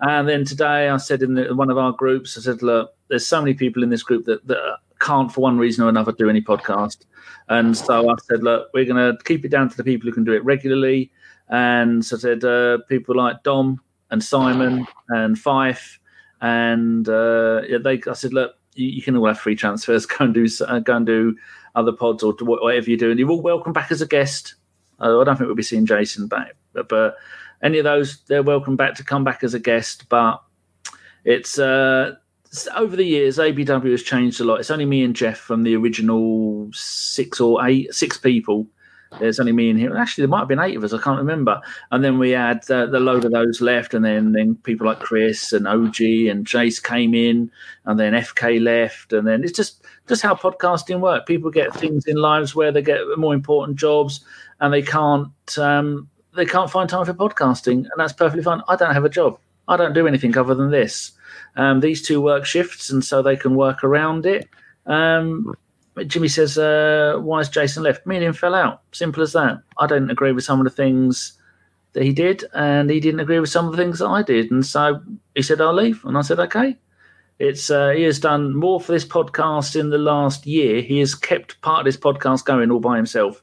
And 0.00 0.26
then 0.26 0.44
today, 0.46 0.88
I 0.88 0.96
said 0.96 1.22
in 1.22 1.34
the, 1.34 1.54
one 1.54 1.70
of 1.70 1.78
our 1.78 1.92
groups, 1.92 2.36
I 2.36 2.40
said, 2.40 2.62
"Look, 2.62 2.94
there's 3.08 3.26
so 3.26 3.40
many 3.40 3.54
people 3.54 3.82
in 3.82 3.90
this 3.90 4.02
group 4.02 4.24
that, 4.26 4.46
that 4.48 4.78
can't, 5.00 5.32
for 5.32 5.40
one 5.40 5.58
reason 5.58 5.84
or 5.84 5.88
another, 5.88 6.12
do 6.12 6.28
any 6.28 6.42
podcast." 6.42 7.04
And 7.48 7.76
so 7.76 8.10
I 8.10 8.14
said, 8.28 8.42
"Look, 8.42 8.68
we're 8.74 8.84
going 8.84 9.16
to 9.16 9.22
keep 9.24 9.44
it 9.44 9.50
down 9.50 9.70
to 9.70 9.76
the 9.76 9.84
people 9.84 10.08
who 10.08 10.14
can 10.14 10.24
do 10.24 10.32
it 10.32 10.44
regularly." 10.44 11.10
And 11.48 12.04
so 12.04 12.16
I 12.16 12.18
said, 12.18 12.44
uh, 12.44 12.78
"People 12.88 13.16
like 13.16 13.42
Dom 13.44 13.80
and 14.10 14.22
Simon 14.22 14.86
and 15.08 15.38
Fife, 15.38 16.00
and 16.42 17.08
uh, 17.08 17.62
they." 17.82 18.00
I 18.06 18.12
said, 18.14 18.34
"Look, 18.34 18.57
you, 18.78 18.88
you 18.88 19.02
can 19.02 19.16
all 19.16 19.26
have 19.26 19.38
free 19.38 19.56
transfers. 19.56 20.06
Go 20.06 20.24
and 20.24 20.34
do 20.34 20.46
uh, 20.66 20.78
go 20.80 20.96
and 20.96 21.06
do 21.06 21.36
other 21.74 21.92
pods 21.92 22.22
or 22.22 22.32
do 22.32 22.44
whatever 22.44 22.88
you're 22.88 22.98
doing. 22.98 23.18
You're 23.18 23.30
all 23.30 23.42
welcome 23.42 23.72
back 23.72 23.92
as 23.92 24.00
a 24.00 24.06
guest. 24.06 24.54
Uh, 25.00 25.20
I 25.20 25.24
don't 25.24 25.36
think 25.36 25.46
we'll 25.46 25.54
be 25.54 25.62
seeing 25.62 25.86
Jason 25.86 26.26
back, 26.26 26.56
but, 26.72 26.88
but 26.88 27.16
any 27.62 27.78
of 27.78 27.84
those, 27.84 28.22
they're 28.26 28.42
welcome 28.42 28.76
back 28.76 28.94
to 28.96 29.04
come 29.04 29.22
back 29.24 29.44
as 29.44 29.54
a 29.54 29.60
guest. 29.60 30.08
But 30.08 30.42
it's 31.24 31.58
uh, 31.58 32.16
over 32.74 32.96
the 32.96 33.04
years, 33.04 33.38
ABW 33.38 33.90
has 33.90 34.02
changed 34.02 34.40
a 34.40 34.44
lot. 34.44 34.60
It's 34.60 34.70
only 34.70 34.86
me 34.86 35.04
and 35.04 35.14
Jeff 35.14 35.38
from 35.38 35.62
the 35.62 35.76
original 35.76 36.70
six 36.72 37.40
or 37.40 37.64
eight, 37.66 37.94
six 37.94 38.18
people. 38.18 38.66
There's 39.18 39.40
only 39.40 39.52
me 39.52 39.70
in 39.70 39.76
here. 39.76 39.96
Actually, 39.96 40.22
there 40.22 40.28
might 40.28 40.40
have 40.40 40.48
been 40.48 40.58
eight 40.58 40.76
of 40.76 40.84
us. 40.84 40.92
I 40.92 41.00
can't 41.00 41.18
remember. 41.18 41.60
And 41.90 42.04
then 42.04 42.18
we 42.18 42.30
had 42.30 42.70
uh, 42.70 42.86
the 42.86 43.00
load 43.00 43.24
of 43.24 43.32
those 43.32 43.60
left, 43.60 43.94
and 43.94 44.04
then 44.04 44.32
then 44.32 44.54
people 44.56 44.86
like 44.86 45.00
Chris 45.00 45.52
and 45.52 45.66
OG 45.66 46.00
and 46.00 46.46
Jace 46.46 46.82
came 46.82 47.14
in, 47.14 47.50
and 47.86 47.98
then 47.98 48.12
FK 48.12 48.62
left, 48.62 49.12
and 49.12 49.26
then 49.26 49.42
it's 49.44 49.56
just 49.56 49.84
just 50.06 50.22
how 50.22 50.34
podcasting 50.34 51.00
work. 51.00 51.26
People 51.26 51.50
get 51.50 51.74
things 51.74 52.06
in 52.06 52.16
lives 52.16 52.54
where 52.54 52.70
they 52.70 52.82
get 52.82 53.00
more 53.16 53.34
important 53.34 53.78
jobs, 53.78 54.24
and 54.60 54.72
they 54.72 54.82
can't 54.82 55.58
um, 55.58 56.08
they 56.34 56.46
can't 56.46 56.70
find 56.70 56.88
time 56.88 57.06
for 57.06 57.14
podcasting, 57.14 57.78
and 57.78 57.92
that's 57.96 58.12
perfectly 58.12 58.42
fine. 58.42 58.62
I 58.68 58.76
don't 58.76 58.94
have 58.94 59.04
a 59.04 59.10
job. 59.10 59.38
I 59.68 59.76
don't 59.76 59.92
do 59.94 60.06
anything 60.06 60.36
other 60.36 60.54
than 60.54 60.70
this. 60.70 61.12
Um, 61.56 61.80
these 61.80 62.02
two 62.02 62.20
work 62.20 62.44
shifts, 62.44 62.90
and 62.90 63.04
so 63.04 63.22
they 63.22 63.36
can 63.36 63.54
work 63.54 63.82
around 63.82 64.26
it. 64.26 64.48
Um, 64.86 65.54
Jimmy 66.04 66.28
says, 66.28 66.58
uh, 66.58 67.16
"Why 67.20 67.38
has 67.38 67.48
Jason 67.48 67.82
left?" 67.82 68.06
Me 68.06 68.16
and 68.16 68.24
him 68.24 68.32
fell 68.32 68.54
out. 68.54 68.82
Simple 68.92 69.22
as 69.22 69.32
that. 69.32 69.58
I 69.78 69.86
don't 69.86 70.10
agree 70.10 70.32
with 70.32 70.44
some 70.44 70.60
of 70.60 70.64
the 70.64 70.70
things 70.70 71.38
that 71.92 72.04
he 72.04 72.12
did, 72.12 72.44
and 72.54 72.90
he 72.90 73.00
didn't 73.00 73.20
agree 73.20 73.40
with 73.40 73.50
some 73.50 73.66
of 73.66 73.72
the 73.72 73.78
things 73.78 73.98
that 73.98 74.08
I 74.08 74.22
did, 74.22 74.50
and 74.50 74.64
so 74.64 75.00
he 75.34 75.42
said, 75.42 75.60
"I'll 75.60 75.74
leave," 75.74 76.04
and 76.04 76.16
I 76.16 76.22
said, 76.22 76.38
"Okay." 76.40 76.76
It's 77.38 77.70
uh, 77.70 77.90
he 77.90 78.02
has 78.02 78.18
done 78.18 78.56
more 78.56 78.80
for 78.80 78.90
this 78.90 79.04
podcast 79.04 79.78
in 79.78 79.90
the 79.90 79.98
last 79.98 80.44
year. 80.44 80.82
He 80.82 80.98
has 80.98 81.14
kept 81.14 81.60
part 81.62 81.80
of 81.80 81.84
this 81.84 81.96
podcast 81.96 82.44
going 82.44 82.70
all 82.70 82.80
by 82.80 82.96
himself, 82.96 83.40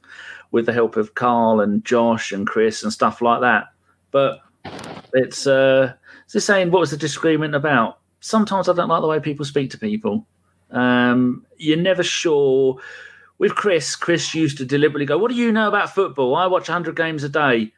with 0.50 0.66
the 0.66 0.72
help 0.72 0.96
of 0.96 1.14
Karl 1.14 1.60
and 1.60 1.84
Josh 1.84 2.32
and 2.32 2.46
Chris 2.46 2.82
and 2.82 2.92
stuff 2.92 3.22
like 3.22 3.40
that. 3.40 3.68
But 4.10 4.40
it's 5.14 5.46
uh, 5.46 5.94
it's 6.24 6.34
just 6.34 6.46
saying 6.46 6.70
what 6.70 6.80
was 6.80 6.90
the 6.90 6.96
disagreement 6.96 7.54
about? 7.54 8.00
Sometimes 8.20 8.68
I 8.68 8.74
don't 8.74 8.88
like 8.88 9.00
the 9.00 9.06
way 9.06 9.20
people 9.20 9.44
speak 9.44 9.70
to 9.70 9.78
people. 9.78 10.26
Um, 10.70 11.46
you're 11.56 11.76
never 11.76 12.02
sure. 12.02 12.78
With 13.38 13.54
Chris, 13.54 13.96
Chris 13.96 14.34
used 14.34 14.58
to 14.58 14.64
deliberately 14.64 15.06
go, 15.06 15.18
"What 15.18 15.30
do 15.30 15.36
you 15.36 15.52
know 15.52 15.68
about 15.68 15.94
football? 15.94 16.34
I 16.36 16.46
watch 16.46 16.68
100 16.68 16.96
games 16.96 17.22
a 17.22 17.28
day." 17.28 17.72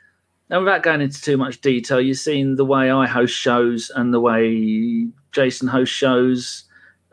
Now, 0.51 0.61
without 0.61 0.83
going 0.83 1.03
into 1.03 1.21
too 1.21 1.37
much 1.37 1.61
detail, 1.61 2.01
you've 2.01 2.19
seen 2.19 2.57
the 2.57 2.65
way 2.65 2.91
I 2.91 3.07
host 3.07 3.35
shows 3.35 3.91
and 3.95 4.15
the 4.15 4.21
way 4.21 5.07
Jason 5.33 5.69
hosts 5.69 5.95
shows. 5.95 6.65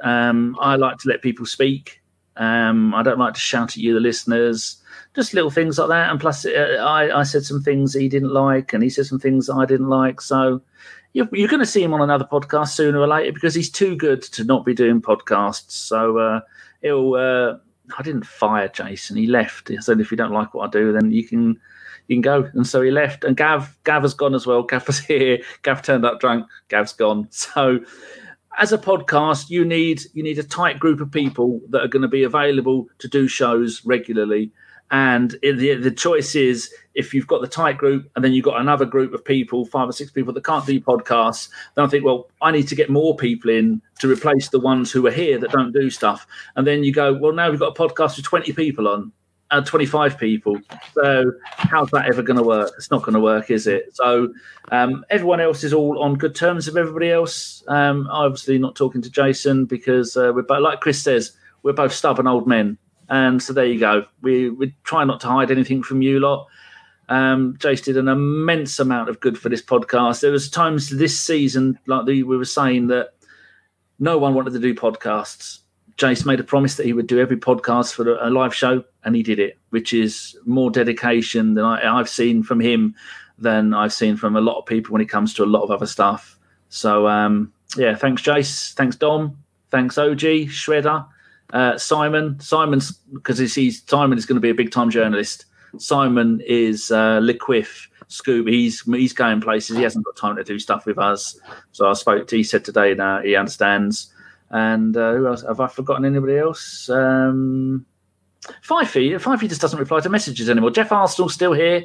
Um, 0.01 0.55
I 0.59 0.75
like 0.75 0.97
to 0.99 1.09
let 1.09 1.21
people 1.21 1.45
speak. 1.45 2.01
Um, 2.37 2.93
I 2.93 3.03
don't 3.03 3.19
like 3.19 3.33
to 3.33 3.39
shout 3.39 3.71
at 3.71 3.77
you, 3.77 3.93
the 3.93 3.99
listeners. 3.99 4.81
Just 5.15 5.33
little 5.33 5.49
things 5.49 5.77
like 5.77 5.89
that. 5.89 6.11
And 6.11 6.19
plus, 6.19 6.45
uh, 6.45 6.77
I, 6.79 7.19
I 7.19 7.23
said 7.23 7.43
some 7.43 7.61
things 7.61 7.93
he 7.93 8.09
didn't 8.09 8.33
like, 8.33 8.73
and 8.73 8.83
he 8.83 8.89
said 8.89 9.05
some 9.05 9.19
things 9.19 9.49
I 9.49 9.65
didn't 9.65 9.89
like. 9.89 10.21
So 10.21 10.61
you're, 11.15 11.29
you're 11.31 11.47
going 11.47 11.61
to 11.61 11.65
see 11.65 11.81
him 11.81 11.93
on 11.93 12.01
another 12.01 12.25
podcast 12.25 12.69
sooner 12.69 12.99
or 12.99 13.07
later 13.07 13.31
because 13.31 13.55
he's 13.55 13.69
too 13.69 13.95
good 13.95 14.21
to 14.21 14.43
not 14.43 14.65
be 14.65 14.73
doing 14.73 15.01
podcasts. 15.01 15.71
So 15.71 16.17
uh, 16.19 16.41
he'll. 16.81 17.13
Uh, 17.13 17.57
I 17.97 18.01
didn't 18.01 18.25
fire 18.25 18.67
Jason. 18.67 19.15
He 19.15 19.25
left. 19.25 19.69
He 19.69 19.79
said, 19.79 20.01
"If 20.01 20.11
you 20.11 20.17
don't 20.17 20.33
like 20.33 20.53
what 20.53 20.67
I 20.67 20.69
do, 20.69 20.91
then 20.91 21.11
you 21.11 21.23
can." 21.23 21.59
You 22.07 22.17
can 22.17 22.21
go, 22.21 22.47
and 22.53 22.67
so 22.67 22.83
he 22.83 22.91
left. 22.91 23.23
And 23.23 23.35
Gav, 23.35 23.75
Gav 23.83 24.03
has 24.03 24.13
gone 24.13 24.35
as 24.35 24.45
well. 24.45 24.61
Gav 24.61 24.85
was 24.85 24.99
here. 25.07 25.39
Gav 25.63 25.81
turned 25.81 26.05
up 26.05 26.19
drunk. 26.19 26.45
Gav's 26.67 26.93
gone. 26.93 27.27
So, 27.31 27.79
as 28.59 28.71
a 28.71 28.77
podcast, 28.77 29.49
you 29.49 29.65
need 29.65 30.03
you 30.13 30.21
need 30.21 30.37
a 30.37 30.43
tight 30.43 30.77
group 30.77 31.01
of 31.01 31.11
people 31.11 31.61
that 31.69 31.81
are 31.81 31.87
going 31.87 32.03
to 32.03 32.07
be 32.07 32.21
available 32.21 32.85
to 32.99 33.07
do 33.07 33.27
shows 33.27 33.83
regularly. 33.85 34.51
And 34.91 35.31
the 35.41 35.75
the 35.75 35.91
choice 35.91 36.35
is 36.35 36.71
if 36.93 37.13
you've 37.13 37.27
got 37.27 37.41
the 37.41 37.47
tight 37.47 37.77
group, 37.77 38.09
and 38.15 38.23
then 38.23 38.33
you've 38.33 38.45
got 38.45 38.61
another 38.61 38.85
group 38.85 39.13
of 39.13 39.25
people, 39.25 39.65
five 39.65 39.89
or 39.89 39.91
six 39.91 40.11
people 40.11 40.31
that 40.33 40.43
can't 40.43 40.65
do 40.65 40.79
podcasts. 40.79 41.49
Then 41.75 41.85
I 41.85 41.87
think, 41.87 42.05
well, 42.05 42.29
I 42.41 42.51
need 42.51 42.67
to 42.67 42.75
get 42.75 42.89
more 42.89 43.15
people 43.15 43.49
in 43.49 43.81
to 43.99 44.11
replace 44.11 44.49
the 44.49 44.59
ones 44.59 44.91
who 44.91 45.05
are 45.07 45.11
here 45.11 45.39
that 45.39 45.51
don't 45.51 45.71
do 45.71 45.89
stuff. 45.89 46.27
And 46.55 46.67
then 46.67 46.83
you 46.83 46.93
go, 46.93 47.13
well, 47.13 47.33
now 47.33 47.49
we've 47.49 47.59
got 47.59 47.77
a 47.77 47.81
podcast 47.87 48.17
with 48.17 48.25
twenty 48.25 48.53
people 48.53 48.87
on. 48.87 49.11
Uh, 49.51 49.61
25 49.61 50.17
people. 50.17 50.57
So, 50.95 51.31
how's 51.43 51.91
that 51.91 52.07
ever 52.07 52.23
going 52.23 52.37
to 52.37 52.43
work? 52.43 52.71
It's 52.77 52.89
not 52.89 53.03
going 53.03 53.13
to 53.13 53.19
work, 53.19 53.51
is 53.51 53.67
it? 53.67 53.95
So, 53.95 54.33
um, 54.71 55.05
everyone 55.11 55.39
else 55.39 55.63
is 55.63 55.71
all 55.71 56.01
on 56.01 56.15
good 56.15 56.33
terms 56.33 56.65
with 56.65 56.75
everybody 56.75 57.11
else. 57.11 57.63
Um, 57.67 58.07
obviously, 58.11 58.57
not 58.57 58.75
talking 58.75 59.03
to 59.03 59.09
Jason 59.09 59.65
because 59.65 60.17
uh, 60.17 60.31
we're 60.33 60.41
both, 60.41 60.61
like 60.61 60.81
Chris 60.81 60.99
says, 60.99 61.33
we're 61.61 61.73
both 61.73 61.93
stubborn 61.93 62.25
old 62.25 62.47
men. 62.47 62.79
And 63.09 63.41
so 63.41 63.53
there 63.53 63.65
you 63.65 63.79
go. 63.79 64.05
We 64.21 64.49
we 64.49 64.75
try 64.83 65.03
not 65.03 65.19
to 65.21 65.27
hide 65.27 65.51
anything 65.51 65.83
from 65.83 66.01
you 66.01 66.19
lot. 66.19 66.47
Um, 67.07 67.55
Jace 67.57 67.83
did 67.83 67.97
an 67.97 68.07
immense 68.07 68.79
amount 68.79 69.09
of 69.09 69.19
good 69.19 69.37
for 69.37 69.49
this 69.49 69.61
podcast. 69.61 70.21
There 70.21 70.31
was 70.31 70.49
times 70.49 70.89
this 70.89 71.19
season, 71.19 71.77
like 71.85 72.05
the, 72.05 72.23
we 72.23 72.37
were 72.37 72.45
saying, 72.45 72.87
that 72.87 73.13
no 73.99 74.17
one 74.17 74.33
wanted 74.33 74.53
to 74.53 74.59
do 74.59 74.73
podcasts. 74.73 75.59
Jace 75.97 76.25
made 76.25 76.39
a 76.39 76.43
promise 76.43 76.75
that 76.75 76.85
he 76.85 76.93
would 76.93 77.07
do 77.07 77.19
every 77.19 77.37
podcast 77.37 77.93
for 77.93 78.17
a 78.17 78.29
live 78.29 78.53
show, 78.53 78.83
and 79.03 79.15
he 79.15 79.23
did 79.23 79.39
it, 79.39 79.57
which 79.69 79.93
is 79.93 80.35
more 80.45 80.71
dedication 80.71 81.53
than 81.53 81.63
I, 81.63 81.99
I've 81.99 82.09
seen 82.09 82.43
from 82.43 82.59
him 82.59 82.95
than 83.37 83.73
I've 83.73 83.93
seen 83.93 84.17
from 84.17 84.35
a 84.35 84.41
lot 84.41 84.57
of 84.57 84.65
people 84.65 84.93
when 84.93 85.01
it 85.01 85.09
comes 85.09 85.33
to 85.35 85.43
a 85.43 85.45
lot 85.45 85.63
of 85.63 85.71
other 85.71 85.85
stuff. 85.85 86.37
So, 86.69 87.07
um, 87.07 87.53
yeah, 87.77 87.95
thanks, 87.95 88.21
Jace. 88.21 88.73
Thanks, 88.73 88.95
Dom. 88.95 89.37
Thanks, 89.71 89.97
OG, 89.97 90.19
Shredder, 90.49 91.05
uh, 91.55 91.77
Simon. 91.77 92.37
Simon's 92.39 92.91
because 93.13 93.39
he's 93.39 93.81
Simon 93.87 94.17
is 94.17 94.25
going 94.25 94.35
to 94.35 94.41
be 94.41 94.49
a 94.49 94.53
big 94.53 94.71
time 94.71 94.89
journalist. 94.89 95.45
Simon 95.77 96.41
is 96.45 96.91
uh, 96.91 97.19
Liquif 97.21 97.87
Scoop. 98.09 98.47
He's 98.47 98.81
he's 98.81 99.13
going 99.13 99.39
places. 99.39 99.77
He 99.77 99.83
hasn't 99.83 100.05
got 100.05 100.17
time 100.17 100.35
to 100.35 100.43
do 100.43 100.59
stuff 100.59 100.85
with 100.85 100.99
us. 100.99 101.39
So 101.71 101.89
I 101.89 101.93
spoke 101.93 102.27
to. 102.27 102.35
He 102.35 102.43
said 102.43 102.65
today 102.65 102.93
now 102.93 103.21
he 103.21 103.35
understands. 103.35 104.13
And 104.51 104.95
uh, 104.95 105.13
who 105.13 105.27
else? 105.27 105.43
Have 105.43 105.61
I 105.61 105.67
forgotten 105.67 106.05
anybody 106.05 106.37
else? 106.37 106.89
Um, 106.89 107.85
Fifey. 108.61 109.15
Fifey 109.15 109.49
just 109.49 109.61
doesn't 109.61 109.79
reply 109.79 110.01
to 110.01 110.09
messages 110.09 110.49
anymore. 110.49 110.71
Jeff 110.71 110.91
Arsenal's 110.91 111.33
still 111.33 111.53
here. 111.53 111.83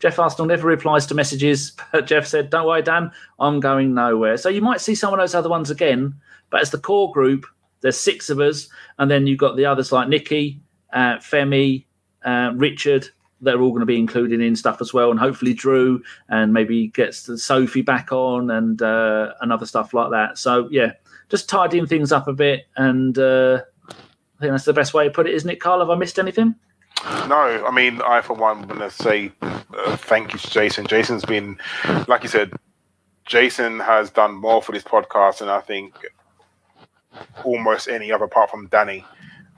Jeff 0.00 0.18
Arsenal 0.18 0.46
never 0.46 0.66
replies 0.66 1.06
to 1.06 1.14
messages, 1.14 1.72
but 1.92 2.06
Jeff 2.06 2.26
said, 2.26 2.50
"Don't 2.50 2.66
worry, 2.66 2.82
Dan, 2.82 3.12
I'm 3.38 3.60
going 3.60 3.94
nowhere." 3.94 4.36
So 4.36 4.48
you 4.48 4.62
might 4.62 4.80
see 4.80 4.96
some 4.96 5.14
of 5.14 5.20
those 5.20 5.34
other 5.34 5.48
ones 5.48 5.70
again, 5.70 6.14
but 6.50 6.60
as 6.60 6.72
the 6.72 6.78
core 6.78 7.12
group, 7.12 7.46
there's 7.82 7.98
six 7.98 8.30
of 8.30 8.40
us, 8.40 8.68
and 8.98 9.10
then 9.10 9.26
you've 9.26 9.38
got 9.38 9.56
the 9.56 9.66
others 9.66 9.92
like 9.92 10.08
Nikki, 10.08 10.60
uh, 10.92 11.16
Femi, 11.18 11.84
uh, 12.24 12.52
Richard. 12.54 13.08
They're 13.40 13.60
all 13.60 13.70
going 13.70 13.80
to 13.80 13.86
be 13.86 13.98
included 13.98 14.40
in 14.40 14.56
stuff 14.56 14.80
as 14.80 14.94
well, 14.94 15.10
and 15.10 15.18
hopefully 15.18 15.52
Drew, 15.52 16.02
and 16.28 16.52
maybe 16.52 16.88
gets 16.88 17.28
Sophie 17.42 17.82
back 17.82 18.12
on, 18.12 18.50
and 18.50 18.80
uh, 18.80 19.34
and 19.40 19.52
other 19.52 19.66
stuff 19.66 19.92
like 19.92 20.10
that. 20.10 20.38
So 20.38 20.68
yeah, 20.70 20.92
just 21.28 21.48
tidying 21.48 21.86
things 21.86 22.12
up 22.12 22.28
a 22.28 22.32
bit, 22.32 22.66
and 22.76 23.18
uh, 23.18 23.62
I 23.88 23.92
think 24.40 24.52
that's 24.52 24.64
the 24.64 24.72
best 24.72 24.94
way 24.94 25.04
to 25.04 25.10
put 25.10 25.26
it, 25.26 25.34
isn't 25.34 25.50
it, 25.50 25.60
Karl? 25.60 25.80
Have 25.80 25.90
I 25.90 25.96
missed 25.96 26.18
anything? 26.18 26.54
No, 27.26 27.64
I 27.66 27.70
mean, 27.72 28.00
I 28.02 28.20
for 28.20 28.34
one 28.34 28.68
want 28.68 28.80
to 28.80 28.90
say 28.90 29.32
uh, 29.42 29.96
thank 29.96 30.32
you 30.32 30.38
to 30.38 30.50
Jason. 30.50 30.86
Jason's 30.86 31.24
been, 31.24 31.58
like 32.06 32.22
you 32.22 32.28
said, 32.28 32.52
Jason 33.24 33.80
has 33.80 34.10
done 34.10 34.34
more 34.34 34.62
for 34.62 34.70
this 34.70 34.84
podcast 34.84 35.38
than 35.38 35.48
I 35.48 35.60
think 35.60 35.94
almost 37.44 37.88
any 37.88 38.12
other 38.12 38.24
apart 38.24 38.50
from 38.50 38.66
Danny. 38.68 39.04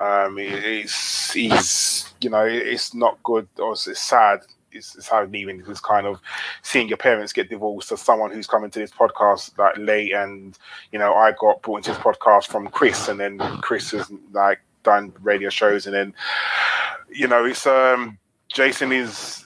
Um, 0.00 0.38
it's 0.38 1.32
he's 1.32 2.12
you 2.20 2.30
know 2.30 2.44
it's 2.44 2.94
not 2.94 3.22
good 3.22 3.48
or 3.58 3.72
it's, 3.72 4.00
sad. 4.00 4.40
It's, 4.72 4.96
it's 4.96 5.08
how 5.08 5.24
leaving 5.24 5.58
this 5.62 5.78
kind 5.78 6.06
of 6.06 6.20
seeing 6.62 6.88
your 6.88 6.96
parents 6.96 7.32
get 7.32 7.48
divorced 7.48 7.92
as 7.92 8.00
someone 8.00 8.32
who's 8.32 8.48
coming 8.48 8.70
to 8.70 8.78
this 8.80 8.90
podcast 8.90 9.56
like 9.56 9.76
late 9.78 10.12
and 10.12 10.58
you 10.90 10.98
know 10.98 11.14
I 11.14 11.32
got 11.38 11.62
brought 11.62 11.76
into 11.76 11.92
this 11.92 12.00
podcast 12.00 12.48
from 12.48 12.66
Chris 12.68 13.06
and 13.06 13.20
then 13.20 13.38
Chris 13.60 13.92
has 13.92 14.10
like 14.32 14.60
done 14.82 15.12
radio 15.22 15.48
shows 15.48 15.86
and 15.86 15.94
then 15.94 16.14
you 17.08 17.28
know 17.28 17.44
it's 17.44 17.68
um 17.68 18.18
Jason 18.48 18.90
is 18.90 19.43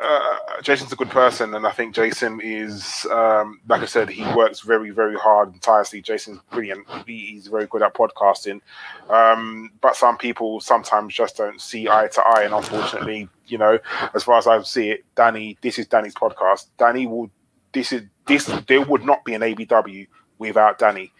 uh, 0.00 0.36
Jason's 0.62 0.92
a 0.92 0.96
good 0.96 1.10
person, 1.10 1.54
and 1.54 1.66
I 1.66 1.70
think 1.70 1.94
Jason 1.94 2.40
is, 2.42 3.06
um, 3.10 3.60
like 3.68 3.82
I 3.82 3.86
said, 3.86 4.08
he 4.08 4.24
works 4.34 4.60
very, 4.60 4.90
very 4.90 5.16
hard 5.16 5.52
and 5.52 5.62
tirelessly. 5.62 6.02
Jason's 6.02 6.40
brilliant. 6.50 6.86
He, 7.06 7.26
he's 7.26 7.46
very 7.46 7.66
good 7.66 7.82
at 7.82 7.94
podcasting. 7.94 8.60
Um, 9.08 9.70
but 9.80 9.96
some 9.96 10.18
people 10.18 10.60
sometimes 10.60 11.14
just 11.14 11.36
don't 11.36 11.60
see 11.60 11.88
eye 11.88 12.08
to 12.08 12.22
eye, 12.22 12.42
and 12.42 12.54
unfortunately, 12.54 13.28
you 13.46 13.58
know, 13.58 13.78
as 14.14 14.24
far 14.24 14.38
as 14.38 14.46
I 14.46 14.60
see 14.62 14.90
it, 14.90 15.04
Danny, 15.14 15.58
this 15.60 15.78
is 15.78 15.86
Danny's 15.86 16.14
podcast. 16.14 16.66
Danny 16.78 17.06
will, 17.06 17.30
this 17.72 17.92
is 17.92 18.02
this. 18.26 18.46
There 18.66 18.82
would 18.82 19.04
not 19.04 19.24
be 19.24 19.34
an 19.34 19.42
ABW 19.42 20.06
without 20.38 20.78
Danny. 20.78 21.12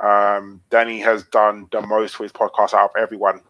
Um, 0.00 0.62
Danny 0.70 1.00
has 1.00 1.22
done 1.24 1.68
the 1.70 1.80
most 1.80 2.16
for 2.16 2.24
his 2.24 2.32
podcast 2.32 2.74
out 2.74 2.90
of 2.94 2.96
everyone. 3.00 3.40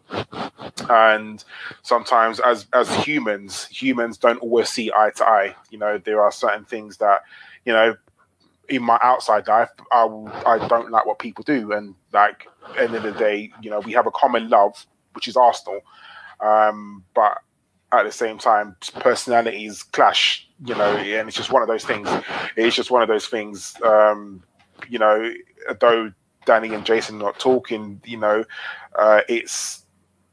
And 0.88 1.44
sometimes, 1.82 2.40
as 2.40 2.66
as 2.72 2.88
humans, 3.04 3.66
humans 3.66 4.16
don't 4.16 4.38
always 4.38 4.68
see 4.68 4.90
eye 4.94 5.10
to 5.16 5.24
eye. 5.24 5.54
You 5.70 5.78
know, 5.78 5.98
there 5.98 6.22
are 6.22 6.32
certain 6.32 6.64
things 6.64 6.96
that, 6.98 7.22
you 7.64 7.72
know, 7.72 7.94
in 8.68 8.82
my 8.82 8.98
outside 9.02 9.46
life, 9.46 9.68
I 9.92 10.04
I 10.46 10.66
don't 10.68 10.90
like 10.90 11.04
what 11.04 11.18
people 11.18 11.44
do, 11.44 11.72
and 11.72 11.94
like 12.12 12.46
end 12.78 12.94
of 12.94 13.02
the 13.02 13.12
day, 13.12 13.52
you 13.60 13.70
know, 13.70 13.80
we 13.80 13.92
have 13.92 14.06
a 14.06 14.10
common 14.10 14.48
love, 14.48 14.86
which 15.12 15.28
is 15.28 15.36
Arsenal. 15.36 15.80
Um, 16.40 17.04
but 17.14 17.38
at 17.92 18.04
the 18.04 18.12
same 18.12 18.38
time, 18.38 18.76
personalities 18.94 19.82
clash. 19.82 20.48
You 20.64 20.76
know, 20.76 20.96
and 20.96 21.28
it's 21.28 21.36
just 21.36 21.50
one 21.50 21.62
of 21.62 21.68
those 21.68 21.84
things. 21.84 22.08
It's 22.56 22.76
just 22.76 22.90
one 22.90 23.02
of 23.02 23.08
those 23.08 23.26
things. 23.26 23.74
Um, 23.84 24.44
you 24.88 24.98
know, 24.98 25.32
though 25.80 26.12
Danny 26.46 26.72
and 26.72 26.86
Jason 26.86 27.18
not 27.18 27.38
talking, 27.38 28.00
you 28.04 28.16
know, 28.16 28.44
uh, 28.98 29.22
it's 29.28 29.81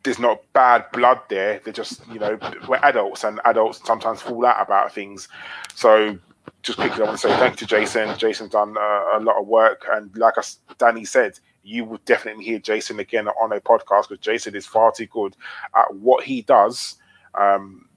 there's 0.04 0.20
not 0.20 0.42
bad 0.54 0.86
blood 0.94 1.20
there. 1.30 1.60
They're 1.64 1.74
just, 1.74 2.08
you 2.08 2.20
know, 2.20 2.40
we're 2.68 2.78
adults 2.78 3.24
and 3.24 3.40
adults 3.46 3.82
sometimes 3.86 4.22
fall 4.22 4.46
out 4.46 4.62
about 4.62 4.94
things. 4.94 5.28
So 5.76 6.18
just 6.64 6.78
quickly, 6.78 7.02
I 7.02 7.08
want 7.08 7.20
to 7.20 7.28
say 7.28 7.38
thank 7.38 7.60
you 7.60 7.68
to 7.68 7.76
Jason. 7.76 8.18
Jason's 8.18 8.52
done 8.52 8.78
uh, 8.78 9.18
a 9.18 9.20
lot 9.22 9.40
of 9.40 9.48
work. 9.48 9.86
And 9.92 10.16
like 10.18 10.38
us, 10.38 10.60
Danny 10.78 11.06
said, 11.06 11.40
you 11.64 11.84
would 11.86 12.04
definitely 12.06 12.46
hear 12.46 12.60
Jason 12.60 13.00
again 13.00 13.28
on 13.28 13.52
a 13.52 13.60
podcast 13.60 14.10
because 14.10 14.24
Jason 14.24 14.56
is 14.56 14.66
far 14.66 14.92
too 14.92 15.06
good 15.08 15.36
at 15.76 15.94
what 15.96 16.24
he 16.24 16.42
does. 16.44 16.96
Um, 17.36 17.89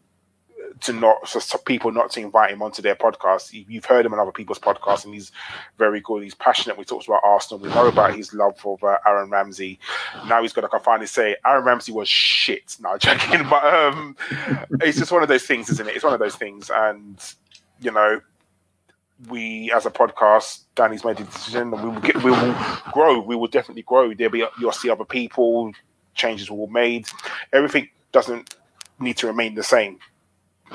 to 0.80 0.92
not 0.92 1.28
for 1.28 1.58
people 1.58 1.92
not 1.92 2.10
to 2.12 2.20
invite 2.20 2.50
him 2.50 2.62
onto 2.62 2.82
their 2.82 2.94
podcast. 2.94 3.52
You've 3.52 3.84
heard 3.84 4.06
him 4.06 4.12
on 4.12 4.18
other 4.18 4.32
people's 4.32 4.58
podcasts, 4.58 5.04
and 5.04 5.14
he's 5.14 5.32
very 5.78 6.00
good. 6.00 6.22
He's 6.22 6.34
passionate. 6.34 6.78
We 6.78 6.84
talked 6.84 7.06
about 7.06 7.22
Arsenal. 7.24 7.60
We 7.60 7.68
know 7.70 7.88
about 7.88 8.14
his 8.14 8.32
love 8.32 8.58
for 8.58 8.78
uh, 8.82 8.98
Aaron 9.06 9.30
Ramsey. 9.30 9.78
Now 10.28 10.42
he's 10.42 10.52
got 10.52 10.70
to 10.70 10.78
finally 10.80 11.06
say 11.06 11.36
Aaron 11.44 11.64
Ramsey 11.64 11.92
was 11.92 12.08
shit. 12.08 12.76
No, 12.80 12.96
joking, 12.98 13.46
but 13.50 13.64
um, 13.64 14.16
it's 14.80 14.98
just 14.98 15.12
one 15.12 15.22
of 15.22 15.28
those 15.28 15.44
things, 15.44 15.70
isn't 15.70 15.88
it? 15.88 15.94
It's 15.94 16.04
one 16.04 16.14
of 16.14 16.20
those 16.20 16.36
things, 16.36 16.70
and 16.70 17.18
you 17.80 17.90
know. 17.90 18.20
We, 19.28 19.70
as 19.70 19.86
a 19.86 19.90
podcast, 19.92 20.62
Danny's 20.74 21.04
made 21.04 21.20
a 21.20 21.22
decision, 21.22 21.72
and 21.72 21.80
we 21.80 21.90
will 21.90 22.00
get, 22.00 22.16
we 22.24 22.32
will 22.32 22.56
grow. 22.90 23.20
We 23.20 23.36
will 23.36 23.46
definitely 23.46 23.82
grow. 23.82 24.12
There'll 24.12 24.32
be, 24.32 24.44
you'll 24.58 24.72
see 24.72 24.90
other 24.90 25.04
people. 25.04 25.70
Changes 26.14 26.50
will 26.50 26.66
be 26.66 26.72
made. 26.72 27.06
Everything 27.52 27.88
doesn't 28.10 28.56
need 28.98 29.16
to 29.18 29.28
remain 29.28 29.54
the 29.54 29.62
same 29.62 30.00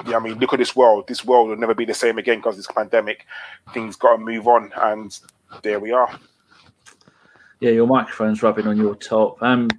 yeah, 0.05 0.17
I 0.17 0.19
mean, 0.19 0.39
look 0.39 0.53
at 0.53 0.59
this 0.59 0.75
world. 0.75 1.07
This 1.07 1.25
world 1.25 1.49
will 1.49 1.57
never 1.57 1.75
be 1.75 1.85
the 1.85 1.93
same 1.93 2.17
again 2.17 2.39
because 2.39 2.57
this 2.57 2.67
pandemic. 2.67 3.25
Things 3.73 3.95
got 3.95 4.17
to 4.17 4.17
move 4.17 4.47
on, 4.47 4.71
and 4.75 5.17
there 5.63 5.79
we 5.79 5.91
are. 5.91 6.19
Yeah, 7.59 7.71
your 7.71 7.87
microphone's 7.87 8.43
rubbing 8.43 8.67
on 8.67 8.77
your 8.77 8.95
top. 8.95 9.41
Um, 9.41 9.69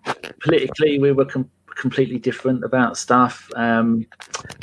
politically, 0.41 0.99
we 0.99 1.13
were 1.13 1.25
com- 1.25 1.51
completely 1.77 2.19
different 2.19 2.65
about 2.65 2.97
stuff. 2.97 3.51
Um, 3.55 4.07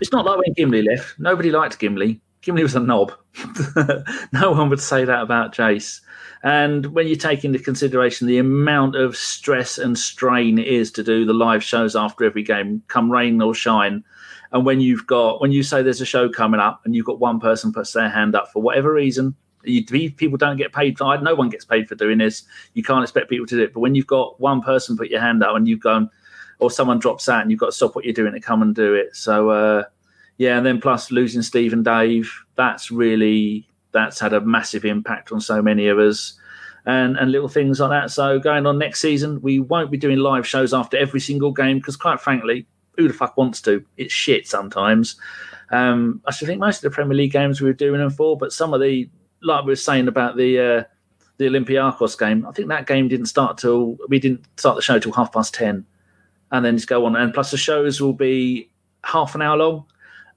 it's 0.02 0.12
not 0.12 0.26
like 0.26 0.38
when 0.38 0.54
Gimli 0.54 0.82
left. 0.82 1.18
Nobody 1.20 1.52
liked 1.52 1.80
Gimli. 1.80 2.20
Gimli 2.42 2.62
was 2.62 2.76
a 2.76 2.80
knob. 2.80 3.14
no 4.34 4.52
one 4.52 4.70
would 4.70 4.82
say 4.82 5.06
that 5.06 5.22
about 5.22 5.54
Jace. 5.54 6.02
And 6.44 6.88
when 6.88 7.08
you 7.08 7.16
take 7.16 7.44
into 7.44 7.58
consideration 7.58 8.28
the 8.28 8.38
amount 8.38 8.96
of 8.96 9.18
stress 9.18 9.80
and 9.80 9.98
strain 9.98 10.60
it 10.60 10.68
is 10.68 10.92
to 10.92 11.04
do 11.04 11.26
the 11.26 11.34
live 11.34 11.64
shows 11.64 11.96
after 11.96 12.24
every 12.24 12.44
game, 12.44 12.84
come 12.88 13.12
rain 13.12 13.42
or 13.42 13.56
shine, 13.56 14.04
and 14.52 14.66
when 14.66 14.80
you've 14.80 15.08
got 15.08 15.42
when 15.42 15.52
you 15.52 15.64
say 15.64 15.82
there's 15.82 16.02
a 16.02 16.06
show 16.06 16.30
coming 16.30 16.60
up 16.60 16.82
and 16.86 16.96
you've 16.96 17.06
got 17.06 17.20
one 17.20 17.40
person 17.40 17.74
puts 17.74 17.94
their 17.94 18.10
hand 18.10 18.36
up 18.36 18.52
for 18.52 18.62
whatever 18.62 18.94
reason, 18.94 19.36
you, 19.64 19.84
people 19.86 20.38
don't 20.38 20.58
get 20.58 20.74
paid 20.74 20.98
for. 20.98 21.18
No 21.18 21.36
one 21.36 21.50
gets 21.50 21.66
paid 21.66 21.88
for 21.88 21.96
doing 21.96 22.18
this. 22.18 22.44
You 22.74 22.84
can't 22.84 23.04
expect 23.04 23.30
people 23.30 23.46
to 23.48 23.56
do 23.56 23.64
it. 23.64 23.74
But 23.74 23.80
when 23.82 23.96
you've 23.96 24.08
got 24.08 24.40
one 24.40 24.62
person 24.62 24.98
put 24.98 25.10
your 25.10 25.22
hand 25.22 25.44
up 25.44 25.56
and 25.56 25.68
you've 25.68 25.82
gone, 25.82 26.10
or 26.60 26.72
someone 26.72 27.00
drops 27.00 27.28
out 27.28 27.42
and 27.42 27.52
you've 27.52 27.60
got 27.60 27.68
to 27.68 27.72
stop 27.72 27.96
what 27.96 28.06
you're 28.06 28.14
doing 28.14 28.34
to 28.34 28.40
come 28.40 28.62
and 28.62 28.74
do 28.74 28.94
it. 28.94 29.16
So 29.16 29.50
uh, 29.50 29.84
yeah, 30.38 30.58
and 30.58 30.66
then 30.66 30.80
plus 30.80 31.12
losing 31.12 31.42
Steve 31.42 31.74
and 31.74 31.84
Dave, 31.84 32.32
that's 32.56 32.92
really 32.92 33.68
that's 33.92 34.20
had 34.20 34.34
a 34.34 34.42
massive 34.42 34.86
impact 34.86 35.32
on 35.32 35.42
so 35.42 35.62
many 35.62 35.88
of 35.88 36.00
us. 36.00 36.34
And, 36.88 37.18
and 37.18 37.32
little 37.32 37.48
things 37.48 37.80
like 37.80 37.90
that. 37.90 38.12
So 38.12 38.38
going 38.38 38.68
on 38.68 38.78
next 38.78 39.02
season, 39.02 39.42
we 39.42 39.58
won't 39.58 39.90
be 39.90 39.98
doing 39.98 40.20
live 40.20 40.46
shows 40.46 40.72
after 40.72 40.98
every 40.98 41.20
single 41.20 41.52
game 41.52 41.80
because, 41.80 41.96
quite 41.96 42.20
frankly, 42.22 42.68
who 42.98 43.08
the 43.08 43.14
fuck 43.14 43.38
wants 43.38 43.62
to? 43.64 43.86
It's 43.98 44.14
shit 44.14 44.48
sometimes. 44.48 45.16
Um, 45.72 46.22
I 46.26 46.32
should 46.32 46.48
think 46.48 46.60
most 46.60 46.78
of 46.78 46.92
the 46.92 46.96
Premier 46.96 47.16
League 47.16 47.32
games 47.32 47.62
we 47.62 47.68
were 47.68 47.74
doing 47.74 48.00
them 48.00 48.10
for, 48.10 48.38
but 48.38 48.54
some 48.54 48.74
of 48.74 48.82
the, 48.82 49.10
like 49.42 49.64
we 49.64 49.72
were 49.72 49.76
saying 49.76 50.08
about 50.08 50.38
the 50.38 50.60
uh, 50.60 50.84
the 51.38 51.46
Olympiacos 51.46 52.18
game, 52.18 52.46
I 52.46 52.52
think 52.52 52.70
that 52.70 52.88
game 52.88 53.08
didn't 53.08 53.26
start 53.26 53.58
till 53.58 53.98
we 54.08 54.20
didn't 54.20 54.46
start 54.58 54.76
the 54.76 54.82
show 54.82 55.00
till 55.00 55.12
half 55.12 55.34
past 55.34 55.54
ten, 55.54 55.86
and 56.52 56.64
then 56.64 56.78
just 56.78 56.88
go 56.88 57.06
on. 57.06 57.16
And 57.16 57.34
plus, 57.34 57.52
the 57.52 57.58
shows 57.58 58.02
will 58.02 58.14
be 58.14 58.70
half 59.04 59.36
an 59.36 59.42
hour 59.42 59.58
long. 59.58 59.86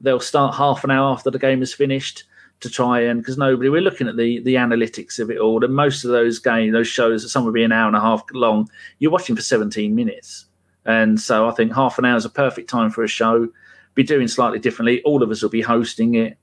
They'll 0.00 0.20
start 0.20 0.54
half 0.54 0.84
an 0.84 0.90
hour 0.90 1.12
after 1.12 1.30
the 1.30 1.38
game 1.38 1.62
is 1.62 1.74
finished 1.74 2.24
to 2.60 2.68
try 2.68 3.00
and 3.00 3.20
because 3.20 3.38
nobody 3.38 3.68
we're 3.68 3.80
looking 3.80 4.08
at 4.08 4.16
the 4.16 4.40
the 4.40 4.54
analytics 4.54 5.18
of 5.18 5.30
it 5.30 5.38
all. 5.38 5.64
And 5.64 5.74
most 5.74 6.04
of 6.04 6.10
those 6.10 6.38
games, 6.38 6.72
those 6.72 6.88
shows, 6.88 7.30
some 7.30 7.44
will 7.44 7.52
be 7.52 7.62
an 7.62 7.72
hour 7.72 7.86
and 7.86 7.96
a 7.96 8.00
half 8.00 8.22
long. 8.32 8.68
You're 8.98 9.12
watching 9.12 9.36
for 9.36 9.42
17 9.42 9.94
minutes. 9.94 10.46
And 10.88 11.20
so 11.20 11.46
I 11.46 11.52
think 11.52 11.74
half 11.74 11.98
an 11.98 12.06
hour 12.06 12.16
is 12.16 12.24
a 12.24 12.30
perfect 12.30 12.70
time 12.70 12.90
for 12.90 13.04
a 13.04 13.08
show. 13.08 13.48
Be 13.94 14.02
doing 14.02 14.26
slightly 14.26 14.58
differently. 14.58 15.02
All 15.02 15.22
of 15.22 15.30
us 15.30 15.42
will 15.42 15.50
be 15.50 15.60
hosting 15.60 16.14
it. 16.14 16.38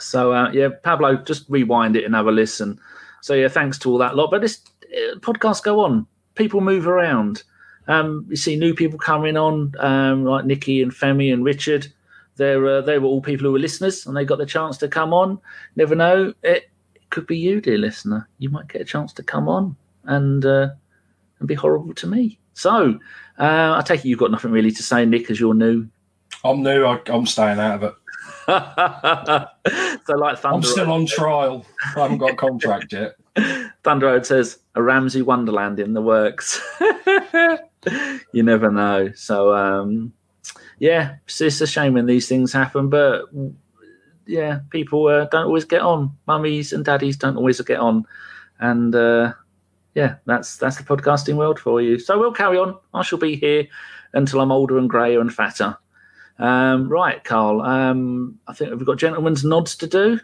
So 0.00 0.32
uh, 0.32 0.50
yeah, 0.52 0.70
Pablo, 0.82 1.16
just 1.16 1.48
rewind 1.48 1.94
it 1.94 2.04
and 2.04 2.16
have 2.16 2.26
a 2.26 2.32
listen. 2.32 2.80
So 3.22 3.34
yeah, 3.34 3.46
thanks 3.46 3.78
to 3.78 3.90
all 3.90 3.98
that 3.98 4.16
lot. 4.16 4.32
But 4.32 4.40
this 4.40 4.60
uh, 4.84 5.18
podcast 5.20 5.62
go 5.62 5.80
on. 5.80 6.04
People 6.34 6.60
move 6.60 6.88
around. 6.88 7.44
Um, 7.86 8.26
you 8.28 8.34
see 8.34 8.56
new 8.56 8.74
people 8.74 8.98
coming 8.98 9.36
on, 9.36 9.72
um, 9.78 10.24
like 10.24 10.44
Nikki 10.44 10.82
and 10.82 10.90
Femi 10.90 11.32
and 11.32 11.44
Richard. 11.44 11.86
They're 12.36 12.66
uh, 12.66 12.80
they 12.80 12.98
were 12.98 13.06
all 13.06 13.22
people 13.22 13.46
who 13.46 13.52
were 13.52 13.58
listeners, 13.60 14.04
and 14.04 14.16
they 14.16 14.24
got 14.24 14.38
the 14.38 14.46
chance 14.46 14.78
to 14.78 14.88
come 14.88 15.14
on. 15.14 15.38
Never 15.76 15.94
know, 15.94 16.34
it, 16.42 16.70
it 16.94 17.10
could 17.10 17.26
be 17.28 17.38
you, 17.38 17.60
dear 17.60 17.78
listener. 17.78 18.28
You 18.38 18.50
might 18.50 18.68
get 18.68 18.82
a 18.82 18.84
chance 18.84 19.12
to 19.14 19.22
come 19.22 19.48
on 19.48 19.76
and 20.04 20.44
uh, 20.44 20.70
and 21.38 21.46
be 21.46 21.54
horrible 21.54 21.94
to 21.94 22.06
me. 22.08 22.38
So 22.58 22.98
uh, 23.38 23.76
I 23.78 23.82
take 23.84 24.04
it 24.04 24.08
you've 24.08 24.18
got 24.18 24.32
nothing 24.32 24.50
really 24.50 24.72
to 24.72 24.82
say, 24.82 25.06
Nick, 25.06 25.30
as 25.30 25.38
you're 25.38 25.54
new. 25.54 25.86
I'm 26.42 26.62
new. 26.62 26.84
I, 26.84 27.00
am 27.06 27.24
staying 27.24 27.60
out 27.60 27.82
of 27.82 27.84
it. 27.84 27.94
so, 30.06 30.14
like 30.14 30.38
Thunder, 30.38 30.56
I'm 30.56 30.62
still 30.62 30.90
on 30.90 31.06
trial. 31.06 31.64
I 31.96 32.00
haven't 32.00 32.18
got 32.18 32.32
a 32.32 32.36
contract 32.36 32.92
yet. 32.92 33.14
Thunder 33.84 34.06
Road 34.06 34.26
says 34.26 34.58
a 34.74 34.82
Ramsey 34.82 35.22
Wonderland 35.22 35.78
in 35.78 35.94
the 35.94 36.02
works. 36.02 36.60
you 38.32 38.42
never 38.42 38.72
know. 38.72 39.12
So, 39.14 39.54
um, 39.54 40.12
yeah, 40.80 41.16
it's, 41.26 41.40
it's 41.40 41.60
a 41.60 41.66
shame 41.66 41.94
when 41.94 42.06
these 42.06 42.26
things 42.26 42.52
happen, 42.52 42.88
but 42.88 43.26
yeah, 44.26 44.60
people 44.70 45.06
uh, 45.06 45.26
don't 45.26 45.46
always 45.46 45.64
get 45.64 45.82
on. 45.82 46.16
Mummies 46.26 46.72
and 46.72 46.84
daddies 46.84 47.16
don't 47.16 47.36
always 47.36 47.60
get 47.60 47.78
on, 47.78 48.04
and 48.58 48.94
uh, 48.96 49.32
yeah, 49.98 50.14
that's 50.26 50.56
that's 50.58 50.76
the 50.76 50.84
podcasting 50.84 51.34
world 51.34 51.58
for 51.58 51.82
you. 51.82 51.98
So 51.98 52.16
we'll 52.20 52.32
carry 52.32 52.56
on. 52.56 52.78
I 52.94 53.02
shall 53.02 53.18
be 53.18 53.34
here 53.34 53.66
until 54.12 54.40
I'm 54.40 54.52
older 54.52 54.78
and 54.78 54.88
grayer 54.88 55.20
and 55.20 55.34
fatter. 55.34 55.76
Um, 56.38 56.88
right, 56.88 57.22
Karl. 57.24 57.62
Um, 57.62 58.38
I 58.46 58.52
think 58.52 58.70
we've 58.70 58.86
got 58.86 58.98
gentlemen's 58.98 59.44
nods 59.44 59.74
to 59.78 59.88
do. 59.88 60.20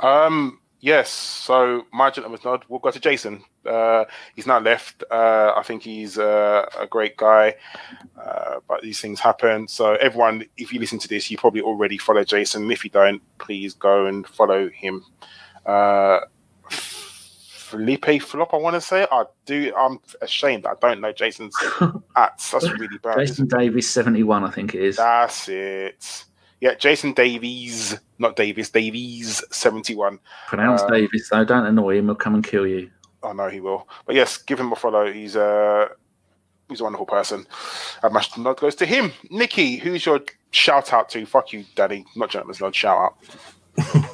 Um, 0.00 0.58
yes. 0.80 1.10
So 1.10 1.84
my 1.92 2.08
gentleman's 2.08 2.46
nod. 2.46 2.64
We'll 2.70 2.78
go 2.78 2.90
to 2.90 2.98
Jason. 2.98 3.44
Uh, 3.66 4.06
he's 4.34 4.46
now 4.46 4.58
left. 4.58 5.04
Uh, 5.10 5.52
I 5.54 5.62
think 5.64 5.82
he's 5.82 6.16
uh, 6.18 6.64
a 6.80 6.86
great 6.86 7.18
guy, 7.18 7.56
uh, 8.18 8.60
but 8.66 8.80
these 8.80 9.00
things 9.00 9.20
happen. 9.20 9.68
So 9.68 9.96
everyone, 9.96 10.46
if 10.56 10.72
you 10.72 10.80
listen 10.80 10.98
to 11.00 11.08
this, 11.08 11.30
you 11.30 11.36
probably 11.36 11.60
already 11.60 11.98
follow 11.98 12.24
Jason. 12.24 12.70
If 12.70 12.84
you 12.84 12.90
don't, 12.90 13.20
please 13.36 13.74
go 13.74 14.06
and 14.06 14.26
follow 14.26 14.70
him. 14.70 15.04
Uh, 17.68 17.76
Felipe 17.76 18.22
Flop, 18.22 18.54
I 18.54 18.56
want 18.56 18.74
to 18.74 18.80
say. 18.80 19.06
I 19.10 19.24
do. 19.46 19.72
I'm 19.76 20.00
ashamed 20.20 20.66
I 20.66 20.74
don't 20.80 21.00
know 21.00 21.12
Jason's. 21.12 21.54
That's 22.16 22.52
really 22.52 22.98
bad. 23.02 23.18
Jason 23.18 23.46
Davies, 23.46 23.88
71, 23.90 24.44
I 24.44 24.50
think 24.50 24.74
it 24.74 24.82
is. 24.82 24.96
That's 24.96 25.48
it. 25.48 26.24
Yeah, 26.60 26.74
Jason 26.74 27.12
Davies, 27.12 27.96
not 28.18 28.34
Davis, 28.34 28.70
Davies, 28.70 29.44
71. 29.50 30.18
Pronounce 30.48 30.82
uh, 30.82 30.88
Davies, 30.88 31.28
though. 31.30 31.44
Don't 31.44 31.66
annoy 31.66 31.98
him. 31.98 32.06
He'll 32.06 32.16
come 32.16 32.34
and 32.34 32.44
kill 32.44 32.66
you. 32.66 32.90
I 33.22 33.32
know 33.32 33.48
he 33.48 33.60
will. 33.60 33.88
But 34.06 34.16
yes, 34.16 34.38
give 34.38 34.58
him 34.58 34.72
a 34.72 34.76
follow. 34.76 35.12
He's 35.12 35.36
a 35.36 35.88
he's 36.68 36.80
a 36.80 36.84
wonderful 36.84 37.06
person. 37.06 37.46
And 38.02 38.12
my 38.12 38.24
nod 38.36 38.58
goes 38.58 38.74
to 38.76 38.86
him. 38.86 39.12
Nikki, 39.30 39.76
who's 39.76 40.04
your 40.06 40.20
shout 40.50 40.92
out 40.92 41.08
to? 41.10 41.26
Fuck 41.26 41.52
you, 41.52 41.64
Daddy. 41.74 42.04
Not 42.16 42.30
gentleman's 42.30 42.60
nod, 42.60 42.74
shout 42.74 43.14
out. 43.76 44.04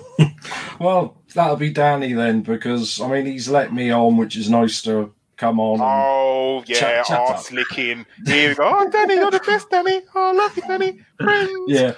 Well, 0.85 1.17
that'll 1.35 1.57
be 1.57 1.71
Danny 1.71 2.13
then, 2.13 2.43
because 2.43 3.01
I 3.01 3.09
mean 3.09 3.25
he's 3.25 3.49
let 3.49 3.73
me 3.73 3.91
on, 3.91 4.19
which 4.19 4.37
is 4.37 4.51
nice 4.51 4.83
to 4.83 5.15
come 5.39 5.59
on. 5.59 5.79
Oh 5.81 6.63
yeah, 6.67 7.03
up. 7.09 7.31
arse 7.31 7.51
licking. 7.51 8.05
Here 8.27 8.51
we 8.51 8.55
go. 8.55 8.71
Oh, 8.71 8.91
Danny, 8.91 9.15
you're 9.15 9.31
the 9.31 9.41
best, 9.41 9.71
Danny. 9.71 10.03
Oh, 10.15 10.31
I 10.31 10.33
love 10.33 10.55
you, 10.55 10.63
Danny. 10.69 11.01
Friends. 11.19 11.51
yeah, 11.69 11.95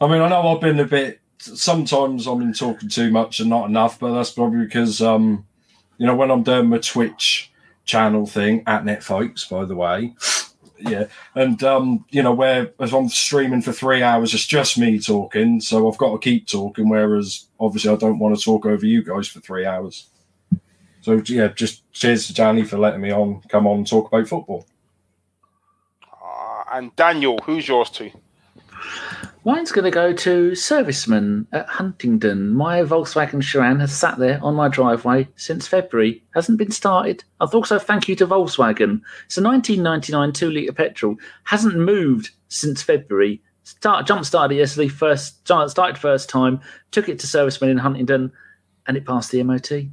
I 0.00 0.06
mean 0.06 0.22
I 0.22 0.28
know 0.28 0.54
I've 0.54 0.60
been 0.60 0.78
a 0.78 0.84
bit. 0.84 1.20
Sometimes 1.38 2.28
I've 2.28 2.38
been 2.38 2.52
talking 2.52 2.88
too 2.88 3.10
much 3.10 3.40
and 3.40 3.50
not 3.50 3.68
enough, 3.68 3.98
but 3.98 4.14
that's 4.14 4.30
probably 4.30 4.66
because 4.66 5.02
um, 5.02 5.44
you 5.98 6.06
know, 6.06 6.14
when 6.14 6.30
I'm 6.30 6.44
doing 6.44 6.68
my 6.68 6.78
Twitch 6.78 7.50
channel 7.84 8.26
thing 8.26 8.62
at 8.68 8.84
Netfolks, 8.84 9.50
by 9.50 9.64
the 9.64 9.74
way. 9.74 10.14
Yeah, 10.88 11.06
and 11.34 11.62
um, 11.62 12.04
you 12.10 12.22
know, 12.22 12.32
where 12.32 12.72
as 12.80 12.92
I'm 12.92 13.08
streaming 13.08 13.62
for 13.62 13.72
three 13.72 14.02
hours, 14.02 14.34
it's 14.34 14.46
just 14.46 14.78
me 14.78 14.98
talking, 14.98 15.60
so 15.60 15.90
I've 15.90 15.98
got 15.98 16.12
to 16.12 16.18
keep 16.18 16.46
talking. 16.46 16.88
Whereas 16.88 17.46
obviously, 17.60 17.92
I 17.92 17.96
don't 17.96 18.18
want 18.18 18.36
to 18.36 18.44
talk 18.44 18.66
over 18.66 18.84
you 18.84 19.02
guys 19.02 19.28
for 19.28 19.40
three 19.40 19.64
hours. 19.64 20.08
So 21.02 21.20
yeah, 21.26 21.48
just 21.48 21.90
cheers 21.92 22.26
to 22.28 22.34
Danny 22.34 22.64
for 22.64 22.78
letting 22.78 23.00
me 23.00 23.12
on. 23.12 23.42
Come 23.48 23.66
on, 23.66 23.84
talk 23.84 24.08
about 24.08 24.28
football. 24.28 24.66
Ah, 26.12 26.64
and 26.72 26.94
Daniel, 26.96 27.38
who's 27.44 27.66
yours 27.66 27.90
to? 27.90 28.10
Mine's 29.44 29.72
going 29.72 29.84
to 29.84 29.90
go 29.90 30.12
to 30.12 30.52
serviceman 30.52 31.46
at 31.50 31.66
Huntingdon. 31.66 32.50
My 32.50 32.82
Volkswagen 32.82 33.42
Sharan 33.42 33.80
has 33.80 33.92
sat 33.92 34.16
there 34.18 34.38
on 34.40 34.54
my 34.54 34.68
driveway 34.68 35.26
since 35.34 35.66
February. 35.66 36.22
Hasn't 36.32 36.58
been 36.58 36.70
started. 36.70 37.24
I'd 37.40 37.52
also 37.52 37.80
thank 37.80 38.08
you 38.08 38.14
to 38.16 38.26
Volkswagen. 38.26 39.00
It's 39.26 39.38
a 39.38 39.42
1999 39.42 40.32
two 40.32 40.50
litre 40.50 40.72
petrol. 40.72 41.16
Hasn't 41.42 41.74
moved 41.74 42.30
since 42.46 42.82
February. 42.82 43.42
Start 43.64 44.06
jump 44.06 44.24
started 44.24 44.54
yesterday. 44.54 44.86
First 44.86 45.40
start- 45.40 45.70
started 45.70 45.98
first 45.98 46.28
time. 46.28 46.60
Took 46.92 47.08
it 47.08 47.18
to 47.18 47.26
serviceman 47.26 47.70
in 47.70 47.78
Huntingdon, 47.78 48.30
and 48.86 48.96
it 48.96 49.04
passed 49.04 49.32
the 49.32 49.42
MOT. 49.42 49.88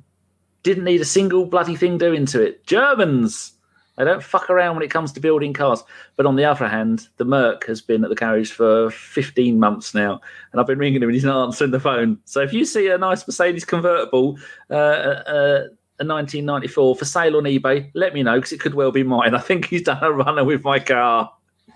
Didn't 0.62 0.84
need 0.84 1.02
a 1.02 1.06
single 1.06 1.46
bloody 1.48 1.76
thing 1.76 1.98
doing 1.98 2.28
to 2.28 2.42
it. 2.44 2.68
Germans. 2.68 3.54
They 4.00 4.06
don't 4.06 4.24
fuck 4.24 4.50
around 4.50 4.76
when 4.78 4.84
it 4.84 4.90
comes 4.92 5.12
to 5.12 5.20
building 5.20 5.52
cars. 5.52 5.84
But 6.16 6.26
on 6.26 6.38
the 6.38 6.46
other 6.46 6.70
hand, 6.70 7.10
the 7.18 7.26
Merc 7.26 7.66
has 7.66 7.82
been 7.82 8.06
at 8.06 8.10
the 8.10 8.16
garage 8.16 8.50
for 8.50 8.90
15 8.92 9.60
months 9.60 9.94
now, 9.94 10.22
and 10.52 10.62
I've 10.62 10.68
been 10.68 10.80
ringing 10.80 11.04
him 11.04 11.10
and 11.10 11.14
he's 11.14 11.26
not 11.26 11.44
answering 11.48 11.72
the 11.72 11.82
phone. 11.82 12.18
So 12.24 12.40
if 12.40 12.54
you 12.54 12.64
see 12.64 12.88
a 12.88 12.98
nice 12.98 13.28
Mercedes 13.28 13.66
convertible, 13.66 14.40
uh, 14.70 14.74
uh, 14.74 15.68
a 16.00 16.06
1994 16.06 16.96
for 16.96 17.04
sale 17.04 17.36
on 17.36 17.44
eBay, 17.44 17.92
let 17.94 18.14
me 18.14 18.24
know 18.24 18.36
because 18.36 18.54
it 18.54 18.62
could 18.62 18.74
well 18.74 18.92
be 18.92 19.04
mine. 19.04 19.36
I 19.36 19.40
think 19.40 19.66
he's 19.66 19.82
done 19.82 20.02
a 20.02 20.14
runner 20.14 20.46
with 20.46 20.64
my 20.64 20.80
car, 20.80 21.34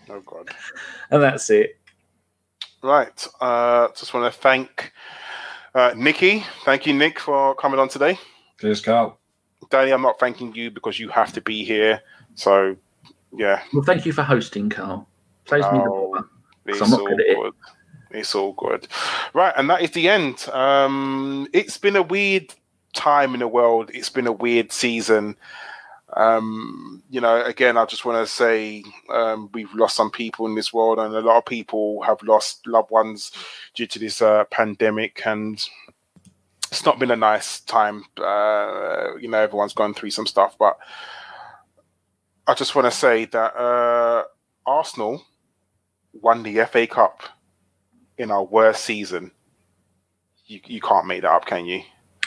Oh 0.09 0.21
God. 0.21 0.49
and 1.11 1.21
that's 1.21 1.49
it. 1.49 1.77
Right. 2.81 3.27
Uh, 3.41 3.89
just 3.97 4.13
want 4.13 4.33
to 4.33 4.39
thank 4.39 4.93
uh, 5.75 5.93
Nikki. 5.97 6.45
Thank 6.63 6.85
you, 6.87 6.93
Nick, 6.93 7.19
for 7.19 7.53
coming 7.55 7.79
on 7.79 7.89
today. 7.89 8.17
Cheers, 8.61 8.79
Karl. 8.79 9.19
Danny, 9.69 9.91
I'm 9.91 10.01
not 10.01 10.19
thanking 10.19 10.53
you 10.53 10.69
because 10.71 10.99
you 10.99 11.09
have 11.09 11.33
to 11.33 11.41
be 11.41 11.63
here. 11.63 12.01
So, 12.35 12.75
yeah, 13.35 13.61
Well, 13.73 13.83
thank 13.83 14.05
you 14.05 14.13
for 14.13 14.23
hosting, 14.23 14.69
Karl. 14.69 15.07
Saves 15.47 15.65
me 15.71 15.79
the 15.79 15.83
Oh. 15.89 16.11
bother. 16.13 16.27
it's 16.65 16.81
I'm 16.81 16.89
not 16.89 16.99
all 17.01 17.07
good 17.07 17.19
at 17.21 17.27
it. 17.27 17.35
good. 17.37 17.53
It's 18.11 18.35
all 18.35 18.53
good. 18.53 18.87
Right, 19.33 19.53
and 19.57 19.69
that 19.69 19.81
is 19.81 19.91
the 19.91 20.07
end. 20.07 20.47
Um, 20.49 21.47
it's 21.53 21.77
been 21.77 21.95
a 21.95 22.03
weird 22.03 22.53
time 22.93 23.33
in 23.33 23.39
the 23.39 23.47
world. 23.47 23.89
It's 23.93 24.09
been 24.09 24.27
a 24.27 24.31
weird 24.31 24.71
season. 24.71 25.35
Um, 26.15 27.01
you 27.09 27.19
know, 27.21 27.43
again, 27.43 27.75
I 27.75 27.85
just 27.85 28.05
want 28.05 28.25
to 28.25 28.31
say 28.31 28.83
um, 29.11 29.49
we've 29.53 29.73
lost 29.73 29.95
some 29.95 30.11
people 30.11 30.45
in 30.45 30.53
this 30.53 30.71
world, 30.71 30.99
and 30.99 31.13
a 31.15 31.21
lot 31.21 31.37
of 31.37 31.45
people 31.45 32.03
have 32.03 32.21
lost 32.21 32.67
loved 32.67 32.91
ones 32.91 33.31
due 33.73 33.87
to 33.87 33.97
this 33.99 34.21
uh, 34.21 34.43
pandemic, 34.45 35.23
and 35.25 35.67
it's 36.69 36.85
not 36.85 36.99
been 36.99 37.09
a 37.11 37.15
nice 37.15 37.61
time. 37.61 38.03
Uh, 38.17 39.15
you 39.19 39.27
know, 39.27 39.39
everyone's 39.39 39.73
gone 39.73 39.95
through 39.95 40.11
some 40.11 40.27
stuff, 40.27 40.55
but 40.59 40.77
I 42.47 42.53
just 42.53 42.75
want 42.75 42.85
to 42.85 42.91
say 42.91 43.25
that 43.25 43.55
uh, 43.55 44.23
Arsenal 44.65 45.23
won 46.13 46.43
the 46.43 46.65
FA 46.65 46.87
Cup 46.87 47.21
in 48.17 48.31
our 48.31 48.43
worst 48.43 48.83
season. 48.83 49.31
You, 50.45 50.59
you 50.65 50.81
can't 50.81 51.07
make 51.07 51.21
that 51.21 51.31
up, 51.31 51.45
can 51.45 51.65
you? 51.65 51.81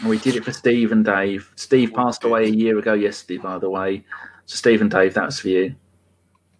We 0.07 0.19
did 0.19 0.37
it 0.37 0.45
for 0.45 0.53
Steve 0.53 0.93
and 0.93 1.05
Dave. 1.05 1.51
Steve 1.57 1.91
We 1.91 1.97
passed 1.97 2.23
did. 2.23 2.29
away 2.29 2.45
a 2.45 2.49
year 2.51 2.79
ago 2.79 2.95
yesterday, 2.95 3.39
by 3.39 3.59
the 3.59 3.71
way. 3.71 4.05
So, 4.47 4.57
Steve 4.57 4.81
and 4.81 4.91
Dave, 4.91 5.15
that's 5.15 5.41
for 5.41 5.49
you. 5.49 5.75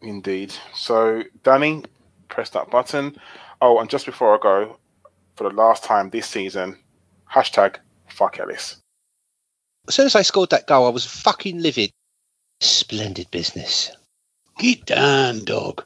Indeed. 0.03 0.53
So, 0.75 1.23
Danny, 1.43 1.83
press 2.29 2.51
that 2.51 2.71
button. 2.71 3.17
Oh, 3.61 3.79
and 3.79 3.89
just 3.89 4.07
before 4.07 4.35
I 4.35 4.39
go, 4.43 4.79
for 5.35 5.49
the 5.49 5.55
last 5.55 5.83
time 5.85 6.11
this 6.11 6.27
season, 6.27 6.79
hashtag 7.33 7.77
fuck 8.09 8.39
Ellis. 8.39 8.77
As 9.89 9.95
soon 9.95 10.07
as 10.07 10.17
I 10.17 10.23
scored 10.23 10.51
that 10.51 10.67
goal, 10.67 10.87
I 10.87 10.91
was 10.91 11.07
fucking 11.07 11.61
livid. 11.61 11.91
Splendid 12.61 13.31
business. 13.31 13.91
Get 14.59 14.87
down, 14.87 15.45
dog. 15.45 15.85